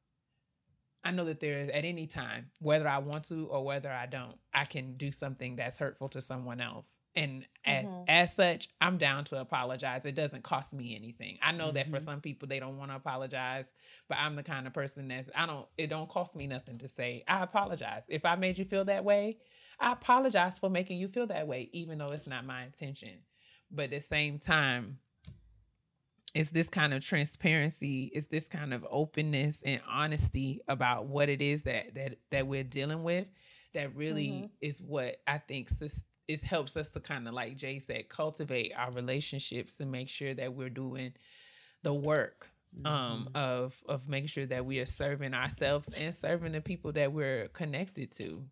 I 1.06 1.10
know 1.10 1.26
that 1.26 1.38
there 1.40 1.58
is 1.58 1.68
at 1.68 1.84
any 1.84 2.06
time, 2.06 2.50
whether 2.60 2.88
I 2.88 2.96
want 2.98 3.24
to 3.24 3.46
or 3.48 3.62
whether 3.62 3.90
I 3.90 4.06
don't, 4.06 4.36
I 4.54 4.64
can 4.64 4.96
do 4.96 5.12
something 5.12 5.54
that's 5.56 5.78
hurtful 5.78 6.08
to 6.10 6.22
someone 6.22 6.62
else. 6.62 6.98
And 7.14 7.46
as, 7.66 7.88
Mhm. 7.88 8.08
as 8.08 8.34
such, 8.34 8.68
I'm 8.80 8.96
down 8.96 9.24
to 9.26 9.38
apologize. 9.38 10.06
It 10.06 10.14
doesn't 10.14 10.44
cost 10.44 10.72
me 10.72 10.96
anything. 10.96 11.38
I 11.42 11.52
know 11.52 11.72
that 11.72 11.90
for 11.90 11.98
Mhm. 11.98 12.00
some 12.00 12.22
people 12.22 12.48
they 12.48 12.58
don't 12.58 12.78
want 12.78 12.90
to 12.90 12.96
apologize, 12.96 13.66
but 14.08 14.16
I'm 14.16 14.34
the 14.34 14.42
kind 14.42 14.66
of 14.66 14.72
person 14.72 15.08
that's 15.08 15.28
I 15.36 15.44
don't 15.44 15.68
it 15.76 15.88
don't 15.88 16.08
cost 16.08 16.34
me 16.34 16.46
nothing 16.46 16.78
to 16.78 16.88
say 16.88 17.22
I 17.28 17.42
apologize. 17.42 18.04
If 18.08 18.24
I 18.24 18.36
made 18.36 18.56
you 18.56 18.64
feel 18.64 18.86
that 18.86 19.04
way, 19.04 19.36
I 19.80 19.92
apologize 19.92 20.58
for 20.58 20.70
making 20.70 20.98
you 20.98 21.08
feel 21.08 21.26
that 21.28 21.46
way, 21.48 21.68
even 21.72 21.98
though 21.98 22.12
it's 22.12 22.26
not 22.26 22.44
my 22.46 22.64
intention. 22.64 23.18
But 23.70 23.84
at 23.84 23.90
the 23.90 24.00
same 24.00 24.38
time, 24.38 24.98
it's 26.34 26.50
this 26.50 26.68
kind 26.68 26.92
of 26.92 27.02
transparency, 27.04 28.10
it's 28.14 28.26
this 28.26 28.46
kind 28.48 28.74
of 28.74 28.84
openness 28.90 29.62
and 29.64 29.80
honesty 29.88 30.60
about 30.68 31.06
what 31.06 31.28
it 31.28 31.40
is 31.40 31.62
that 31.62 31.94
that 31.94 32.18
that 32.30 32.46
we're 32.46 32.64
dealing 32.64 33.02
with 33.04 33.26
that 33.72 33.94
really 33.94 34.28
Mhm. 34.28 34.50
is 34.60 34.80
what 34.80 35.20
I 35.26 35.38
think 35.38 35.68
sus- 35.68 36.04
it 36.26 36.42
helps 36.42 36.76
us 36.76 36.88
to 36.90 37.00
kind 37.00 37.28
of 37.28 37.34
like 37.34 37.56
Jay 37.56 37.78
said, 37.78 38.08
cultivate 38.08 38.72
our 38.74 38.90
relationships 38.90 39.78
and 39.80 39.90
make 39.92 40.08
sure 40.08 40.34
that 40.34 40.54
we're 40.54 40.70
doing 40.70 41.12
the 41.82 41.94
work 41.94 42.50
um 42.84 43.28
Mhm. 43.32 43.36
of 43.36 43.80
of 43.86 44.08
making 44.08 44.26
sure 44.26 44.46
that 44.46 44.66
we 44.66 44.80
are 44.80 44.86
serving 44.86 45.34
ourselves 45.34 45.88
and 45.90 46.14
serving 46.16 46.50
the 46.52 46.60
people 46.60 46.90
that 46.92 47.12
we're 47.12 47.46
connected 47.48 48.10
to. 48.12 48.48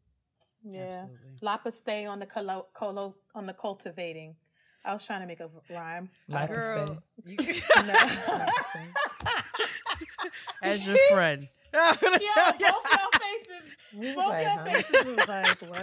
Yeah. 0.65 0.81
Absolutely. 0.83 1.17
Lapa 1.41 1.71
stay 1.71 2.07
on 2.07 2.19
the 2.21 2.27
colo, 2.27 2.67
colo 2.75 3.15
on 3.35 3.47
the 3.47 3.53
cultivating. 3.53 4.35
I 4.85 4.93
was 4.93 5.05
trying 5.07 5.21
to 5.21 5.27
make 5.27 5.41
a 5.41 5.49
rhyme. 5.71 6.09
Lapa 6.29 6.53
Uh, 6.53 6.57
Girl, 6.57 6.87
stay. 7.27 7.37
you- 7.39 7.63
no. 7.87 8.47
as 10.63 10.87
your 10.87 10.97
friend. 11.13 11.49
I'm 11.75 11.97
gonna 12.03 12.19
Yo, 12.21 12.29
tell 12.35 12.53
both 12.53 12.61
you. 12.61 12.67
y'all 12.67 13.11
faces, 13.19 13.77
both 14.15 14.27
like, 14.29 14.45
y'all 14.45 14.59
huh? 14.59 14.65
faces 14.67 15.05
was 15.07 15.27
like, 15.29 15.63
what? 15.63 15.81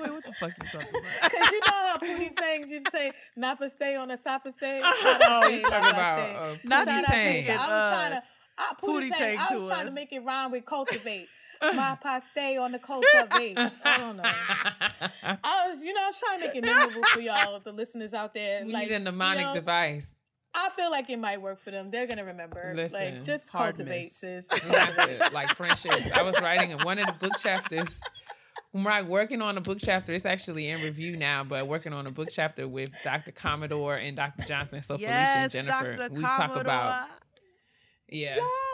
Wait, 0.00 0.10
what 0.12 0.24
the 0.24 0.32
fuck 0.40 0.52
you 0.62 0.68
talking 0.72 0.88
about? 1.00 1.30
Because 1.30 1.50
you 1.52 1.60
know 1.60 1.66
how 1.72 1.96
Pootie 1.98 2.34
Tang 2.34 2.68
used 2.68 2.86
to 2.86 2.90
say, 2.90 3.12
Napa 3.36 3.68
stay 3.68 3.96
on 3.96 4.08
the 4.08 4.16
Sapa 4.16 4.50
stay? 4.50 4.80
oh, 4.82 5.48
you 5.48 5.60
talking 5.62 5.90
about 5.90 6.36
uh, 6.36 6.54
Not 6.64 6.88
Pootie 6.88 7.04
to 7.04 7.10
Tang. 7.10 7.50
I 7.50 7.56
was 7.56 7.90
trying 7.92 8.10
to, 8.12 8.22
I, 8.56 8.72
Pootie, 8.82 8.88
Pootie 8.88 9.08
Tang, 9.10 9.36
Tang 9.36 9.38
I 9.50 9.56
was 9.56 9.68
trying 9.68 9.82
us. 9.82 9.88
to 9.88 9.94
make 9.94 10.12
it 10.14 10.20
rhyme 10.24 10.50
with 10.52 10.64
cultivate. 10.64 11.26
My 11.74 11.98
pa 12.00 12.20
stay 12.30 12.56
on 12.56 12.72
the 12.72 12.78
cultivate. 12.78 13.58
I 13.84 13.98
don't 13.98 14.16
know. 14.16 14.22
I 14.24 15.68
was, 15.68 15.82
you 15.82 15.92
know, 15.92 16.02
I 16.02 16.06
was 16.06 16.18
trying 16.18 16.40
to 16.40 16.46
make 16.46 16.56
it 16.56 16.64
memorable 16.64 17.02
for 17.12 17.20
y'all, 17.20 17.60
the 17.60 17.72
listeners 17.72 18.14
out 18.14 18.34
there. 18.34 18.64
we 18.64 18.72
like, 18.72 18.88
need 18.88 18.94
a 18.94 18.98
mnemonic 18.98 19.40
you 19.40 19.46
know, 19.46 19.54
device. 19.54 20.06
I 20.54 20.68
feel 20.70 20.90
like 20.90 21.10
it 21.10 21.18
might 21.18 21.42
work 21.42 21.60
for 21.60 21.70
them. 21.72 21.90
They're 21.90 22.06
gonna 22.06 22.24
remember. 22.24 22.72
Listen, 22.76 23.16
like, 23.16 23.24
just 23.24 23.50
cultivate, 23.50 24.12
sis. 24.12 24.46
We 24.52 24.70
like 25.32 25.48
friendships. 25.56 26.12
I 26.12 26.22
was 26.22 26.40
writing 26.40 26.70
in 26.70 26.78
one 26.84 26.98
of 26.98 27.06
the 27.06 27.12
book 27.12 27.32
chapters. 27.40 28.00
When 28.70 28.84
we're 28.84 29.04
working 29.04 29.40
on 29.40 29.56
a 29.56 29.60
book 29.60 29.78
chapter, 29.80 30.12
it's 30.12 30.26
actually 30.26 30.68
in 30.68 30.80
review 30.82 31.16
now, 31.16 31.44
but 31.44 31.66
working 31.66 31.92
on 31.92 32.06
a 32.06 32.10
book 32.10 32.28
chapter 32.30 32.66
with 32.66 32.90
Dr. 33.02 33.32
Commodore 33.32 33.96
and 33.96 34.16
Dr. 34.16 34.44
Johnson. 34.44 34.82
So 34.82 34.96
Felicia 34.96 35.12
and 35.12 35.52
Jennifer, 35.52 35.94
Dr. 35.94 36.12
we 36.12 36.22
talk 36.22 36.56
about 36.56 36.92
Commodore. 36.92 37.16
yeah. 38.08 38.36
Yes. 38.36 38.73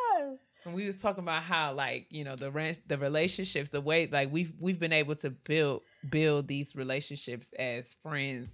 And 0.65 0.75
we 0.75 0.87
was 0.87 0.97
talking 0.97 1.25
about 1.25 1.43
how 1.43 1.73
like, 1.75 2.07
you 2.11 2.25
know, 2.25 2.37
the 2.37 2.51
rent 2.51 2.81
the 2.87 2.99
relationships, 2.99 3.71
the 3.71 3.81
way 3.81 4.07
like 4.07 4.31
we've 4.33 4.53
we've 4.59 4.79
been 4.79 4.93
able 4.93 5.17
to 5.17 5.31
build 5.31 5.83
build 6.09 6.49
these 6.49 6.77
relationships 6.77 7.49
as 7.59 7.95
friends 8.03 8.53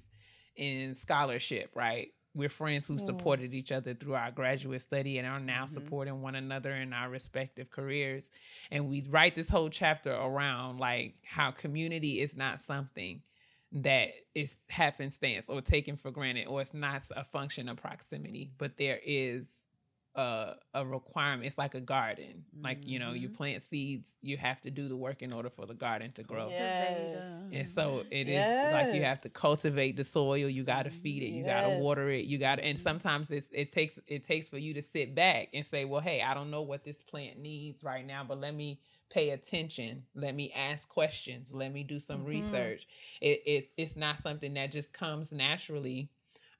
in 0.56 0.94
scholarship, 0.94 1.70
right? 1.74 2.08
We're 2.34 2.48
friends 2.50 2.86
who 2.86 2.94
Mm. 2.94 3.00
supported 3.06 3.54
each 3.54 3.72
other 3.72 3.94
through 3.94 4.14
our 4.14 4.30
graduate 4.30 4.82
study 4.82 5.18
and 5.18 5.26
are 5.26 5.40
now 5.40 5.64
Mhm. 5.64 5.70
supporting 5.74 6.20
one 6.22 6.34
another 6.34 6.72
in 6.72 6.92
our 6.92 7.08
respective 7.08 7.70
careers. 7.70 8.30
And 8.70 8.88
we 8.88 9.02
write 9.08 9.34
this 9.34 9.48
whole 9.48 9.70
chapter 9.70 10.12
around 10.12 10.78
like 10.78 11.14
how 11.24 11.50
community 11.50 12.20
is 12.20 12.36
not 12.36 12.62
something 12.62 13.22
that 13.72 14.10
is 14.34 14.56
happenstance 14.68 15.48
or 15.48 15.60
taken 15.60 15.96
for 15.96 16.10
granted 16.10 16.46
or 16.46 16.60
it's 16.60 16.72
not 16.74 17.04
a 17.16 17.24
function 17.24 17.68
of 17.68 17.78
proximity, 17.78 18.52
but 18.58 18.76
there 18.76 19.00
is 19.04 19.46
a, 20.16 20.54
a 20.74 20.84
requirement. 20.86 21.46
It's 21.46 21.58
like 21.58 21.74
a 21.74 21.80
garden. 21.80 22.44
Like, 22.62 22.86
you 22.86 22.98
know, 22.98 23.12
you 23.12 23.28
Mhm. 23.28 23.34
plant 23.34 23.62
seeds, 23.62 24.08
you 24.22 24.36
have 24.38 24.60
to 24.62 24.70
do 24.70 24.88
the 24.88 24.96
work 24.96 25.22
in 25.22 25.32
order 25.32 25.50
for 25.50 25.66
the 25.66 25.74
garden 25.74 26.12
to 26.12 26.22
grow. 26.24 26.54
Yes. 26.56 27.48
And 27.52 27.68
so 27.68 28.04
it 28.10 28.28
is 28.28 28.48
like 28.62 28.92
you 28.92 29.04
have 29.04 29.20
to 29.22 29.28
cultivate 29.28 29.96
the 29.96 30.04
soil. 30.04 30.48
You 30.48 30.64
got 30.64 30.84
to 30.84 30.90
feed 30.90 31.22
it. 31.22 31.28
You 31.30 31.44
got 31.44 31.62
to 31.62 31.70
water 31.70 32.10
it. 32.10 32.24
You 32.24 32.38
got 32.38 32.56
to, 32.56 32.64
and 32.64 32.78
sometimes 32.78 33.30
it's, 33.30 33.48
it 33.52 33.72
takes 33.72 33.98
it 34.08 34.24
takes 34.24 34.48
for 34.48 34.58
you 34.58 34.74
to 34.74 34.82
sit 34.82 35.14
back 35.14 35.48
and 35.54 35.64
say, 35.66 35.84
well, 35.84 36.00
hey, 36.00 36.22
I 36.22 36.34
don't 36.34 36.50
know 36.50 36.62
what 36.62 36.84
this 36.84 37.02
plant 37.02 37.38
needs 37.38 37.84
right 37.84 38.04
now, 38.06 38.24
but 38.24 38.40
let 38.40 38.54
me 38.54 38.80
pay 39.10 39.30
attention. 39.30 40.02
Let 40.14 40.34
me 40.34 40.52
ask 40.54 40.88
questions. 40.88 41.54
Let 41.54 41.72
me 41.72 41.82
do 41.84 41.98
some 41.98 42.24
Mhm. 42.24 42.26
research. 42.26 42.88
It, 43.20 43.42
it 43.46 43.70
it's 43.76 43.96
not 43.96 44.18
something 44.18 44.54
that 44.54 44.72
just 44.72 44.92
comes 44.92 45.32
naturally, 45.32 46.10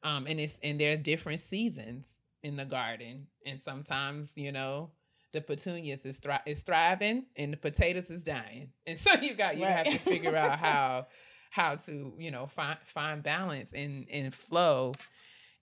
um, 0.03 0.27
and 0.27 0.39
it's 0.41 0.57
and 0.63 0.79
there 0.81 0.93
are 0.93 0.97
different 0.97 1.41
seasons 1.41 2.07
in 2.43 2.57
the 2.57 2.65
garden, 2.65 3.27
and 3.47 3.61
sometimes 3.61 4.33
you 4.37 4.53
know 4.53 4.91
the 5.33 5.41
petunias 5.41 6.05
is, 6.07 6.19
thri- 6.19 6.39
is 6.47 6.61
thriving 6.61 7.25
and 7.37 7.53
the 7.53 7.57
potatoes 7.57 8.11
is 8.11 8.25
dying 8.25 8.71
and 8.87 8.99
so 8.99 9.13
you 9.21 9.35
got 9.35 9.57
you 9.57 9.65
have 9.65 9.87
to 9.87 9.99
figure 9.99 10.37
out 10.37 10.59
how 10.59 11.07
how 11.51 11.75
to 11.77 12.13
you 12.19 12.31
know 12.31 12.47
find 12.47 12.79
find 12.85 13.23
balance 13.23 13.73
and 13.73 14.07
and 14.11 14.35
flow 14.35 14.93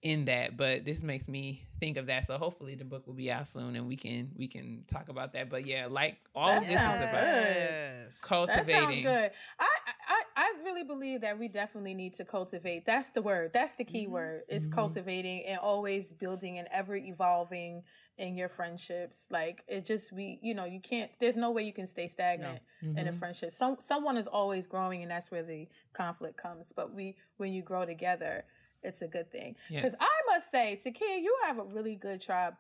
in 0.03 0.27
that 0.27 0.57
but 0.57 0.85
this 0.85 1.03
makes 1.03 1.29
me 1.29 1.67
think 1.81 1.97
of 1.97 2.07
that 2.07 2.27
so 2.27 2.37
hopefully 2.37 2.75
the 2.75 2.85
book 2.85 3.07
will 3.07 3.15
be 3.15 3.31
out 3.33 3.47
soon 3.47 3.75
and 3.75 3.87
we 3.87 3.97
can 3.97 4.31
we 4.37 4.47
can 4.47 4.85
talk 4.87 5.09
about 5.09 5.33
that 5.33 5.49
but 5.49 5.65
yeah 5.67 5.87
like 5.89 6.19
all 6.35 6.49
That 6.49 6.63
of 6.63 6.69
this 6.69 6.75
is 6.75 6.77
about 6.77 7.01
good. 7.01 7.57
Yes. 7.57 8.21
That 8.49 8.67
sounds 8.67 8.91
good. 9.03 9.31
I, 9.59 9.69
I 10.09 10.23
I 10.37 10.44
really 10.65 10.83
believe 10.83 11.21
that 11.21 11.39
we 11.39 11.49
definitely 11.49 11.95
need 11.95 12.15
to 12.15 12.25
cultivate. 12.25 12.87
That's 12.87 13.11
the 13.11 13.23
word. 13.23 13.53
That's 13.53 13.73
the 13.75 13.85
key 13.85 14.07
Mhm. 14.07 14.11
word. 14.11 14.45
Is 14.49 14.67
Mhm. 14.67 14.73
cultivating 14.73 15.45
and 15.47 15.59
always 15.61 16.13
building 16.13 16.59
and 16.59 16.67
ever 16.73 16.97
evolving 16.97 17.85
in 18.17 18.37
your 18.37 18.49
friendships. 18.49 19.29
Like 19.31 19.63
it 19.69 19.85
just 19.85 20.13
we 20.13 20.39
you 20.43 20.55
know 20.55 20.65
you 20.65 20.81
can't. 20.81 21.11
There's 21.21 21.37
no 21.37 21.51
way 21.51 21.63
you 21.65 21.73
can 21.73 21.87
stay 21.87 22.09
stagnant 22.09 22.63
in 22.83 23.07
a 23.09 23.13
Mhm. 23.13 23.19
friendship. 23.19 23.53
Some 23.53 23.77
someone 23.81 24.17
is 24.17 24.27
always 24.27 24.67
growing, 24.67 25.03
and 25.03 25.11
that's 25.11 25.31
where 25.31 25.43
the 25.43 25.69
conflict 25.93 26.37
comes. 26.37 26.73
But 26.73 26.93
we 26.95 27.17
when 27.37 27.53
you 27.53 27.63
grow 27.63 27.85
together, 27.85 28.45
it's 28.83 29.03
a 29.03 29.09
good 29.09 29.31
thing. 29.31 29.57
Because 29.69 29.93
Yes. 29.93 30.01
I 30.01 30.23
must 30.27 30.51
say, 30.51 30.81
Takia, 30.83 31.21
you 31.23 31.37
have 31.45 31.59
a 31.59 31.65
really 31.65 31.97
good 31.97 32.21
tribe 32.21 32.57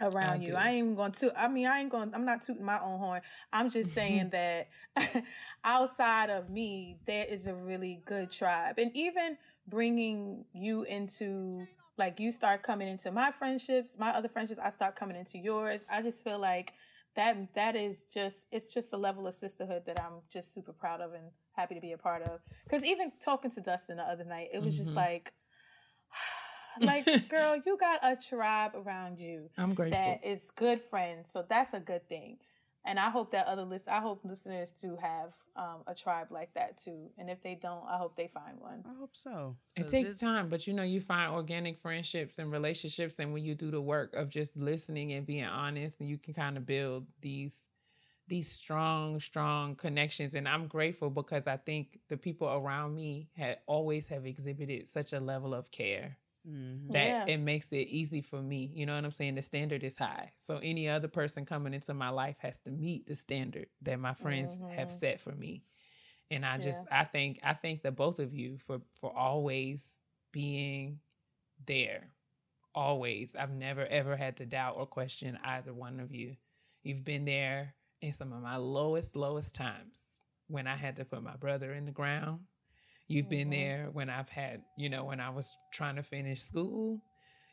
around 0.00 0.42
I 0.42 0.44
you. 0.44 0.52
do. 0.52 0.54
I 0.54 0.68
ain't 0.70 0.78
even 0.78 0.94
going 0.94 1.12
to. 1.12 1.40
I 1.40 1.48
mean, 1.48 1.66
I 1.66 1.80
ain't 1.80 1.90
going. 1.90 2.12
I'm 2.14 2.24
not 2.24 2.42
tooting 2.42 2.64
my 2.64 2.80
own 2.80 2.98
horn. 2.98 3.20
I'm 3.52 3.70
just 3.70 3.92
saying 3.94 4.30
that 4.30 4.68
outside 5.64 6.30
of 6.30 6.50
me, 6.50 6.96
there 7.06 7.26
is 7.28 7.46
a 7.46 7.54
really 7.54 8.00
good 8.04 8.30
tribe, 8.30 8.78
and 8.78 8.90
even 8.96 9.36
bringing 9.68 10.44
you 10.52 10.82
into 10.84 11.66
like 11.96 12.18
you 12.18 12.30
start 12.30 12.62
coming 12.62 12.88
into 12.88 13.10
my 13.12 13.30
friendships, 13.30 13.94
my 13.98 14.10
other 14.10 14.28
friendships, 14.28 14.58
I 14.62 14.70
start 14.70 14.96
coming 14.96 15.16
into 15.16 15.38
yours. 15.38 15.84
I 15.90 16.02
just 16.02 16.24
feel 16.24 16.38
like 16.38 16.72
that 17.16 17.36
that 17.54 17.76
is 17.76 18.04
just 18.12 18.46
it's 18.50 18.72
just 18.72 18.92
a 18.92 18.96
level 18.96 19.26
of 19.26 19.34
sisterhood 19.34 19.82
that 19.86 20.00
I'm 20.00 20.20
just 20.32 20.54
super 20.54 20.72
proud 20.72 21.00
of 21.00 21.12
and 21.12 21.24
happy 21.52 21.74
to 21.74 21.80
be 21.80 21.92
a 21.92 21.98
part 21.98 22.22
of. 22.22 22.40
Because 22.64 22.84
even 22.84 23.12
talking 23.22 23.50
to 23.50 23.60
Dustin 23.60 23.96
the 23.98 24.04
other 24.04 24.24
night, 24.24 24.48
it 24.52 24.62
was 24.62 24.76
just 24.76 24.92
Mhm. 24.92 24.96
like. 24.96 25.32
Like 26.80 27.28
girl 27.28 27.56
you 27.64 27.76
got 27.76 27.98
a 28.02 28.16
tribe 28.16 28.72
around 28.74 29.18
you 29.18 29.48
i'm 29.58 29.74
grateful 29.74 29.98
that 30.00 30.24
is 30.28 30.50
good 30.56 30.80
friends. 30.80 31.30
So 31.32 31.44
that's 31.48 31.74
a 31.74 31.80
good 31.80 32.08
thing. 32.08 32.38
And 32.86 32.98
I 32.98 33.10
hope 33.10 33.32
that 33.32 33.46
other 33.46 33.62
list, 33.62 33.88
I 33.88 34.00
hope 34.00 34.20
listeners 34.24 34.70
to 34.80 34.96
have 34.96 35.32
um, 35.54 35.82
a 35.86 35.94
tribe 35.94 36.28
like 36.30 36.54
that 36.54 36.82
too. 36.82 37.10
And 37.18 37.28
if 37.28 37.42
they 37.42 37.54
don't, 37.60 37.84
I 37.86 37.98
hope 37.98 38.16
they 38.16 38.28
find 38.32 38.58
one. 38.58 38.82
I 38.88 38.98
hope 38.98 39.10
so. 39.12 39.56
It 39.76 39.88
takes 39.88 40.10
it's- 40.10 40.20
time, 40.20 40.48
but 40.48 40.66
you 40.66 40.72
know, 40.72 40.82
you 40.82 41.00
find 41.00 41.30
organic 41.32 41.78
friendships 41.78 42.38
and 42.38 42.50
relationships, 42.50 43.16
and 43.18 43.34
when 43.34 43.44
you 43.44 43.54
do 43.54 43.70
the 43.70 43.80
work 43.80 44.14
of 44.14 44.30
just 44.30 44.56
listening 44.56 45.12
and 45.12 45.26
being 45.26 45.44
honest, 45.44 45.96
and 46.00 46.08
you 46.08 46.16
can 46.16 46.32
kind 46.32 46.56
of 46.56 46.64
build 46.64 47.06
these 47.20 47.56
these 48.28 48.50
strong, 48.50 49.18
strong 49.18 49.74
connections. 49.74 50.34
And 50.34 50.48
I'm 50.48 50.68
grateful 50.68 51.10
because 51.10 51.48
I 51.48 51.56
think 51.56 51.98
the 52.08 52.16
people 52.16 52.48
around 52.48 52.94
me 52.94 53.28
had 53.36 53.58
always 53.66 54.08
have 54.08 54.24
exhibited 54.24 54.86
such 54.86 55.12
a 55.12 55.18
level 55.18 55.52
of 55.52 55.70
care 55.72 56.16
Mhm. 56.46 56.90
that 56.90 57.16
Yeah. 57.16 57.26
it 57.26 57.38
makes 57.38 57.68
it 57.72 57.88
easy 57.88 58.20
for 58.20 58.40
me. 58.42 58.70
You 58.74 58.86
know 58.86 58.94
what 58.94 59.04
I'm 59.04 59.10
saying? 59.10 59.34
The 59.36 59.42
standard 59.42 59.84
is 59.84 59.96
high. 59.98 60.32
So 60.36 60.58
any 60.58 60.88
other 60.88 61.08
person 61.08 61.44
coming 61.46 61.74
into 61.74 61.94
my 61.94 62.08
life 62.10 62.36
has 62.40 62.60
to 62.60 62.70
meet 62.70 63.06
the 63.06 63.14
standard 63.14 63.68
that 63.82 63.98
my 64.00 64.14
friends 64.14 64.58
have 64.68 64.90
Mhm. 64.90 64.92
set 64.92 65.20
for 65.20 65.32
me. 65.32 65.64
And 66.30 66.44
I 66.46 66.58
just 66.58 66.86
I 66.90 67.04
think 67.04 67.40
I 67.42 67.54
thank 67.54 67.82
the 67.82 67.92
both 67.92 68.18
of 68.18 68.34
you 68.34 68.58
for 68.58 68.80
for 69.00 69.16
always 69.16 70.00
being 70.32 71.00
there. 71.66 72.10
Always. 72.74 73.34
I've 73.36 73.52
never 73.52 73.86
ever 73.86 74.16
had 74.16 74.36
to 74.38 74.46
doubt 74.46 74.76
or 74.76 74.86
question 74.86 75.38
either 75.44 75.74
one 75.74 76.00
of 76.00 76.12
you. 76.14 76.36
You've 76.82 77.04
been 77.04 77.24
there 77.24 77.74
in 78.02 78.12
some 78.12 78.32
of 78.32 78.42
my 78.42 78.56
lowest 78.56 79.16
lowest 79.16 79.54
times 79.54 79.96
when 80.48 80.66
I 80.66 80.76
had 80.76 80.96
to 80.96 81.04
put 81.04 81.22
my 81.22 81.36
brother 81.36 81.72
in 81.74 81.86
the 81.86 81.92
ground. 81.92 82.40
You've 83.10 83.28
been 83.30 83.50
Mhm. 83.50 83.52
there 83.52 83.90
when 83.92 84.10
I've 84.10 84.30
had, 84.30 84.62
you 84.78 84.90
know, 84.90 85.04
when 85.04 85.20
I 85.20 85.30
was 85.30 85.58
trying 85.72 85.96
to 85.96 86.04
finish 86.04 86.42
school. 86.44 87.02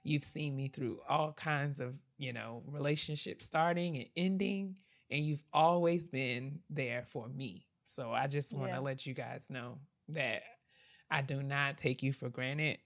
You've 0.04 0.24
seen 0.26 0.56
me 0.56 0.70
through 0.70 1.02
all 1.10 1.34
kinds 1.34 1.80
of, 1.82 1.96
you 2.18 2.34
know, 2.34 2.64
relationships 2.68 3.46
starting 3.46 3.98
and 3.98 4.08
ending, 4.18 4.78
and 5.12 5.26
you've 5.26 5.44
always 5.54 6.06
been 6.06 6.62
there 6.70 7.04
for 7.08 7.30
me. 7.30 7.68
So 7.86 8.14
I 8.14 8.28
just 8.28 8.54
want 8.54 8.74
to 8.74 8.80
Yeah. 8.80 8.82
let 8.82 9.06
you 9.08 9.16
guys 9.16 9.46
know 9.50 9.80
that 10.10 10.44
I 11.12 11.22
do 11.24 11.44
not 11.44 11.78
take 11.78 12.04
you 12.04 12.14
for 12.14 12.30
granted. 12.30 12.80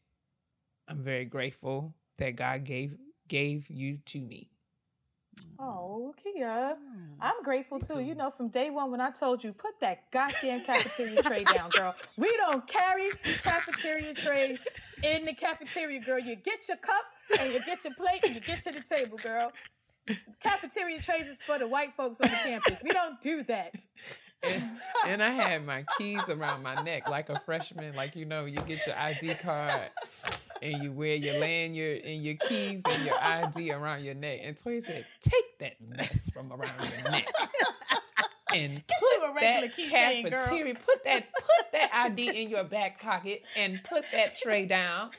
I'm 0.87 1.03
very 1.03 1.25
grateful 1.25 1.95
that 2.19 2.37
God 2.37 2.65
gave 2.65 2.97
gave 3.27 3.69
you 3.69 3.97
to 4.07 4.21
me. 4.21 4.50
Oh, 5.63 6.15
Kia. 6.21 6.75
Mm. 6.75 7.17
I'm 7.21 7.43
grateful 7.43 7.79
too. 7.79 7.95
too. 7.95 7.99
You 7.99 8.15
know, 8.15 8.31
from 8.31 8.47
day 8.49 8.71
one 8.71 8.89
when 8.89 8.99
I 8.99 9.11
told 9.11 9.43
you, 9.43 9.53
put 9.53 9.79
that 9.79 10.09
goddamn 10.11 10.61
cafeteria 10.61 11.21
tray 11.21 11.43
down, 11.43 11.69
girl. 11.69 11.93
We 12.17 12.35
don't 12.37 12.65
carry 12.65 13.11
cafeteria 13.23 14.15
trays 14.15 14.59
in 15.03 15.25
the 15.25 15.33
cafeteria, 15.33 15.99
girl. 15.99 16.17
You 16.17 16.35
get 16.35 16.67
your 16.67 16.77
cup 16.77 17.03
and 17.39 17.53
you 17.53 17.59
get 17.63 17.83
your 17.83 17.93
plate 17.93 18.21
and 18.25 18.33
you 18.33 18.41
get 18.41 18.63
to 18.63 18.71
the 18.71 18.81
table, 18.81 19.19
girl. 19.19 19.51
Cafeteria 20.41 20.99
trays 20.99 21.27
is 21.27 21.41
for 21.43 21.59
the 21.59 21.67
white 21.67 21.93
folks 21.93 22.19
on 22.21 22.29
the 22.31 22.37
campus. 22.37 22.81
We 22.83 22.89
don't 22.89 23.21
do 23.21 23.43
that. 23.43 23.75
And, 24.43 24.63
and 25.05 25.23
I 25.23 25.29
had 25.29 25.63
my 25.63 25.85
keys 25.95 26.21
around 26.27 26.63
my 26.63 26.81
neck 26.81 27.07
like 27.07 27.29
a 27.29 27.39
freshman. 27.45 27.95
Like 27.95 28.15
you 28.15 28.25
know, 28.25 28.45
you 28.45 28.57
get 28.57 28.87
your 28.87 28.97
ID 28.97 29.35
card 29.35 29.91
and 30.61 30.83
you 30.83 30.91
wear 30.91 31.15
your 31.15 31.39
lanyard 31.39 32.01
and 32.03 32.23
your 32.23 32.35
keys 32.35 32.81
and 32.85 33.05
your 33.05 33.17
ID 33.19 33.71
around 33.71 34.03
your 34.03 34.15
neck. 34.15 34.39
And 34.43 34.57
Toy 34.57 34.81
said, 34.81 35.05
"Take 35.21 35.57
that 35.59 35.75
mess 35.81 36.29
from 36.31 36.51
around 36.51 36.73
your 37.03 37.11
neck." 37.11 37.27
And 38.53 38.85
Get 38.85 38.99
put 38.99 39.11
you 39.11 39.23
a 39.23 39.33
regular 39.33 39.67
that 39.67 39.77
keychain, 39.77 40.29
girl. 40.29 40.39
cafeteria, 40.41 40.75
put 40.75 41.03
that 41.05 41.31
put 41.33 41.71
that 41.71 41.89
ID 41.93 42.43
in 42.43 42.49
your 42.49 42.65
back 42.65 43.01
pocket 43.01 43.43
and 43.55 43.81
put 43.83 44.03
that 44.11 44.37
tray 44.37 44.65
down 44.65 45.11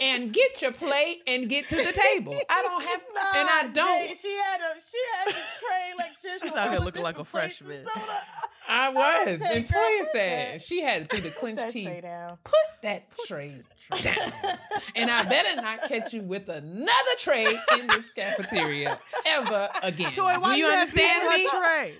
and 0.00 0.32
get 0.32 0.62
your 0.62 0.72
plate 0.72 1.22
and 1.26 1.48
get 1.48 1.68
to 1.68 1.76
the 1.76 1.92
table. 1.92 2.34
I 2.48 2.62
don't 2.62 2.82
have 2.82 3.00
and 3.36 3.48
I 3.48 3.62
don't 3.72 3.74
Jay, 3.74 4.14
she 4.20 4.34
had 4.34 4.60
a 4.60 4.74
she 4.90 4.98
had 5.12 5.28
a 5.28 5.32
tray 5.32 5.92
like 5.98 6.22
this. 6.22 6.42
She's 6.42 6.52
out 6.52 6.70
here 6.70 6.80
looking 6.80 7.02
like 7.02 7.16
a 7.16 7.18
different 7.18 7.52
plates 7.52 7.58
freshman. 7.58 7.84
I 8.70 8.88
was. 8.90 9.38
said, 9.38 9.42
And 9.56 9.66
Toya 9.66 10.04
said 10.12 10.52
that- 10.54 10.62
she 10.62 10.80
had 10.82 11.10
to 11.10 11.20
the 11.20 11.30
clenched 11.30 11.70
teeth. 11.70 11.88
Put 12.44 12.54
that 12.82 13.04
tray 13.26 13.62
down. 14.02 14.32
and 14.94 15.10
I 15.10 15.24
better 15.24 15.60
not 15.60 15.82
catch 15.88 16.12
you 16.14 16.22
with 16.22 16.48
another 16.48 17.14
tray 17.18 17.44
in 17.78 17.86
this 17.88 18.04
cafeteria 18.14 18.98
ever 19.26 19.68
again. 19.82 20.12
Toy, 20.12 20.38
why 20.38 20.54
Do 20.54 20.58
you, 20.60 20.66
you 20.66 20.72
understand 20.72 21.28
me? 21.28 21.36
me? 21.44 21.48
Tray? 21.50 21.94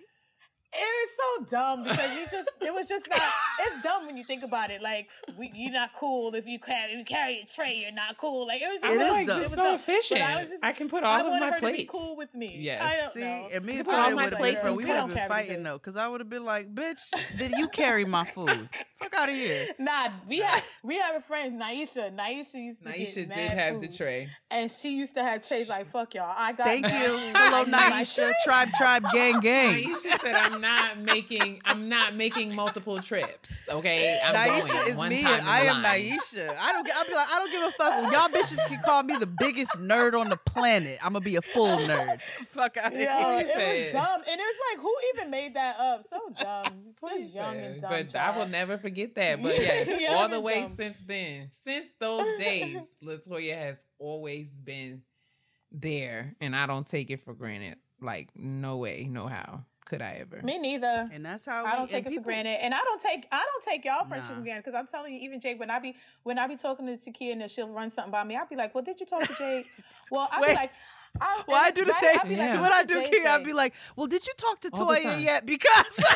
It 0.73 0.77
is 0.79 1.11
so 1.17 1.45
dumb 1.51 1.83
because 1.83 2.15
you 2.15 2.27
just 2.31 2.49
it 2.61 2.73
was 2.73 2.87
just 2.87 3.09
not 3.11 3.21
it's 3.61 3.83
dumb 3.83 4.07
when 4.07 4.17
you 4.17 4.25
think 4.25 4.45
about 4.45 4.71
it. 4.71 4.81
Like 4.81 5.09
we, 5.37 5.51
you're 5.55 5.73
not 5.73 5.91
cool 5.99 6.33
if 6.35 6.47
you 6.47 6.61
carry 6.61 6.93
you 6.97 7.05
carry 7.05 7.41
a 7.41 7.47
tray, 7.47 7.75
you're 7.83 7.93
not 7.93 8.17
cool. 8.19 8.47
Like 8.47 8.63
it 8.63 8.69
was 8.71 8.81
just 8.81 8.85
I'm 8.85 9.01
It 9.01 9.03
is 9.05 9.11
like, 9.11 9.27
dumb. 9.27 9.41
this 9.41 9.47
It 9.47 9.53
is 9.53 9.57
was 9.57 9.59
so 9.59 9.65
dumb. 9.65 9.75
Efficient. 9.75 10.21
I 10.23 10.33
I, 10.39 10.41
was 10.43 10.51
just- 10.51 10.77
can 10.77 10.89
put 10.89 11.03
I 11.03 11.21
all 11.21 11.27
of 11.33 11.41
my 11.41 11.47
her 11.51 11.55
to 11.61 11.67
be 11.67 11.73
plates. 11.73 11.91
cool 11.91 12.17
with 12.17 12.33
me. 12.35 12.57
yeah 12.61 12.87
I 12.87 12.97
don't 12.99 13.11
See, 13.11 13.21
know. 13.21 13.49
and 13.53 13.65
me 13.65 13.79
and 13.79 13.85
Put 13.87 13.95
Toya 13.97 14.15
would 14.15 14.21
have 14.23 14.31
been 14.31 14.39
friends. 14.39 14.59
Oh, 14.63 14.71
we 14.71 14.71
We 14.71 14.77
would 14.77 14.87
don't 14.87 14.97
have 14.97 15.15
been 15.15 15.29
fighting 15.29 15.57
food. 15.57 15.67
though, 15.67 15.79
because 15.79 15.97
I 15.97 16.07
would 16.07 16.21
have 16.21 16.31
been 16.31 16.45
like, 16.45 16.73
"Bitch, 16.75 17.01
did 17.37 17.51
you 17.53 17.67
carry 17.69 18.05
my 18.05 18.25
food? 18.25 18.69
Fuck 19.01 19.15
out 19.15 19.29
of 19.29 19.35
here." 19.35 19.69
Nah, 19.81 20.11
we 20.29 20.39
have 20.39 20.65
we 20.85 20.99
have 21.01 21.17
a 21.17 21.21
friend, 21.21 21.61
Naisha. 21.61 22.15
Naisha 22.15 22.55
used 22.55 22.83
to 22.85 22.89
Naisha 22.91 22.97
get 23.07 23.15
did 23.15 23.29
mad 23.31 23.51
have 23.59 23.81
the 23.81 23.89
tray. 23.89 24.29
and 24.53 24.71
she 24.71 24.91
used 24.97 25.15
to 25.15 25.23
have 25.25 25.47
trays 25.47 25.69
like 25.69 25.91
"fuck 25.91 26.15
y'all." 26.15 26.33
I 26.37 26.53
got 26.53 26.65
Thank 26.67 26.87
you. 26.87 27.19
Hello, 27.35 27.59
I 27.59 27.65
need 27.65 27.71
my 27.73 27.79
Naisha. 28.03 28.31
Tribe, 28.45 28.69
tribe, 28.79 29.05
gang, 29.13 29.41
gang. 29.41 29.83
Naisha 29.83 30.21
said, 30.21 30.35
"I'm 30.37 30.60
not 30.61 30.99
making. 30.99 31.61
I'm 31.65 31.89
not 31.89 32.15
making 32.15 32.55
multiple 32.55 32.99
trips. 32.99 33.51
Okay, 33.69 34.21
I'm 34.25 34.35
Naisha 34.35 34.73
going 34.73 34.91
is 34.91 34.99
one 34.99 35.09
me, 35.09 35.23
time 35.23 35.41
and 35.41 35.49
I 35.49 35.61
am 35.63 35.83
line. 35.83 36.03
Naisha. 36.03 36.57
I 36.59 36.73
don't. 36.73 36.89
I'll 36.95 37.05
be 37.07 37.15
like, 37.15 37.29
I 37.31 37.39
don't 37.39 37.51
give 37.53 37.63
a 37.63 37.73
fuck. 37.73 38.13
Y'all 38.13 38.29
bitches 38.29 38.67
can 38.67 38.81
call 38.83 39.03
me 39.03 39.17
the 39.17 39.27
biggest 39.27 39.73
nerd 39.81 40.19
on 40.19 40.29
the 40.29 40.37
planet. 40.37 40.99
I'm 41.03 41.13
gonna 41.13 41.25
be 41.25 41.37
a 41.37 41.43
full 41.43 41.79
nerd. 41.79 42.21
Fuck 42.49 42.77
out 42.77 42.93
of 42.93 42.99
here. 42.99 43.09
it 43.11 43.47
was 43.47 43.93
dumb, 43.93 44.23
and 44.29 44.41
it's 44.41 44.59
like, 44.71 44.83
who 44.83 44.95
even 45.15 45.31
made 45.31 45.55
that 45.55 45.79
up? 45.79 46.05
So 46.09 46.19
dumb. 46.41 46.75
It's 46.91 47.01
What 47.03 47.19
just 47.21 47.35
young 47.35 47.57
and 47.57 47.81
dumb. 47.81 47.91
But 47.91 48.15
I 48.15 48.37
will 48.37 48.49
never 48.49 48.79
forget 48.79 49.15
that. 49.15 49.41
But 49.43 49.57
yes, 49.57 50.01
Young 50.01 50.15
all 50.15 50.29
the 50.29 50.41
way 50.41 50.63
dumb. 50.63 50.75
since 50.77 50.97
then, 51.07 51.49
since 51.65 51.87
those 51.99 52.39
days, 52.39 52.77
Latoya 53.03 53.57
has 53.57 53.77
always 53.99 54.49
been 54.63 55.03
there, 55.73 56.35
and 56.41 56.55
I 56.55 56.67
don't 56.67 56.87
take 56.87 57.11
it 57.11 57.25
for 57.25 57.35
granted. 57.35 57.77
Like 58.03 58.31
no 58.35 58.79
way, 58.79 59.07
no 59.11 59.27
how 59.27 59.65
could 59.91 60.01
I 60.03 60.19
ever. 60.21 60.41
Me 60.43 60.57
neither. 60.59 61.07
And 61.13 61.25
that's 61.27 61.45
how 61.45 61.67
I 61.67 61.73
we, 61.73 61.77
don't 61.79 61.89
take 61.91 61.99
and 61.99 62.07
it 62.07 62.11
people, 62.11 62.23
for 62.25 62.29
granted, 62.31 62.63
and 62.65 62.73
I 62.73 62.79
don't 62.79 63.01
take 63.01 63.27
I 63.33 63.45
don't 63.45 63.65
take 63.65 63.85
y'all 63.85 64.07
friendship 64.07 64.31
Nah. 64.31 64.37
for 64.37 64.43
granted 64.43 64.65
because 64.65 64.79
I'm 64.79 64.87
telling 64.87 65.13
you, 65.15 65.21
even 65.21 65.41
Jake, 65.41 65.59
when 65.61 65.71
I 65.71 65.79
be 65.81 65.97
when 66.23 66.39
I 66.39 66.47
be 66.47 66.57
talking 66.57 66.87
to 66.87 66.97
Takia 66.97 67.33
and 67.33 67.51
she'll 67.51 67.69
run 67.69 67.91
something 67.91 68.13
by 68.13 68.23
me, 68.25 68.37
I'll 68.37 68.47
be 68.47 68.57
like, 68.57 68.75
"Well, 68.75 68.85
did 68.85 69.01
you 69.01 69.07
talk 69.07 69.23
to 69.27 69.35
Jake?" 69.37 69.67
Well, 70.13 70.29
I'll 70.33 70.41
be 70.45 70.55
like, 70.55 70.73
I, 71.21 71.43
Well, 71.47 71.61
I 71.61 71.71
do 71.71 71.85
the 71.85 71.93
same. 71.95 72.19
I'll 72.19 72.29
be 72.29 72.35
Yeah. 72.37 72.47
like, 72.55 72.61
When 72.63 72.73
I 72.73 72.83
do 72.85 72.95
did 72.95 73.11
King, 73.13 73.27
I'd 73.27 73.45
be 73.45 73.53
like, 73.53 73.75
"Well, 73.97 74.07
did 74.07 74.27
you 74.27 74.33
talk 74.37 74.61
to 74.63 74.71
All 74.73 74.87
Toya 74.87 75.23
yet?" 75.23 75.45
Because 75.47 75.97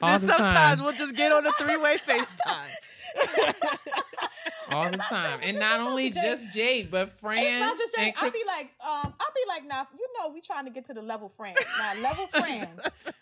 then 0.00 0.12
the 0.12 0.18
sometimes 0.18 0.52
time. 0.78 0.84
we'll 0.84 0.94
just 0.94 1.14
get 1.14 1.32
on 1.32 1.46
a 1.46 1.52
three 1.52 1.76
way 1.76 1.96
FaceTime. 2.06 2.74
All 4.70 4.90
the 4.90 4.96
time, 4.98 5.40
and 5.42 5.58
not 5.58 5.80
only 5.80 6.10
talk 6.10 6.22
to 6.22 6.28
Jay?" 6.28 6.36
just 6.44 6.54
Jade, 6.54 6.90
but 6.90 7.18
Fran. 7.20 7.44
It's 7.44 7.52
not 7.60 7.76
just 7.78 7.96
and 7.98 8.06
Jake. 8.06 8.14
I'll 8.22 8.30
be 8.30 8.42
like, 8.46 8.70
um, 8.80 9.14
I'll 9.20 9.34
be 9.34 9.42
like, 9.48 9.66
now 9.66 9.86
you 9.98 10.06
know 10.18 10.32
we 10.32 10.40
trying 10.40 10.64
to 10.64 10.70
get 10.70 10.86
to 10.86 10.94
the 10.94 11.02
level 11.02 11.28
friend. 11.28 11.56
Now 11.78 12.00
level 12.02 12.26
friend. 12.32 12.68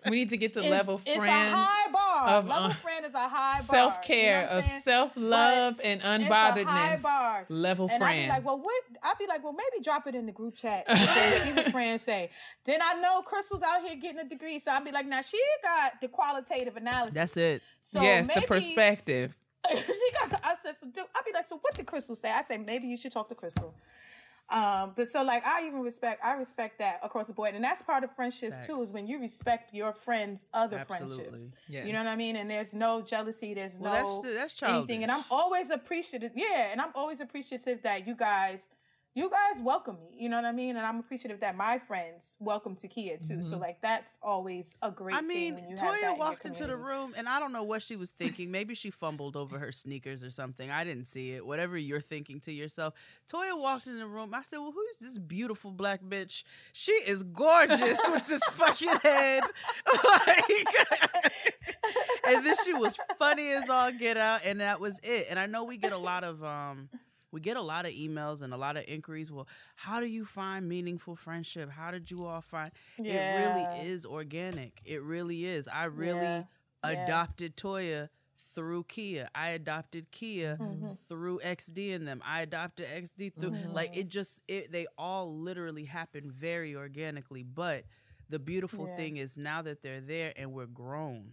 we 0.09 0.17
need 0.17 0.31
to 0.31 0.37
get 0.37 0.53
to 0.55 0.63
is- 0.65 0.71
level 0.71 1.01
It's 1.07 1.19
a 1.19 1.27
high 1.27 1.91
bar. 1.93 2.29
of, 2.29 2.47
level 2.47 2.71
uh, 2.71 2.75
friend 2.75 3.07
is 3.07 3.15
a 3.15 3.29
high 3.29 3.59
bar. 3.59 3.77
Self 3.77 4.03
care, 4.03 4.43
you 4.43 4.47
know 4.51 4.59
of 4.59 4.83
self 4.83 5.13
love, 5.17 5.81
and 5.83 6.01
It's 6.01 6.05
a 6.05 6.09
high 6.35 6.53
unbotheredness. 6.65 7.03
bar. 7.03 7.47
Level 7.49 7.89
And 7.91 8.03
I'd 8.03 8.23
be 8.23 8.29
like, 8.29 8.45
well, 8.45 8.59
what? 8.59 8.83
I'd 9.03 9.19
be 9.19 9.27
like, 9.27 9.43
well, 9.45 9.53
maybe 9.55 9.83
drop 9.83 10.07
it 10.07 10.15
in 10.15 10.27
the 10.27 10.33
group 10.33 10.55
chat. 10.57 10.85
and 10.89 10.99
see 11.45 11.53
what 11.53 11.73
friends 11.73 12.03
say. 12.03 12.31
Then 12.65 12.81
I 12.83 13.01
know 13.01 13.23
Crystal's 13.23 13.63
out 13.63 13.85
here 13.87 13.97
getting 13.97 14.21
a 14.21 14.25
degree, 14.25 14.59
so 14.59 14.71
I'd 14.71 14.85
be 14.85 14.93
like, 14.93 15.07
now 15.07 15.21
she 15.23 15.39
got 15.63 16.01
the 16.01 16.09
qualitative 16.09 16.77
analysis. 16.77 17.15
That's 17.15 17.37
it. 17.37 17.63
So 17.83 18.03
yes, 18.03 18.27
maybe, 18.27 18.41
the 18.41 18.47
perspective. 18.47 19.37
she 19.71 20.11
got. 20.21 20.41
I 20.45 20.55
said, 20.63 20.77
so 20.81 20.87
do, 20.89 21.01
I'd 21.15 21.25
be 21.25 21.33
like, 21.33 21.49
so 21.49 21.59
what 21.61 21.75
did 21.75 21.87
Crystal 21.87 22.15
say? 22.17 22.31
I 22.31 22.43
say 22.43 22.59
maybe 22.59 22.87
you 22.87 22.97
should 22.97 23.13
talk 23.13 23.29
to 23.29 23.35
Crystal. 23.35 23.75
Um, 24.51 24.93
but 24.95 25.11
so 25.11 25.23
like 25.23 25.45
I 25.47 25.67
even 25.67 25.81
respect 25.81 26.23
I 26.23 26.35
respect 26.35 26.79
that 26.79 27.01
across 27.03 27.29
the 27.29 27.33
board, 27.33 27.55
and 27.55 27.65
that's 27.65 27.81
part 27.81 28.05
of 28.05 28.11
friendships 28.15 28.67
too. 28.67 28.81
Is 28.83 28.93
when 28.93 29.07
you 29.07 29.19
respect 29.19 29.73
your 29.73 29.93
friends' 29.93 30.45
other 30.53 30.77
Absolutely. 30.77 31.17
friendships. 31.17 31.51
Yes. 31.67 31.87
You 31.87 31.95
know 31.95 32.01
what 32.01 32.09
I 32.09 32.17
mean? 32.17 32.37
And 32.37 32.51
there's 32.51 32.75
no 32.75 33.01
jealousy. 33.01 33.55
There's 33.55 33.73
Well, 33.79 33.93
no 34.23 34.23
that's 34.23 34.61
that's 34.61 34.63
anything. 34.63 35.03
And 35.03 35.11
I'm 35.11 35.25
always 35.31 35.71
appreciative. 35.71 36.33
Yeah, 36.35 36.69
and 36.71 36.81
I'm 36.81 36.91
always 36.95 37.21
appreciative 37.21 37.81
that 37.83 38.07
you 38.07 38.15
guys, 38.15 38.69
you 39.17 39.31
guys 39.31 39.63
welcome 39.63 39.97
me. 40.01 40.17
You 40.19 40.29
know 40.29 40.37
what 40.37 40.45
I 40.45 40.51
mean? 40.51 40.77
And 40.77 40.85
I'm 40.85 40.99
appreciative 40.99 41.39
that 41.41 41.57
my 41.57 41.79
friends 41.79 42.37
welcome 42.41 42.75
Takia 42.75 43.25
too. 43.27 43.43
So 43.43 43.59
like 43.59 43.81
that's 43.81 44.13
always 44.21 44.75
a 44.83 44.91
great. 44.91 45.15
I 45.15 45.21
mean, 45.21 45.55
thing 45.55 45.65
when 45.67 45.71
you 45.71 45.77
have 45.77 46.01
that 46.01 46.03
in 46.03 46.15
Toya 46.17 46.19
walked 46.19 46.47
into 46.47 46.67
the 46.67 46.77
room, 46.77 47.15
and 47.17 47.29
I 47.29 47.39
don't 47.39 47.53
know 47.53 47.63
what 47.63 47.83
she 47.83 47.95
was 47.95 48.11
thinking. 48.11 48.51
Maybe 48.51 48.75
she 48.75 48.91
fumbled 48.91 49.37
over 49.37 49.59
her 49.61 49.71
sneakers 49.71 50.25
or 50.25 50.31
something. 50.31 50.69
I 50.69 50.83
didn't 50.83 51.07
see 51.07 51.33
it. 51.35 51.47
Whatever 51.47 51.79
you're 51.79 52.01
thinking 52.01 52.41
to 52.41 52.53
yourself. 52.53 52.95
Toya 53.33 53.57
walked 53.59 53.87
in 53.87 53.99
the 53.99 54.07
room. 54.07 54.35
I 54.35 54.43
said, 54.43 54.59
"Well, 54.59 54.73
who's 54.73 54.99
this 54.99 55.19
beautiful 55.19 55.71
black 55.71 56.03
bitch? 56.03 56.43
She 56.73 56.93
is 56.93 57.23
gorgeous 57.23 58.01
with 58.11 58.27
this 58.27 58.43
fucking 58.53 58.97
head." 59.03 59.45
like, 60.05 60.67
and 62.27 62.45
then 62.45 62.57
she 62.65 62.75
was 62.75 62.99
funny 63.17 63.53
as 63.53 63.71
all 63.71 63.93
get 63.93 64.17
out, 64.17 64.41
and 64.45 64.59
that 64.59 64.81
was 64.81 64.99
it. 65.05 65.29
And 65.31 65.39
I 65.39 65.47
know 65.47 65.63
we 65.63 65.77
get 65.77 65.93
a 65.93 65.99
lot 65.99 66.25
of 66.25 66.43
um. 66.43 66.89
We 67.35 67.41
get 67.41 67.57
a 67.57 67.63
lot 67.63 67.85
of 67.85 67.91
emails 67.93 68.43
and 68.43 68.55
a 68.55 68.57
lot 68.57 68.77
of 68.77 68.85
inquiries. 68.87 69.33
Well, 69.33 69.49
how 69.75 69.99
do 69.99 70.07
you 70.07 70.25
find 70.25 70.69
meaningful 70.69 71.17
friendship? 71.17 71.69
How 71.69 71.91
did 71.91 72.09
you 72.09 72.25
all 72.25 72.41
find? 72.41 72.71
Yeah. 72.97 73.13
It 73.13 73.47
really 73.49 73.89
is 73.91 74.07
organic. 74.07 74.81
It 74.85 75.03
really 75.03 75.45
is. 75.45 75.67
I 75.67 75.85
really 75.87 76.21
Yeah. 76.21 76.45
Adopted 76.85 77.57
Toya 77.57 78.09
through 78.55 78.85
Kia. 78.85 79.29
I 79.35 79.49
adopted 79.49 80.13
Kia 80.13 80.57
Mhm. 80.61 80.97
through 81.09 81.41
XD 81.43 81.93
and 81.93 82.07
them. 82.07 82.23
I 82.25 82.43
adopted 82.43 82.87
XD 82.87 83.31
through 83.31 83.51
like 83.73 83.95
Mhm. 83.95 83.97
it 83.97 84.09
just 84.09 84.41
it 84.47 84.71
they 84.71 84.87
all 84.97 85.37
literally 85.37 85.87
happen 85.87 86.31
very 86.31 86.77
organically. 86.77 87.43
But 87.43 87.85
the 88.29 88.39
beautiful 88.39 88.87
Yeah. 88.87 88.97
thing 88.97 89.17
is 89.17 89.37
now 89.37 89.61
that 89.63 89.83
they're 89.83 90.01
there 90.01 90.33
and 90.37 90.53
we're 90.53 90.67
grown, 90.67 91.33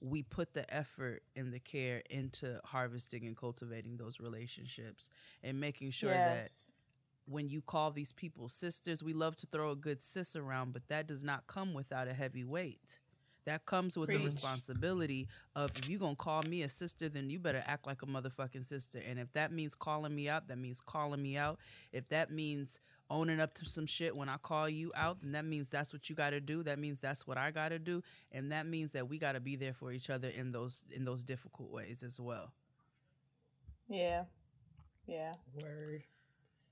we 0.00 0.22
put 0.22 0.52
the 0.52 0.72
effort 0.74 1.22
and 1.34 1.52
the 1.52 1.58
care 1.58 2.02
into 2.10 2.60
harvesting 2.64 3.26
and 3.26 3.36
cultivating 3.36 3.96
those 3.96 4.20
relationships 4.20 5.10
and 5.42 5.58
making 5.58 5.90
sure 5.90 6.12
that 6.12 6.50
when 7.28 7.48
you 7.48 7.60
call 7.60 7.90
these 7.90 8.12
people 8.12 8.48
sisters, 8.48 9.02
we 9.02 9.12
love 9.12 9.36
to 9.36 9.46
throw 9.46 9.70
a 9.70 9.76
good 9.76 10.00
sis 10.00 10.36
around, 10.36 10.72
but 10.72 10.86
that 10.88 11.06
does 11.06 11.24
not 11.24 11.46
come 11.46 11.74
without 11.74 12.08
a 12.08 12.12
heavy 12.14 12.44
weight. 12.44 13.00
That 13.46 13.64
comes 13.64 13.96
with 13.96 14.08
the 14.08 14.16
responsibility 14.18 15.28
of 15.54 15.70
if 15.76 15.88
you're 15.88 16.00
gonna 16.00 16.16
call 16.16 16.42
me 16.48 16.62
a 16.62 16.68
sister, 16.68 17.08
then 17.08 17.30
you 17.30 17.38
better 17.38 17.62
act 17.64 17.86
like 17.86 18.02
a 18.02 18.06
motherfucking 18.06 18.64
sister. 18.64 19.00
And 19.08 19.20
if 19.20 19.32
that 19.34 19.52
means 19.52 19.74
calling 19.74 20.14
me 20.14 20.28
out, 20.28 20.48
that 20.48 20.58
means 20.58 20.80
calling 20.80 21.22
me 21.22 21.36
out. 21.36 21.58
If 21.92 22.08
that 22.08 22.32
means 22.32 22.80
owning 23.10 23.40
up 23.40 23.54
to 23.54 23.64
some 23.66 23.86
shit 23.86 24.16
when 24.16 24.28
I 24.28 24.36
call 24.38 24.68
you 24.68 24.92
out, 24.94 25.18
then 25.22 25.32
that 25.32 25.44
means 25.44 25.68
that's 25.68 25.92
what 25.92 26.08
you 26.10 26.16
got 26.16 26.30
to 26.30 26.40
do. 26.40 26.62
That 26.62 26.78
means 26.78 27.00
that's 27.00 27.26
what 27.26 27.38
I 27.38 27.50
got 27.50 27.70
to 27.70 27.78
do, 27.78 28.02
and 28.32 28.52
that 28.52 28.66
means 28.66 28.92
that 28.92 29.08
we 29.08 29.18
got 29.18 29.32
to 29.32 29.40
be 29.40 29.56
there 29.56 29.72
for 29.74 29.92
each 29.92 30.10
other 30.10 30.28
in 30.28 30.52
those 30.52 30.84
in 30.90 31.04
those 31.04 31.24
difficult 31.24 31.70
ways 31.70 32.02
as 32.02 32.20
well. 32.20 32.52
Yeah. 33.88 34.24
Yeah. 35.06 35.32
Word. 35.54 36.02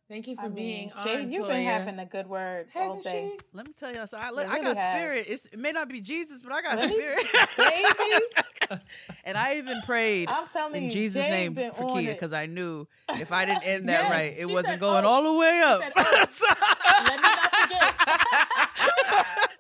Thank 0.09 0.29
you 0.29 0.37
for 0.37 0.43
I 0.43 0.49
being 0.49 0.87
mean, 0.89 0.93
on. 0.99 1.05
Jade, 1.07 1.33
you've 1.33 1.49
been 1.49 1.65
having 1.65 1.99
a 1.99 2.05
good 2.05 2.27
word 2.29 2.67
Hasn't 2.75 3.05
day. 3.05 3.33
she? 3.33 3.41
Let 3.55 3.67
me 3.67 3.73
tell 3.75 3.95
y'all, 3.95 4.07
so 4.07 4.19
I, 4.19 4.29
You 4.31 4.39
I 4.41 4.43
really 4.45 4.61
got 4.61 4.77
have. 4.77 4.97
spirit. 4.99 5.27
It's, 5.29 5.47
it 5.47 5.59
may 5.59 5.73
not 5.73 5.89
be 5.89 6.03
Jesus, 6.03 6.43
but 6.43 6.53
I 6.53 6.61
got 6.61 6.77
Really? 6.77 6.91
spirit. 6.93 7.27
Baby, 7.57 8.25
and 9.25 9.37
I 9.39 9.57
even 9.57 9.81
prayed 9.83 10.29
I'm 10.29 10.47
telling 10.49 10.77
in 10.77 10.85
you, 10.85 10.91
Jesus' 10.91 11.27
Jade 11.27 11.55
name 11.57 11.73
for 11.75 11.85
on 11.85 12.03
Kia 12.03 12.13
because 12.13 12.33
I 12.33 12.47
knew 12.47 12.87
if 13.11 13.33
I 13.33 13.45
didn't 13.45 13.65
end 13.65 13.89
that 13.89 14.03
Yes, 14.05 14.11
right, 14.11 14.35
it 14.39 14.47
wasn't 14.47 14.67
said, 14.75 14.81
going 14.81 15.05
"Oh." 15.05 15.09
all 15.09 15.23
the 15.23 15.39
way 15.39 15.61
up. 15.61 15.81
said, 15.83 15.93
"Oh." 15.97 16.05
Let 17.05 17.17
me 17.17 17.23
not 17.23 17.55
forget. 17.57 17.95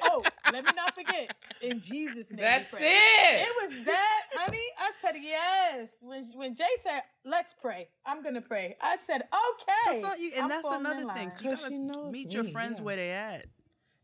oh, 0.04 0.22
let 0.52 0.64
me 0.64 0.70
not 0.76 0.94
forget. 0.94 1.34
In 1.60 1.80
Jesus' 1.80 2.30
name. 2.30 2.38
That's 2.40 2.70
pray. 2.70 2.80
it. 2.82 3.46
It 3.48 3.68
was 3.68 3.84
that, 3.84 4.22
honey. 4.34 4.58
I 4.78 4.90
said 5.00 5.16
yes. 5.20 5.88
When 6.00 6.24
when 6.34 6.54
Jay 6.54 6.64
said, 6.82 7.02
"Let's 7.24 7.54
pray," 7.60 7.88
I'm 8.06 8.22
gonna 8.22 8.40
pray. 8.40 8.76
I 8.80 8.96
said, 9.04 9.22
"Okay." 9.22 10.00
That's 10.02 10.20
you, 10.20 10.32
and 10.34 10.42
I'm 10.44 10.48
that's 10.50 10.68
another 10.68 10.98
thing. 10.98 11.06
line. 11.08 11.32
So 11.32 11.44
you 11.44 11.50
'Cause 11.50 11.60
gotta 11.60 11.74
she 11.74 11.78
knows 11.78 12.12
meet 12.12 12.32
your 12.32 12.44
friends 12.44 12.78
yeah. 12.78 12.84
where 12.84 12.96
they 12.96 13.10
at. 13.10 13.46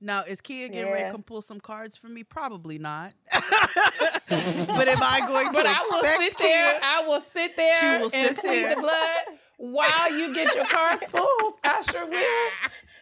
Now, 0.01 0.23
is 0.25 0.41
Kia 0.41 0.69
getting 0.69 0.91
ready 0.93 1.05
to 1.05 1.11
come 1.13 1.23
pull 1.23 1.43
some 1.43 1.61
cards 1.61 1.97
for 1.97 2.09
me? 2.09 2.25
Probably 2.25 2.79
not. 2.79 3.13
but 3.33 4.89
am 4.89 4.99
I 5.03 5.23
going 5.27 5.47
to 5.53 5.53
But 5.53 5.67
I 5.67 5.79
will 5.91 6.01
expect 6.01 6.23
sit 6.23 6.39
there. 6.39 6.81
I 6.83 7.03
will 7.07 7.21
sit 7.21 7.57
there 7.57 7.75
She 7.75 7.87
will 7.87 8.11
and 8.15 8.29
sit 8.29 8.39
plead 8.39 8.65
there. 8.65 8.75
the 8.77 8.81
blood 8.81 9.25
while 9.59 10.19
you 10.19 10.35
get 10.35 10.55
your 10.55 10.65
cards 10.65 11.03
pulled. 11.13 11.55
I 11.63 11.83
sure 11.83 12.07
will. 12.07 12.51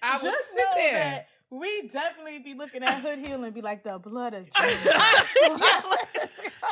I 0.02 0.16
will 0.16 0.24
Just 0.24 0.48
sit 0.48 0.56
know 0.56 0.64
there. 0.76 1.26
That 1.50 1.56
we 1.56 1.88
definitely 1.88 2.38
be 2.40 2.54
looking 2.54 2.82
at 2.82 2.94
Hood 3.00 3.18
Hill 3.20 3.44
and 3.44 3.54
be 3.54 3.60
like, 3.62 3.82
"The 3.84 3.98
blood 3.98 4.34
of 4.34 4.50
Jesus." 4.52 4.94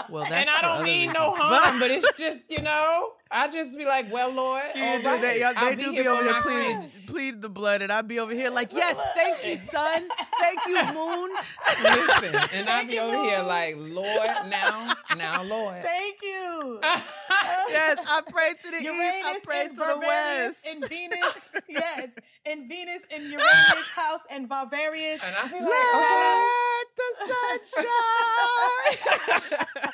Well, 0.09 0.24
that's 0.28 0.35
and 0.35 0.51
I 0.51 0.61
don't 0.62 0.70
other 0.77 0.85
mean 0.85 1.12
no 1.12 1.32
harm, 1.35 1.81
but 1.81 1.90
it's 1.90 2.07
just 2.19 2.39
you 2.48 2.62
know, 2.62 3.12
I 3.31 3.48
just 3.51 3.77
be 3.77 3.85
like, 3.85 4.12
well, 4.12 4.31
Lord, 4.31 4.62
Yeah, 4.74 4.90
all 4.90 4.97
dude, 4.98 5.07
right, 5.07 5.20
they, 5.20 5.40
y'all- 5.40 5.53
I'll 5.57 5.70
they 5.70 5.82
do 5.82 5.90
here 5.90 6.03
be 6.05 6.09
over 6.09 6.23
here 6.23 6.32
there 6.32 6.43
pleading, 6.43 6.77
friend. 6.78 6.93
pleading 7.07 7.40
the 7.40 7.48
blood, 7.48 7.82
and 7.82 7.93
I'd 7.93 8.07
be 8.07 8.20
over 8.20 8.32
here 8.32 8.51
like, 8.51 8.73
yes, 8.73 8.97
thank 9.15 9.44
you, 9.44 9.57
son, 9.57 10.09
thank 10.39 10.59
you, 10.66 10.74
Moon. 10.94 11.31
Listen, 11.82 12.24
and 12.24 12.35
I'll 12.69 12.77
Thank 12.78 12.89
be 12.90 12.94
you, 12.97 13.01
over 13.01 13.24
here 13.24 13.43
like, 13.43 13.74
Lord, 13.78 14.28
now, 14.48 14.93
now, 15.16 15.43
Lord. 15.43 15.82
Thank 15.82 16.16
you. 16.23 16.78
yes, 17.69 17.98
I 18.09 18.20
pray 18.28 18.55
to 18.62 18.70
the 18.70 18.77
east, 18.78 18.89
I 18.93 19.39
pray 19.43 19.69
to 19.69 19.74
the 19.74 19.98
west. 20.07 20.66
and 20.69 20.89
Venus. 20.89 21.51
yes, 21.69 22.09
and 22.44 22.69
Venus 22.69 23.03
and 23.12 23.24
Uranus 23.24 23.89
house 23.94 24.20
and 24.31 24.48
Varvarius. 24.71 25.21
And 25.25 25.37
I 25.37 25.49
be 25.49 25.61
like, 25.61 25.73
okay. 25.95 26.47
Let 26.77 26.89
the 26.97 27.09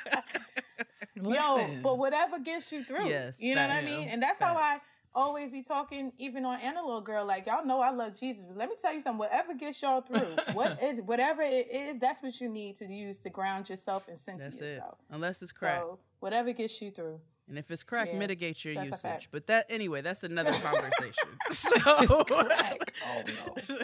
sunshine. 0.02 1.34
Yo, 1.34 1.82
but 1.82 1.98
whatever 1.98 2.38
gets 2.38 2.72
you 2.72 2.82
through. 2.84 3.08
Yes, 3.08 3.40
you 3.40 3.54
know 3.54 3.62
what 3.62 3.70
I 3.70 3.82
mean? 3.82 4.08
And 4.08 4.22
that's 4.22 4.40
how 4.40 4.54
I 4.56 4.78
always 5.14 5.50
be 5.50 5.62
talking, 5.62 6.12
even 6.18 6.44
on 6.44 6.58
Analog 6.60 7.04
Girl. 7.04 7.24
Like 7.24 7.46
y'all 7.46 7.64
know 7.64 7.80
I 7.80 7.90
love 7.90 8.18
Jesus. 8.18 8.44
But 8.44 8.56
let 8.56 8.68
me 8.68 8.76
tell 8.80 8.92
you 8.92 9.00
something. 9.00 9.18
Whatever 9.18 9.54
gets 9.54 9.80
y'all 9.82 10.00
through, 10.00 10.36
what 10.54 10.78
is 10.82 11.00
whatever 11.02 11.42
it 11.42 11.68
is, 11.70 11.98
that's 11.98 12.22
what 12.22 12.40
you 12.40 12.48
need 12.48 12.76
to 12.76 12.86
use 12.86 13.18
to 13.18 13.30
ground 13.30 13.68
yourself 13.68 14.08
and 14.08 14.18
center 14.18 14.44
That's 14.44 14.60
it. 14.60 14.64
yourself. 14.64 14.98
Unless 15.10 15.42
it's 15.42 15.52
crack. 15.52 15.80
So 15.80 15.98
whatever 16.20 16.52
gets 16.52 16.80
you 16.80 16.90
through. 16.90 17.20
And 17.48 17.58
if 17.58 17.70
it's 17.70 17.82
crack, 17.82 18.08
Yeah, 18.12 18.18
mitigate 18.18 18.64
your 18.64 18.82
usage. 18.84 19.28
But 19.30 19.46
that 19.48 19.66
anyway, 19.68 20.00
that's 20.00 20.22
another 20.24 20.52
conversation. 20.62 21.28
so 21.50 22.24
crack. 22.24 22.94
Oh, 23.04 23.22
no. 23.68 23.76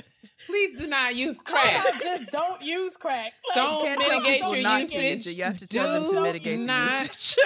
Please 0.47 0.79
do 0.79 0.87
not 0.87 1.15
use 1.17 1.37
crack. 1.45 1.65
Sometimes 1.65 2.03
just 2.03 2.31
don't 2.31 2.63
use 2.63 2.97
crack. 2.97 3.33
Like, 3.49 3.55
Don't 3.57 3.85
can't 3.85 3.99
mitigate 3.99 4.41
your 4.41 4.63
not 4.63 4.83
usage. 4.83 5.27
use. 5.27 5.37
You 5.37 5.45
have 5.45 5.59
to 5.59 5.67
tell 5.67 5.93
them 5.93 6.05
to 6.09 6.15
Do 6.15 6.23
mitigate 6.23 6.59
the 6.61 6.65
not 6.65 6.91
usage. 6.93 7.37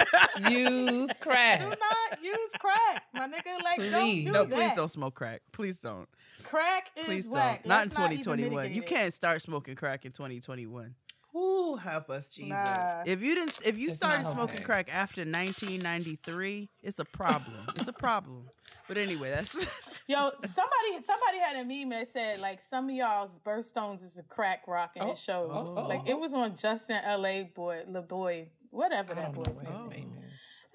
use 0.51 1.11
crack. 1.19 1.59
Do 1.59 1.65
crack. 1.65 1.79
not 1.79 2.23
use 2.23 2.51
crack, 2.59 3.03
my 3.13 3.27
nigga. 3.27 3.63
Like 3.63 3.79
Please. 3.79 3.91
don't 3.91 4.23
do 4.25 4.31
no, 4.31 4.43
that. 4.45 4.55
please 4.55 4.75
don't 4.75 4.87
smoke 4.91 5.15
crack. 5.15 5.41
Please 5.51 5.79
don't. 5.79 6.07
Crack 6.43 6.91
is 6.95 7.05
Please 7.05 7.27
don't. 7.27 7.65
Not 7.65 7.83
in 7.85 7.89
Let's 7.89 7.99
even 7.99 8.17
2021. 8.17 8.73
you 8.73 8.81
can't 8.83 9.13
start 9.13 9.41
smoking 9.41 9.75
crack 9.75 10.05
in 10.05 10.11
2021. 10.11 10.93
Ooh, 11.35 11.75
help 11.75 12.09
us, 12.09 12.29
Jesus. 12.31 12.49
Nah. 12.51 13.03
If 13.05 13.21
you 13.21 13.33
didn't, 13.35 13.57
if 13.65 13.77
you 13.77 13.87
It's 13.87 13.95
started 13.95 14.25
smoking 14.25 14.57
okay. 14.57 14.63
crack 14.63 14.93
after 14.93 15.21
1993, 15.21 16.69
it's 16.83 16.99
a 16.99 17.05
problem. 17.05 17.55
it's 17.75 17.87
a 17.87 17.93
problem. 17.93 18.49
But 18.87 18.97
anyway, 18.97 19.31
that's 19.31 19.55
Yo, 20.07 20.29
somebody 20.45 21.03
somebody 21.05 21.39
had 21.39 21.55
a 21.55 21.63
meme 21.63 21.89
that 21.89 22.07
said 22.07 22.39
like 22.39 22.61
some 22.61 22.89
of 22.89 22.95
y'all's 22.95 23.39
birthstones 23.39 24.03
is 24.03 24.17
a 24.19 24.23
crack 24.23 24.67
rock 24.67 24.91
and 24.95 25.05
Oh, 25.07 25.11
it 25.11 25.17
shows. 25.17 25.49
oh, 25.51 25.75
oh, 25.77 25.87
like 25.87 26.01
oh. 26.05 26.09
it 26.11 26.19
was 26.19 26.33
on 26.33 26.55
Justin 26.57 26.99
L.A. 27.03 27.43
boy, 27.55 27.83
LeBoy, 27.89 28.47
whatever 28.69 29.15
that 29.15 29.33
boy's 29.33 29.47
name 29.47 29.71
his 29.71 29.89
name 29.89 30.03
is. 30.03 30.13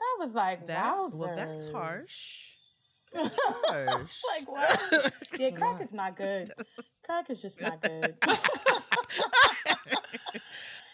I 0.00 0.16
was 0.20 0.32
like, 0.34 0.66
that. 0.68 0.94
wowzers. 0.96 1.14
Well, 1.14 1.36
that's 1.36 1.70
harsh. 1.70 2.47
That's 3.12 3.34
like 3.70 4.46
what? 4.46 5.12
Yeah, 5.38 5.50
crack 5.50 5.80
is 5.80 5.92
not 5.92 6.16
good. 6.16 6.50
Crack 7.04 7.30
is 7.30 7.40
just 7.40 7.60
not 7.60 7.80
good. 7.80 8.16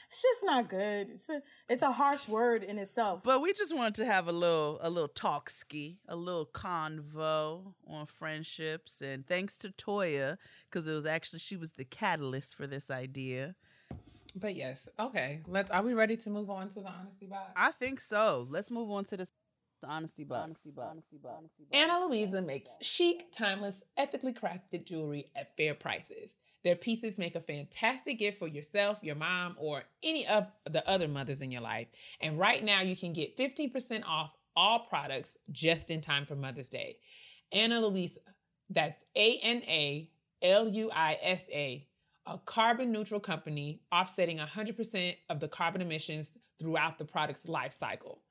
it's 0.09 0.23
just 0.23 0.43
not 0.45 0.69
good. 0.69 1.11
It's 1.11 1.29
a 1.29 1.43
it's 1.69 1.83
a 1.83 1.93
harsh 1.93 2.29
word 2.29 2.63
in 2.63 2.79
itself. 2.79 3.23
But 3.25 3.41
we 3.41 3.53
just 3.53 3.75
wanted 3.75 3.95
to 3.97 4.05
have 4.05 4.29
a 4.29 4.33
little 4.33 4.79
a 4.83 4.91
little 4.91 5.09
talk 5.09 5.49
ski, 5.49 5.99
a 6.09 6.17
little 6.17 6.47
convo 6.47 7.75
on 7.89 8.07
friendships, 8.07 9.01
and 9.01 9.27
thanks 9.27 9.57
to 9.59 9.71
Toya 9.71 10.37
because 10.71 10.87
it 10.87 10.93
was 10.95 11.07
actually 11.07 11.39
she 11.39 11.57
was 11.57 11.73
the 11.73 11.85
catalyst 11.85 12.55
for 12.55 12.67
this 12.67 12.91
idea. 12.91 13.55
But 14.37 14.57
yes, 14.57 14.89
okay. 14.99 15.41
Let's. 15.47 15.71
Are 15.71 15.83
we 15.83 15.95
ready 15.95 16.17
to 16.17 16.31
move 16.31 16.51
on 16.51 16.69
to 16.71 16.81
the 16.81 16.89
honesty 16.89 17.27
box? 17.27 17.53
I 17.57 17.71
think 17.71 18.01
so. 18.01 18.47
Let's 18.51 18.69
move 18.71 18.91
on 18.91 19.05
to 19.07 19.17
this 19.17 19.33
honesty 19.85 20.25
box. 20.25 20.43
Honesty 20.43 20.71
box. 20.71 20.89
Honesty 20.91 21.17
box. 21.23 21.35
Honesty 21.39 21.65
box. 21.65 21.77
Ana 21.77 22.07
Luisa 22.07 22.43
makes 22.43 22.71
chic, 22.81 23.31
timeless, 23.33 23.83
ethically 23.97 24.33
crafted 24.33 24.85
jewelry 24.85 25.31
at 25.37 25.57
fair 25.57 25.75
prices. 25.75 26.35
Their 26.65 26.77
pieces 26.77 27.19
make 27.19 27.35
a 27.35 27.41
fantastic 27.41 28.19
gift 28.19 28.39
for 28.39 28.49
yourself, 28.49 28.99
your 29.03 29.17
mom, 29.17 29.55
or 29.59 29.85
any 30.03 30.27
of 30.27 30.47
the 30.71 30.87
other 30.89 31.07
mothers 31.07 31.43
in 31.43 31.51
your 31.51 31.61
life. 31.61 31.89
And 32.21 32.39
right 32.39 32.65
now, 32.65 32.81
you 32.81 32.97
can 32.97 33.13
get 33.13 33.37
15% 33.37 34.03
off 34.07 34.31
all 34.57 34.87
products 34.89 35.37
just 35.53 35.91
in 35.91 36.01
time 36.01 36.25
for 36.25 36.35
Mother's 36.35 36.71
Day. 36.71 36.97
Ana 37.53 37.81
Luisa, 37.81 38.21
that's 38.71 39.05
A 39.15 39.39
N 39.43 39.63
A 39.67 40.11
L 40.43 40.67
U 40.69 40.91
I 40.91 41.19
S 41.23 41.45
A, 41.51 41.87
a 42.27 42.39
carbon 42.39 42.91
neutral 42.91 43.21
company 43.21 43.83
offsetting 43.93 44.39
100% 44.39 45.17
of 45.29 45.41
the 45.41 45.49
carbon 45.49 45.83
emissions 45.83 46.33
throughout 46.59 46.99
the 46.99 47.05
product's 47.05 47.47
life 47.47 47.77
cycle. 47.79 48.23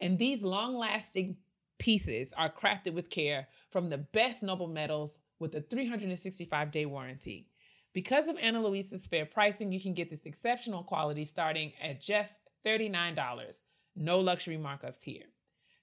And 0.00 0.18
these 0.18 0.42
long 0.42 0.76
lasting 0.76 1.36
pieces 1.78 2.32
are 2.36 2.50
crafted 2.50 2.94
with 2.94 3.10
care 3.10 3.48
from 3.70 3.88
the 3.88 3.98
best 3.98 4.42
noble 4.42 4.68
metals 4.68 5.18
with 5.38 5.54
a 5.54 5.60
365 5.60 6.70
day 6.70 6.86
warranty. 6.86 7.48
Because 7.92 8.28
of 8.28 8.36
Ana 8.38 8.60
Luisa's 8.60 9.06
fair 9.06 9.24
pricing, 9.24 9.72
you 9.72 9.80
can 9.80 9.94
get 9.94 10.10
this 10.10 10.26
exceptional 10.26 10.82
quality 10.82 11.24
starting 11.24 11.72
at 11.82 12.00
just 12.00 12.34
$39. 12.64 13.56
No 13.94 14.20
luxury 14.20 14.58
markups 14.58 15.02
here. 15.02 15.24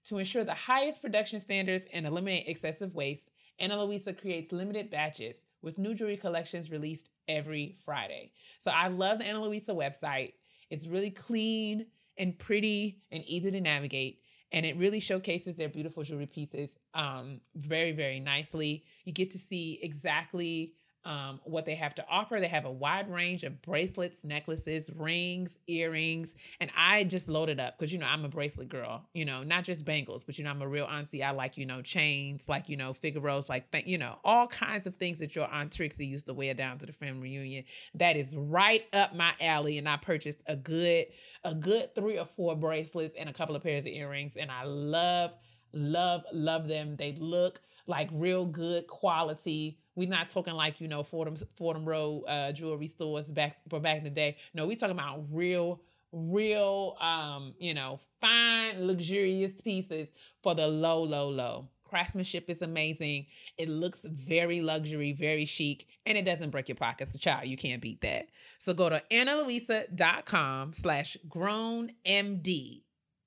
To 0.06 0.19
ensure 0.19 0.44
the 0.44 0.53
highest 0.53 1.02
production 1.02 1.40
standards 1.40 1.88
and 1.91 2.06
eliminate 2.06 2.48
excessive 2.48 2.94
waste, 2.94 3.31
Ana 3.60 3.84
Luisa 3.84 4.14
creates 4.14 4.52
limited 4.52 4.90
batches 4.90 5.45
with 5.61 5.77
new 5.77 5.94
jewelry 5.94 6.18
collections 6.18 6.69
released 6.69 7.10
every 7.27 7.77
Friday. 7.85 8.31
So 8.60 8.72
I 8.72 8.88
love 8.90 9.19
the 9.19 9.26
Ana 9.26 9.41
Luisa 9.41 9.72
website. 9.72 10.34
It's 10.69 10.88
really 10.88 11.11
clean 11.11 11.85
and 12.18 12.38
pretty 12.38 13.02
and 13.11 13.23
easy 13.23 13.52
to 13.52 13.61
navigate. 13.61 14.19
And 14.52 14.65
it 14.65 14.77
really 14.77 14.99
showcases 14.99 15.56
their 15.56 15.69
beautiful 15.69 16.03
jewelry 16.03 16.27
pieces 16.27 16.77
um, 16.94 17.41
very, 17.56 17.91
very 17.91 18.19
nicely. 18.19 18.84
You 19.03 19.11
get 19.11 19.31
to 19.31 19.38
see 19.38 19.80
exactly 19.81 20.73
um, 21.05 21.39
what 21.43 21.65
they 21.65 21.75
have 21.75 21.95
to 21.95 22.05
offer. 22.09 22.39
They 22.39 22.47
have 22.47 22.65
a 22.65 22.71
wide 22.71 23.09
range 23.09 23.43
of 23.43 23.61
bracelets, 23.61 24.23
necklaces, 24.23 24.89
rings, 24.95 25.57
earrings, 25.67 26.34
and 26.59 26.71
I 26.77 27.03
just 27.03 27.27
loaded 27.27 27.59
up 27.59 27.77
because 27.77 27.91
you 27.91 27.99
know 27.99 28.05
I'm 28.05 28.25
a 28.25 28.30
bracelet 28.30 28.69
girl. 28.69 29.03
You 29.13 29.25
know, 29.25 29.43
not 29.43 29.63
just 29.63 29.85
bangles, 29.85 30.23
but 30.23 30.38
you 30.38 30.43
know 30.43 30.49
I'm 30.49 30.61
a 30.61 30.67
real 30.67 30.85
auntie. 30.85 31.23
I 31.23 31.31
like 31.31 31.57
you 31.57 31.65
know 31.65 31.81
chains, 31.81 32.47
like 32.47 32.69
you 32.69 32.77
know 32.77 32.93
Figaro's, 32.93 33.49
like 33.49 33.65
you 33.85 33.97
know 33.97 34.17
all 34.23 34.47
kinds 34.47 34.88
of 34.88 34.95
things 34.95 35.19
that 35.19 35.35
your 35.35 35.47
aunt 35.47 35.71
Trixie 35.71 36.05
used 36.05 36.25
to 36.27 36.34
wear 36.34 36.53
down 36.53 36.77
to 36.80 36.85
the 36.85 36.93
family 36.93 37.30
reunion. 37.30 37.65
That 37.95 38.15
is 38.15 38.35
right 38.35 38.85
up 38.93 39.15
my 39.15 39.34
alley, 39.41 39.77
and 39.77 39.88
I 39.88 39.97
purchased 39.97 40.39
a 40.47 40.55
good 40.55 41.07
a 41.43 41.53
good 41.53 41.93
three 41.95 42.17
or 42.17 42.25
four 42.25 42.55
bracelets 42.55 43.13
and 43.17 43.30
a 43.30 43.34
couple 43.34 43.55
of 43.55 43.63
pairs 43.63 43.85
of 43.85 43.91
earrings, 43.91 44.38
and 44.38 44.49
I 44.49 44.63
love 44.63 45.31
love 45.73 46.23
love 46.31 46.67
them. 46.67 46.95
They 46.95 47.15
look 47.19 47.61
like 47.88 48.09
real 48.13 48.45
good 48.45 48.88
quality. 48.88 49.77
We're 49.95 50.09
not 50.09 50.29
talking 50.29 50.53
like 50.53 50.81
you 50.81 50.87
know 50.87 51.03
Fordham 51.03 51.35
Fordham 51.55 51.85
Road 51.85 52.23
uh, 52.27 52.51
jewelry 52.51 52.87
stores 52.87 53.27
back 53.27 53.57
for 53.69 53.79
back 53.79 53.97
in 53.99 54.03
the 54.03 54.09
day. 54.09 54.37
No, 54.53 54.65
we're 54.65 54.75
talking 54.75 54.97
about 54.97 55.25
real, 55.31 55.81
real, 56.11 56.97
um, 56.99 57.53
you 57.59 57.73
know, 57.73 57.99
fine, 58.19 58.85
luxurious 58.87 59.51
pieces 59.63 60.07
for 60.41 60.55
the 60.55 60.67
low, 60.67 61.03
low, 61.03 61.29
low. 61.29 61.67
craftsmanship 61.83 62.49
is 62.49 62.61
amazing. 62.63 63.27
It 63.57 63.69
looks 63.69 63.99
very 64.03 64.61
luxury, 64.61 65.11
very 65.11 65.45
chic, 65.45 65.87
and 66.07 66.17
it 66.17 66.23
doesn't 66.23 66.49
break 66.49 66.69
your 66.69 66.75
pockets. 66.75 67.15
Child, 67.17 67.47
you 67.47 67.57
can't 67.57 67.81
beat 67.81 68.01
that. 68.01 68.29
So 68.57 68.73
go 68.73 68.89
to 68.89 69.03
AnaLuisa.com 69.11 70.73
slash 70.73 71.17
grownmd 71.29 72.81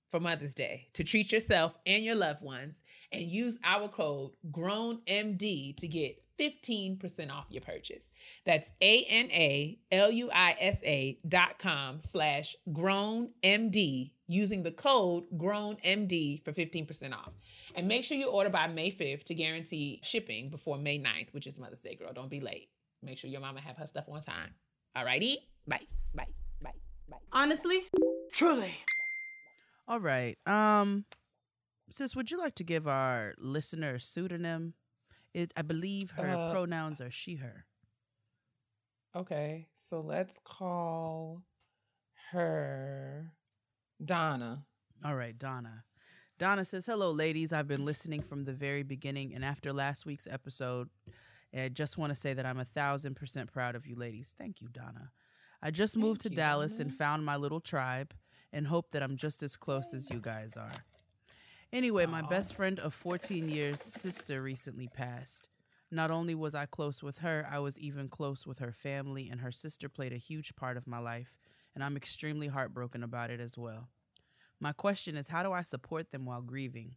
for 0.08 0.20
Mother's 0.20 0.54
Day 0.54 0.88
to 0.94 1.04
treat 1.04 1.30
yourself 1.32 1.76
and 1.86 2.04
your 2.04 2.14
loved 2.14 2.42
ones 2.42 2.80
and 3.12 3.22
use 3.22 3.58
our 3.64 3.88
code 3.88 4.32
GROWNMD 4.50 5.76
to 5.76 5.88
get 5.88 6.22
15% 6.38 7.30
off 7.30 7.46
your 7.50 7.62
purchase. 7.62 8.04
That's 8.44 8.70
A-N-A-L-U-I-S-A 8.80 9.78
dot 11.28 11.58
com 11.58 12.00
slash 12.04 12.56
grown 12.72 13.30
MD 13.42 14.12
using 14.28 14.62
the 14.62 14.72
code 14.72 15.24
grown 15.36 15.76
MD 15.84 16.42
for 16.44 16.52
15% 16.52 17.12
off. 17.12 17.32
And 17.74 17.86
make 17.88 18.04
sure 18.04 18.16
you 18.16 18.26
order 18.26 18.50
by 18.50 18.66
May 18.66 18.90
5th 18.90 19.24
to 19.24 19.34
guarantee 19.34 20.00
shipping 20.02 20.50
before 20.50 20.78
May 20.78 20.98
9th, 20.98 21.32
which 21.32 21.46
is 21.46 21.58
Mother's 21.58 21.80
Day, 21.80 21.94
girl. 21.94 22.12
Don't 22.12 22.30
be 22.30 22.40
late. 22.40 22.68
Make 23.02 23.18
sure 23.18 23.30
your 23.30 23.40
mama 23.40 23.60
have 23.60 23.76
her 23.76 23.86
stuff 23.86 24.04
on 24.08 24.22
time. 24.22 24.54
Alrighty? 24.96 25.36
Bye. 25.66 25.86
Bye. 26.14 26.26
Bye. 26.62 26.72
Bye. 27.08 27.18
Honestly, 27.32 27.82
truly. 28.32 28.72
All 29.86 30.00
right. 30.00 30.36
Um, 30.46 31.04
sis, 31.90 32.16
would 32.16 32.30
you 32.30 32.38
like 32.38 32.54
to 32.56 32.64
give 32.64 32.88
our 32.88 33.34
listener 33.38 33.94
a 33.94 34.00
pseudonym? 34.00 34.74
It, 35.36 35.52
I 35.54 35.60
believe 35.60 36.12
her 36.12 36.34
Uh, 36.34 36.50
pronouns 36.50 36.98
are 37.02 37.10
she, 37.10 37.34
her. 37.36 37.66
Okay, 39.14 39.68
so 39.74 40.00
let's 40.00 40.38
call 40.42 41.42
her 42.32 43.32
Donna. 44.02 44.64
All 45.04 45.14
right, 45.14 45.36
Donna. 45.38 45.84
Donna 46.38 46.64
says, 46.64 46.86
Hello, 46.86 47.10
ladies. 47.10 47.52
I've 47.52 47.68
been 47.68 47.84
listening 47.84 48.22
from 48.22 48.44
the 48.44 48.54
very 48.54 48.82
beginning, 48.82 49.34
and 49.34 49.44
after 49.44 49.74
last 49.74 50.06
week's 50.06 50.26
episode, 50.26 50.88
I 51.54 51.68
just 51.68 51.98
want 51.98 52.14
to 52.14 52.16
say 52.16 52.32
that 52.32 52.46
I'm 52.46 52.58
a 52.58 52.64
thousand 52.64 53.16
percent 53.16 53.52
proud 53.52 53.74
of 53.74 53.86
you, 53.86 53.94
ladies. 53.94 54.34
Thank 54.38 54.62
you, 54.62 54.68
Donna. 54.68 55.10
I 55.62 55.70
just 55.70 55.98
moved 55.98 56.22
to 56.22 56.30
you, 56.30 56.36
Dallas 56.36 56.78
and 56.78 56.94
found 56.94 57.26
my 57.26 57.36
little 57.36 57.60
tribe 57.60 58.14
and 58.54 58.66
hope 58.66 58.90
that 58.92 59.02
I'm 59.02 59.18
just 59.18 59.42
as 59.42 59.54
close 59.56 59.92
as 59.92 60.08
you 60.08 60.20
guys 60.20 60.56
are. 60.56 60.72
Anyway, 61.72 62.06
my 62.06 62.22
best 62.22 62.54
friend 62.54 62.78
of 62.78 62.94
14 62.94 63.48
years' 63.48 63.82
sister 63.82 64.40
recently 64.40 64.88
passed. 64.88 65.50
Not 65.90 66.10
only 66.10 66.34
was 66.34 66.54
I 66.54 66.66
close 66.66 67.02
with 67.02 67.18
her, 67.18 67.46
I 67.50 67.58
was 67.58 67.78
even 67.78 68.08
close 68.08 68.46
with 68.46 68.60
her 68.60 68.72
family, 68.72 69.28
and 69.28 69.40
her 69.40 69.52
sister 69.52 69.88
played 69.88 70.12
a 70.12 70.16
huge 70.18 70.54
part 70.54 70.76
of 70.76 70.86
my 70.86 70.98
life, 70.98 71.34
and 71.74 71.82
I'm 71.82 71.96
extremely 71.96 72.46
heartbroken 72.46 73.02
about 73.02 73.30
it 73.30 73.40
as 73.40 73.58
well. 73.58 73.88
My 74.60 74.72
question 74.72 75.16
is 75.16 75.28
how 75.28 75.42
do 75.42 75.52
I 75.52 75.62
support 75.62 76.12
them 76.12 76.24
while 76.24 76.40
grieving? 76.40 76.94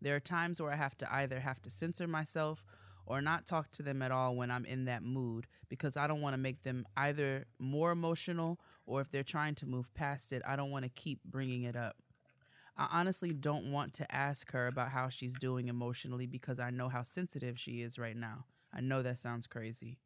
There 0.00 0.14
are 0.16 0.20
times 0.20 0.60
where 0.60 0.72
I 0.72 0.76
have 0.76 0.96
to 0.98 1.12
either 1.12 1.40
have 1.40 1.60
to 1.62 1.70
censor 1.70 2.06
myself 2.06 2.64
or 3.06 3.20
not 3.20 3.46
talk 3.46 3.70
to 3.72 3.82
them 3.82 4.02
at 4.02 4.12
all 4.12 4.36
when 4.36 4.50
I'm 4.50 4.64
in 4.64 4.84
that 4.84 5.02
mood 5.02 5.46
because 5.68 5.96
I 5.96 6.06
don't 6.06 6.20
want 6.20 6.34
to 6.34 6.40
make 6.40 6.62
them 6.62 6.86
either 6.96 7.46
more 7.58 7.90
emotional 7.90 8.60
or 8.86 9.00
if 9.00 9.10
they're 9.10 9.22
trying 9.22 9.56
to 9.56 9.66
move 9.66 9.92
past 9.94 10.32
it, 10.32 10.42
I 10.46 10.56
don't 10.56 10.70
want 10.70 10.84
to 10.84 10.90
keep 10.90 11.20
bringing 11.24 11.64
it 11.64 11.74
up. 11.74 11.96
I 12.80 12.88
honestly 12.92 13.30
don't 13.30 13.72
want 13.72 13.92
to 13.94 14.10
ask 14.14 14.52
her 14.52 14.66
about 14.66 14.88
how 14.88 15.10
she's 15.10 15.34
doing 15.34 15.68
emotionally 15.68 16.24
because 16.24 16.58
I 16.58 16.70
know 16.70 16.88
how 16.88 17.02
sensitive 17.02 17.60
she 17.60 17.82
is 17.82 17.98
right 17.98 18.16
now. 18.16 18.46
I 18.72 18.80
know 18.80 19.02
that 19.02 19.18
sounds 19.18 19.46
crazy. 19.46 19.98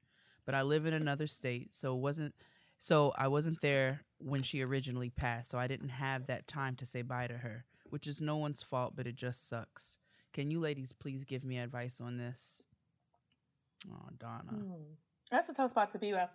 But 0.45 0.57
I 0.57 0.63
live 0.63 0.85
in 0.85 0.93
another 0.93 1.29
state, 1.29 1.73
so 1.73 1.95
it 1.95 2.01
wasn't 2.01 2.35
so 2.77 3.13
I 3.17 3.29
wasn't 3.29 3.61
there 3.61 4.01
when 4.19 4.43
she 4.43 4.61
originally 4.61 5.09
passed, 5.09 5.53
so 5.53 5.59
I 5.59 5.69
didn't 5.69 5.91
have 5.91 6.27
that 6.27 6.49
time 6.49 6.75
to 6.77 6.85
say 6.85 7.03
bye 7.03 7.29
to 7.29 7.39
her, 7.39 7.65
which 7.91 8.09
is 8.09 8.21
no 8.21 8.37
one's 8.39 8.61
fault, 8.61 8.95
but 8.97 9.07
it 9.07 9.15
just 9.15 9.49
sucks. 9.49 9.99
Can 10.33 10.51
you 10.51 10.59
ladies 10.59 10.93
please 10.93 11.23
give 11.23 11.45
me 11.45 11.59
advice 11.59 12.01
on 12.01 12.17
this? 12.17 12.65
Oh, 13.89 14.09
Donna. 14.19 14.51
Hmm. 14.51 14.83
That's 15.31 15.49
a 15.49 15.55
tough 15.55 15.71
spot 15.71 15.93
to 15.93 15.99
be 16.01 16.11
with. 16.11 16.29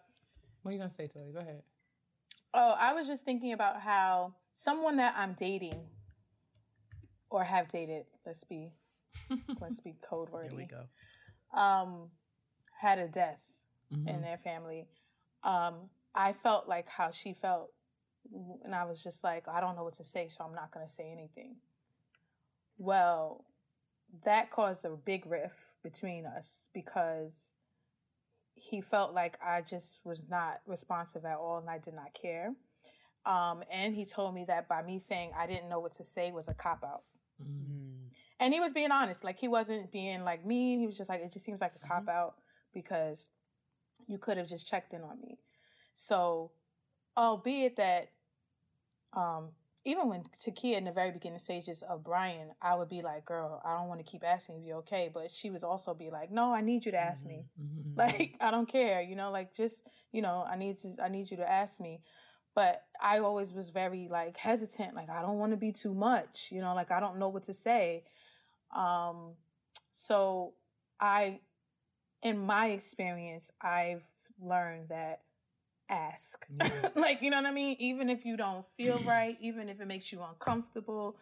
What 0.61 0.69
are 0.69 0.73
you 0.73 0.79
gonna 0.79 0.89
say, 0.95 1.07
Tori? 1.07 1.33
Go 1.33 1.39
ahead. 1.39 1.63
Oh, 2.53 2.77
I 2.79 2.93
was 2.93 3.07
just 3.07 3.25
thinking 3.25 3.51
about 3.51 3.81
how 3.81 4.35
someone 4.53 4.95
that 4.97 5.15
I'm 5.17 5.33
dating 5.33 5.85
or 7.29 7.43
have 7.43 7.67
dated, 7.69 8.05
let's 8.25 8.43
be 8.43 8.73
let's 9.61 9.79
be 9.79 9.95
code 10.01 10.29
wordy. 10.29 10.49
Here 10.49 10.57
we 10.57 10.65
go. 10.65 11.59
Um 11.59 12.09
had 12.81 12.99
a 12.99 13.07
death 13.07 13.43
in 13.91 13.97
Mhm. 14.05 14.21
their 14.21 14.37
family. 14.37 14.87
Um 15.43 15.89
I 16.15 16.33
felt 16.33 16.67
like 16.67 16.87
how 16.89 17.11
she 17.11 17.33
felt 17.33 17.71
and 18.63 18.75
I 18.75 18.83
was 18.85 19.01
just 19.01 19.23
like, 19.23 19.47
I 19.47 19.59
don't 19.61 19.75
know 19.75 19.83
what 19.83 19.95
to 19.95 20.03
say, 20.03 20.27
so 20.27 20.43
I'm 20.43 20.53
not 20.53 20.71
going 20.71 20.85
to 20.85 20.91
say 20.91 21.09
anything. 21.11 21.55
Well, 22.77 23.45
that 24.25 24.51
caused 24.51 24.85
a 24.85 24.89
big 24.89 25.25
rift 25.25 25.57
between 25.83 26.25
us 26.25 26.67
because 26.73 27.55
he 28.55 28.81
felt 28.81 29.13
like 29.13 29.37
I 29.43 29.61
just 29.61 29.99
was 30.03 30.23
not 30.29 30.61
responsive 30.67 31.25
at 31.25 31.37
all 31.37 31.57
and 31.59 31.69
I 31.69 31.77
did 31.77 31.93
not 31.93 32.13
care. 32.13 32.53
Um, 33.25 33.63
and 33.71 33.95
he 33.95 34.05
told 34.05 34.35
me 34.35 34.45
that 34.45 34.67
by 34.67 34.81
me 34.83 34.99
saying 34.99 35.31
I 35.37 35.47
didn't 35.47 35.69
know 35.69 35.79
what 35.79 35.93
to 35.93 36.05
say 36.05 36.31
was 36.31 36.47
a 36.47 36.53
cop 36.53 36.83
out. 36.83 37.03
Mhm. 37.41 37.47
Mm. 37.47 38.09
And 38.39 38.53
he 38.53 38.59
was 38.59 38.71
being 38.73 38.91
honest. 38.91 39.23
Like 39.23 39.37
he 39.39 39.47
wasn't 39.47 39.91
being 39.91 40.23
like 40.23 40.45
mean. 40.45 40.79
He 40.79 40.85
was 40.87 40.97
just 40.97 41.09
like, 41.09 41.21
it 41.21 41.31
just 41.31 41.45
seems 41.45 41.61
like 41.61 41.73
a 41.75 41.87
cop 41.87 42.07
out 42.07 42.35
because 42.73 43.29
you 44.07 44.17
could 44.17 44.37
have 44.37 44.47
just 44.47 44.67
checked 44.67 44.93
in 44.93 45.01
on 45.01 45.19
me. 45.21 45.37
So, 45.95 46.51
albeit 47.17 47.75
that, 47.77 48.09
um, 49.13 49.49
even 49.85 50.09
when 50.09 50.23
Takia 50.43 50.77
in 50.77 50.83
the 50.85 50.91
very 50.91 51.11
beginning 51.11 51.39
stages 51.39 51.81
of 51.83 52.03
Brian, 52.03 52.51
I 52.61 52.75
would 52.75 52.89
be 52.89 53.01
like, 53.01 53.25
girl, 53.25 53.61
I 53.65 53.77
don't 53.77 53.87
want 53.87 53.99
to 54.05 54.09
keep 54.09 54.23
asking 54.23 54.57
if 54.57 54.65
you're 54.65 54.77
okay. 54.77 55.09
But 55.13 55.31
she 55.31 55.49
would 55.49 55.63
also 55.63 55.93
be 55.93 56.09
like, 56.09 56.31
no, 56.31 56.53
I 56.53 56.61
need 56.61 56.85
you 56.85 56.91
to 56.91 56.97
ask 56.97 57.25
me. 57.25 57.45
Mhm. 57.59 57.75
Like, 57.97 58.35
I 58.39 58.51
don't 58.51 58.67
care, 58.69 59.01
you 59.01 59.15
know, 59.15 59.29
like 59.29 59.53
just, 59.53 59.81
you 60.13 60.21
know, 60.21 60.45
I 60.49 60.55
need 60.55 60.77
to, 60.79 60.95
I 61.03 61.09
need 61.09 61.29
you 61.31 61.37
to 61.37 61.49
ask 61.49 61.79
me. 61.81 62.01
But 62.55 62.83
I 63.01 63.19
always 63.19 63.53
was 63.53 63.69
very 63.69 64.07
like 64.09 64.37
hesitant, 64.37 64.95
like, 64.95 65.09
I 65.09 65.21
don't 65.21 65.37
want 65.37 65.51
to 65.51 65.57
be 65.57 65.71
too 65.71 65.93
much, 65.93 66.49
you 66.51 66.61
know, 66.61 66.73
like, 66.73 66.91
I 66.91 66.99
don't 66.99 67.17
know 67.17 67.29
what 67.29 67.43
to 67.43 67.53
say. 67.53 68.03
Um, 68.75 69.33
so 69.91 70.53
I, 70.99 71.39
in 72.21 72.37
my 72.39 72.67
experience, 72.67 73.51
I've 73.61 74.03
learned 74.41 74.89
that 74.89 75.21
ask. 75.89 76.45
Yeah. 76.59 76.89
like, 76.95 77.21
you 77.21 77.29
know 77.29 77.37
what 77.37 77.45
I 77.45 77.51
mean? 77.51 77.75
Even 77.79 78.09
if 78.09 78.25
you 78.25 78.37
don't 78.37 78.65
feel 78.77 78.99
right, 79.05 79.37
even 79.41 79.69
if 79.69 79.81
it 79.81 79.87
makes 79.87 80.11
you 80.11 80.21
uncomfortable, 80.21 81.17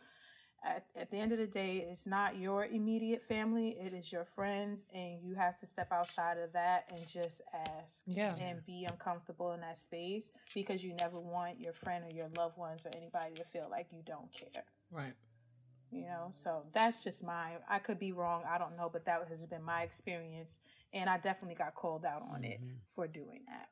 at, 0.64 0.86
at 0.96 1.12
the 1.12 1.18
end 1.18 1.32
of 1.32 1.38
the 1.38 1.48
day, 1.48 1.88
it's 1.90 2.06
not 2.06 2.38
your 2.38 2.66
immediate 2.66 3.22
family, 3.24 3.78
it 3.80 3.94
is 3.94 4.12
your 4.12 4.26
friends, 4.26 4.86
and 4.94 5.22
you 5.24 5.36
have 5.36 5.60
to 5.60 5.66
step 5.66 5.92
outside 5.92 6.38
of 6.38 6.52
that 6.54 6.92
and 6.94 7.08
just 7.08 7.42
ask 7.54 8.04
Yeah. 8.08 8.36
and 8.40 8.66
be 8.66 8.86
uncomfortable 8.86 9.54
in 9.54 9.62
that 9.62 9.78
space 9.78 10.32
because 10.54 10.84
you 10.84 10.94
never 11.00 11.20
want 11.20 11.60
your 11.60 11.74
friend 11.74 12.04
or 12.10 12.14
your 12.14 12.30
loved 12.38 12.58
ones 12.58 12.86
or 12.86 12.92
anybody 12.96 13.36
to 13.36 13.44
feel 13.46 13.68
like 13.70 13.88
you 13.92 14.02
don't 14.06 14.32
care. 14.34 14.64
Right. 14.92 15.14
You 15.92 16.02
know, 16.02 16.28
so 16.32 16.64
that's 16.74 17.02
just 17.02 17.24
my. 17.24 17.54
I 17.70 17.80
could 17.80 17.98
be 17.98 18.12
wrong. 18.12 18.44
I 18.46 18.58
don't 18.58 18.76
know, 18.76 18.90
but 18.92 19.06
that 19.06 19.26
has 19.30 19.40
been 19.46 19.64
my 19.64 19.84
experience, 19.84 20.60
and 20.92 21.10
I 21.10 21.18
definitely 21.18 21.56
got 21.56 21.76
called 21.76 22.04
out 22.04 22.24
on 22.30 22.44
it 22.44 22.60
Mhm. 22.62 22.76
for 22.90 23.08
doing 23.08 23.46
that. 23.48 23.70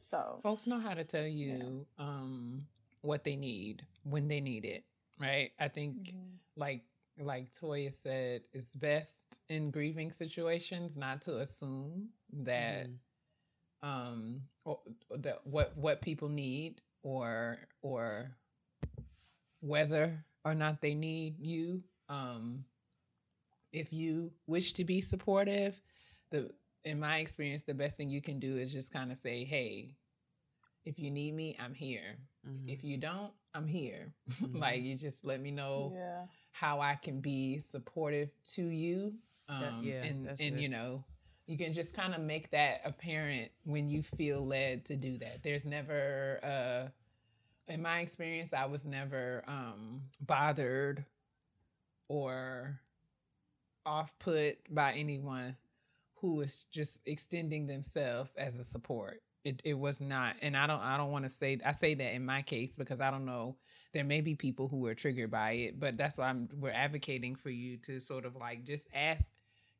So 0.00 0.40
Folks 0.42 0.66
know 0.66 0.80
how 0.80 0.94
to 0.94 1.04
tell 1.04 1.24
you 1.26 1.86
um, 1.98 2.66
what 3.02 3.22
they 3.22 3.36
need 3.36 3.86
when 4.02 4.26
they 4.26 4.40
need 4.40 4.64
it, 4.64 4.84
right? 5.22 5.52
I 5.60 5.68
think 5.68 6.14
Mhm. 6.14 6.40
like 6.56 6.84
like 7.20 7.48
Toya 7.54 7.94
said, 7.94 8.42
it's 8.54 8.72
best 8.72 9.16
in 9.48 9.70
grieving 9.70 10.12
situations 10.12 10.96
not 10.96 11.22
to 11.22 11.40
assume 11.40 12.10
that 12.44 12.88
Mhm. 12.88 13.00
um 13.82 14.42
or 14.64 14.80
that 15.18 15.46
what 15.46 15.76
what 15.76 16.02
people 16.02 16.28
need 16.28 16.82
or 17.02 17.58
or 17.82 18.36
whether 19.60 20.24
or 20.44 20.54
not 20.54 20.80
they 20.82 20.94
need 20.94 21.38
you 21.40 21.82
um 22.08 22.64
if 23.72 23.92
you 23.92 24.32
wish 24.46 24.72
to 24.74 24.84
be 24.84 25.00
supportive 25.00 25.80
the 26.30 26.50
in 26.84 27.00
my 27.00 27.18
experience 27.18 27.64
the 27.64 27.74
best 27.74 27.96
thing 27.96 28.10
you 28.10 28.22
can 28.22 28.40
do 28.40 28.56
is 28.56 28.72
just 28.72 28.92
kind 28.92 29.10
of 29.10 29.18
say 29.18 29.44
hey 29.44 29.96
if 30.84 30.98
you 30.98 31.10
need 31.10 31.34
me 31.34 31.56
i'm 31.60 31.74
here 31.74 32.16
Mhm. 32.46 32.68
if 32.68 32.82
you 32.84 32.96
don't 32.98 33.32
i'm 33.54 33.66
here 33.66 34.12
Mhm. 34.30 34.58
like 34.58 34.82
you 34.82 34.96
just 34.96 35.24
let 35.24 35.40
me 35.40 35.50
know 35.50 35.92
yeah, 35.94 36.26
how 36.52 36.80
I 36.80 36.96
can 36.96 37.20
be 37.20 37.58
supportive 37.58 38.28
to 38.54 38.62
you. 38.66 39.14
Um, 39.48 39.60
That- 39.60 39.82
yeah, 39.84 40.02
and 40.04 40.26
and 40.28 40.40
it. 40.40 40.60
you 40.60 40.68
know, 40.68 41.02
you 41.46 41.56
can 41.56 41.72
just 41.72 41.94
kind 41.94 42.14
of 42.14 42.20
make 42.20 42.50
that 42.50 42.82
apparent 42.84 43.50
when 43.64 43.88
you 43.88 44.02
feel 44.02 44.44
led 44.46 44.84
to 44.86 44.96
do 44.96 45.16
that. 45.18 45.42
There's 45.42 45.64
never, 45.64 46.40
uh, 46.42 46.90
in 47.72 47.80
my 47.82 48.00
experience, 48.00 48.52
I 48.52 48.66
was 48.66 48.84
never 48.84 49.42
um, 49.46 50.02
bothered 50.20 51.04
or 52.08 52.78
off 53.86 54.16
put 54.18 54.58
by 54.74 54.92
anyone 54.92 55.56
who 56.16 56.34
was 56.34 56.64
just 56.70 56.98
extending 57.06 57.66
themselves 57.66 58.32
as 58.36 58.56
a 58.56 58.64
support. 58.64 59.22
It, 59.44 59.60
it 59.64 59.74
was 59.74 60.00
not 60.00 60.36
and 60.42 60.56
i 60.56 60.66
don't 60.66 60.80
i 60.82 60.96
don't 60.96 61.10
want 61.10 61.24
to 61.24 61.28
say 61.30 61.58
i 61.64 61.72
say 61.72 61.94
that 61.94 62.14
in 62.14 62.24
my 62.24 62.42
case 62.42 62.74
because 62.76 63.00
i 63.00 63.10
don't 63.10 63.26
know 63.26 63.56
there 63.92 64.04
may 64.04 64.20
be 64.20 64.34
people 64.34 64.68
who 64.68 64.86
are 64.86 64.94
triggered 64.94 65.30
by 65.30 65.52
it 65.52 65.80
but 65.80 65.96
that's 65.96 66.16
why 66.16 66.26
i'm 66.28 66.48
we're 66.54 66.70
advocating 66.70 67.34
for 67.34 67.50
you 67.50 67.76
to 67.76 68.00
sort 68.00 68.24
of 68.24 68.36
like 68.36 68.64
just 68.64 68.84
ask 68.94 69.26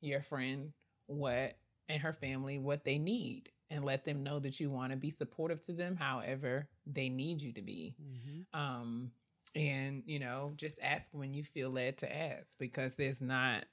your 0.01 0.21
friend 0.23 0.73
what 1.07 1.55
and 1.89 2.03
her 2.03 2.13
family 2.13 2.59
what 2.59 2.85
they 2.85 2.99
need 2.99 3.51
and 3.71 3.85
let 3.85 4.05
them 4.05 4.23
know 4.23 4.39
that 4.39 4.61
you 4.61 4.71
want 4.71 4.93
to 4.93 4.97
be 4.99 5.11
supportive 5.11 5.61
to 5.65 5.73
them 5.73 5.97
however 5.97 6.69
they 6.87 7.09
need 7.09 7.41
you 7.41 7.53
to 7.53 7.63
be. 7.63 7.95
Um 8.53 9.11
and 9.55 10.03
you 10.07 10.19
know 10.19 10.53
just 10.57 10.79
ask 10.83 11.09
when 11.13 11.35
you 11.35 11.45
feel 11.45 11.71
led 11.71 11.99
to 11.99 12.15
ask 12.17 12.47
because 12.59 12.95
there's 12.95 13.21
not 13.21 13.65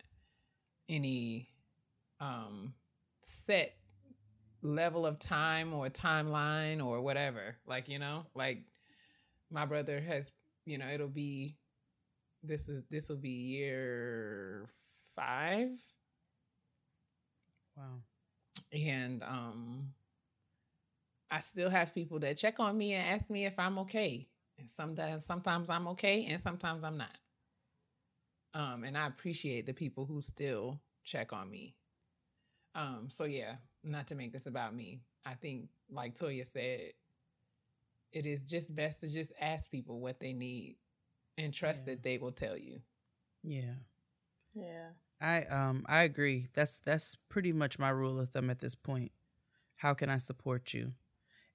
any 0.87 1.49
um 2.19 2.73
set 3.23 3.73
level 4.61 5.05
of 5.05 5.19
time 5.19 5.73
or 5.73 5.89
timeline 5.89 6.83
or 6.85 7.01
whatever 7.01 7.55
like 7.67 7.87
you 7.87 7.99
know 7.99 8.25
like 8.35 8.63
my 9.51 9.65
brother 9.65 9.99
has 10.01 10.31
you 10.65 10.77
know 10.77 10.87
it'll 10.87 11.07
be 11.07 11.57
this 12.43 12.69
is 12.69 12.83
this 12.89 13.09
will 13.09 13.17
be 13.17 13.29
year 13.29 14.69
5 15.15 15.69
Wow. 17.75 18.01
and 18.73 19.23
um 19.23 19.93
I 21.31 21.39
still 21.41 21.69
have 21.69 21.93
people 21.93 22.19
that 22.19 22.37
check 22.37 22.59
on 22.59 22.77
me 22.77 22.93
and 22.93 23.07
ask 23.07 23.29
me 23.29 23.45
if 23.45 23.57
I'm 23.59 23.77
okay. 23.79 24.27
And 24.57 24.69
sometimes 24.69 25.25
sometimes 25.25 25.69
I'm 25.69 25.87
okay 25.89 26.25
and 26.25 26.39
sometimes 26.39 26.83
I'm 26.83 26.97
not. 26.97 27.17
Um 28.53 28.83
and 28.83 28.97
I 28.97 29.07
appreciate 29.07 29.65
the 29.65 29.73
people 29.73 30.05
who 30.05 30.21
still 30.21 30.81
check 31.03 31.33
on 31.33 31.49
me. 31.49 31.75
Um 32.75 33.09
so 33.09 33.25
yeah, 33.25 33.55
not 33.83 34.07
to 34.07 34.15
make 34.15 34.31
this 34.33 34.45
about 34.45 34.75
me. 34.75 35.01
I 35.25 35.33
think 35.35 35.69
like 35.91 36.15
Toya 36.17 36.45
said 36.45 36.91
it 38.11 38.25
is 38.25 38.41
just 38.41 38.73
best 38.75 39.01
to 39.01 39.11
just 39.11 39.31
ask 39.39 39.69
people 39.69 39.99
what 39.99 40.19
they 40.19 40.33
need 40.33 40.75
and 41.37 41.53
trust 41.53 41.83
Yeah. 41.85 41.93
that 41.93 42.03
they 42.03 42.17
will 42.17 42.31
tell 42.31 42.57
you. 42.57 42.79
Yeah. 43.43 43.75
Yeah. 44.53 44.89
I 45.21 45.43
um 45.45 45.85
I 45.87 46.03
agree. 46.03 46.47
That's 46.53 46.79
that's 46.79 47.15
pretty 47.29 47.51
much 47.51 47.79
my 47.79 47.89
rule 47.89 48.19
of 48.19 48.29
thumb 48.31 48.49
at 48.49 48.59
this 48.59 48.75
point. 48.75 49.11
How 49.77 49.93
can 49.93 50.09
I 50.09 50.17
support 50.17 50.73
you? 50.73 50.93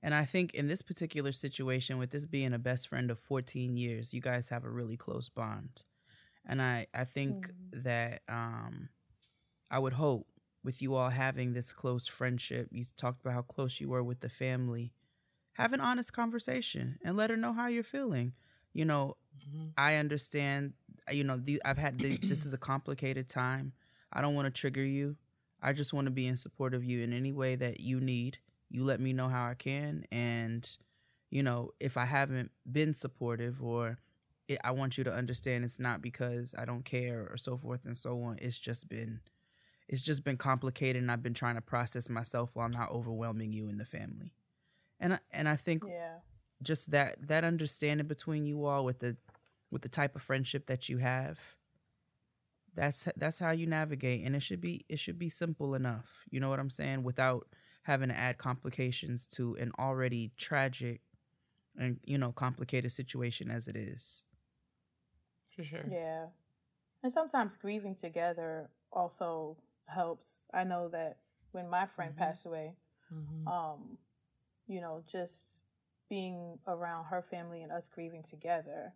And 0.02 0.14
I 0.14 0.24
think 0.24 0.54
in 0.54 0.68
this 0.68 0.82
particular 0.82 1.32
situation 1.32 1.98
with 1.98 2.10
this 2.10 2.26
being 2.26 2.52
a 2.52 2.58
best 2.58 2.88
friend 2.88 3.10
of 3.10 3.18
14 3.18 3.76
years, 3.76 4.12
you 4.14 4.20
guys 4.20 4.50
have 4.50 4.64
a 4.64 4.70
really 4.70 4.96
close 4.96 5.28
bond. 5.28 5.82
And 6.46 6.60
I 6.62 6.86
I 6.94 7.04
think 7.04 7.50
that 7.72 8.22
um 8.28 8.88
I 9.70 9.78
would 9.78 9.94
hope 9.94 10.26
with 10.64 10.80
you 10.80 10.94
all 10.94 11.10
having 11.10 11.52
this 11.52 11.72
close 11.72 12.08
friendship, 12.08 12.68
you 12.72 12.84
talked 12.96 13.20
about 13.20 13.34
how 13.34 13.42
close 13.42 13.80
you 13.80 13.88
were 13.88 14.02
with 14.02 14.20
the 14.20 14.28
family. 14.28 14.92
Have 15.52 15.72
an 15.72 15.80
honest 15.80 16.12
conversation 16.12 16.98
and 17.04 17.16
let 17.16 17.30
her 17.30 17.36
know 17.36 17.52
how 17.52 17.68
you're 17.68 17.84
feeling. 17.84 18.32
You 18.72 18.86
know, 18.86 19.16
mm-hmm. 19.38 19.68
I 19.76 19.96
understand. 19.96 20.72
Uh, 21.08 21.12
you 21.12 21.22
know, 21.22 21.36
the, 21.36 21.62
I've 21.64 21.78
had 21.78 21.98
the, 21.98 22.16
this 22.22 22.44
is 22.44 22.54
a 22.54 22.58
complicated 22.58 23.28
time. 23.28 23.72
I 24.12 24.20
don't 24.20 24.34
want 24.34 24.46
to 24.46 24.60
trigger 24.60 24.82
you. 24.82 25.16
I 25.62 25.72
just 25.72 25.92
want 25.92 26.06
to 26.06 26.10
be 26.10 26.26
in 26.26 26.36
support 26.36 26.74
of 26.74 26.82
you 26.82 27.02
in 27.02 27.12
any 27.12 27.32
way 27.32 27.56
that 27.56 27.80
you 27.80 28.00
need. 28.00 28.38
You 28.70 28.84
let 28.84 29.00
me 29.00 29.12
know 29.12 29.28
how 29.28 29.46
I 29.46 29.54
can, 29.54 30.04
and 30.10 30.68
you 31.30 31.42
know, 31.42 31.70
if 31.78 31.96
I 31.96 32.04
haven't 32.04 32.50
been 32.70 32.94
supportive 32.94 33.62
or 33.62 33.98
it, 34.48 34.58
I 34.64 34.72
want 34.72 34.98
you 34.98 35.04
to 35.04 35.12
understand 35.12 35.64
it's 35.64 35.78
not 35.78 36.02
because 36.02 36.54
I 36.58 36.64
don't 36.64 36.84
care 36.84 37.28
or 37.30 37.36
so 37.36 37.56
forth 37.56 37.84
and 37.84 37.96
so 37.96 38.22
on. 38.22 38.38
It's 38.40 38.58
just 38.58 38.88
been 38.88 39.20
it's 39.88 40.02
just 40.02 40.24
been 40.24 40.36
complicated 40.36 41.00
and 41.02 41.10
I've 41.10 41.22
been 41.22 41.34
trying 41.34 41.56
to 41.56 41.60
process 41.60 42.08
myself 42.08 42.50
while 42.54 42.66
I'm 42.66 42.72
not 42.72 42.90
overwhelming 42.90 43.52
you 43.52 43.68
and 43.68 43.78
the 43.78 43.84
family. 43.84 44.34
And 45.00 45.14
I, 45.14 45.18
and 45.32 45.48
I 45.48 45.56
think 45.56 45.84
Yeah. 45.86 46.16
just 46.62 46.90
that 46.92 47.26
that 47.28 47.44
understanding 47.44 48.06
between 48.06 48.46
you 48.46 48.64
all 48.64 48.84
with 48.84 49.00
the 49.00 49.16
with 49.70 49.82
the 49.82 49.88
type 49.88 50.16
of 50.16 50.22
friendship 50.22 50.66
that 50.66 50.88
you 50.88 50.98
have 50.98 51.38
that's 52.74 53.08
that's 53.16 53.38
how 53.38 53.50
you 53.50 53.66
navigate 53.66 54.24
and 54.24 54.34
it 54.34 54.40
should 54.42 54.60
be 54.60 54.84
it 54.88 54.98
should 54.98 55.18
be 55.18 55.28
simple 55.28 55.74
enough 55.74 56.24
you 56.30 56.40
know 56.40 56.48
what 56.48 56.58
i'm 56.58 56.70
saying 56.70 57.02
without 57.02 57.46
having 57.82 58.08
to 58.08 58.16
add 58.16 58.38
complications 58.38 59.26
to 59.26 59.54
an 59.56 59.70
already 59.78 60.32
tragic 60.36 61.00
and 61.78 61.98
you 62.04 62.18
know 62.18 62.32
complicated 62.32 62.90
situation 62.90 63.50
as 63.50 63.68
it 63.68 63.76
is 63.76 64.24
For 65.54 65.64
sure. 65.64 65.86
Yeah. 65.90 66.26
And 67.02 67.12
sometimes 67.12 67.56
grieving 67.56 67.94
together 67.94 68.70
also 68.92 69.56
helps. 69.86 70.38
I 70.52 70.64
know 70.64 70.88
that 70.88 71.18
when 71.52 71.68
my 71.68 71.86
friend 71.86 72.14
Mhm. 72.14 72.18
passed 72.18 72.46
away, 72.46 72.76
Mhm. 73.12 73.46
um, 73.48 73.98
you 74.66 74.80
know, 74.80 75.02
just 75.06 75.60
being 76.08 76.58
around 76.66 77.06
her 77.06 77.22
family 77.22 77.62
and 77.62 77.72
us 77.72 77.88
grieving 77.88 78.22
together 78.22 78.92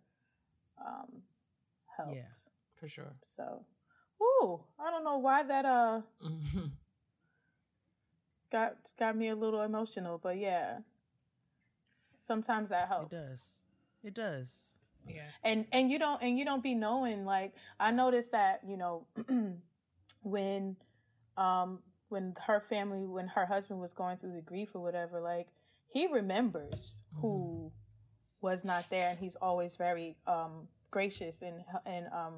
um 0.85 1.23
helped. 1.97 2.15
Yeah. 2.15 2.31
For 2.75 2.87
sure. 2.87 3.15
So 3.25 3.65
Ooh, 4.21 4.63
I 4.79 4.91
don't 4.91 5.03
know 5.03 5.17
why 5.17 5.43
that 5.43 5.65
uh 5.65 6.01
Mhm. 6.21 6.77
got 8.51 8.77
got 8.97 9.15
me 9.15 9.29
a 9.29 9.35
little 9.35 9.61
emotional, 9.61 10.17
but 10.17 10.37
yeah. 10.37 10.79
Sometimes 12.21 12.69
that 12.69 12.87
helps. 12.87 13.13
it 13.13 13.17
does 13.17 13.63
it 14.03 14.13
does 14.13 14.75
Yeah. 15.07 15.23
and 15.43 15.65
and 15.71 15.89
you 15.91 15.97
don't 15.99 16.21
and 16.21 16.37
you 16.37 16.45
don't 16.45 16.61
be 16.63 16.75
knowing 16.75 17.25
like 17.25 17.53
i 17.79 17.89
noticed 17.91 18.31
that 18.31 18.61
you 18.67 18.77
know 18.77 19.07
when 20.21 20.75
um 21.37 21.79
when 22.09 22.35
her 22.47 22.59
family 22.59 23.05
when 23.05 23.27
her 23.27 23.45
husband 23.45 23.79
was 23.79 23.93
going 23.93 24.17
through 24.17 24.33
the 24.33 24.41
grief 24.41 24.69
or 24.73 24.81
whatever 24.81 25.21
like 25.21 25.47
he 25.87 26.07
remembers 26.07 27.01
who 27.15 27.71
was 28.41 28.63
not 28.63 28.85
there 28.89 29.09
and 29.09 29.19
he's 29.19 29.35
always 29.35 29.75
very 29.75 30.15
um 30.27 30.67
gracious 30.91 31.41
and 31.41 31.63
and 31.85 32.07
um 32.13 32.33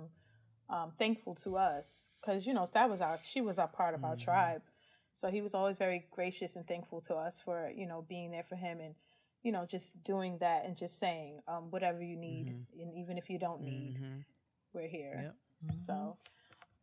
um 0.69 0.91
thankful 0.97 1.35
to 1.35 1.57
us. 1.57 2.09
Because 2.21 2.45
you 2.47 2.53
know 2.53 2.67
that 2.73 2.89
was 2.89 3.01
our 3.01 3.19
she 3.23 3.41
was 3.41 3.59
our 3.59 3.67
part 3.67 3.93
of 3.93 4.03
our 4.03 4.15
tribe. 4.15 4.61
So 5.13 5.29
he 5.29 5.41
was 5.41 5.53
always 5.53 5.77
very 5.77 6.05
gracious 6.11 6.55
and 6.55 6.65
thankful 6.67 7.01
to 7.01 7.15
us 7.15 7.41
for 7.41 7.71
you 7.75 7.85
know 7.85 8.05
being 8.07 8.31
there 8.31 8.43
for 8.43 8.55
him 8.55 8.79
and 8.79 8.95
you 9.43 9.51
know 9.51 9.65
just 9.65 10.01
doing 10.03 10.37
that 10.39 10.65
and 10.65 10.75
just 10.77 10.97
saying 10.99 11.39
um 11.47 11.69
whatever 11.71 12.01
you 12.01 12.15
need 12.15 12.47
and 12.79 12.93
even 12.97 13.17
if 13.17 13.29
you 13.29 13.37
don't 13.37 13.61
need 13.61 13.97
Mhm. 14.01 14.23
we're 14.73 14.87
here. 14.87 15.33
Yep. 15.65 15.75
so 15.85 16.17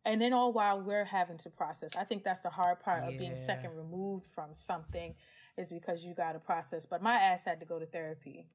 and 0.05 0.21
then 0.21 0.33
all 0.33 0.53
while 0.53 0.81
we're 0.81 1.05
having 1.05 1.37
to 1.39 1.49
process. 1.49 1.95
I 1.97 2.03
think 2.03 2.23
that's 2.23 2.41
the 2.41 2.49
hard 2.49 2.79
part 2.79 3.03
of 3.03 3.17
being 3.17 3.37
second 3.37 3.75
removed 3.75 4.25
from 4.25 4.49
something 4.53 5.15
is 5.57 5.71
because 5.71 6.03
you 6.03 6.13
got 6.13 6.33
to 6.33 6.39
process. 6.39 6.85
But 6.85 7.01
my 7.01 7.15
ass 7.15 7.43
had 7.45 7.59
to 7.59 7.65
go 7.65 7.79
to 7.79 7.85
therapy 7.85 8.47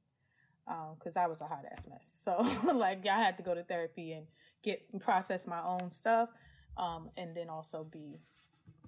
because 0.99 1.17
i 1.19 1.27
was 1.27 1.43
a 1.43 1.45
hot 1.45 1.65
ass 1.71 1.87
mess. 1.89 2.17
So 2.23 2.37
like 2.75 3.07
i 3.07 3.23
had 3.23 3.37
to 3.37 3.43
go 3.43 3.55
to 3.55 3.63
therapy 3.63 4.13
and 4.13 4.27
get 4.63 4.83
and 4.93 5.01
process 5.01 5.47
my 5.47 5.63
own 5.63 5.91
stuff 5.91 6.31
um, 6.79 7.11
and 7.17 7.37
then 7.37 7.51
also 7.51 7.85
be 7.85 8.19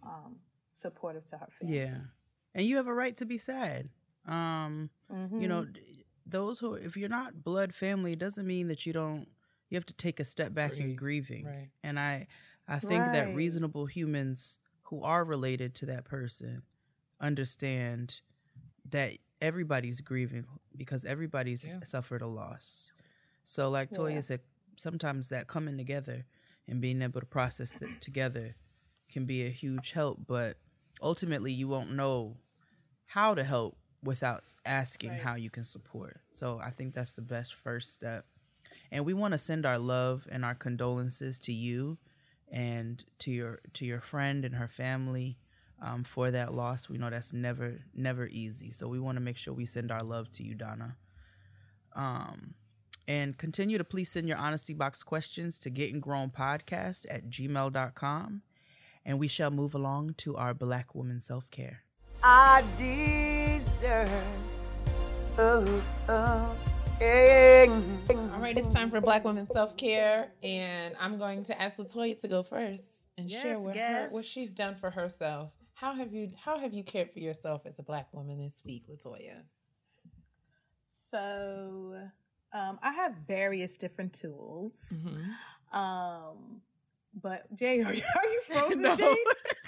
um, 0.03 0.37
supportive 0.75 1.27
to 1.27 1.37
her 1.37 1.49
family. 1.61 1.79
Yeah. 1.79 1.99
And 2.55 2.67
you 2.67 2.77
have 2.77 2.87
a 2.87 2.95
right 2.95 3.17
to 3.19 3.27
be 3.27 3.39
sad. 3.39 3.91
Um 4.27 4.91
you 5.39 5.47
know 5.47 5.67
those 6.27 6.59
who 6.59 6.75
if 6.75 6.97
you're 6.97 7.09
not 7.09 7.45
blood 7.45 7.73
family 7.75 8.15
it 8.15 8.19
doesn't 8.19 8.47
mean 8.47 8.67
that 8.69 8.85
you 8.85 8.93
don't 8.93 9.29
you 9.69 9.77
have 9.77 9.87
to 9.87 9.95
take 9.95 10.21
a 10.21 10.25
step 10.25 10.55
back 10.55 10.79
in 10.79 10.97
grieving 10.97 11.45
right. 11.47 11.69
and 11.83 11.99
i 11.99 12.27
i 12.69 12.79
think 12.79 13.13
that 13.13 13.33
reasonable 13.35 13.87
humans 13.87 14.59
who 14.83 15.03
are 15.03 15.25
related 15.25 15.75
to 15.75 15.87
that 15.87 16.05
person 16.05 16.63
understand 17.21 18.21
that 18.91 19.13
everybody's 19.41 20.01
grieving 20.01 20.45
because 20.77 21.05
everybody's 21.05 21.65
Yeah. 21.65 21.81
suffered 21.85 22.23
a 22.23 22.27
loss 22.27 22.93
so 23.45 23.69
like 23.69 23.91
toya 23.91 24.15
Yeah. 24.15 24.21
said 24.21 24.41
sometimes 24.77 25.29
that 25.29 25.47
coming 25.47 25.77
together 25.77 26.27
and 26.69 26.81
being 26.81 27.03
able 27.03 27.21
to 27.21 27.27
process 27.27 27.81
it 27.81 28.01
together 28.01 28.57
can 29.09 29.25
be 29.25 29.45
a 29.47 29.51
huge 29.51 29.93
help 29.93 30.27
but 30.27 30.59
ultimately 31.03 31.53
you 31.53 31.69
won't 31.69 31.93
know 31.93 32.37
how 33.07 33.35
to 33.35 33.45
help 33.45 33.77
without 34.03 34.43
asking 34.65 35.11
Right. 35.11 35.21
how 35.21 35.35
you 35.37 35.49
can 35.49 35.65
support. 35.65 36.21
So 36.31 36.59
I 36.63 36.71
think 36.71 36.93
that's 36.95 37.13
the 37.13 37.23
best 37.23 37.55
first 37.55 37.93
step. 37.95 38.27
And 38.91 39.05
we 39.05 39.15
want 39.15 39.33
to 39.33 39.39
send 39.39 39.67
our 39.67 39.79
love 39.79 40.27
and 40.31 40.45
our 40.45 40.55
condolences 40.55 41.39
to 41.41 41.53
you 41.53 41.99
and 42.51 43.05
to 43.19 43.31
your 43.31 43.61
to 43.75 43.85
your 43.85 44.01
friend 44.01 44.45
and 44.45 44.55
her 44.55 44.69
family 44.69 45.39
um, 45.83 46.05
for 46.05 46.31
that 46.31 46.55
loss. 46.55 46.89
We 46.89 46.99
know 46.99 47.11
that's 47.11 47.33
never 47.33 47.81
never 47.95 48.27
easy. 48.27 48.71
So 48.71 48.89
we 48.89 49.01
want 49.01 49.17
to 49.17 49.23
make 49.23 49.37
sure 49.37 49.55
we 49.55 49.67
send 49.67 49.91
our 49.91 50.03
love 50.03 50.31
to 50.33 50.43
you, 50.43 50.55
Donna. 50.55 50.97
Um, 51.95 52.55
and 53.09 53.39
continue 53.39 53.79
to 53.79 53.85
please 53.85 54.11
send 54.11 54.29
your 54.29 54.37
honesty 54.37 54.75
box 54.75 55.03
questions 55.03 55.59
to 55.61 55.71
getting 55.71 56.01
grown 56.01 56.31
podcast 56.31 57.07
at 57.09 57.31
gmail.com. 57.31 58.43
And 59.05 59.19
we 59.21 59.29
shall 59.29 59.51
move 59.51 59.75
along 59.75 60.15
to 60.19 60.37
our 60.37 60.53
black 60.53 60.95
woman 60.95 61.21
self 61.21 61.51
care. 61.51 61.83
I 62.23 62.65
deserve. 62.77 64.11
Oh, 65.39 65.83
oh. 66.09 66.57
All 66.99 68.41
right, 68.41 68.57
it's 68.57 68.73
time 68.73 68.91
for 68.91 69.03
Black 69.03 69.23
Women 69.25 69.47
Self 69.53 69.77
Care, 69.77 70.29
and 70.43 70.95
I'm 70.99 71.19
going 71.19 71.45
to 71.45 71.61
ask 71.61 71.77
Latoya 71.77 72.19
to 72.23 72.29
go 72.29 72.43
first 72.43 72.87
and 73.19 73.31
share 73.31 73.49
Yes, 73.49 73.59
what, 73.59 73.77
her, 73.77 74.09
what 74.11 74.25
she's 74.25 74.55
done 74.55 74.77
for 74.77 74.89
herself 74.91 75.51
How 75.75 75.95
have 75.95 76.15
you 76.15 76.33
how 76.43 76.59
have 76.59 76.73
you 76.73 76.83
cared 76.83 77.13
for 77.13 77.19
yourself 77.19 77.67
as 77.67 77.79
a 77.79 77.83
black 77.83 78.09
woman 78.15 78.39
this 78.39 78.63
week, 78.65 78.85
Latoya? 78.89 79.43
So 81.11 81.95
um, 82.55 82.79
I 82.83 82.93
have 82.93 83.13
various 83.27 83.77
different 83.77 84.15
tools. 84.15 84.83
Mm-hmm. 84.95 85.79
Um, 85.79 86.63
but 87.21 87.55
Jay, 87.55 87.83
are 87.83 87.93
you, 87.93 88.03
are 88.17 88.27
you 88.27 88.41
frozen, 88.47 88.81
No. 88.83 88.97
Jay? 88.97 89.17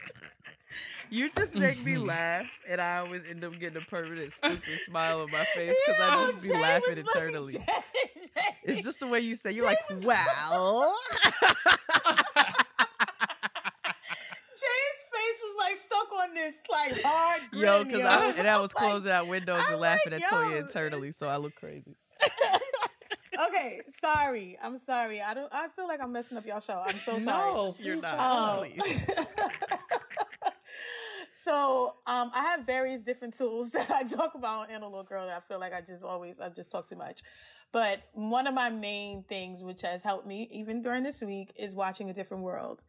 You 1.11 1.31
just 1.31 1.55
make 1.55 1.83
me 1.85 1.93
mm-hmm. 1.93 2.07
laugh, 2.07 2.51
and 2.69 2.81
I 2.81 2.99
always 2.99 3.23
end 3.29 3.43
up 3.43 3.59
getting 3.59 3.81
a 3.81 3.85
permanent 3.87 4.33
stupid 4.35 4.81
smile 4.85 5.23
on 5.23 5.31
my 5.31 5.45
face 5.55 5.75
because 5.87 6.01
I 6.01 6.31
just 6.31 6.43
be 6.43 6.49
Jay 6.49 6.61
laughing 6.61 6.97
was 6.97 6.99
like, 6.99 7.07
internally. 7.07 7.53
Jay, 7.55 7.65
Jay. 7.65 8.57
It's 8.65 8.83
just 8.83 9.01
the 9.01 9.07
way 9.07 9.21
you 9.21 9.35
say. 9.35 9.53
You're 9.53 9.65
like, 9.65 9.79
was- 9.89 10.01
well. 10.05 10.95
Jay's 14.59 15.01
face 15.13 15.41
was 15.43 15.57
like 15.59 15.77
stuck 15.79 16.13
on 16.23 16.35
this 16.35 16.55
like 16.71 17.03
hard 17.03 17.43
grin, 17.51 17.63
Yo, 17.63 17.85
because 17.85 18.03
I 18.03 18.31
and 18.33 18.49
I 18.49 18.61
was 18.61 18.75
Like, 18.75 18.91
closing 18.91 19.11
out 19.11 19.29
windows 19.29 19.63
I'm 19.67 19.73
and 19.73 19.81
laughing 19.81 20.13
like, 20.13 20.23
at 20.23 20.31
Toya 20.31 20.61
internally, 20.61 21.13
so 21.13 21.29
I 21.29 21.39
look 21.39 21.55
crazy. 21.55 21.97
okay, 23.49 23.81
sorry. 24.01 24.59
I'm 24.63 24.77
sorry. 24.77 25.23
I 25.23 25.33
don't. 25.33 25.53
I 25.55 25.69
feel 25.69 25.89
like 25.89 26.03
I'm 26.03 26.13
messing 26.13 26.37
up 26.37 26.45
y'all 26.45 26.61
show. 26.61 26.83
I'm 26.85 26.97
so 26.97 27.19
sorry. 27.19 27.25
No, 27.25 27.77
You're 27.79 27.97
not. 27.97 28.59
Um, 28.59 28.71
please. 28.77 29.11
So 31.45 31.95
um, 32.07 32.31
I 32.35 32.43
have 32.43 32.67
various 32.67 33.03
different 33.03 33.35
tools 33.35 33.71
that 33.73 33.91
I 33.91 34.03
talk 34.03 34.35
about 34.35 34.71
in 34.71 34.83
a 34.83 34.89
little 34.89 35.05
Girl. 35.05 35.27
That 35.27 35.37
I 35.37 35.41
feel 35.49 35.61
like 35.61 35.73
I 35.73 35.81
just 35.81 36.05
always 36.05 36.41
I 36.41 36.49
just 36.49 36.71
talk 36.71 36.89
too 36.89 36.97
much. 36.97 37.23
But 37.71 38.01
one 38.13 38.47
of 38.47 38.55
my 38.55 38.71
main 38.71 39.25
things, 39.25 39.63
which 39.63 39.83
has 39.83 40.03
helped 40.03 40.27
me 40.27 40.49
even 40.51 40.81
during 40.83 41.03
this 41.03 41.21
week, 41.21 41.53
is 41.57 41.75
watching 41.75 42.09
a 42.11 42.15
different 42.15 42.43
world. 42.43 42.83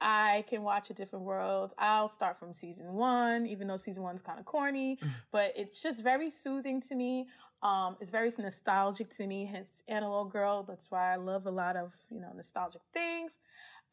I 0.00 0.44
can 0.48 0.62
watch 0.62 0.90
a 0.90 0.94
different 0.94 1.24
world. 1.24 1.72
I'll 1.78 2.08
start 2.08 2.38
from 2.38 2.52
season 2.52 2.94
one, 2.94 3.46
even 3.46 3.68
though 3.68 3.76
season 3.76 4.02
one's 4.02 4.22
kind 4.22 4.38
of 4.38 4.44
corny, 4.44 4.98
but 5.30 5.52
it's 5.56 5.80
just 5.80 6.02
very 6.02 6.30
soothing 6.30 6.80
to 6.82 6.94
me. 6.94 7.28
Um, 7.62 7.96
it's 8.00 8.10
very 8.10 8.30
nostalgic 8.36 9.14
to 9.16 9.26
me, 9.26 9.46
hence 9.46 9.82
Analog 9.88 10.32
Girl. 10.32 10.64
That's 10.64 10.90
why 10.90 11.12
I 11.12 11.16
love 11.16 11.46
a 11.46 11.50
lot 11.50 11.76
of, 11.76 11.92
you 12.10 12.20
know, 12.20 12.30
nostalgic 12.34 12.82
things. 12.92 13.32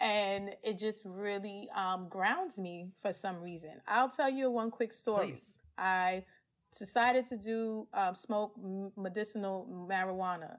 And 0.01 0.55
it 0.63 0.79
just 0.79 1.03
really 1.05 1.69
um, 1.75 2.07
grounds 2.09 2.57
me 2.57 2.89
for 3.01 3.13
some 3.13 3.39
reason. 3.39 3.73
I'll 3.87 4.09
tell 4.09 4.29
you 4.29 4.49
one 4.49 4.71
quick 4.71 4.91
story. 4.91 5.27
Please. 5.27 5.55
I 5.77 6.23
decided 6.77 7.27
to 7.29 7.37
do 7.37 7.87
um, 7.93 8.15
smoke 8.15 8.53
medicinal 8.97 9.67
marijuana 9.89 10.57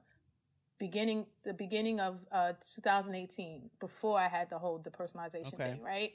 beginning 0.79 1.25
the 1.43 1.53
beginning 1.53 1.99
of 1.99 2.19
uh, 2.31 2.53
2018 2.75 3.69
before 3.79 4.19
I 4.19 4.27
had 4.27 4.49
the 4.49 4.57
whole 4.57 4.79
depersonalization 4.79 5.53
Okay. 5.53 5.71
thing, 5.71 5.81
right? 5.81 6.11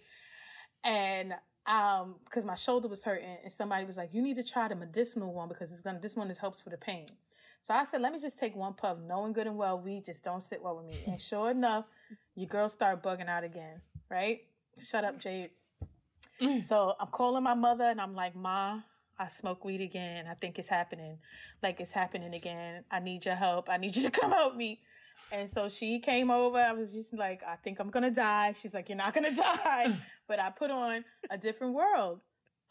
And 0.85 1.35
um, 1.67 2.17
because 2.25 2.45
my 2.45 2.55
shoulder 2.55 2.89
was 2.89 3.03
hurting, 3.03 3.37
and 3.45 3.53
somebody 3.53 3.85
was 3.85 3.97
like, 3.97 4.11
"You 4.13 4.23
need 4.23 4.37
to 4.37 4.43
try 4.43 4.69
the 4.69 4.75
medicinal 4.75 5.33
one 5.33 5.49
because 5.49 5.71
it's 5.71 5.81
gonna 5.81 6.01
this 6.01 6.17
one 6.17 6.31
is 6.31 6.39
helps 6.39 6.61
for 6.61 6.71
the 6.71 6.79
pain." 6.79 7.07
So 7.61 7.75
I 7.75 7.85
said, 7.85 8.01
"Let 8.01 8.13
me 8.13 8.21
just 8.21 8.39
take 8.39 8.57
one 8.57 8.75
puff, 8.75 8.99
knowing 8.99 9.33
good 9.33 9.47
and 9.47 9.57
well 9.57 9.79
we 9.79 10.01
just 10.01 10.23
don't 10.23 10.43
sit 10.43 10.63
well 10.63 10.77
with 10.77 10.87
me." 10.87 11.03
And 11.07 11.21
sure 11.21 11.51
enough, 11.51 11.85
your 12.39 12.49
girl 12.49 12.69
started 12.69 13.03
bugging 13.03 13.29
out 13.29 13.43
again, 13.43 13.81
right? 14.09 14.43
Shut 14.79 15.05
up, 15.05 15.19
Jade. 15.19 15.51
Mm. 16.41 16.63
So 16.63 16.95
I'm 17.01 17.09
calling 17.09 17.43
my 17.43 17.55
mother 17.55 17.85
and 17.85 18.01
I'm 18.01 18.15
like, 18.15 18.37
Ma, 18.37 18.79
I 19.19 19.27
smoke 19.27 19.65
weed 19.65 19.81
again. 19.81 20.27
I 20.31 20.35
think 20.35 20.57
it's 20.57 20.69
happening. 20.69 21.19
Like 21.65 21.81
it's 21.81 21.93
happening 21.93 22.35
again. 22.35 22.85
I 22.93 23.01
need 23.01 23.27
your 23.27 23.35
help. 23.35 23.69
I 23.69 23.77
need 23.77 23.97
you 23.97 24.05
to 24.05 24.11
come 24.21 24.31
help 24.31 24.55
me. 24.55 24.81
And 25.33 25.51
so 25.51 25.69
she 25.69 25.99
came 25.99 26.31
over. 26.31 26.59
I 26.59 26.73
was 26.73 26.93
just 26.93 27.13
like, 27.13 27.43
I 27.43 27.57
think 27.57 27.81
I'm 27.81 27.91
gonna 27.91 28.13
die. 28.13 28.53
She's 28.53 28.73
like, 28.73 28.89
You're 28.89 28.99
not 28.99 29.15
gonna 29.15 29.35
die. 29.37 29.97
But 30.29 30.39
I 30.39 30.51
put 30.51 30.71
on 30.71 31.05
a 31.29 31.37
different 31.37 31.75
world. 31.75 32.21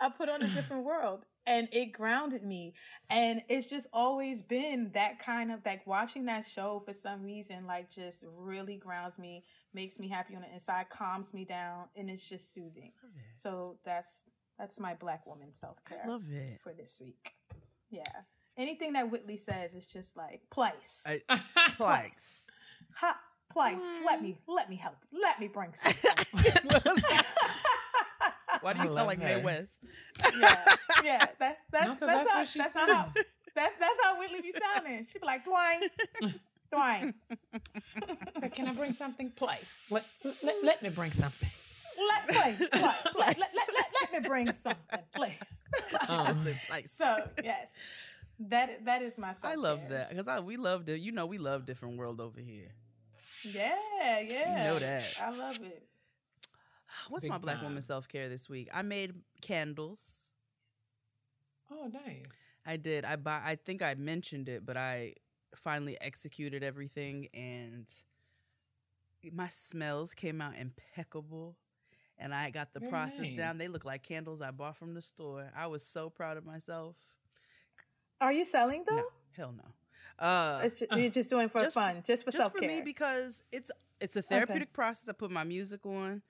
I 0.00 0.08
put 0.10 0.28
on 0.28 0.42
a 0.42 0.48
different 0.48 0.84
world 0.84 1.24
and 1.46 1.68
it 1.72 1.92
grounded 1.92 2.44
me. 2.44 2.74
And 3.10 3.42
it's 3.48 3.68
just 3.68 3.86
always 3.92 4.42
been 4.42 4.90
that 4.94 5.18
kind 5.18 5.50
of 5.50 5.60
like 5.64 5.86
watching 5.86 6.26
that 6.26 6.46
show 6.46 6.82
for 6.84 6.92
some 6.92 7.22
reason, 7.22 7.66
like 7.66 7.90
just 7.90 8.24
really 8.36 8.76
grounds 8.76 9.18
me, 9.18 9.44
makes 9.74 9.98
me 9.98 10.08
happy 10.08 10.36
on 10.36 10.42
the 10.42 10.52
inside, 10.52 10.90
calms 10.90 11.32
me 11.32 11.44
down, 11.44 11.86
and 11.96 12.10
it's 12.10 12.26
just 12.28 12.52
soothing. 12.54 12.92
So 13.34 13.78
that's 13.84 14.12
that's 14.58 14.78
my 14.78 14.94
black 14.94 15.26
woman 15.26 15.54
self 15.54 15.82
care 15.84 16.02
love 16.06 16.24
it. 16.30 16.60
for 16.62 16.72
this 16.72 16.98
week. 17.00 17.32
Yeah. 17.90 18.02
Anything 18.56 18.92
that 18.94 19.10
Whitley 19.10 19.36
says 19.36 19.74
is 19.74 19.86
just 19.86 20.16
like 20.16 20.42
place. 20.50 21.04
I- 21.06 21.22
Twice. 21.76 22.50
ha, 22.94 23.16
place. 23.50 23.80
Let 24.04 24.20
me 24.22 24.36
let 24.46 24.68
me 24.68 24.76
help. 24.76 24.96
Let 25.12 25.40
me 25.40 25.48
bring 25.48 25.72
something. 25.74 26.52
Why 28.62 28.72
do 28.74 28.80
I 28.80 28.82
you 28.84 28.92
sound 28.92 29.06
like 29.06 29.20
her. 29.20 29.26
Mae 29.38 29.42
West? 29.42 29.70
yeah, 30.38 30.74
yeah. 31.04 31.28
That, 31.38 31.58
that, 31.72 31.84
No, 31.86 31.94
'cause 31.94 32.00
that's, 32.00 32.24
that's 32.24 32.30
how, 32.30 32.44
she 32.44 32.58
that's 32.58 32.74
how 32.74 33.12
that's 33.54 33.74
that's 33.76 33.98
how 34.02 34.18
Whitley 34.18 34.40
be 34.40 34.52
sounding. 34.74 35.06
She 35.10 35.18
be 35.18 35.26
like, 35.26 35.44
Dwayne, 35.44 35.88
Dwayne, 36.72 37.14
So 38.40 38.48
can 38.48 38.68
I 38.68 38.72
bring 38.74 38.94
something? 38.94 39.30
Place. 39.30 39.80
Let, 39.90 40.04
let, 40.42 40.56
let 40.62 40.82
me 40.82 40.90
bring 40.90 41.10
something. 41.10 41.48
let 41.98 42.28
place, 42.28 42.68
place, 42.70 42.94
let, 43.14 43.14
let, 43.16 43.38
let, 43.38 43.52
let, 43.54 43.86
let 44.02 44.12
me 44.22 44.28
bring 44.28 44.52
something, 44.52 45.00
please. 45.14 45.32
Um, 46.08 46.46
like, 46.70 46.86
so 46.86 47.22
yes, 47.42 47.72
that 48.40 48.84
that 48.84 49.02
is 49.02 49.18
my. 49.18 49.34
I 49.42 49.54
love 49.54 49.78
self-care. 49.80 49.98
that 49.98 50.08
because 50.10 50.28
I 50.28 50.40
we 50.40 50.56
love 50.56 50.88
it. 50.88 51.00
You 51.00 51.12
know, 51.12 51.26
we 51.26 51.38
love 51.38 51.66
different 51.66 51.96
world 51.98 52.20
over 52.20 52.40
here. 52.40 52.68
Yeah, 53.44 53.74
yeah. 54.20 54.48
You 54.58 54.64
know 54.64 54.78
that. 54.78 55.04
I 55.20 55.30
love 55.30 55.60
it. 55.62 55.87
What's 57.08 57.24
Big 57.24 57.30
my 57.30 57.38
black 57.38 57.56
time. 57.56 57.64
woman 57.66 57.82
self 57.82 58.08
care 58.08 58.28
this 58.28 58.48
week? 58.48 58.68
I 58.72 58.82
made 58.82 59.14
candles. 59.40 60.00
oh, 61.70 61.90
nice. 61.92 62.24
I 62.66 62.76
did. 62.76 63.04
I 63.04 63.16
buy. 63.16 63.40
I 63.44 63.56
think 63.56 63.82
I 63.82 63.94
mentioned 63.94 64.48
it, 64.48 64.64
but 64.66 64.76
I 64.76 65.14
finally 65.54 65.96
executed 66.00 66.62
everything, 66.62 67.28
and 67.32 67.86
my 69.32 69.48
smells 69.48 70.14
came 70.14 70.40
out 70.40 70.54
impeccable. 70.58 71.56
And 72.20 72.34
I 72.34 72.50
got 72.50 72.72
the 72.74 72.80
Very 72.80 72.90
process 72.90 73.32
down. 73.36 73.58
They 73.58 73.68
look 73.68 73.84
like 73.84 74.02
candles 74.02 74.42
I 74.42 74.50
bought 74.50 74.76
from 74.76 74.92
the 74.94 75.00
store. 75.00 75.52
I 75.56 75.68
was 75.68 75.84
so 75.84 76.10
proud 76.10 76.36
of 76.36 76.44
myself. 76.44 76.96
Are 78.20 78.32
you 78.32 78.44
selling 78.44 78.84
though? 78.88 78.96
No, 78.96 79.04
hell 79.36 79.54
no. 79.56 80.24
Uh, 80.26 80.60
It's 80.64 80.80
just, 80.80 80.90
you're 80.96 81.10
just 81.10 81.30
doing 81.30 81.48
for 81.48 81.60
just- 81.60 81.74
fun, 81.74 82.02
just 82.04 82.24
for 82.24 82.32
just 82.32 82.38
self 82.42 82.52
for 82.52 82.58
care. 82.58 82.68
me 82.68 82.82
because 82.82 83.44
it's 83.52 83.70
it's 84.00 84.16
a 84.16 84.22
therapeutic 84.22 84.72
process. 84.72 85.08
I 85.08 85.12
put 85.12 85.30
my 85.30 85.44
music 85.44 85.86
on, 85.86 86.22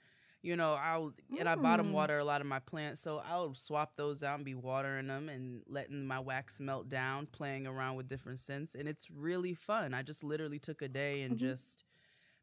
you 0.42 0.56
know. 0.56 0.74
I'll 0.74 1.14
and 1.38 1.48
I 1.48 1.54
bottom 1.56 1.92
Mm. 1.92 1.92
water 1.92 2.18
a 2.18 2.24
lot 2.24 2.40
of 2.40 2.46
my 2.46 2.58
plants, 2.60 3.00
so 3.00 3.18
I'll 3.24 3.54
swap 3.54 3.96
those 3.96 4.22
out 4.22 4.36
and 4.36 4.44
be 4.44 4.54
watering 4.54 5.06
them 5.08 5.28
and 5.28 5.62
letting 5.68 6.06
my 6.06 6.18
wax 6.20 6.60
melt 6.60 6.88
down, 6.88 7.26
playing 7.26 7.66
around 7.66 7.96
with 7.96 8.08
different 8.08 8.40
scents, 8.40 8.74
and 8.74 8.88
it's 8.88 9.10
really 9.10 9.54
fun. 9.54 9.94
I 9.94 10.02
just 10.02 10.24
literally 10.24 10.58
took 10.58 10.82
a 10.82 10.88
day 10.88 11.22
and 11.22 11.36
Mhm. 11.36 11.38
just 11.38 11.84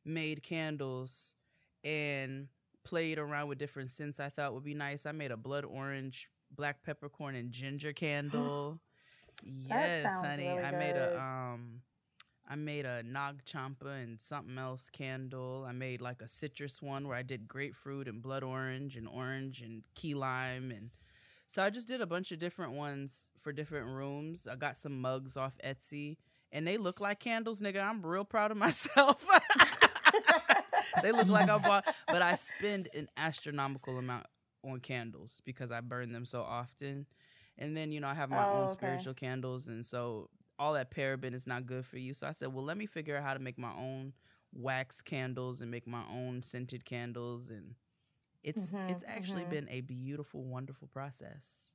made 0.05 0.43
candles 0.43 1.35
and 1.83 2.47
played 2.83 3.17
around 3.19 3.47
with 3.49 3.57
different 3.57 3.91
scents 3.91 4.19
I 4.19 4.29
thought 4.29 4.53
would 4.53 4.63
be 4.63 4.75
nice. 4.75 5.05
I 5.05 5.11
made 5.11 5.31
a 5.31 5.37
blood 5.37 5.65
orange, 5.65 6.29
black 6.51 6.83
peppercorn, 6.83 7.35
and 7.35 7.51
ginger 7.51 7.93
candle. 7.93 8.81
yes, 9.43 10.19
honey. 10.19 10.59
really 10.59 10.59
I 10.59 10.71
made 10.71 10.97
a 10.97 11.17
um 11.19 11.81
I 12.47 12.55
made 12.55 12.85
a 12.85 13.03
Nag 13.03 13.43
Champa 13.45 13.87
and 13.89 14.19
something 14.19 14.57
else 14.57 14.89
candle. 14.89 15.65
I 15.67 15.71
made 15.71 16.01
like 16.01 16.21
a 16.21 16.27
citrus 16.27 16.81
one 16.81 17.07
where 17.07 17.17
I 17.17 17.23
did 17.23 17.47
grapefruit 17.47 18.07
and 18.07 18.21
blood 18.21 18.43
orange 18.43 18.95
and 18.95 19.07
orange 19.07 19.61
and 19.61 19.83
key 19.95 20.13
lime 20.13 20.71
and 20.71 20.89
so 21.47 21.63
I 21.63 21.69
just 21.69 21.87
did 21.87 22.01
a 22.01 22.05
bunch 22.07 22.31
of 22.31 22.39
different 22.39 22.73
ones 22.73 23.29
for 23.39 23.51
different 23.51 23.87
rooms. 23.87 24.47
I 24.47 24.55
got 24.55 24.77
some 24.77 25.01
mugs 25.01 25.37
off 25.37 25.53
Etsy 25.63 26.17
and 26.51 26.67
they 26.67 26.77
look 26.77 26.99
like 26.99 27.19
candles, 27.19 27.61
nigga. 27.61 27.81
I'm 27.83 28.05
real 28.05 28.23
proud 28.25 28.51
of 28.51 28.57
myself. 28.59 29.25
they 31.01 31.11
look 31.11 31.29
like 31.29 31.49
I 31.49 31.57
bought, 31.57 31.85
but 32.09 32.21
I 32.21 32.35
spend 32.35 32.89
an 32.93 33.07
astronomical 33.17 33.97
amount 33.97 34.25
on 34.63 34.79
candles 34.79 35.41
because 35.45 35.71
I 35.71 35.81
burn 35.81 36.11
them 36.11 36.25
so 36.25 36.41
often. 36.41 37.05
And 37.57 37.75
then, 37.75 37.91
you 37.91 37.99
know, 37.99 38.07
I 38.07 38.13
have 38.15 38.29
my 38.29 38.45
Oh, 38.45 38.49
own 38.49 38.67
okay. 38.73 39.07
spiritual 39.07 39.13
candles. 39.13 39.67
And 39.67 39.85
so 39.85 40.29
all 40.59 40.73
that 40.73 40.91
paraben 40.91 41.33
is 41.33 41.47
not 41.47 41.65
good 41.65 41.85
for 41.85 41.97
you. 41.97 42.13
So 42.13 42.27
I 42.27 42.31
said, 42.31 42.53
well, 42.53 42.63
let 42.65 42.77
me 42.77 42.85
figure 42.85 43.17
out 43.17 43.23
how 43.23 43.33
to 43.33 43.39
make 43.39 43.57
my 43.57 43.71
own 43.73 44.13
wax 44.53 45.01
candles 45.01 45.61
and 45.61 45.71
make 45.71 45.87
my 45.87 46.03
own 46.11 46.41
scented 46.43 46.85
candles. 46.85 47.49
And 47.49 47.75
it's 48.43 48.81
Mhm, 48.81 48.81
it's 48.87 49.03
actually 49.07 49.43
mhm. 49.43 49.49
been 49.49 49.67
a 49.69 49.81
beautiful, 49.81 50.43
wonderful 50.43 50.87
process. 50.87 51.73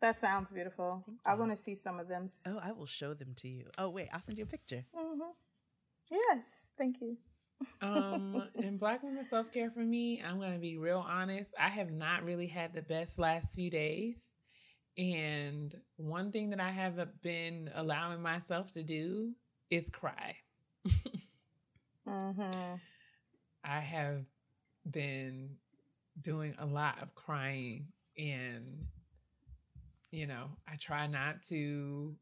that 0.00 0.18
sounds 0.18 0.50
beautiful. 0.50 1.04
I 1.24 1.34
want 1.34 1.50
to 1.50 1.56
see 1.56 1.74
some 1.74 1.98
of 2.00 2.08
them. 2.08 2.26
Oh, 2.46 2.58
I 2.62 2.72
will 2.72 2.86
show 2.86 3.14
them 3.14 3.34
to 3.36 3.48
you. 3.48 3.66
Oh, 3.78 3.88
wait, 3.88 4.08
I'll 4.12 4.20
send 4.22 4.38
you 4.38 4.44
a 4.44 4.46
picture. 4.46 4.84
hmm 4.94 5.20
Yes, 6.10 6.44
thank 6.78 7.00
you. 7.00 7.16
um, 7.80 8.48
in 8.60 8.76
Black 8.78 9.02
Women 9.02 9.26
Self 9.28 9.52
Care 9.52 9.70
for 9.70 9.80
me, 9.84 10.22
I'm 10.24 10.38
going 10.38 10.52
to 10.52 10.58
be 10.58 10.76
real 10.76 11.04
honest. 11.06 11.54
I 11.58 11.68
have 11.68 11.90
not 11.90 12.24
really 12.24 12.46
had 12.46 12.72
the 12.74 12.82
best 12.82 13.18
last 13.18 13.54
few 13.54 13.70
days. 13.70 14.16
And 14.98 15.74
one 15.96 16.32
thing 16.32 16.50
that 16.50 16.60
I 16.60 16.70
haven't 16.70 17.22
been 17.22 17.70
allowing 17.74 18.22
myself 18.22 18.72
to 18.72 18.82
do 18.82 19.34
is 19.70 19.90
cry. 19.90 20.36
hmm 22.06 22.80
I 23.64 23.80
have 23.80 24.24
been 24.90 25.56
doing 26.20 26.54
a 26.58 26.66
lot 26.66 27.02
of 27.02 27.14
crying 27.14 27.88
and 28.16 28.86
you 30.10 30.26
know, 30.26 30.48
I 30.68 30.76
try 30.76 31.06
not 31.06 31.42
to 31.48 32.16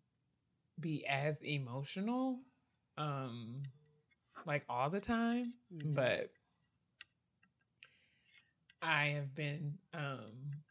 be 0.81 1.07
as 1.07 1.41
emotional 1.43 2.41
um 2.99 3.63
like 4.47 4.65
all 4.69 4.91
the 4.91 5.01
time, 5.01 5.55
Mhm. 5.71 5.95
but 5.95 6.31
I 8.83 9.07
have 9.09 9.35
been 9.35 9.79
um 9.95 10.63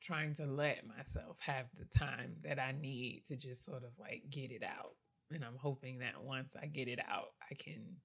trying 0.00 0.34
to 0.34 0.46
let 0.46 0.86
myself 0.86 1.36
have 1.40 1.66
the 1.78 1.84
time 1.98 2.36
that 2.44 2.58
I 2.58 2.72
need 2.72 3.22
to 3.28 3.36
just 3.36 3.64
sort 3.64 3.84
of 3.84 3.90
like 3.98 4.24
get 4.30 4.50
it 4.50 4.62
out. 4.62 4.94
And 5.30 5.44
I'm 5.44 5.56
hoping 5.56 5.98
that 5.98 6.22
once 6.22 6.56
I 6.60 6.66
get 6.66 6.88
it 6.88 7.00
out, 7.06 7.28
I 7.50 7.54
can 7.54 7.96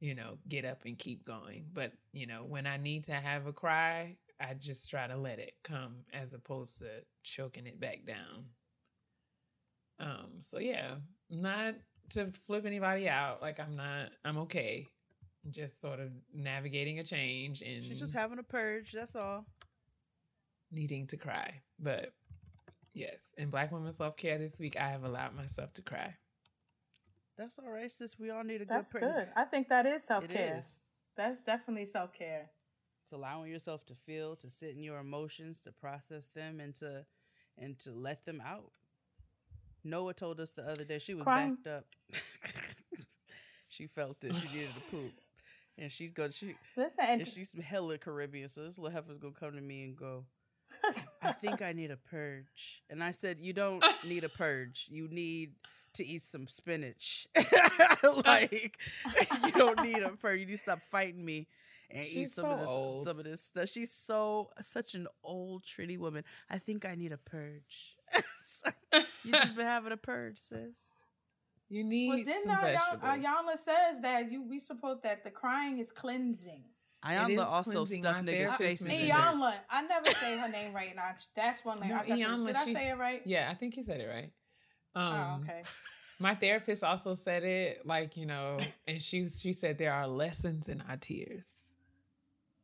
you 0.00 0.14
know, 0.14 0.38
get 0.48 0.64
up 0.64 0.82
and 0.84 0.98
keep 0.98 1.24
going. 1.24 1.64
But, 1.72 1.92
you 2.12 2.26
know, 2.26 2.44
when 2.46 2.66
I 2.66 2.76
need 2.76 3.04
to 3.06 3.12
have 3.12 3.46
a 3.46 3.52
cry, 3.52 4.16
I 4.40 4.54
just 4.54 4.90
try 4.90 5.06
to 5.06 5.16
let 5.16 5.38
it 5.38 5.52
come 5.64 5.96
as 6.12 6.32
opposed 6.32 6.78
to 6.78 6.86
choking 7.22 7.66
it 7.66 7.80
back 7.80 8.04
down. 8.06 8.44
Um, 9.98 10.32
so 10.50 10.58
yeah, 10.58 10.96
not 11.30 11.74
to 12.10 12.30
flip 12.46 12.66
anybody 12.66 13.08
out. 13.08 13.40
Like 13.40 13.58
I'm 13.58 13.76
not 13.76 14.10
I'm 14.24 14.36
okay. 14.38 14.86
Just 15.50 15.80
sort 15.80 16.00
of 16.00 16.10
navigating 16.34 16.98
a 16.98 17.04
change 17.04 17.62
and 17.62 17.82
She's 17.82 17.98
just 17.98 18.12
having 18.12 18.38
a 18.38 18.42
purge. 18.42 18.92
That's 18.92 19.16
all. 19.16 19.46
Needing 20.70 21.06
to 21.08 21.16
cry. 21.16 21.60
But 21.78 22.12
yes, 22.94 23.20
in 23.36 23.50
Black 23.50 23.72
Women 23.72 23.92
Self 23.92 24.16
Care 24.16 24.38
this 24.38 24.58
week 24.58 24.76
I 24.80 24.88
have 24.88 25.04
allowed 25.04 25.34
myself 25.34 25.72
to 25.74 25.82
cry. 25.82 26.14
That's 27.36 27.58
all 27.58 27.70
right, 27.70 27.92
sis. 27.92 28.18
We 28.18 28.30
all 28.30 28.44
need 28.44 28.62
a 28.62 28.64
That's 28.64 28.92
good 28.92 29.02
purge. 29.02 29.14
good. 29.14 29.28
I 29.36 29.44
think 29.44 29.68
that 29.68 29.84
is 29.86 30.02
self 30.02 30.26
care. 30.28 30.56
is. 30.58 30.66
That's 31.16 31.40
definitely 31.42 31.86
self 31.86 32.12
care. 32.12 32.50
It's 33.04 33.12
allowing 33.12 33.50
yourself 33.52 33.84
to 33.86 33.94
feel, 33.94 34.34
to 34.36 34.50
sit 34.50 34.70
in 34.70 34.82
your 34.82 34.98
emotions, 34.98 35.60
to 35.60 35.72
process 35.72 36.28
them, 36.34 36.60
and 36.60 36.74
to 36.76 37.04
and 37.58 37.78
to 37.80 37.92
let 37.92 38.24
them 38.24 38.42
out. 38.44 38.72
Noah 39.84 40.14
told 40.14 40.40
us 40.40 40.50
the 40.50 40.62
other 40.68 40.84
day 40.84 40.98
she 40.98 41.14
was 41.14 41.22
Crying. 41.24 41.56
backed 41.62 41.66
up. 41.68 41.84
she 43.68 43.86
felt 43.86 44.20
that 44.20 44.34
she 44.34 44.46
needed 44.58 44.72
to 44.72 44.90
poop, 44.96 45.12
and 45.78 45.92
she 45.92 46.08
go 46.08 46.30
she 46.30 46.56
Listen, 46.76 47.04
and 47.06 47.20
and 47.20 47.28
she's 47.28 47.54
hella 47.62 47.98
Caribbean, 47.98 48.48
so 48.48 48.64
this 48.64 48.78
little 48.78 48.90
heifer's 48.96 49.18
gonna 49.18 49.34
come 49.38 49.52
to 49.54 49.60
me 49.60 49.84
and 49.84 49.96
go. 49.96 50.24
I 51.26 51.32
think 51.32 51.62
I 51.62 51.72
need 51.72 51.90
a 51.90 51.96
purge. 51.96 52.82
And 52.90 53.02
I 53.02 53.12
said, 53.12 53.38
You 53.40 53.52
don't 53.52 53.84
need 54.04 54.24
a 54.24 54.28
purge. 54.28 54.86
You 54.90 55.08
need 55.08 55.52
to 55.94 56.06
eat 56.06 56.22
some 56.22 56.46
spinach. 56.46 57.26
like 58.24 58.78
you 59.44 59.52
don't 59.52 59.82
need 59.82 59.98
a 59.98 60.10
purge. 60.10 60.40
You 60.40 60.46
need 60.46 60.52
to 60.52 60.58
stop 60.58 60.80
fighting 60.90 61.24
me 61.24 61.46
and 61.90 62.02
eat 62.04 62.08
She's 62.08 62.34
some 62.34 62.46
of 62.46 62.60
this 62.60 62.68
old. 62.68 63.04
some 63.04 63.18
of 63.18 63.24
this 63.24 63.42
stuff. 63.42 63.68
She's 63.68 63.92
so 63.92 64.50
such 64.60 64.94
an 64.94 65.06
old 65.24 65.64
tritty 65.64 65.96
woman. 65.96 66.24
I 66.50 66.58
think 66.58 66.84
I 66.84 66.94
need 66.94 67.12
a 67.12 67.18
purge. 67.18 67.96
you 69.24 69.32
just 69.32 69.56
been 69.56 69.66
having 69.66 69.92
a 69.92 69.96
purge, 69.96 70.38
sis. 70.38 70.92
You 71.68 71.82
need 71.82 72.08
well, 72.08 72.18
didn't 72.18 72.42
some 72.42 72.50
our, 72.52 72.58
uh, 72.58 72.62
vegetables. 72.62 73.02
Ayana 73.02 73.24
Ayana 73.24 73.58
says 73.58 74.00
that 74.02 74.30
you 74.30 74.42
we 74.42 74.60
suppose 74.60 74.98
that 75.02 75.24
the 75.24 75.30
crying 75.30 75.78
is 75.78 75.90
cleansing. 75.90 76.62
Is 77.12 77.38
Ayana 77.38 77.44
also 77.46 77.84
stuffed 77.84 78.24
niggas' 78.24 78.26
therapist 78.26 78.58
face 78.58 78.80
in 78.82 78.88
mentioned 78.88 79.10
dirt. 79.40 79.54
I 79.70 79.82
never 79.82 80.10
say 80.10 80.38
her 80.38 80.48
name 80.48 80.72
right 80.74 80.94
now. 80.96 81.10
That's 81.34 81.64
one 81.64 81.80
name. 81.80 81.90
No, 81.90 81.94
I 81.96 81.98
got 81.98 82.06
the- 82.06 82.12
Iyanla, 82.22 82.46
did 82.48 82.56
I 82.56 82.64
she- 82.64 82.74
say 82.74 82.88
it 82.90 82.98
right? 82.98 83.22
Yeah, 83.24 83.48
I 83.50 83.54
think 83.54 83.76
you 83.76 83.82
said 83.82 84.00
it 84.00 84.08
right. 84.08 84.30
Um, 84.94 85.14
oh, 85.14 85.40
okay. 85.42 85.62
My 86.18 86.34
therapist 86.34 86.82
also 86.82 87.14
said 87.14 87.44
it, 87.44 87.86
like 87.86 88.16
you 88.16 88.24
know, 88.26 88.56
and 88.88 89.02
she 89.02 89.28
she 89.28 89.52
said 89.52 89.76
there 89.78 89.92
are 89.92 90.06
lessons 90.06 90.68
in 90.68 90.82
our 90.88 90.96
tears. 90.96 91.52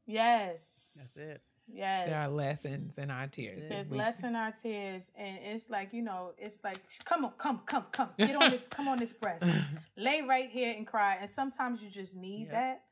Yes. 0.06 0.94
That's 0.96 1.16
it. 1.16 1.40
Yes. 1.72 2.08
There 2.08 2.18
are 2.18 2.28
lessons 2.28 2.98
in 2.98 3.10
our 3.10 3.26
tears. 3.28 3.58
it. 3.64 3.68
that 3.68 3.74
There's 3.74 3.90
we- 3.90 3.98
less 3.98 4.20
in 4.22 4.34
our 4.34 4.52
tears, 4.52 5.04
and 5.16 5.38
it's 5.44 5.70
like 5.70 5.92
you 5.92 6.02
know, 6.02 6.32
it's 6.38 6.62
like, 6.64 6.78
come 7.04 7.24
on, 7.24 7.32
come, 7.38 7.60
come, 7.66 7.84
come, 7.92 8.08
get 8.18 8.34
on 8.34 8.50
this, 8.50 8.66
come 8.68 8.88
on 8.88 8.98
this 8.98 9.12
breast, 9.12 9.44
lay 9.96 10.22
right 10.22 10.50
here 10.50 10.74
and 10.76 10.86
cry. 10.86 11.18
And 11.20 11.30
sometimes 11.30 11.80
you 11.82 11.88
just 11.88 12.14
need 12.16 12.48
Yeah. 12.48 12.52
that. 12.52 12.82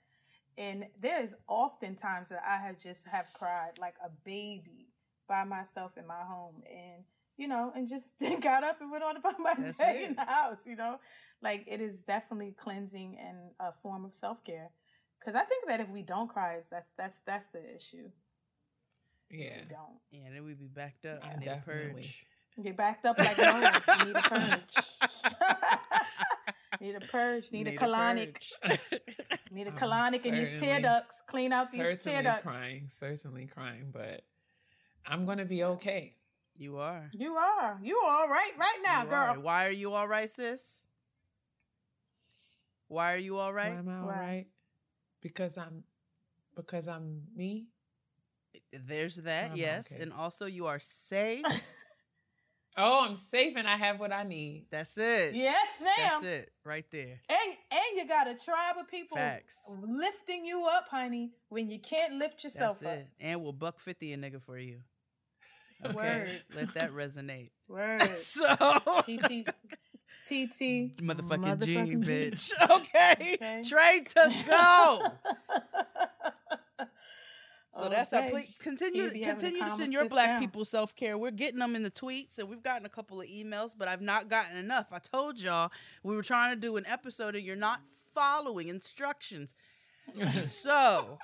And 0.60 0.84
there's 1.00 1.34
often 1.48 1.96
times 1.96 2.28
that 2.28 2.42
I 2.46 2.58
have 2.64 2.78
just 2.78 3.06
have 3.06 3.24
cried 3.32 3.78
like 3.80 3.94
a 4.04 4.10
baby 4.24 4.88
by 5.26 5.44
myself 5.44 5.96
in 5.96 6.06
my 6.06 6.20
home, 6.22 6.62
and 6.70 7.02
you 7.38 7.48
know, 7.48 7.72
and 7.74 7.88
just 7.88 8.12
got 8.42 8.62
up 8.62 8.82
and 8.82 8.90
went 8.92 9.02
on 9.02 9.16
about 9.16 9.40
my 9.40 9.54
That's 9.58 9.78
day 9.78 10.02
it. 10.02 10.10
in 10.10 10.16
the 10.16 10.24
house. 10.26 10.58
You 10.66 10.76
know, 10.76 11.00
like 11.42 11.64
it 11.66 11.80
is 11.80 12.02
definitely 12.02 12.54
cleansing 12.62 13.16
and 13.18 13.38
a 13.58 13.72
form 13.82 14.04
of 14.04 14.14
self 14.14 14.44
care. 14.44 14.68
Because 15.18 15.34
I 15.34 15.44
think 15.44 15.66
that 15.66 15.80
if 15.80 15.88
we 15.88 16.02
don't 16.02 16.28
cry, 16.28 16.56
is 16.56 16.66
that's 16.70 16.88
that's 16.98 17.16
that's 17.26 17.46
the 17.54 17.60
issue. 17.60 18.10
If 19.30 19.40
yeah. 19.40 19.56
we 19.62 19.68
don't. 19.68 19.98
Yeah, 20.10 20.26
and 20.26 20.36
then 20.36 20.44
we'd 20.44 20.60
be 20.60 20.66
backed 20.66 21.06
up. 21.06 21.20
Yeah, 21.24 21.30
I 21.30 21.38
need 21.38 21.46
definitely. 21.46 21.90
a 21.90 21.94
purge. 21.94 22.26
Get 22.62 22.76
backed 22.76 23.06
up 23.06 23.18
like 23.18 23.38
Noah. 23.38 24.04
need 24.04 24.14
a 24.14 24.22
purge. 24.22 24.76
need 26.80 26.94
a 26.94 27.00
purge. 27.00 27.50
Need, 27.52 27.68
a 27.68 27.76
colonic. 27.76 28.36
purge. 28.62 28.78
Need 29.50 29.66
a 29.66 29.70
I'm 29.70 29.76
colonic 29.76 30.24
in 30.24 30.34
these 30.34 30.60
tear 30.60 30.80
ducts. 30.80 31.22
Clean 31.28 31.52
out 31.52 31.72
these 31.72 31.80
tear 31.80 31.96
Certainly 31.98 32.22
ducts. 32.24 32.42
crying, 32.42 32.90
certainly 32.98 33.46
crying, 33.46 33.90
but 33.92 34.22
I'm 35.06 35.26
gonna 35.26 35.44
be 35.44 35.64
okay. 35.64 36.14
you 36.56 36.78
are. 36.78 37.10
You 37.12 37.34
are. 37.34 37.78
You 37.82 38.00
all 38.06 38.28
right 38.28 38.52
right 38.58 38.78
now, 38.84 39.02
You 39.04 39.08
girl. 39.10 39.18
are. 39.34 39.40
Why 39.40 39.66
are 39.66 39.72
you 39.72 39.92
all 39.92 40.06
right, 40.06 40.30
sis? 40.30 40.84
Why 42.88 43.14
are 43.14 43.18
you 43.18 43.38
all 43.38 43.52
right? 43.52 43.72
Why 43.72 43.78
am 43.78 43.88
I 43.88 43.98
all 44.00 44.06
Why? 44.06 44.14
right? 44.14 44.46
Because 45.20 45.56
I'm 45.58 45.84
because 46.54 46.86
I'm 46.88 47.22
me. 47.36 47.66
There's 48.72 49.16
that, 49.16 49.52
I'm 49.52 49.56
yes. 49.56 49.92
okay. 49.92 50.02
And 50.02 50.12
also 50.12 50.46
you 50.46 50.66
are 50.66 50.78
safe. 50.80 51.44
Oh, 52.76 53.04
I'm 53.04 53.16
safe 53.16 53.54
and 53.56 53.66
I 53.68 53.76
have 53.76 53.98
what 53.98 54.12
I 54.12 54.22
need. 54.22 54.66
That's 54.70 54.96
it. 54.96 55.34
Yes, 55.34 55.66
ma'am. 55.82 55.94
That's 55.98 56.24
it. 56.24 56.52
Right 56.64 56.84
there. 56.90 57.20
And 57.28 57.56
and 57.70 57.80
you 57.96 58.06
got 58.06 58.28
a 58.28 58.34
tribe 58.34 58.76
of 58.78 58.88
people 58.88 59.16
Facts. 59.16 59.58
lifting 59.82 60.44
you 60.44 60.64
up, 60.66 60.86
honey, 60.90 61.32
when 61.48 61.68
you 61.70 61.78
can't 61.80 62.14
lift 62.14 62.44
yourself 62.44 62.80
That's 62.80 62.92
up. 62.94 62.98
it. 63.00 63.08
And 63.20 63.42
we'll 63.42 63.52
buck 63.52 63.80
fifty 63.80 64.12
a 64.12 64.16
nigga 64.16 64.40
for 64.40 64.56
you. 64.58 64.78
Okay. 65.84 65.94
Word. 65.94 66.42
Let 66.54 66.74
that 66.74 66.92
resonate. 66.92 67.50
Word. 67.68 68.02
so 68.02 68.54
TT. 69.02 69.48
TT. 70.28 70.96
motherfucking 70.98 71.64
G, 71.64 71.74
Motherfucking 71.74 72.04
G. 72.04 72.10
bitch. 72.10 72.52
Okay. 72.70 73.34
Okay. 73.34 73.62
Trade 73.66 74.06
to 74.06 74.44
go. 74.46 75.00
So 77.80 77.86
oh, 77.86 77.88
that's 77.88 78.12
our 78.12 78.20
Okay. 78.22 78.30
plea. 78.30 78.48
Continue, 78.58 79.02
You 79.04 79.10
be 79.10 79.20
having 79.20 79.36
a 79.36 79.40
continue 79.40 79.64
to 79.64 79.70
send 79.70 79.92
your 79.92 80.04
black 80.08 80.26
down. 80.28 80.40
people 80.40 80.64
self 80.64 80.94
care. 80.94 81.16
We're 81.18 81.30
getting 81.30 81.58
them 81.58 81.74
in 81.76 81.82
the 81.82 81.90
tweets, 81.90 82.38
and 82.38 82.48
we've 82.48 82.62
gotten 82.62 82.86
a 82.86 82.90
couple 82.90 83.20
of 83.20 83.26
emails, 83.28 83.74
but 83.76 83.88
I've 83.88 84.02
not 84.02 84.28
gotten 84.28 84.56
enough. 84.56 84.86
I 84.92 84.98
told 84.98 85.40
y'all 85.40 85.70
we 86.02 86.14
were 86.14 86.22
trying 86.22 86.54
to 86.54 86.60
do 86.60 86.76
an 86.76 86.86
episode, 86.86 87.34
and 87.36 87.44
you're 87.44 87.56
not 87.56 87.80
following 88.14 88.68
instructions. 88.68 89.54
So 90.44 91.18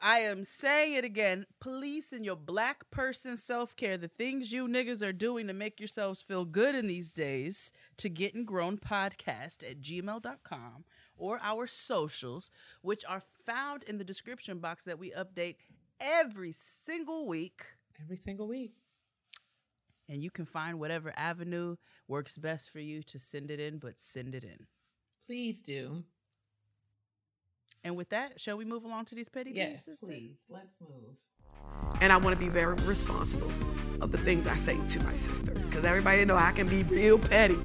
I 0.00 0.18
am 0.20 0.44
saying 0.44 0.94
it 0.94 1.04
again. 1.04 1.46
Police 1.60 2.12
and 2.12 2.24
your 2.24 2.36
black 2.36 2.88
person 2.90 3.36
self 3.36 3.74
care, 3.74 3.96
the 3.96 4.06
things 4.06 4.52
you 4.52 4.68
niggas 4.68 5.02
are 5.04 5.12
doing 5.12 5.48
to 5.48 5.52
make 5.52 5.80
yourselves 5.80 6.20
feel 6.20 6.44
good 6.44 6.74
in 6.76 6.86
these 6.86 7.12
days, 7.12 7.72
to 7.96 8.08
getting 8.08 8.44
grown 8.44 8.78
podcast 8.78 9.68
at 9.68 9.80
gmail.com 9.80 10.84
or 11.16 11.40
our 11.42 11.66
socials, 11.66 12.50
which 12.82 13.04
are 13.08 13.22
found 13.44 13.82
in 13.84 13.98
the 13.98 14.04
description 14.04 14.58
box 14.58 14.84
that 14.84 14.98
we 15.00 15.10
update 15.10 15.56
every 16.00 16.52
single 16.52 17.26
week. 17.26 17.64
Every 18.02 18.16
single 18.16 18.46
week. 18.48 18.72
And 20.08 20.22
you 20.22 20.30
can 20.30 20.46
find 20.46 20.78
whatever 20.80 21.12
avenue 21.16 21.76
works 22.06 22.38
best 22.38 22.70
for 22.70 22.80
you 22.80 23.02
to 23.04 23.18
send 23.18 23.50
it 23.50 23.60
in, 23.60 23.78
but 23.78 23.98
send 24.00 24.34
it 24.34 24.42
in. 24.44 24.66
Please 25.26 25.58
do. 25.58 26.04
And 27.84 27.94
with 27.96 28.08
that, 28.10 28.40
shall 28.40 28.56
we 28.56 28.64
move 28.64 28.84
along 28.84 29.04
to 29.06 29.14
these 29.14 29.28
petty 29.28 29.52
Yes, 29.54 29.70
beefs, 29.72 29.84
sister? 29.84 30.06
please. 30.06 30.36
Let's 30.48 30.74
move. 30.80 31.16
and 32.00 32.12
I 32.12 32.16
want 32.16 32.38
to 32.38 32.44
be 32.44 32.50
very 32.50 32.76
responsible 32.82 33.50
of 34.00 34.10
the 34.12 34.18
things 34.18 34.46
I 34.46 34.54
say 34.56 34.78
to 34.88 35.02
my 35.02 35.14
sister. 35.14 35.52
Because 35.52 35.84
everybody 35.84 36.24
know 36.24 36.36
I 36.36 36.52
can 36.52 36.68
be 36.68 36.82
real 36.84 37.18
petty. 37.18 37.56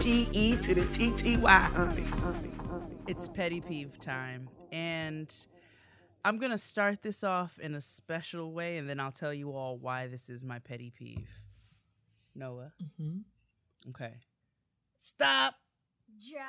P 0.00 0.28
E 0.32 0.56
to 0.58 0.74
the 0.74 0.84
T 0.86 1.10
T 1.12 1.36
Y, 1.36 1.50
honey, 1.50 2.02
honey, 2.02 2.50
honey. 2.68 2.96
It's 3.08 3.26
petty 3.28 3.60
peeve 3.60 3.98
time. 3.98 4.48
And 4.72 5.34
I'm 6.28 6.36
going 6.36 6.52
to 6.52 6.58
start 6.58 7.00
this 7.02 7.24
off 7.24 7.58
in 7.58 7.74
a 7.74 7.80
special 7.80 8.52
way, 8.52 8.76
and 8.76 8.86
then 8.86 9.00
I'll 9.00 9.10
tell 9.10 9.32
you 9.32 9.52
all 9.52 9.78
why 9.78 10.08
this 10.08 10.28
is 10.28 10.44
my 10.44 10.58
petty 10.58 10.90
peeve. 10.90 11.30
Noah. 12.34 12.72
hmm 12.98 13.20
Okay. 13.88 14.12
Stop. 14.98 15.54
Drop. 16.30 16.44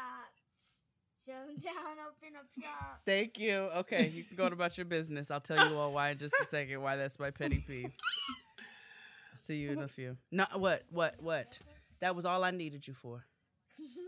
Down, 1.26 1.56
down, 1.64 1.97
up 2.06 2.15
and 2.26 2.35
up 2.35 2.47
top. 2.61 2.99
Thank 3.06 3.39
you. 3.39 3.53
Okay, 3.77 4.10
you 4.10 4.23
can 4.23 4.35
go 4.35 4.47
about 4.47 4.77
your 4.77 4.85
business. 4.85 5.31
I'll 5.31 5.39
tell 5.39 5.69
you 5.69 5.77
all 5.77 5.93
why 5.93 6.10
in 6.10 6.18
just 6.18 6.35
a 6.41 6.45
second 6.47 6.81
why 6.81 6.97
that's 6.97 7.18
my 7.18 7.31
petty 7.31 7.64
peeve. 7.65 7.85
I'll 9.31 9.38
see 9.39 9.56
you 9.57 9.72
in 9.72 9.80
a 9.80 9.88
few. 9.88 10.18
No, 10.30 10.45
what, 10.56 10.84
what, 10.89 11.15
what? 11.22 11.57
That 12.01 12.18
was 12.18 12.26
all 12.26 12.43
I 12.43 12.51
needed 12.51 12.85
you 12.85 12.93
for. 12.93 13.23
What 13.77 13.85
is 13.85 13.95
the- 13.95 14.01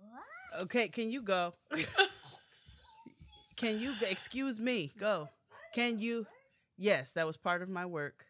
What? 0.00 0.62
Okay, 0.64 0.88
can 0.88 1.10
you 1.12 1.22
go? 1.22 1.54
Can 3.62 3.78
you 3.78 3.94
excuse 4.02 4.58
me? 4.58 4.90
Go. 4.98 5.28
Can 5.72 6.00
you? 6.00 6.26
Yes, 6.76 7.12
that 7.12 7.28
was 7.28 7.36
part 7.36 7.62
of 7.62 7.68
my 7.68 7.86
work. 7.86 8.26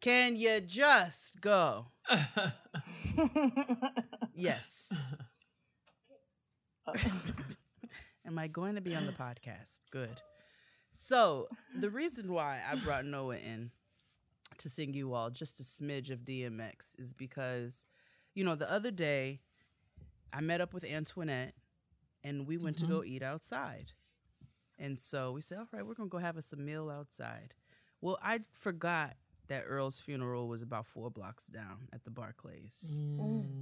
Can 0.00 0.34
you 0.34 0.62
just 0.62 1.42
go? 1.42 1.88
Yes. 4.34 4.92
Am 8.26 8.38
I 8.38 8.48
going 8.48 8.74
to 8.74 8.80
be 8.80 8.94
on 8.94 9.06
the 9.06 9.12
podcast? 9.12 9.80
Good. 9.90 10.20
So, 10.92 11.48
the 11.78 11.90
reason 11.90 12.32
why 12.32 12.60
I 12.68 12.76
brought 12.76 13.04
Noah 13.04 13.36
in 13.36 13.70
to 14.58 14.68
sing 14.68 14.94
you 14.94 15.14
all 15.14 15.30
just 15.30 15.60
a 15.60 15.62
smidge 15.62 16.10
of 16.10 16.20
DMX 16.20 16.98
is 16.98 17.12
because, 17.14 17.86
you 18.34 18.42
know, 18.42 18.54
the 18.54 18.70
other 18.70 18.90
day 18.90 19.40
I 20.32 20.40
met 20.40 20.60
up 20.60 20.72
with 20.72 20.84
Antoinette 20.84 21.54
and 22.22 22.46
we 22.46 22.56
went 22.56 22.78
to 22.78 22.84
mm-hmm. 22.84 22.94
go 22.94 23.04
eat 23.04 23.22
outside. 23.22 23.92
And 24.78 24.98
so 24.98 25.32
we 25.32 25.40
said, 25.40 25.58
all 25.58 25.68
right, 25.72 25.86
we're 25.86 25.94
going 25.94 26.08
to 26.08 26.12
go 26.12 26.18
have 26.18 26.36
us 26.36 26.52
a 26.52 26.56
meal 26.56 26.90
outside. 26.90 27.54
Well, 28.00 28.18
I 28.22 28.40
forgot 28.58 29.14
that 29.48 29.64
Earl's 29.66 30.00
funeral 30.00 30.48
was 30.48 30.62
about 30.62 30.86
four 30.86 31.10
blocks 31.10 31.46
down 31.46 31.88
at 31.92 32.04
the 32.04 32.10
Barclays. 32.10 33.02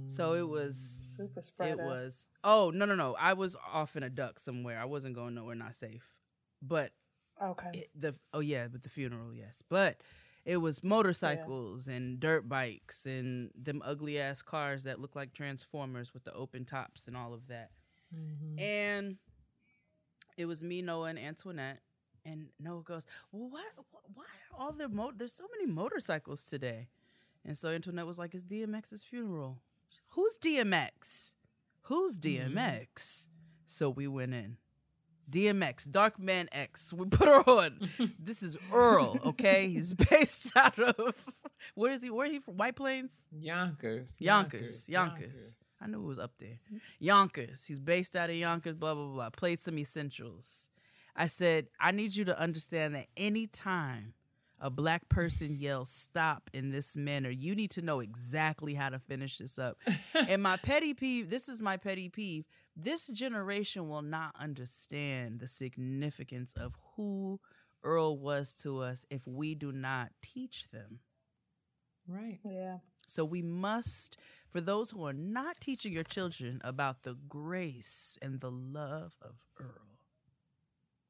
So 0.07 0.33
it 0.33 0.47
was 0.47 1.13
Super 1.17 1.39
it 1.39 1.43
spreader. 1.45 1.85
was 1.85 2.27
oh 2.43 2.71
no 2.73 2.85
no 2.85 2.95
no 2.95 3.15
I 3.19 3.33
was 3.33 3.55
off 3.71 3.95
in 3.97 4.03
a 4.03 4.09
duck 4.09 4.39
somewhere 4.39 4.79
I 4.79 4.85
wasn't 4.85 5.15
going 5.15 5.35
nowhere 5.35 5.55
not 5.55 5.75
safe 5.75 6.03
but 6.61 6.91
okay. 7.41 7.69
it, 7.73 7.89
the 7.95 8.15
oh 8.33 8.39
yeah 8.39 8.67
but 8.69 8.83
the 8.83 8.89
funeral 8.89 9.33
yes 9.33 9.61
but 9.69 9.97
it 10.45 10.57
was 10.57 10.83
motorcycles 10.83 11.87
and 11.87 12.19
dirt 12.19 12.47
bikes 12.47 13.05
and 13.05 13.49
them 13.55 13.81
ugly 13.83 14.19
ass 14.19 14.41
cars 14.41 14.83
that 14.83 14.99
look 14.99 15.15
like 15.15 15.33
transformers 15.33 16.13
with 16.13 16.23
the 16.23 16.33
open 16.33 16.63
tops 16.65 17.07
and 17.07 17.17
all 17.17 17.33
of 17.33 17.47
that 17.47 17.71
Mhm. 18.15 18.61
and 18.61 19.17
it 20.37 20.45
was 20.45 20.63
me 20.63 20.81
Noah 20.81 21.09
and 21.09 21.19
Antoinette 21.19 21.79
and 22.25 22.47
Noah 22.59 22.81
goes 22.83 23.05
well 23.31 23.49
what 23.91 24.03
why 24.13 24.23
are 24.23 24.65
all 24.65 24.71
the 24.71 24.89
mo- 24.89 25.13
there's 25.15 25.33
so 25.33 25.45
many 25.51 25.71
motorcycles 25.71 26.45
today. 26.45 26.87
And 27.45 27.57
so 27.57 27.69
Antoinette 27.69 28.07
was 28.07 28.17
like 28.17 28.33
it's 28.33 28.43
DMX's 28.43 29.03
funeral. 29.03 29.59
Who's 30.09 30.37
DMX 30.37 31.33
who's 31.83 32.19
mm-hmm. 32.19 32.57
DMX 32.57 33.27
so 33.65 33.89
we 33.89 34.07
went 34.07 34.33
in. 34.33 34.57
DMX 35.29 35.89
Dark 35.89 36.19
Man 36.19 36.49
X 36.51 36.93
we 36.93 37.05
put 37.07 37.27
her 37.27 37.49
on. 37.49 37.89
This 38.19 38.43
is 38.43 38.57
Earl 38.71 39.17
okay? 39.25 39.67
He's 39.67 39.93
based 40.09 40.55
out 40.55 40.79
of 40.79 41.13
where 41.75 41.91
is 41.91 42.01
he 42.01 42.09
where 42.09 42.29
he 42.29 42.39
from? 42.39 42.57
White 42.57 42.75
Plains? 42.75 43.25
Yonkers. 43.31 44.15
Yonkers, 44.19 44.87
Yonkers. 44.87 45.55
I 45.83 45.87
knew 45.87 46.01
it 46.01 46.07
was 46.07 46.19
up 46.19 46.33
there. 46.39 46.59
Yonkers. 46.99 47.65
He's 47.65 47.79
based 47.79 48.15
out 48.15 48.29
of 48.29 48.35
Yonkers, 48.35 48.75
blah, 48.75 48.93
blah, 48.93 49.07
blah. 49.07 49.29
Played 49.29 49.59
some 49.59 49.77
essentials. 49.77 50.69
I 51.15 51.27
said, 51.27 51.67
I 51.79 51.91
need 51.91 52.15
you 52.15 52.25
to 52.25 52.39
understand 52.39 52.95
that 52.95 53.07
anytime 53.17 54.13
a 54.59 54.69
black 54.69 55.09
person 55.09 55.57
yells 55.59 55.89
stop 55.89 56.49
in 56.53 56.71
this 56.71 56.95
manner, 56.95 57.29
you 57.29 57.53
need 57.53 57.71
to 57.71 57.81
know 57.81 57.99
exactly 57.99 58.73
how 58.73 58.89
to 58.89 58.97
finish 58.97 59.37
this 59.37 59.59
up. 59.59 59.77
and 60.27 60.41
my 60.41 60.57
petty 60.57 60.93
peeve, 60.93 61.29
this 61.29 61.49
is 61.49 61.61
my 61.61 61.75
petty 61.77 62.09
peeve. 62.09 62.45
This 62.75 63.07
generation 63.07 63.89
will 63.89 64.01
not 64.01 64.33
understand 64.39 65.39
the 65.39 65.47
significance 65.47 66.53
of 66.53 66.73
who 66.95 67.39
Earl 67.83 68.17
was 68.17 68.53
to 68.55 68.79
us 68.79 69.05
if 69.09 69.27
we 69.27 69.53
do 69.53 69.71
not 69.71 70.11
teach 70.21 70.69
them. 70.71 70.99
Right. 72.07 72.39
Yeah. 72.43 72.77
So 73.05 73.25
we 73.25 73.41
must, 73.41 74.17
for 74.53 74.61
those 74.61 74.91
who 74.91 75.03
are 75.05 75.13
not 75.13 75.59
teaching 75.59 75.91
your 75.91 76.03
children 76.05 76.61
about 76.63 77.03
the 77.03 77.15
grace 77.27 78.17
and 78.21 78.39
the 78.39 78.51
love 78.51 79.15
of 79.21 79.35
Earl, 79.59 79.99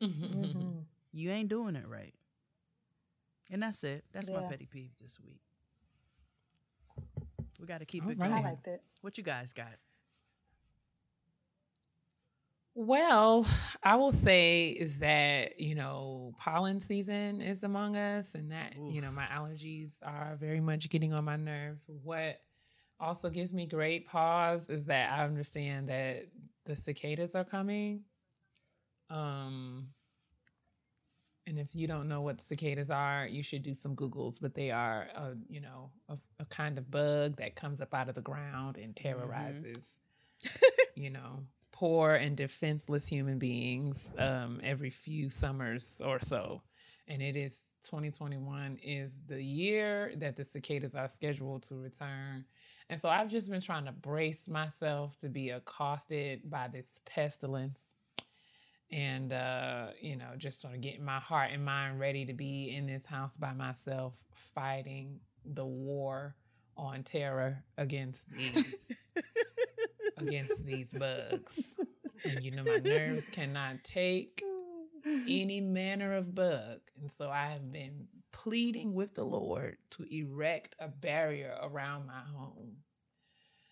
hmm 0.01 0.79
you 1.11 1.31
ain't 1.31 1.49
doing 1.49 1.75
it 1.75 1.87
right. 1.87 2.15
And 3.51 3.61
that's 3.61 3.83
it. 3.83 4.05
That's 4.13 4.29
my 4.31 4.41
petty 4.41 4.65
peeve 4.65 4.91
this 5.01 5.19
week. 5.19 5.41
We 7.59 7.67
got 7.67 7.79
to 7.79 7.85
keep 7.85 8.03
All 8.05 8.11
it 8.11 8.19
right. 8.19 8.31
I 8.31 8.41
going. 8.41 8.43
liked 8.43 8.67
it. 8.67 8.81
What 9.01 9.17
you 9.17 9.23
guys 9.23 9.53
got? 9.53 9.73
Well, 12.75 13.45
I 13.83 13.95
will 13.97 14.11
say 14.11 14.69
is 14.69 14.99
that, 14.99 15.59
you 15.59 15.75
know, 15.75 16.33
pollen 16.39 16.79
season 16.79 17.41
is 17.41 17.61
among 17.63 17.95
us 17.95 18.33
and 18.35 18.51
that, 18.51 18.75
you 18.77 19.01
know, 19.01 19.11
my 19.11 19.25
allergies 19.25 19.91
are 20.03 20.37
very 20.39 20.59
much 20.59 20.89
getting 20.89 21.13
on 21.13 21.23
my 21.23 21.35
nerves. 21.35 21.85
What 22.03 22.41
also 23.03 23.29
gives 23.29 23.51
me 23.51 23.65
great 23.65 24.07
pause 24.07 24.69
is 24.69 24.85
that 24.85 25.11
I 25.11 25.23
understand 25.23 25.89
that 25.89 26.27
the 26.65 26.75
cicadas 26.75 27.35
are 27.35 27.43
coming. 27.43 28.01
Um 29.09 29.89
and 31.45 31.59
if 31.59 31.75
you 31.75 31.87
don't 31.87 32.07
know 32.07 32.21
what 32.21 32.39
cicadas 32.39 32.89
are, 32.89 33.27
you 33.27 33.43
should 33.43 33.63
do 33.63 33.73
some 33.73 33.97
Googles, 33.97 34.37
but 34.39 34.55
they 34.55 34.71
are, 34.71 35.09
a, 35.13 35.33
you 35.49 35.59
know, 35.59 35.91
a, 36.07 36.17
a 36.39 36.45
kind 36.45 36.77
of 36.77 36.89
bug 36.89 37.35
that 37.35 37.53
comes 37.53 37.81
up 37.81 37.93
out 37.93 38.07
of 38.07 38.15
the 38.15 38.21
ground 38.21 38.77
and 38.77 38.95
terrorizes 38.95 39.83
you 40.95 41.09
know, 41.09 41.39
poor 41.71 42.15
and 42.15 42.37
defenseless 42.37 43.07
human 43.07 43.39
beings 43.39 44.05
um, 44.17 44.59
every 44.63 44.89
few 44.89 45.29
summers 45.29 46.01
or 46.03 46.19
so. 46.21 46.61
And 47.07 47.21
it 47.21 47.35
is 47.35 47.61
2021 47.83 48.77
is 48.81 49.15
the 49.27 49.43
year 49.43 50.13
that 50.17 50.37
the 50.37 50.43
cicadas 50.43 50.95
are 50.95 51.07
scheduled 51.07 51.63
to 51.63 51.75
return. 51.75 52.45
And 52.93 53.01
so 53.01 53.09
I've 53.09 53.27
just 53.27 53.49
been 53.49 53.59
trying 53.59 53.85
to 53.85 53.91
brace 53.91 54.47
myself 54.47 55.17
to 55.21 55.27
be 55.27 55.49
accosted 55.49 56.47
by 56.47 56.67
this 56.67 56.99
pestilence. 57.07 57.79
And, 58.91 59.33
uh, 59.33 59.87
you 59.99 60.15
know, 60.15 60.27
just 60.37 60.61
sort 60.61 60.75
of 60.75 60.81
getting 60.81 61.03
my 61.03 61.17
heart 61.17 61.49
and 61.51 61.65
mind 61.65 61.99
ready 61.99 62.23
to 62.27 62.33
be 62.33 62.71
in 62.77 62.85
this 62.85 63.03
house 63.03 63.35
by 63.35 63.51
myself, 63.51 64.13
fighting 64.53 65.19
the 65.43 65.65
war 65.65 66.35
on 66.77 67.01
terror 67.01 67.63
against 67.79 68.29
these 68.29 68.91
against 70.19 70.63
these 70.63 70.93
bugs. 70.93 71.73
And 72.25 72.43
you 72.43 72.51
know, 72.51 72.63
my 72.63 72.77
nerves 72.77 73.25
cannot 73.31 73.83
take 73.83 74.43
any 75.05 75.61
manner 75.61 76.13
of 76.13 76.35
bug. 76.35 76.81
And 77.01 77.09
so 77.09 77.31
I 77.31 77.47
have 77.47 77.71
been 77.71 78.05
pleading 78.33 78.93
with 78.93 79.15
the 79.15 79.23
Lord 79.23 79.77
to 79.91 80.05
erect 80.13 80.75
a 80.79 80.89
barrier 80.89 81.55
around 81.61 82.07
my 82.07 82.21
home 82.35 82.75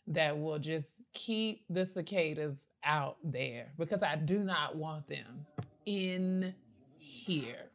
that 0.07 0.39
will 0.39 0.59
just 0.59 0.87
keep 1.13 1.65
the 1.69 1.85
cicadas 1.85 2.57
out 2.83 3.17
there 3.23 3.73
because 3.77 4.01
I 4.01 4.15
do 4.15 4.39
not 4.39 4.75
want 4.77 5.07
them 5.07 5.45
in 5.85 6.55
here. 6.97 7.69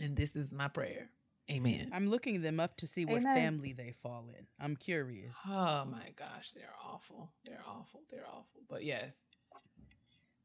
And 0.00 0.16
this 0.16 0.34
is 0.36 0.52
my 0.52 0.68
prayer. 0.68 1.10
Amen. 1.50 1.90
I'm 1.92 2.08
looking 2.08 2.42
them 2.42 2.60
up 2.60 2.76
to 2.78 2.86
see 2.86 3.04
what 3.06 3.18
Amen. 3.22 3.34
family 3.34 3.72
they 3.72 3.94
fall 4.02 4.28
in. 4.36 4.46
I'm 4.60 4.76
curious. 4.76 5.34
Oh 5.46 5.84
my 5.86 6.10
gosh, 6.14 6.52
they're 6.52 6.74
awful. 6.84 7.32
They're 7.44 7.62
awful. 7.66 8.02
They're 8.10 8.26
awful. 8.26 8.60
But 8.68 8.84
yes, 8.84 9.12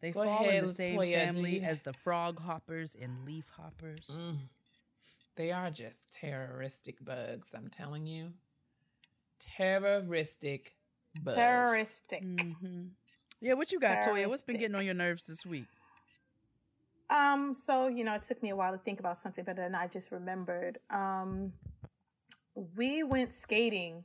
They 0.01 0.11
Go 0.11 0.23
fall 0.23 0.45
ahead, 0.45 0.55
in 0.63 0.67
the 0.67 0.73
same 0.73 0.99
family 0.99 1.61
as 1.61 1.81
the 1.81 1.93
frog 1.93 2.39
hoppers 2.39 2.95
and 2.99 3.25
leaf 3.25 3.45
hoppers. 3.57 4.09
Mm. 4.11 4.37
They 5.35 5.49
are 5.51 5.69
just 5.71 6.11
terroristic 6.11 7.03
bugs, 7.03 7.47
I'm 7.53 7.67
telling 7.69 8.05
you. 8.05 8.33
Terroristic 9.39 10.75
bugs. 11.23 11.35
Terroristic. 11.35 12.21
hmm 12.23 12.87
Yeah, 13.41 13.53
what 13.53 13.71
you 13.71 13.79
got, 13.79 14.01
Toya? 14.01 14.27
What's 14.27 14.43
been 14.43 14.57
getting 14.57 14.75
on 14.75 14.85
your 14.85 14.93
nerves 14.93 15.25
this 15.25 15.45
week? 15.45 15.65
Um, 17.09 17.53
so 17.53 17.87
you 17.87 18.03
know, 18.03 18.13
it 18.15 18.23
took 18.23 18.41
me 18.41 18.49
a 18.49 18.55
while 18.55 18.71
to 18.71 18.77
think 18.77 18.99
about 18.99 19.17
something, 19.17 19.43
but 19.43 19.55
then 19.55 19.75
I 19.75 19.87
just 19.87 20.11
remembered. 20.11 20.79
Um, 20.89 21.53
we 22.75 23.03
went 23.03 23.33
skating, 23.33 24.03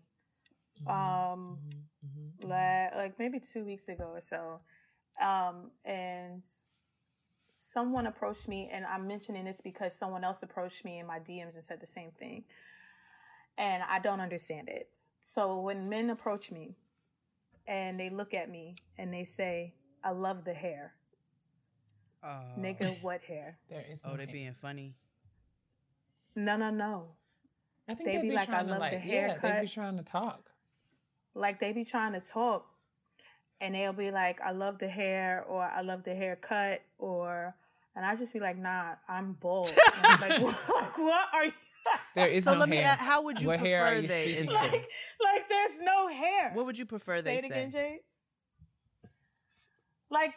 um, 0.86 1.58
Mhm. 2.04 2.32
la- 2.42 2.88
like 2.96 3.18
maybe 3.18 3.40
two 3.40 3.64
weeks 3.64 3.88
ago 3.88 4.04
or 4.04 4.20
so, 4.20 4.60
um, 5.20 5.70
and 5.84 6.42
someone 7.58 8.06
approached 8.06 8.46
me, 8.48 8.70
and 8.72 8.86
I'm 8.86 9.06
mentioning 9.08 9.44
this 9.44 9.60
because 9.60 9.92
someone 9.94 10.24
else 10.24 10.42
approached 10.42 10.84
me 10.84 10.98
in 11.00 11.06
my 11.06 11.18
DMs 11.18 11.56
and 11.56 11.64
said 11.64 11.80
the 11.80 11.86
same 11.86 12.12
thing, 12.12 12.44
and 13.58 13.82
I 13.82 13.98
don't 13.98 14.20
understand 14.20 14.68
it. 14.68 14.88
So 15.20 15.60
when 15.60 15.88
men 15.88 16.10
approach 16.10 16.50
me, 16.52 16.76
and 17.66 17.98
they 18.00 18.08
look 18.10 18.32
at 18.32 18.48
me 18.48 18.76
and 18.96 19.12
they 19.12 19.24
say, 19.24 19.74
"I 20.02 20.10
love 20.12 20.44
the 20.44 20.54
hair." 20.54 20.94
Uh, 22.22 22.42
Nigga, 22.58 22.96
what 23.02 23.20
hair? 23.22 23.58
There 23.68 23.84
is 23.90 24.00
Oh, 24.04 24.10
no 24.12 24.16
they 24.16 24.24
hair. 24.24 24.32
being 24.32 24.54
funny. 24.62 24.94
No, 26.36 26.56
no, 26.56 26.70
no. 26.70 27.08
I 27.88 27.94
think 27.94 28.08
they 28.08 28.16
they 28.16 28.22
be 28.22 28.28
be 28.30 28.34
like, 28.36 28.48
trying 28.48 28.60
"I 28.60 28.62
to 28.62 28.70
love 28.70 28.90
the 28.90 28.96
like, 28.96 29.02
yeah, 29.06 29.38
they 29.42 29.60
be 29.62 29.68
trying 29.68 29.96
to 29.96 30.02
talk. 30.04 30.50
Like 31.34 31.58
they 31.60 31.72
be 31.72 31.84
trying 31.84 32.12
to 32.12 32.20
talk 32.20 32.66
and 33.60 33.74
they'll 33.74 33.92
be 33.92 34.10
like, 34.10 34.40
I 34.40 34.52
love 34.52 34.78
the 34.78 34.88
hair 34.88 35.44
or 35.48 35.62
I 35.62 35.80
love 35.82 36.04
the 36.04 36.14
haircut 36.14 36.82
or 36.98 37.54
and 37.96 38.06
I 38.06 38.14
just 38.14 38.32
be 38.32 38.38
like, 38.40 38.56
nah, 38.56 38.94
I'm 39.08 39.32
bald. 39.32 39.72
I'm 40.02 40.20
like, 40.20 40.40
what, 40.42 40.56
like, 40.76 40.98
what 40.98 41.26
are 41.34 41.44
you 41.46 41.52
There 42.14 42.28
is 42.28 42.44
So 42.44 42.52
no 42.52 42.60
let 42.60 42.68
me. 42.68 42.78
ask, 42.78 43.00
How 43.00 43.22
would 43.22 43.40
you 43.40 43.48
What 43.48 43.58
hair 43.60 43.84
are 43.84 43.90
prefer 43.90 44.02
you 44.02 44.08
they 44.08 44.36
into? 44.38 44.54
like 44.54 44.88
like 45.20 45.48
there's 45.48 45.80
no 45.80 46.08
hair. 46.08 46.52
What 46.54 46.66
would 46.66 46.78
you 46.78 46.86
prefer 46.86 47.18
say 47.18 47.24
they 47.24 47.36
it 47.38 47.44
again, 47.44 47.70
say? 47.72 47.90
Jade? 47.92 48.00
Like 50.10 50.34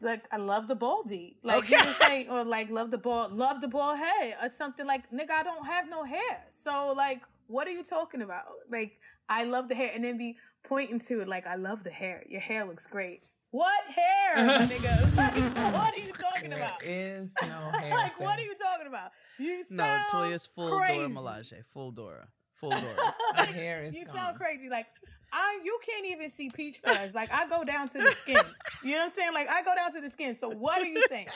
like 0.00 0.24
I 0.32 0.36
love 0.36 0.68
the 0.68 0.74
baldy. 0.74 1.36
Like 1.42 1.70
you 1.70 1.78
just 1.78 2.00
say, 2.02 2.26
or 2.28 2.44
like 2.44 2.70
love 2.70 2.90
the 2.90 2.98
ball, 2.98 3.28
love 3.30 3.60
the 3.60 3.68
ball 3.68 3.94
head, 3.96 4.36
or 4.42 4.48
something 4.48 4.84
like 4.86 5.10
nigga, 5.10 5.30
I 5.30 5.42
don't 5.44 5.64
have 5.64 5.88
no 5.88 6.04
hair. 6.04 6.44
So 6.62 6.92
like, 6.96 7.22
what 7.46 7.66
are 7.68 7.70
you 7.72 7.84
talking 7.84 8.22
about? 8.22 8.44
Like, 8.70 8.98
I 9.32 9.44
love 9.44 9.68
the 9.68 9.74
hair, 9.74 9.90
and 9.94 10.04
then 10.04 10.18
be 10.18 10.36
pointing 10.64 11.00
to 11.00 11.20
it 11.20 11.28
like 11.28 11.46
I 11.46 11.56
love 11.56 11.84
the 11.84 11.90
hair. 11.90 12.22
Your 12.28 12.40
hair 12.40 12.64
looks 12.64 12.86
great. 12.86 13.22
What 13.50 13.84
hair, 13.86 14.46
my 14.46 14.58
nigga? 14.66 15.16
Like, 15.16 15.34
what 15.74 15.94
are 15.94 15.98
you 16.00 16.12
talking 16.12 16.50
There 16.50 16.58
about? 16.58 16.82
is 16.84 17.28
no 17.42 17.78
hair. 17.78 17.90
like, 17.94 18.20
what 18.20 18.38
are 18.38 18.42
you 18.42 18.54
talking 18.54 18.86
about? 18.86 19.10
You 19.38 19.64
sound 19.64 20.02
No, 20.12 20.20
Toya's 20.20 20.46
full 20.46 20.78
crazy. 20.78 20.98
Dora 20.98 21.08
Milaje. 21.10 21.64
Full 21.72 21.90
Dora. 21.92 22.28
Full 22.54 22.70
Dora. 22.70 23.14
My 23.36 23.44
hair 23.46 23.82
is 23.82 23.94
you 23.94 24.04
gone. 24.04 24.14
sound 24.14 24.36
crazy. 24.38 24.68
Like 24.68 24.86
I, 25.32 25.60
you 25.64 25.78
can't 25.86 26.06
even 26.06 26.30
see 26.30 26.50
peach 26.50 26.80
fuzz. 26.84 27.14
Like 27.14 27.32
I 27.32 27.46
go 27.48 27.64
down 27.64 27.88
to 27.90 27.98
the 27.98 28.10
skin. 28.12 28.36
You 28.84 28.92
know 28.92 28.98
what 28.98 29.04
I'm 29.06 29.10
saying? 29.10 29.32
Like 29.34 29.48
I 29.50 29.62
go 29.62 29.74
down 29.74 29.92
to 29.94 30.00
the 30.00 30.10
skin. 30.10 30.36
So 30.38 30.48
what 30.50 30.80
are 30.80 30.86
you 30.86 31.02
saying? 31.08 31.28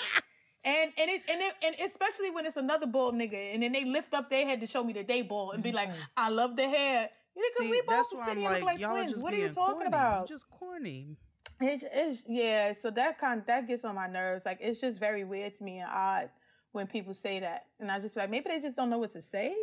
And 0.66 0.92
and 0.98 1.10
it 1.10 1.22
and 1.30 1.40
it, 1.40 1.54
and 1.62 1.76
especially 1.88 2.30
when 2.30 2.44
it's 2.44 2.56
another 2.56 2.86
bald 2.86 3.14
nigga, 3.14 3.54
and 3.54 3.62
then 3.62 3.72
they 3.72 3.84
lift 3.84 4.12
up 4.14 4.28
their 4.28 4.44
head 4.44 4.60
to 4.60 4.66
show 4.66 4.82
me 4.84 4.92
that 4.94 5.06
they 5.08 5.22
bald 5.22 5.54
and 5.54 5.62
be 5.62 5.70
like, 5.72 5.88
mm-hmm. 5.88 6.00
I 6.16 6.28
love 6.28 6.56
the 6.56 6.68
hair. 6.68 7.08
'cause 7.36 7.42
See, 7.58 7.70
we 7.70 7.80
both 7.82 7.88
that's 7.90 8.08
from 8.10 8.18
why 8.18 8.26
city 8.26 8.46
I'm 8.46 8.54
and 8.54 8.64
like, 8.64 8.80
look 8.80 8.82
like 8.82 8.90
twins. 8.92 9.10
just 9.12 9.22
What 9.22 9.32
are 9.34 9.36
you 9.36 9.48
talking 9.50 9.74
corny. 9.74 9.86
about? 9.86 10.28
Just 10.28 10.50
corny. 10.50 11.16
It's, 11.60 11.84
it's 11.92 12.24
yeah, 12.28 12.72
so 12.72 12.90
that 12.90 13.18
kind 13.18 13.42
that 13.46 13.68
gets 13.68 13.84
on 13.84 13.94
my 13.94 14.06
nerves. 14.08 14.44
Like 14.44 14.58
it's 14.60 14.80
just 14.80 14.98
very 15.00 15.24
weird 15.24 15.54
to 15.54 15.64
me 15.64 15.78
and 15.78 15.88
odd 15.90 16.30
when 16.72 16.86
people 16.86 17.14
say 17.14 17.40
that, 17.40 17.66
and 17.80 17.90
I 17.90 18.00
just 18.00 18.16
like 18.16 18.28
maybe 18.28 18.46
they 18.50 18.58
just 18.60 18.74
don't 18.76 18.90
know 18.90 18.98
what 18.98 19.10
to 19.12 19.22
say. 19.22 19.54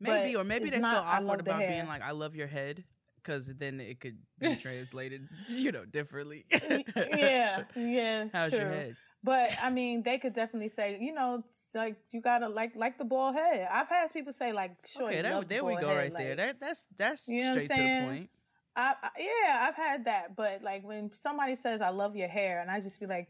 Maybe, 0.00 0.32
But 0.34 0.40
or 0.40 0.44
maybe 0.44 0.64
they 0.66 0.72
feel 0.72 0.80
not, 0.80 1.06
"I 1.06 1.18
awkward 1.18 1.40
about 1.40 1.60
hair." 1.60 1.70
being 1.70 1.86
like, 1.86 2.02
"I 2.02 2.10
love 2.10 2.34
your 2.34 2.46
head," 2.48 2.84
because 3.22 3.46
then 3.54 3.80
it 3.80 4.00
could 4.00 4.18
be 4.38 4.56
translated, 4.62 5.28
you 5.48 5.72
know, 5.72 5.84
differently. 5.84 6.44
yeah, 6.50 7.62
yeah, 7.76 8.26
How's 8.32 8.50
true. 8.50 8.58
your 8.58 8.68
head? 8.68 8.96
But 9.24 9.50
I 9.60 9.70
mean, 9.70 10.02
they 10.02 10.18
could 10.18 10.34
definitely 10.34 10.68
say, 10.68 10.98
you 11.00 11.12
know, 11.14 11.42
like 11.74 11.96
you 12.12 12.20
gotta 12.20 12.48
like 12.48 12.76
like 12.76 12.98
the 12.98 13.04
ball 13.04 13.32
head. 13.32 13.66
I've 13.72 13.88
had 13.88 14.12
people 14.12 14.32
say 14.32 14.52
like, 14.52 14.76
sure, 14.86 15.08
okay, 15.08 15.22
that, 15.22 15.48
there 15.48 15.64
we 15.64 15.76
go, 15.76 15.96
right 15.96 16.12
there. 16.16 16.36
That 16.36 16.60
that's 16.60 16.86
that's 16.96 17.26
You 17.26 17.40
know 17.42 17.50
what 17.52 17.60
I'm 17.60 17.64
straight 17.64 17.76
to 17.76 17.82
the 17.82 17.88
saying? 17.88 18.06
point. 18.08 18.30
I, 18.76 18.94
I, 19.02 19.08
yeah, 19.18 19.66
I've 19.68 19.76
had 19.76 20.04
that. 20.06 20.36
But 20.36 20.62
like 20.62 20.84
when 20.84 21.10
somebody 21.14 21.54
says, 21.56 21.80
"I 21.80 21.88
love 21.88 22.14
your 22.16 22.28
hair," 22.28 22.60
and 22.60 22.70
I 22.70 22.80
just 22.80 23.00
be 23.00 23.06
like, 23.06 23.28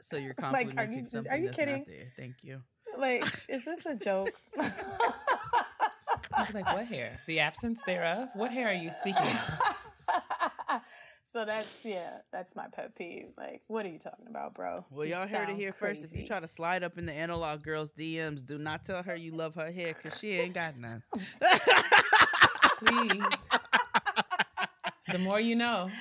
So 0.00 0.16
you're 0.16 0.34
Like, 0.40 0.68
are 0.68 0.72
complimenting 0.72 1.00
you- 1.00 1.06
something 1.06 1.30
are 1.32 1.36
you 1.38 1.46
that's 1.46 1.56
kidding? 1.58 1.78
not 1.78 1.86
there. 1.86 2.12
Thank 2.16 2.36
you. 2.42 2.62
like, 2.96 3.24
is 3.48 3.64
this 3.64 3.84
a 3.84 3.94
joke? 3.94 4.30
I 4.58 6.40
was 6.40 6.54
like, 6.54 6.66
what 6.72 6.86
hair? 6.86 7.18
The 7.26 7.40
absence 7.40 7.80
thereof? 7.86 8.28
What 8.34 8.52
hair 8.52 8.68
are 8.68 8.74
you 8.74 8.90
speaking 8.92 9.22
of? 9.26 9.60
so 11.36 11.44
that's 11.44 11.84
yeah, 11.84 12.20
that's 12.32 12.56
my 12.56 12.64
pet 12.72 12.96
peeve. 12.96 13.26
Like, 13.36 13.60
what 13.66 13.84
are 13.84 13.90
you 13.90 13.98
talking 13.98 14.26
about, 14.26 14.54
bro? 14.54 14.86
Well, 14.90 15.04
You 15.04 15.12
y'all 15.12 15.28
heard 15.28 15.42
it 15.42 15.48
sound 15.48 15.58
here 15.58 15.74
first. 15.74 16.02
If 16.02 16.16
you 16.16 16.26
try 16.26 16.40
to 16.40 16.48
slide 16.48 16.82
up 16.82 16.96
in 16.96 17.04
the 17.04 17.12
analog 17.12 17.62
girl's 17.62 17.92
DMs, 17.92 18.42
do 18.42 18.56
not 18.56 18.86
tell 18.86 19.02
her 19.02 19.14
you 19.14 19.32
love 19.32 19.54
her 19.56 19.70
hair 19.70 19.92
because 19.92 20.18
she 20.18 20.32
ain't 20.32 20.54
got 20.54 20.78
none. 20.78 21.02
Please. 22.78 23.22
the 25.12 25.18
more 25.18 25.40
you 25.40 25.56
know. 25.56 25.90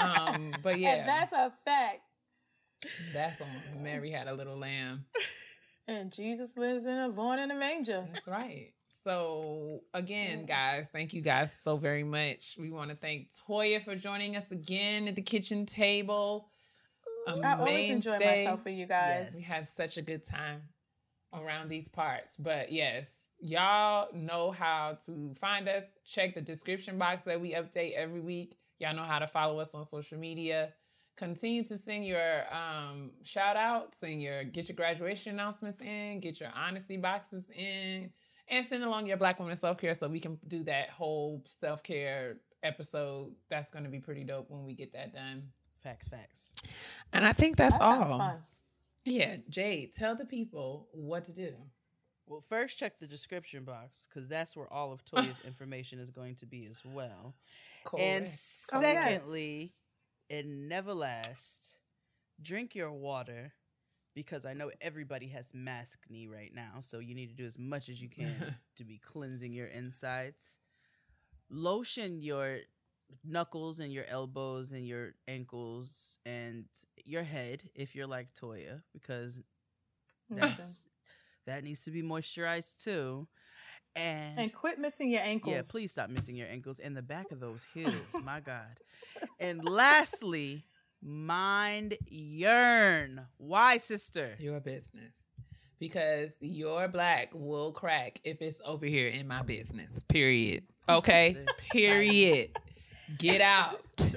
Um, 0.00 0.52
but 0.64 0.80
yeah, 0.80 0.94
and 0.94 1.08
that's 1.08 1.32
a 1.32 1.52
fact. 1.64 2.00
that's 3.14 3.40
on 3.40 3.82
Mary 3.84 4.10
had 4.10 4.26
a 4.26 4.34
little 4.34 4.56
lamb. 4.58 5.04
And 5.86 6.12
Jesus 6.12 6.56
lives 6.56 6.86
in 6.86 6.98
a 6.98 7.08
born 7.08 7.38
in 7.38 7.52
a 7.52 7.54
manger. 7.54 8.04
That's 8.12 8.26
right. 8.26 8.72
So 9.04 9.80
again, 9.94 10.46
guys, 10.46 10.86
thank 10.92 11.12
you 11.12 11.22
guys 11.22 11.52
so 11.64 11.76
very 11.76 12.04
much. 12.04 12.56
We 12.58 12.70
want 12.70 12.90
to 12.90 12.96
thank 12.96 13.28
Toya 13.48 13.84
for 13.84 13.96
joining 13.96 14.36
us 14.36 14.50
again 14.50 15.08
at 15.08 15.16
the 15.16 15.22
kitchen 15.22 15.66
table. 15.66 16.48
A 17.26 17.32
I 17.40 17.58
always 17.58 17.90
enjoy 17.90 18.18
myself 18.18 18.64
with 18.64 18.74
you 18.74 18.86
guys. 18.86 19.32
We 19.34 19.42
had 19.42 19.66
such 19.66 19.96
a 19.96 20.02
good 20.02 20.24
time 20.24 20.62
around 21.32 21.68
these 21.68 21.88
parts. 21.88 22.34
But 22.38 22.70
yes, 22.72 23.08
y'all 23.40 24.08
know 24.14 24.52
how 24.52 24.98
to 25.06 25.34
find 25.40 25.68
us. 25.68 25.84
Check 26.04 26.34
the 26.34 26.40
description 26.40 26.98
box 26.98 27.22
that 27.22 27.40
we 27.40 27.54
update 27.54 27.94
every 27.94 28.20
week. 28.20 28.56
Y'all 28.78 28.94
know 28.94 29.04
how 29.04 29.18
to 29.18 29.26
follow 29.26 29.58
us 29.60 29.70
on 29.74 29.86
social 29.86 30.18
media. 30.18 30.72
Continue 31.16 31.62
to 31.64 31.76
send 31.76 32.06
your 32.06 32.44
um, 32.52 33.10
shout 33.22 33.56
outs 33.56 34.02
and 34.02 34.22
your 34.22 34.44
get 34.44 34.68
your 34.68 34.76
graduation 34.76 35.32
announcements 35.32 35.80
in, 35.80 36.20
get 36.20 36.40
your 36.40 36.48
honesty 36.54 36.96
boxes 36.96 37.44
in, 37.54 38.10
and 38.52 38.64
send 38.64 38.84
along 38.84 39.06
your 39.06 39.16
Black 39.16 39.40
woman 39.40 39.56
self 39.56 39.78
care 39.78 39.94
so 39.94 40.06
we 40.08 40.20
can 40.20 40.38
do 40.46 40.62
that 40.64 40.90
whole 40.90 41.42
self 41.60 41.82
care 41.82 42.36
episode. 42.62 43.32
That's 43.50 43.66
going 43.68 43.82
to 43.84 43.90
be 43.90 43.98
pretty 43.98 44.22
dope 44.22 44.48
when 44.48 44.64
we 44.64 44.74
get 44.74 44.92
that 44.92 45.12
done. 45.12 45.48
facts, 45.82 46.06
facts. 46.06 46.52
And 47.12 47.26
I 47.26 47.32
think 47.32 47.56
that's 47.56 47.76
That 47.78 47.82
all. 47.82 48.18
fun. 48.18 48.36
Yeah, 49.04 49.36
Jade, 49.48 49.94
tell 49.94 50.14
the 50.14 50.24
people 50.24 50.86
what 50.92 51.24
to 51.24 51.32
do. 51.32 51.54
Well, 52.26 52.40
first 52.40 52.78
check 52.78 53.00
the 53.00 53.08
description 53.08 53.64
box 53.64 54.06
because 54.08 54.28
that's 54.28 54.54
where 54.56 54.72
all 54.72 54.92
of 54.92 55.04
Toya's 55.04 55.40
information 55.44 55.98
is 55.98 56.10
going 56.10 56.36
to 56.36 56.46
be 56.46 56.66
as 56.66 56.80
well. 56.84 57.34
And 57.98 58.26
Correct. 58.26 58.30
Oh, 58.72 58.80
yes. 58.80 58.92
secondly, 58.94 59.70
and 60.30 60.68
never 60.68 60.94
last, 60.94 61.78
drink 62.40 62.76
your 62.76 62.92
water 62.92 63.52
because 64.14 64.44
I 64.44 64.52
know 64.54 64.70
everybody 64.80 65.28
has 65.28 65.54
mask 65.54 65.98
knee 66.08 66.26
right 66.28 66.52
now. 66.54 66.80
So 66.80 66.98
you 66.98 67.14
need 67.14 67.28
to 67.30 67.34
do 67.36 67.46
as 67.46 67.58
much 67.58 67.88
as 67.88 68.00
you 68.00 68.08
can 68.18 68.56
to 68.76 68.84
be 68.84 68.98
cleansing 68.98 69.52
your 69.52 69.66
insides. 69.68 70.58
Lotion 71.50 72.20
your 72.22 72.58
knuckles 73.24 73.78
and 73.80 73.92
your 73.92 74.04
elbows 74.08 74.72
and 74.72 74.86
your 74.86 75.12
ankles 75.28 76.18
and 76.24 76.64
your 77.04 77.22
head 77.22 77.62
if 77.74 77.94
you're 77.94 78.06
like 78.06 78.28
Toya 78.34 78.82
because 78.92 79.40
that's 80.30 80.82
that 81.46 81.62
needs 81.64 81.82
to 81.84 81.90
be 81.90 82.02
moisturized 82.02 82.76
too. 82.82 83.26
And, 83.94 84.38
And 84.38 84.52
quit 84.54 84.78
missing 84.78 85.10
your 85.10 85.20
ankles. 85.22 85.54
yeah, 85.54 85.62
please 85.68 85.90
stop 85.92 86.08
missing 86.08 86.34
your 86.36 86.48
ankles 86.48 86.78
and 86.78 86.96
the 86.96 87.02
back 87.02 87.30
of 87.32 87.40
those 87.40 87.64
heels. 87.74 87.92
my 88.22 88.40
God. 88.40 88.78
And 89.38 89.62
lastly, 89.62 90.64
mind 91.02 91.96
yearn. 92.08 93.26
Why, 93.38 93.78
sister? 93.78 94.36
your 94.38 94.60
business. 94.60 95.16
Because 95.78 96.36
your 96.40 96.86
black 96.86 97.30
will 97.34 97.72
crack 97.72 98.20
if 98.22 98.40
it's 98.40 98.60
over 98.64 98.86
here 98.86 99.08
in 99.08 99.26
my 99.26 99.42
business. 99.42 99.90
Period. 100.08 100.62
Okay? 100.88 101.36
Period. 101.72 102.50
Get 103.18 103.40
out. 103.40 103.80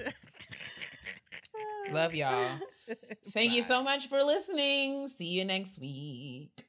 Love 1.92 2.14
y'all. 2.14 2.60
Thank 3.32 3.52
you 3.52 3.64
so 3.64 3.84
much 3.84 4.08
for 4.08 4.24
listening. 4.24 5.08
See 5.08 5.30
you 5.30 5.46
next 5.46 5.80
week. 5.80 6.66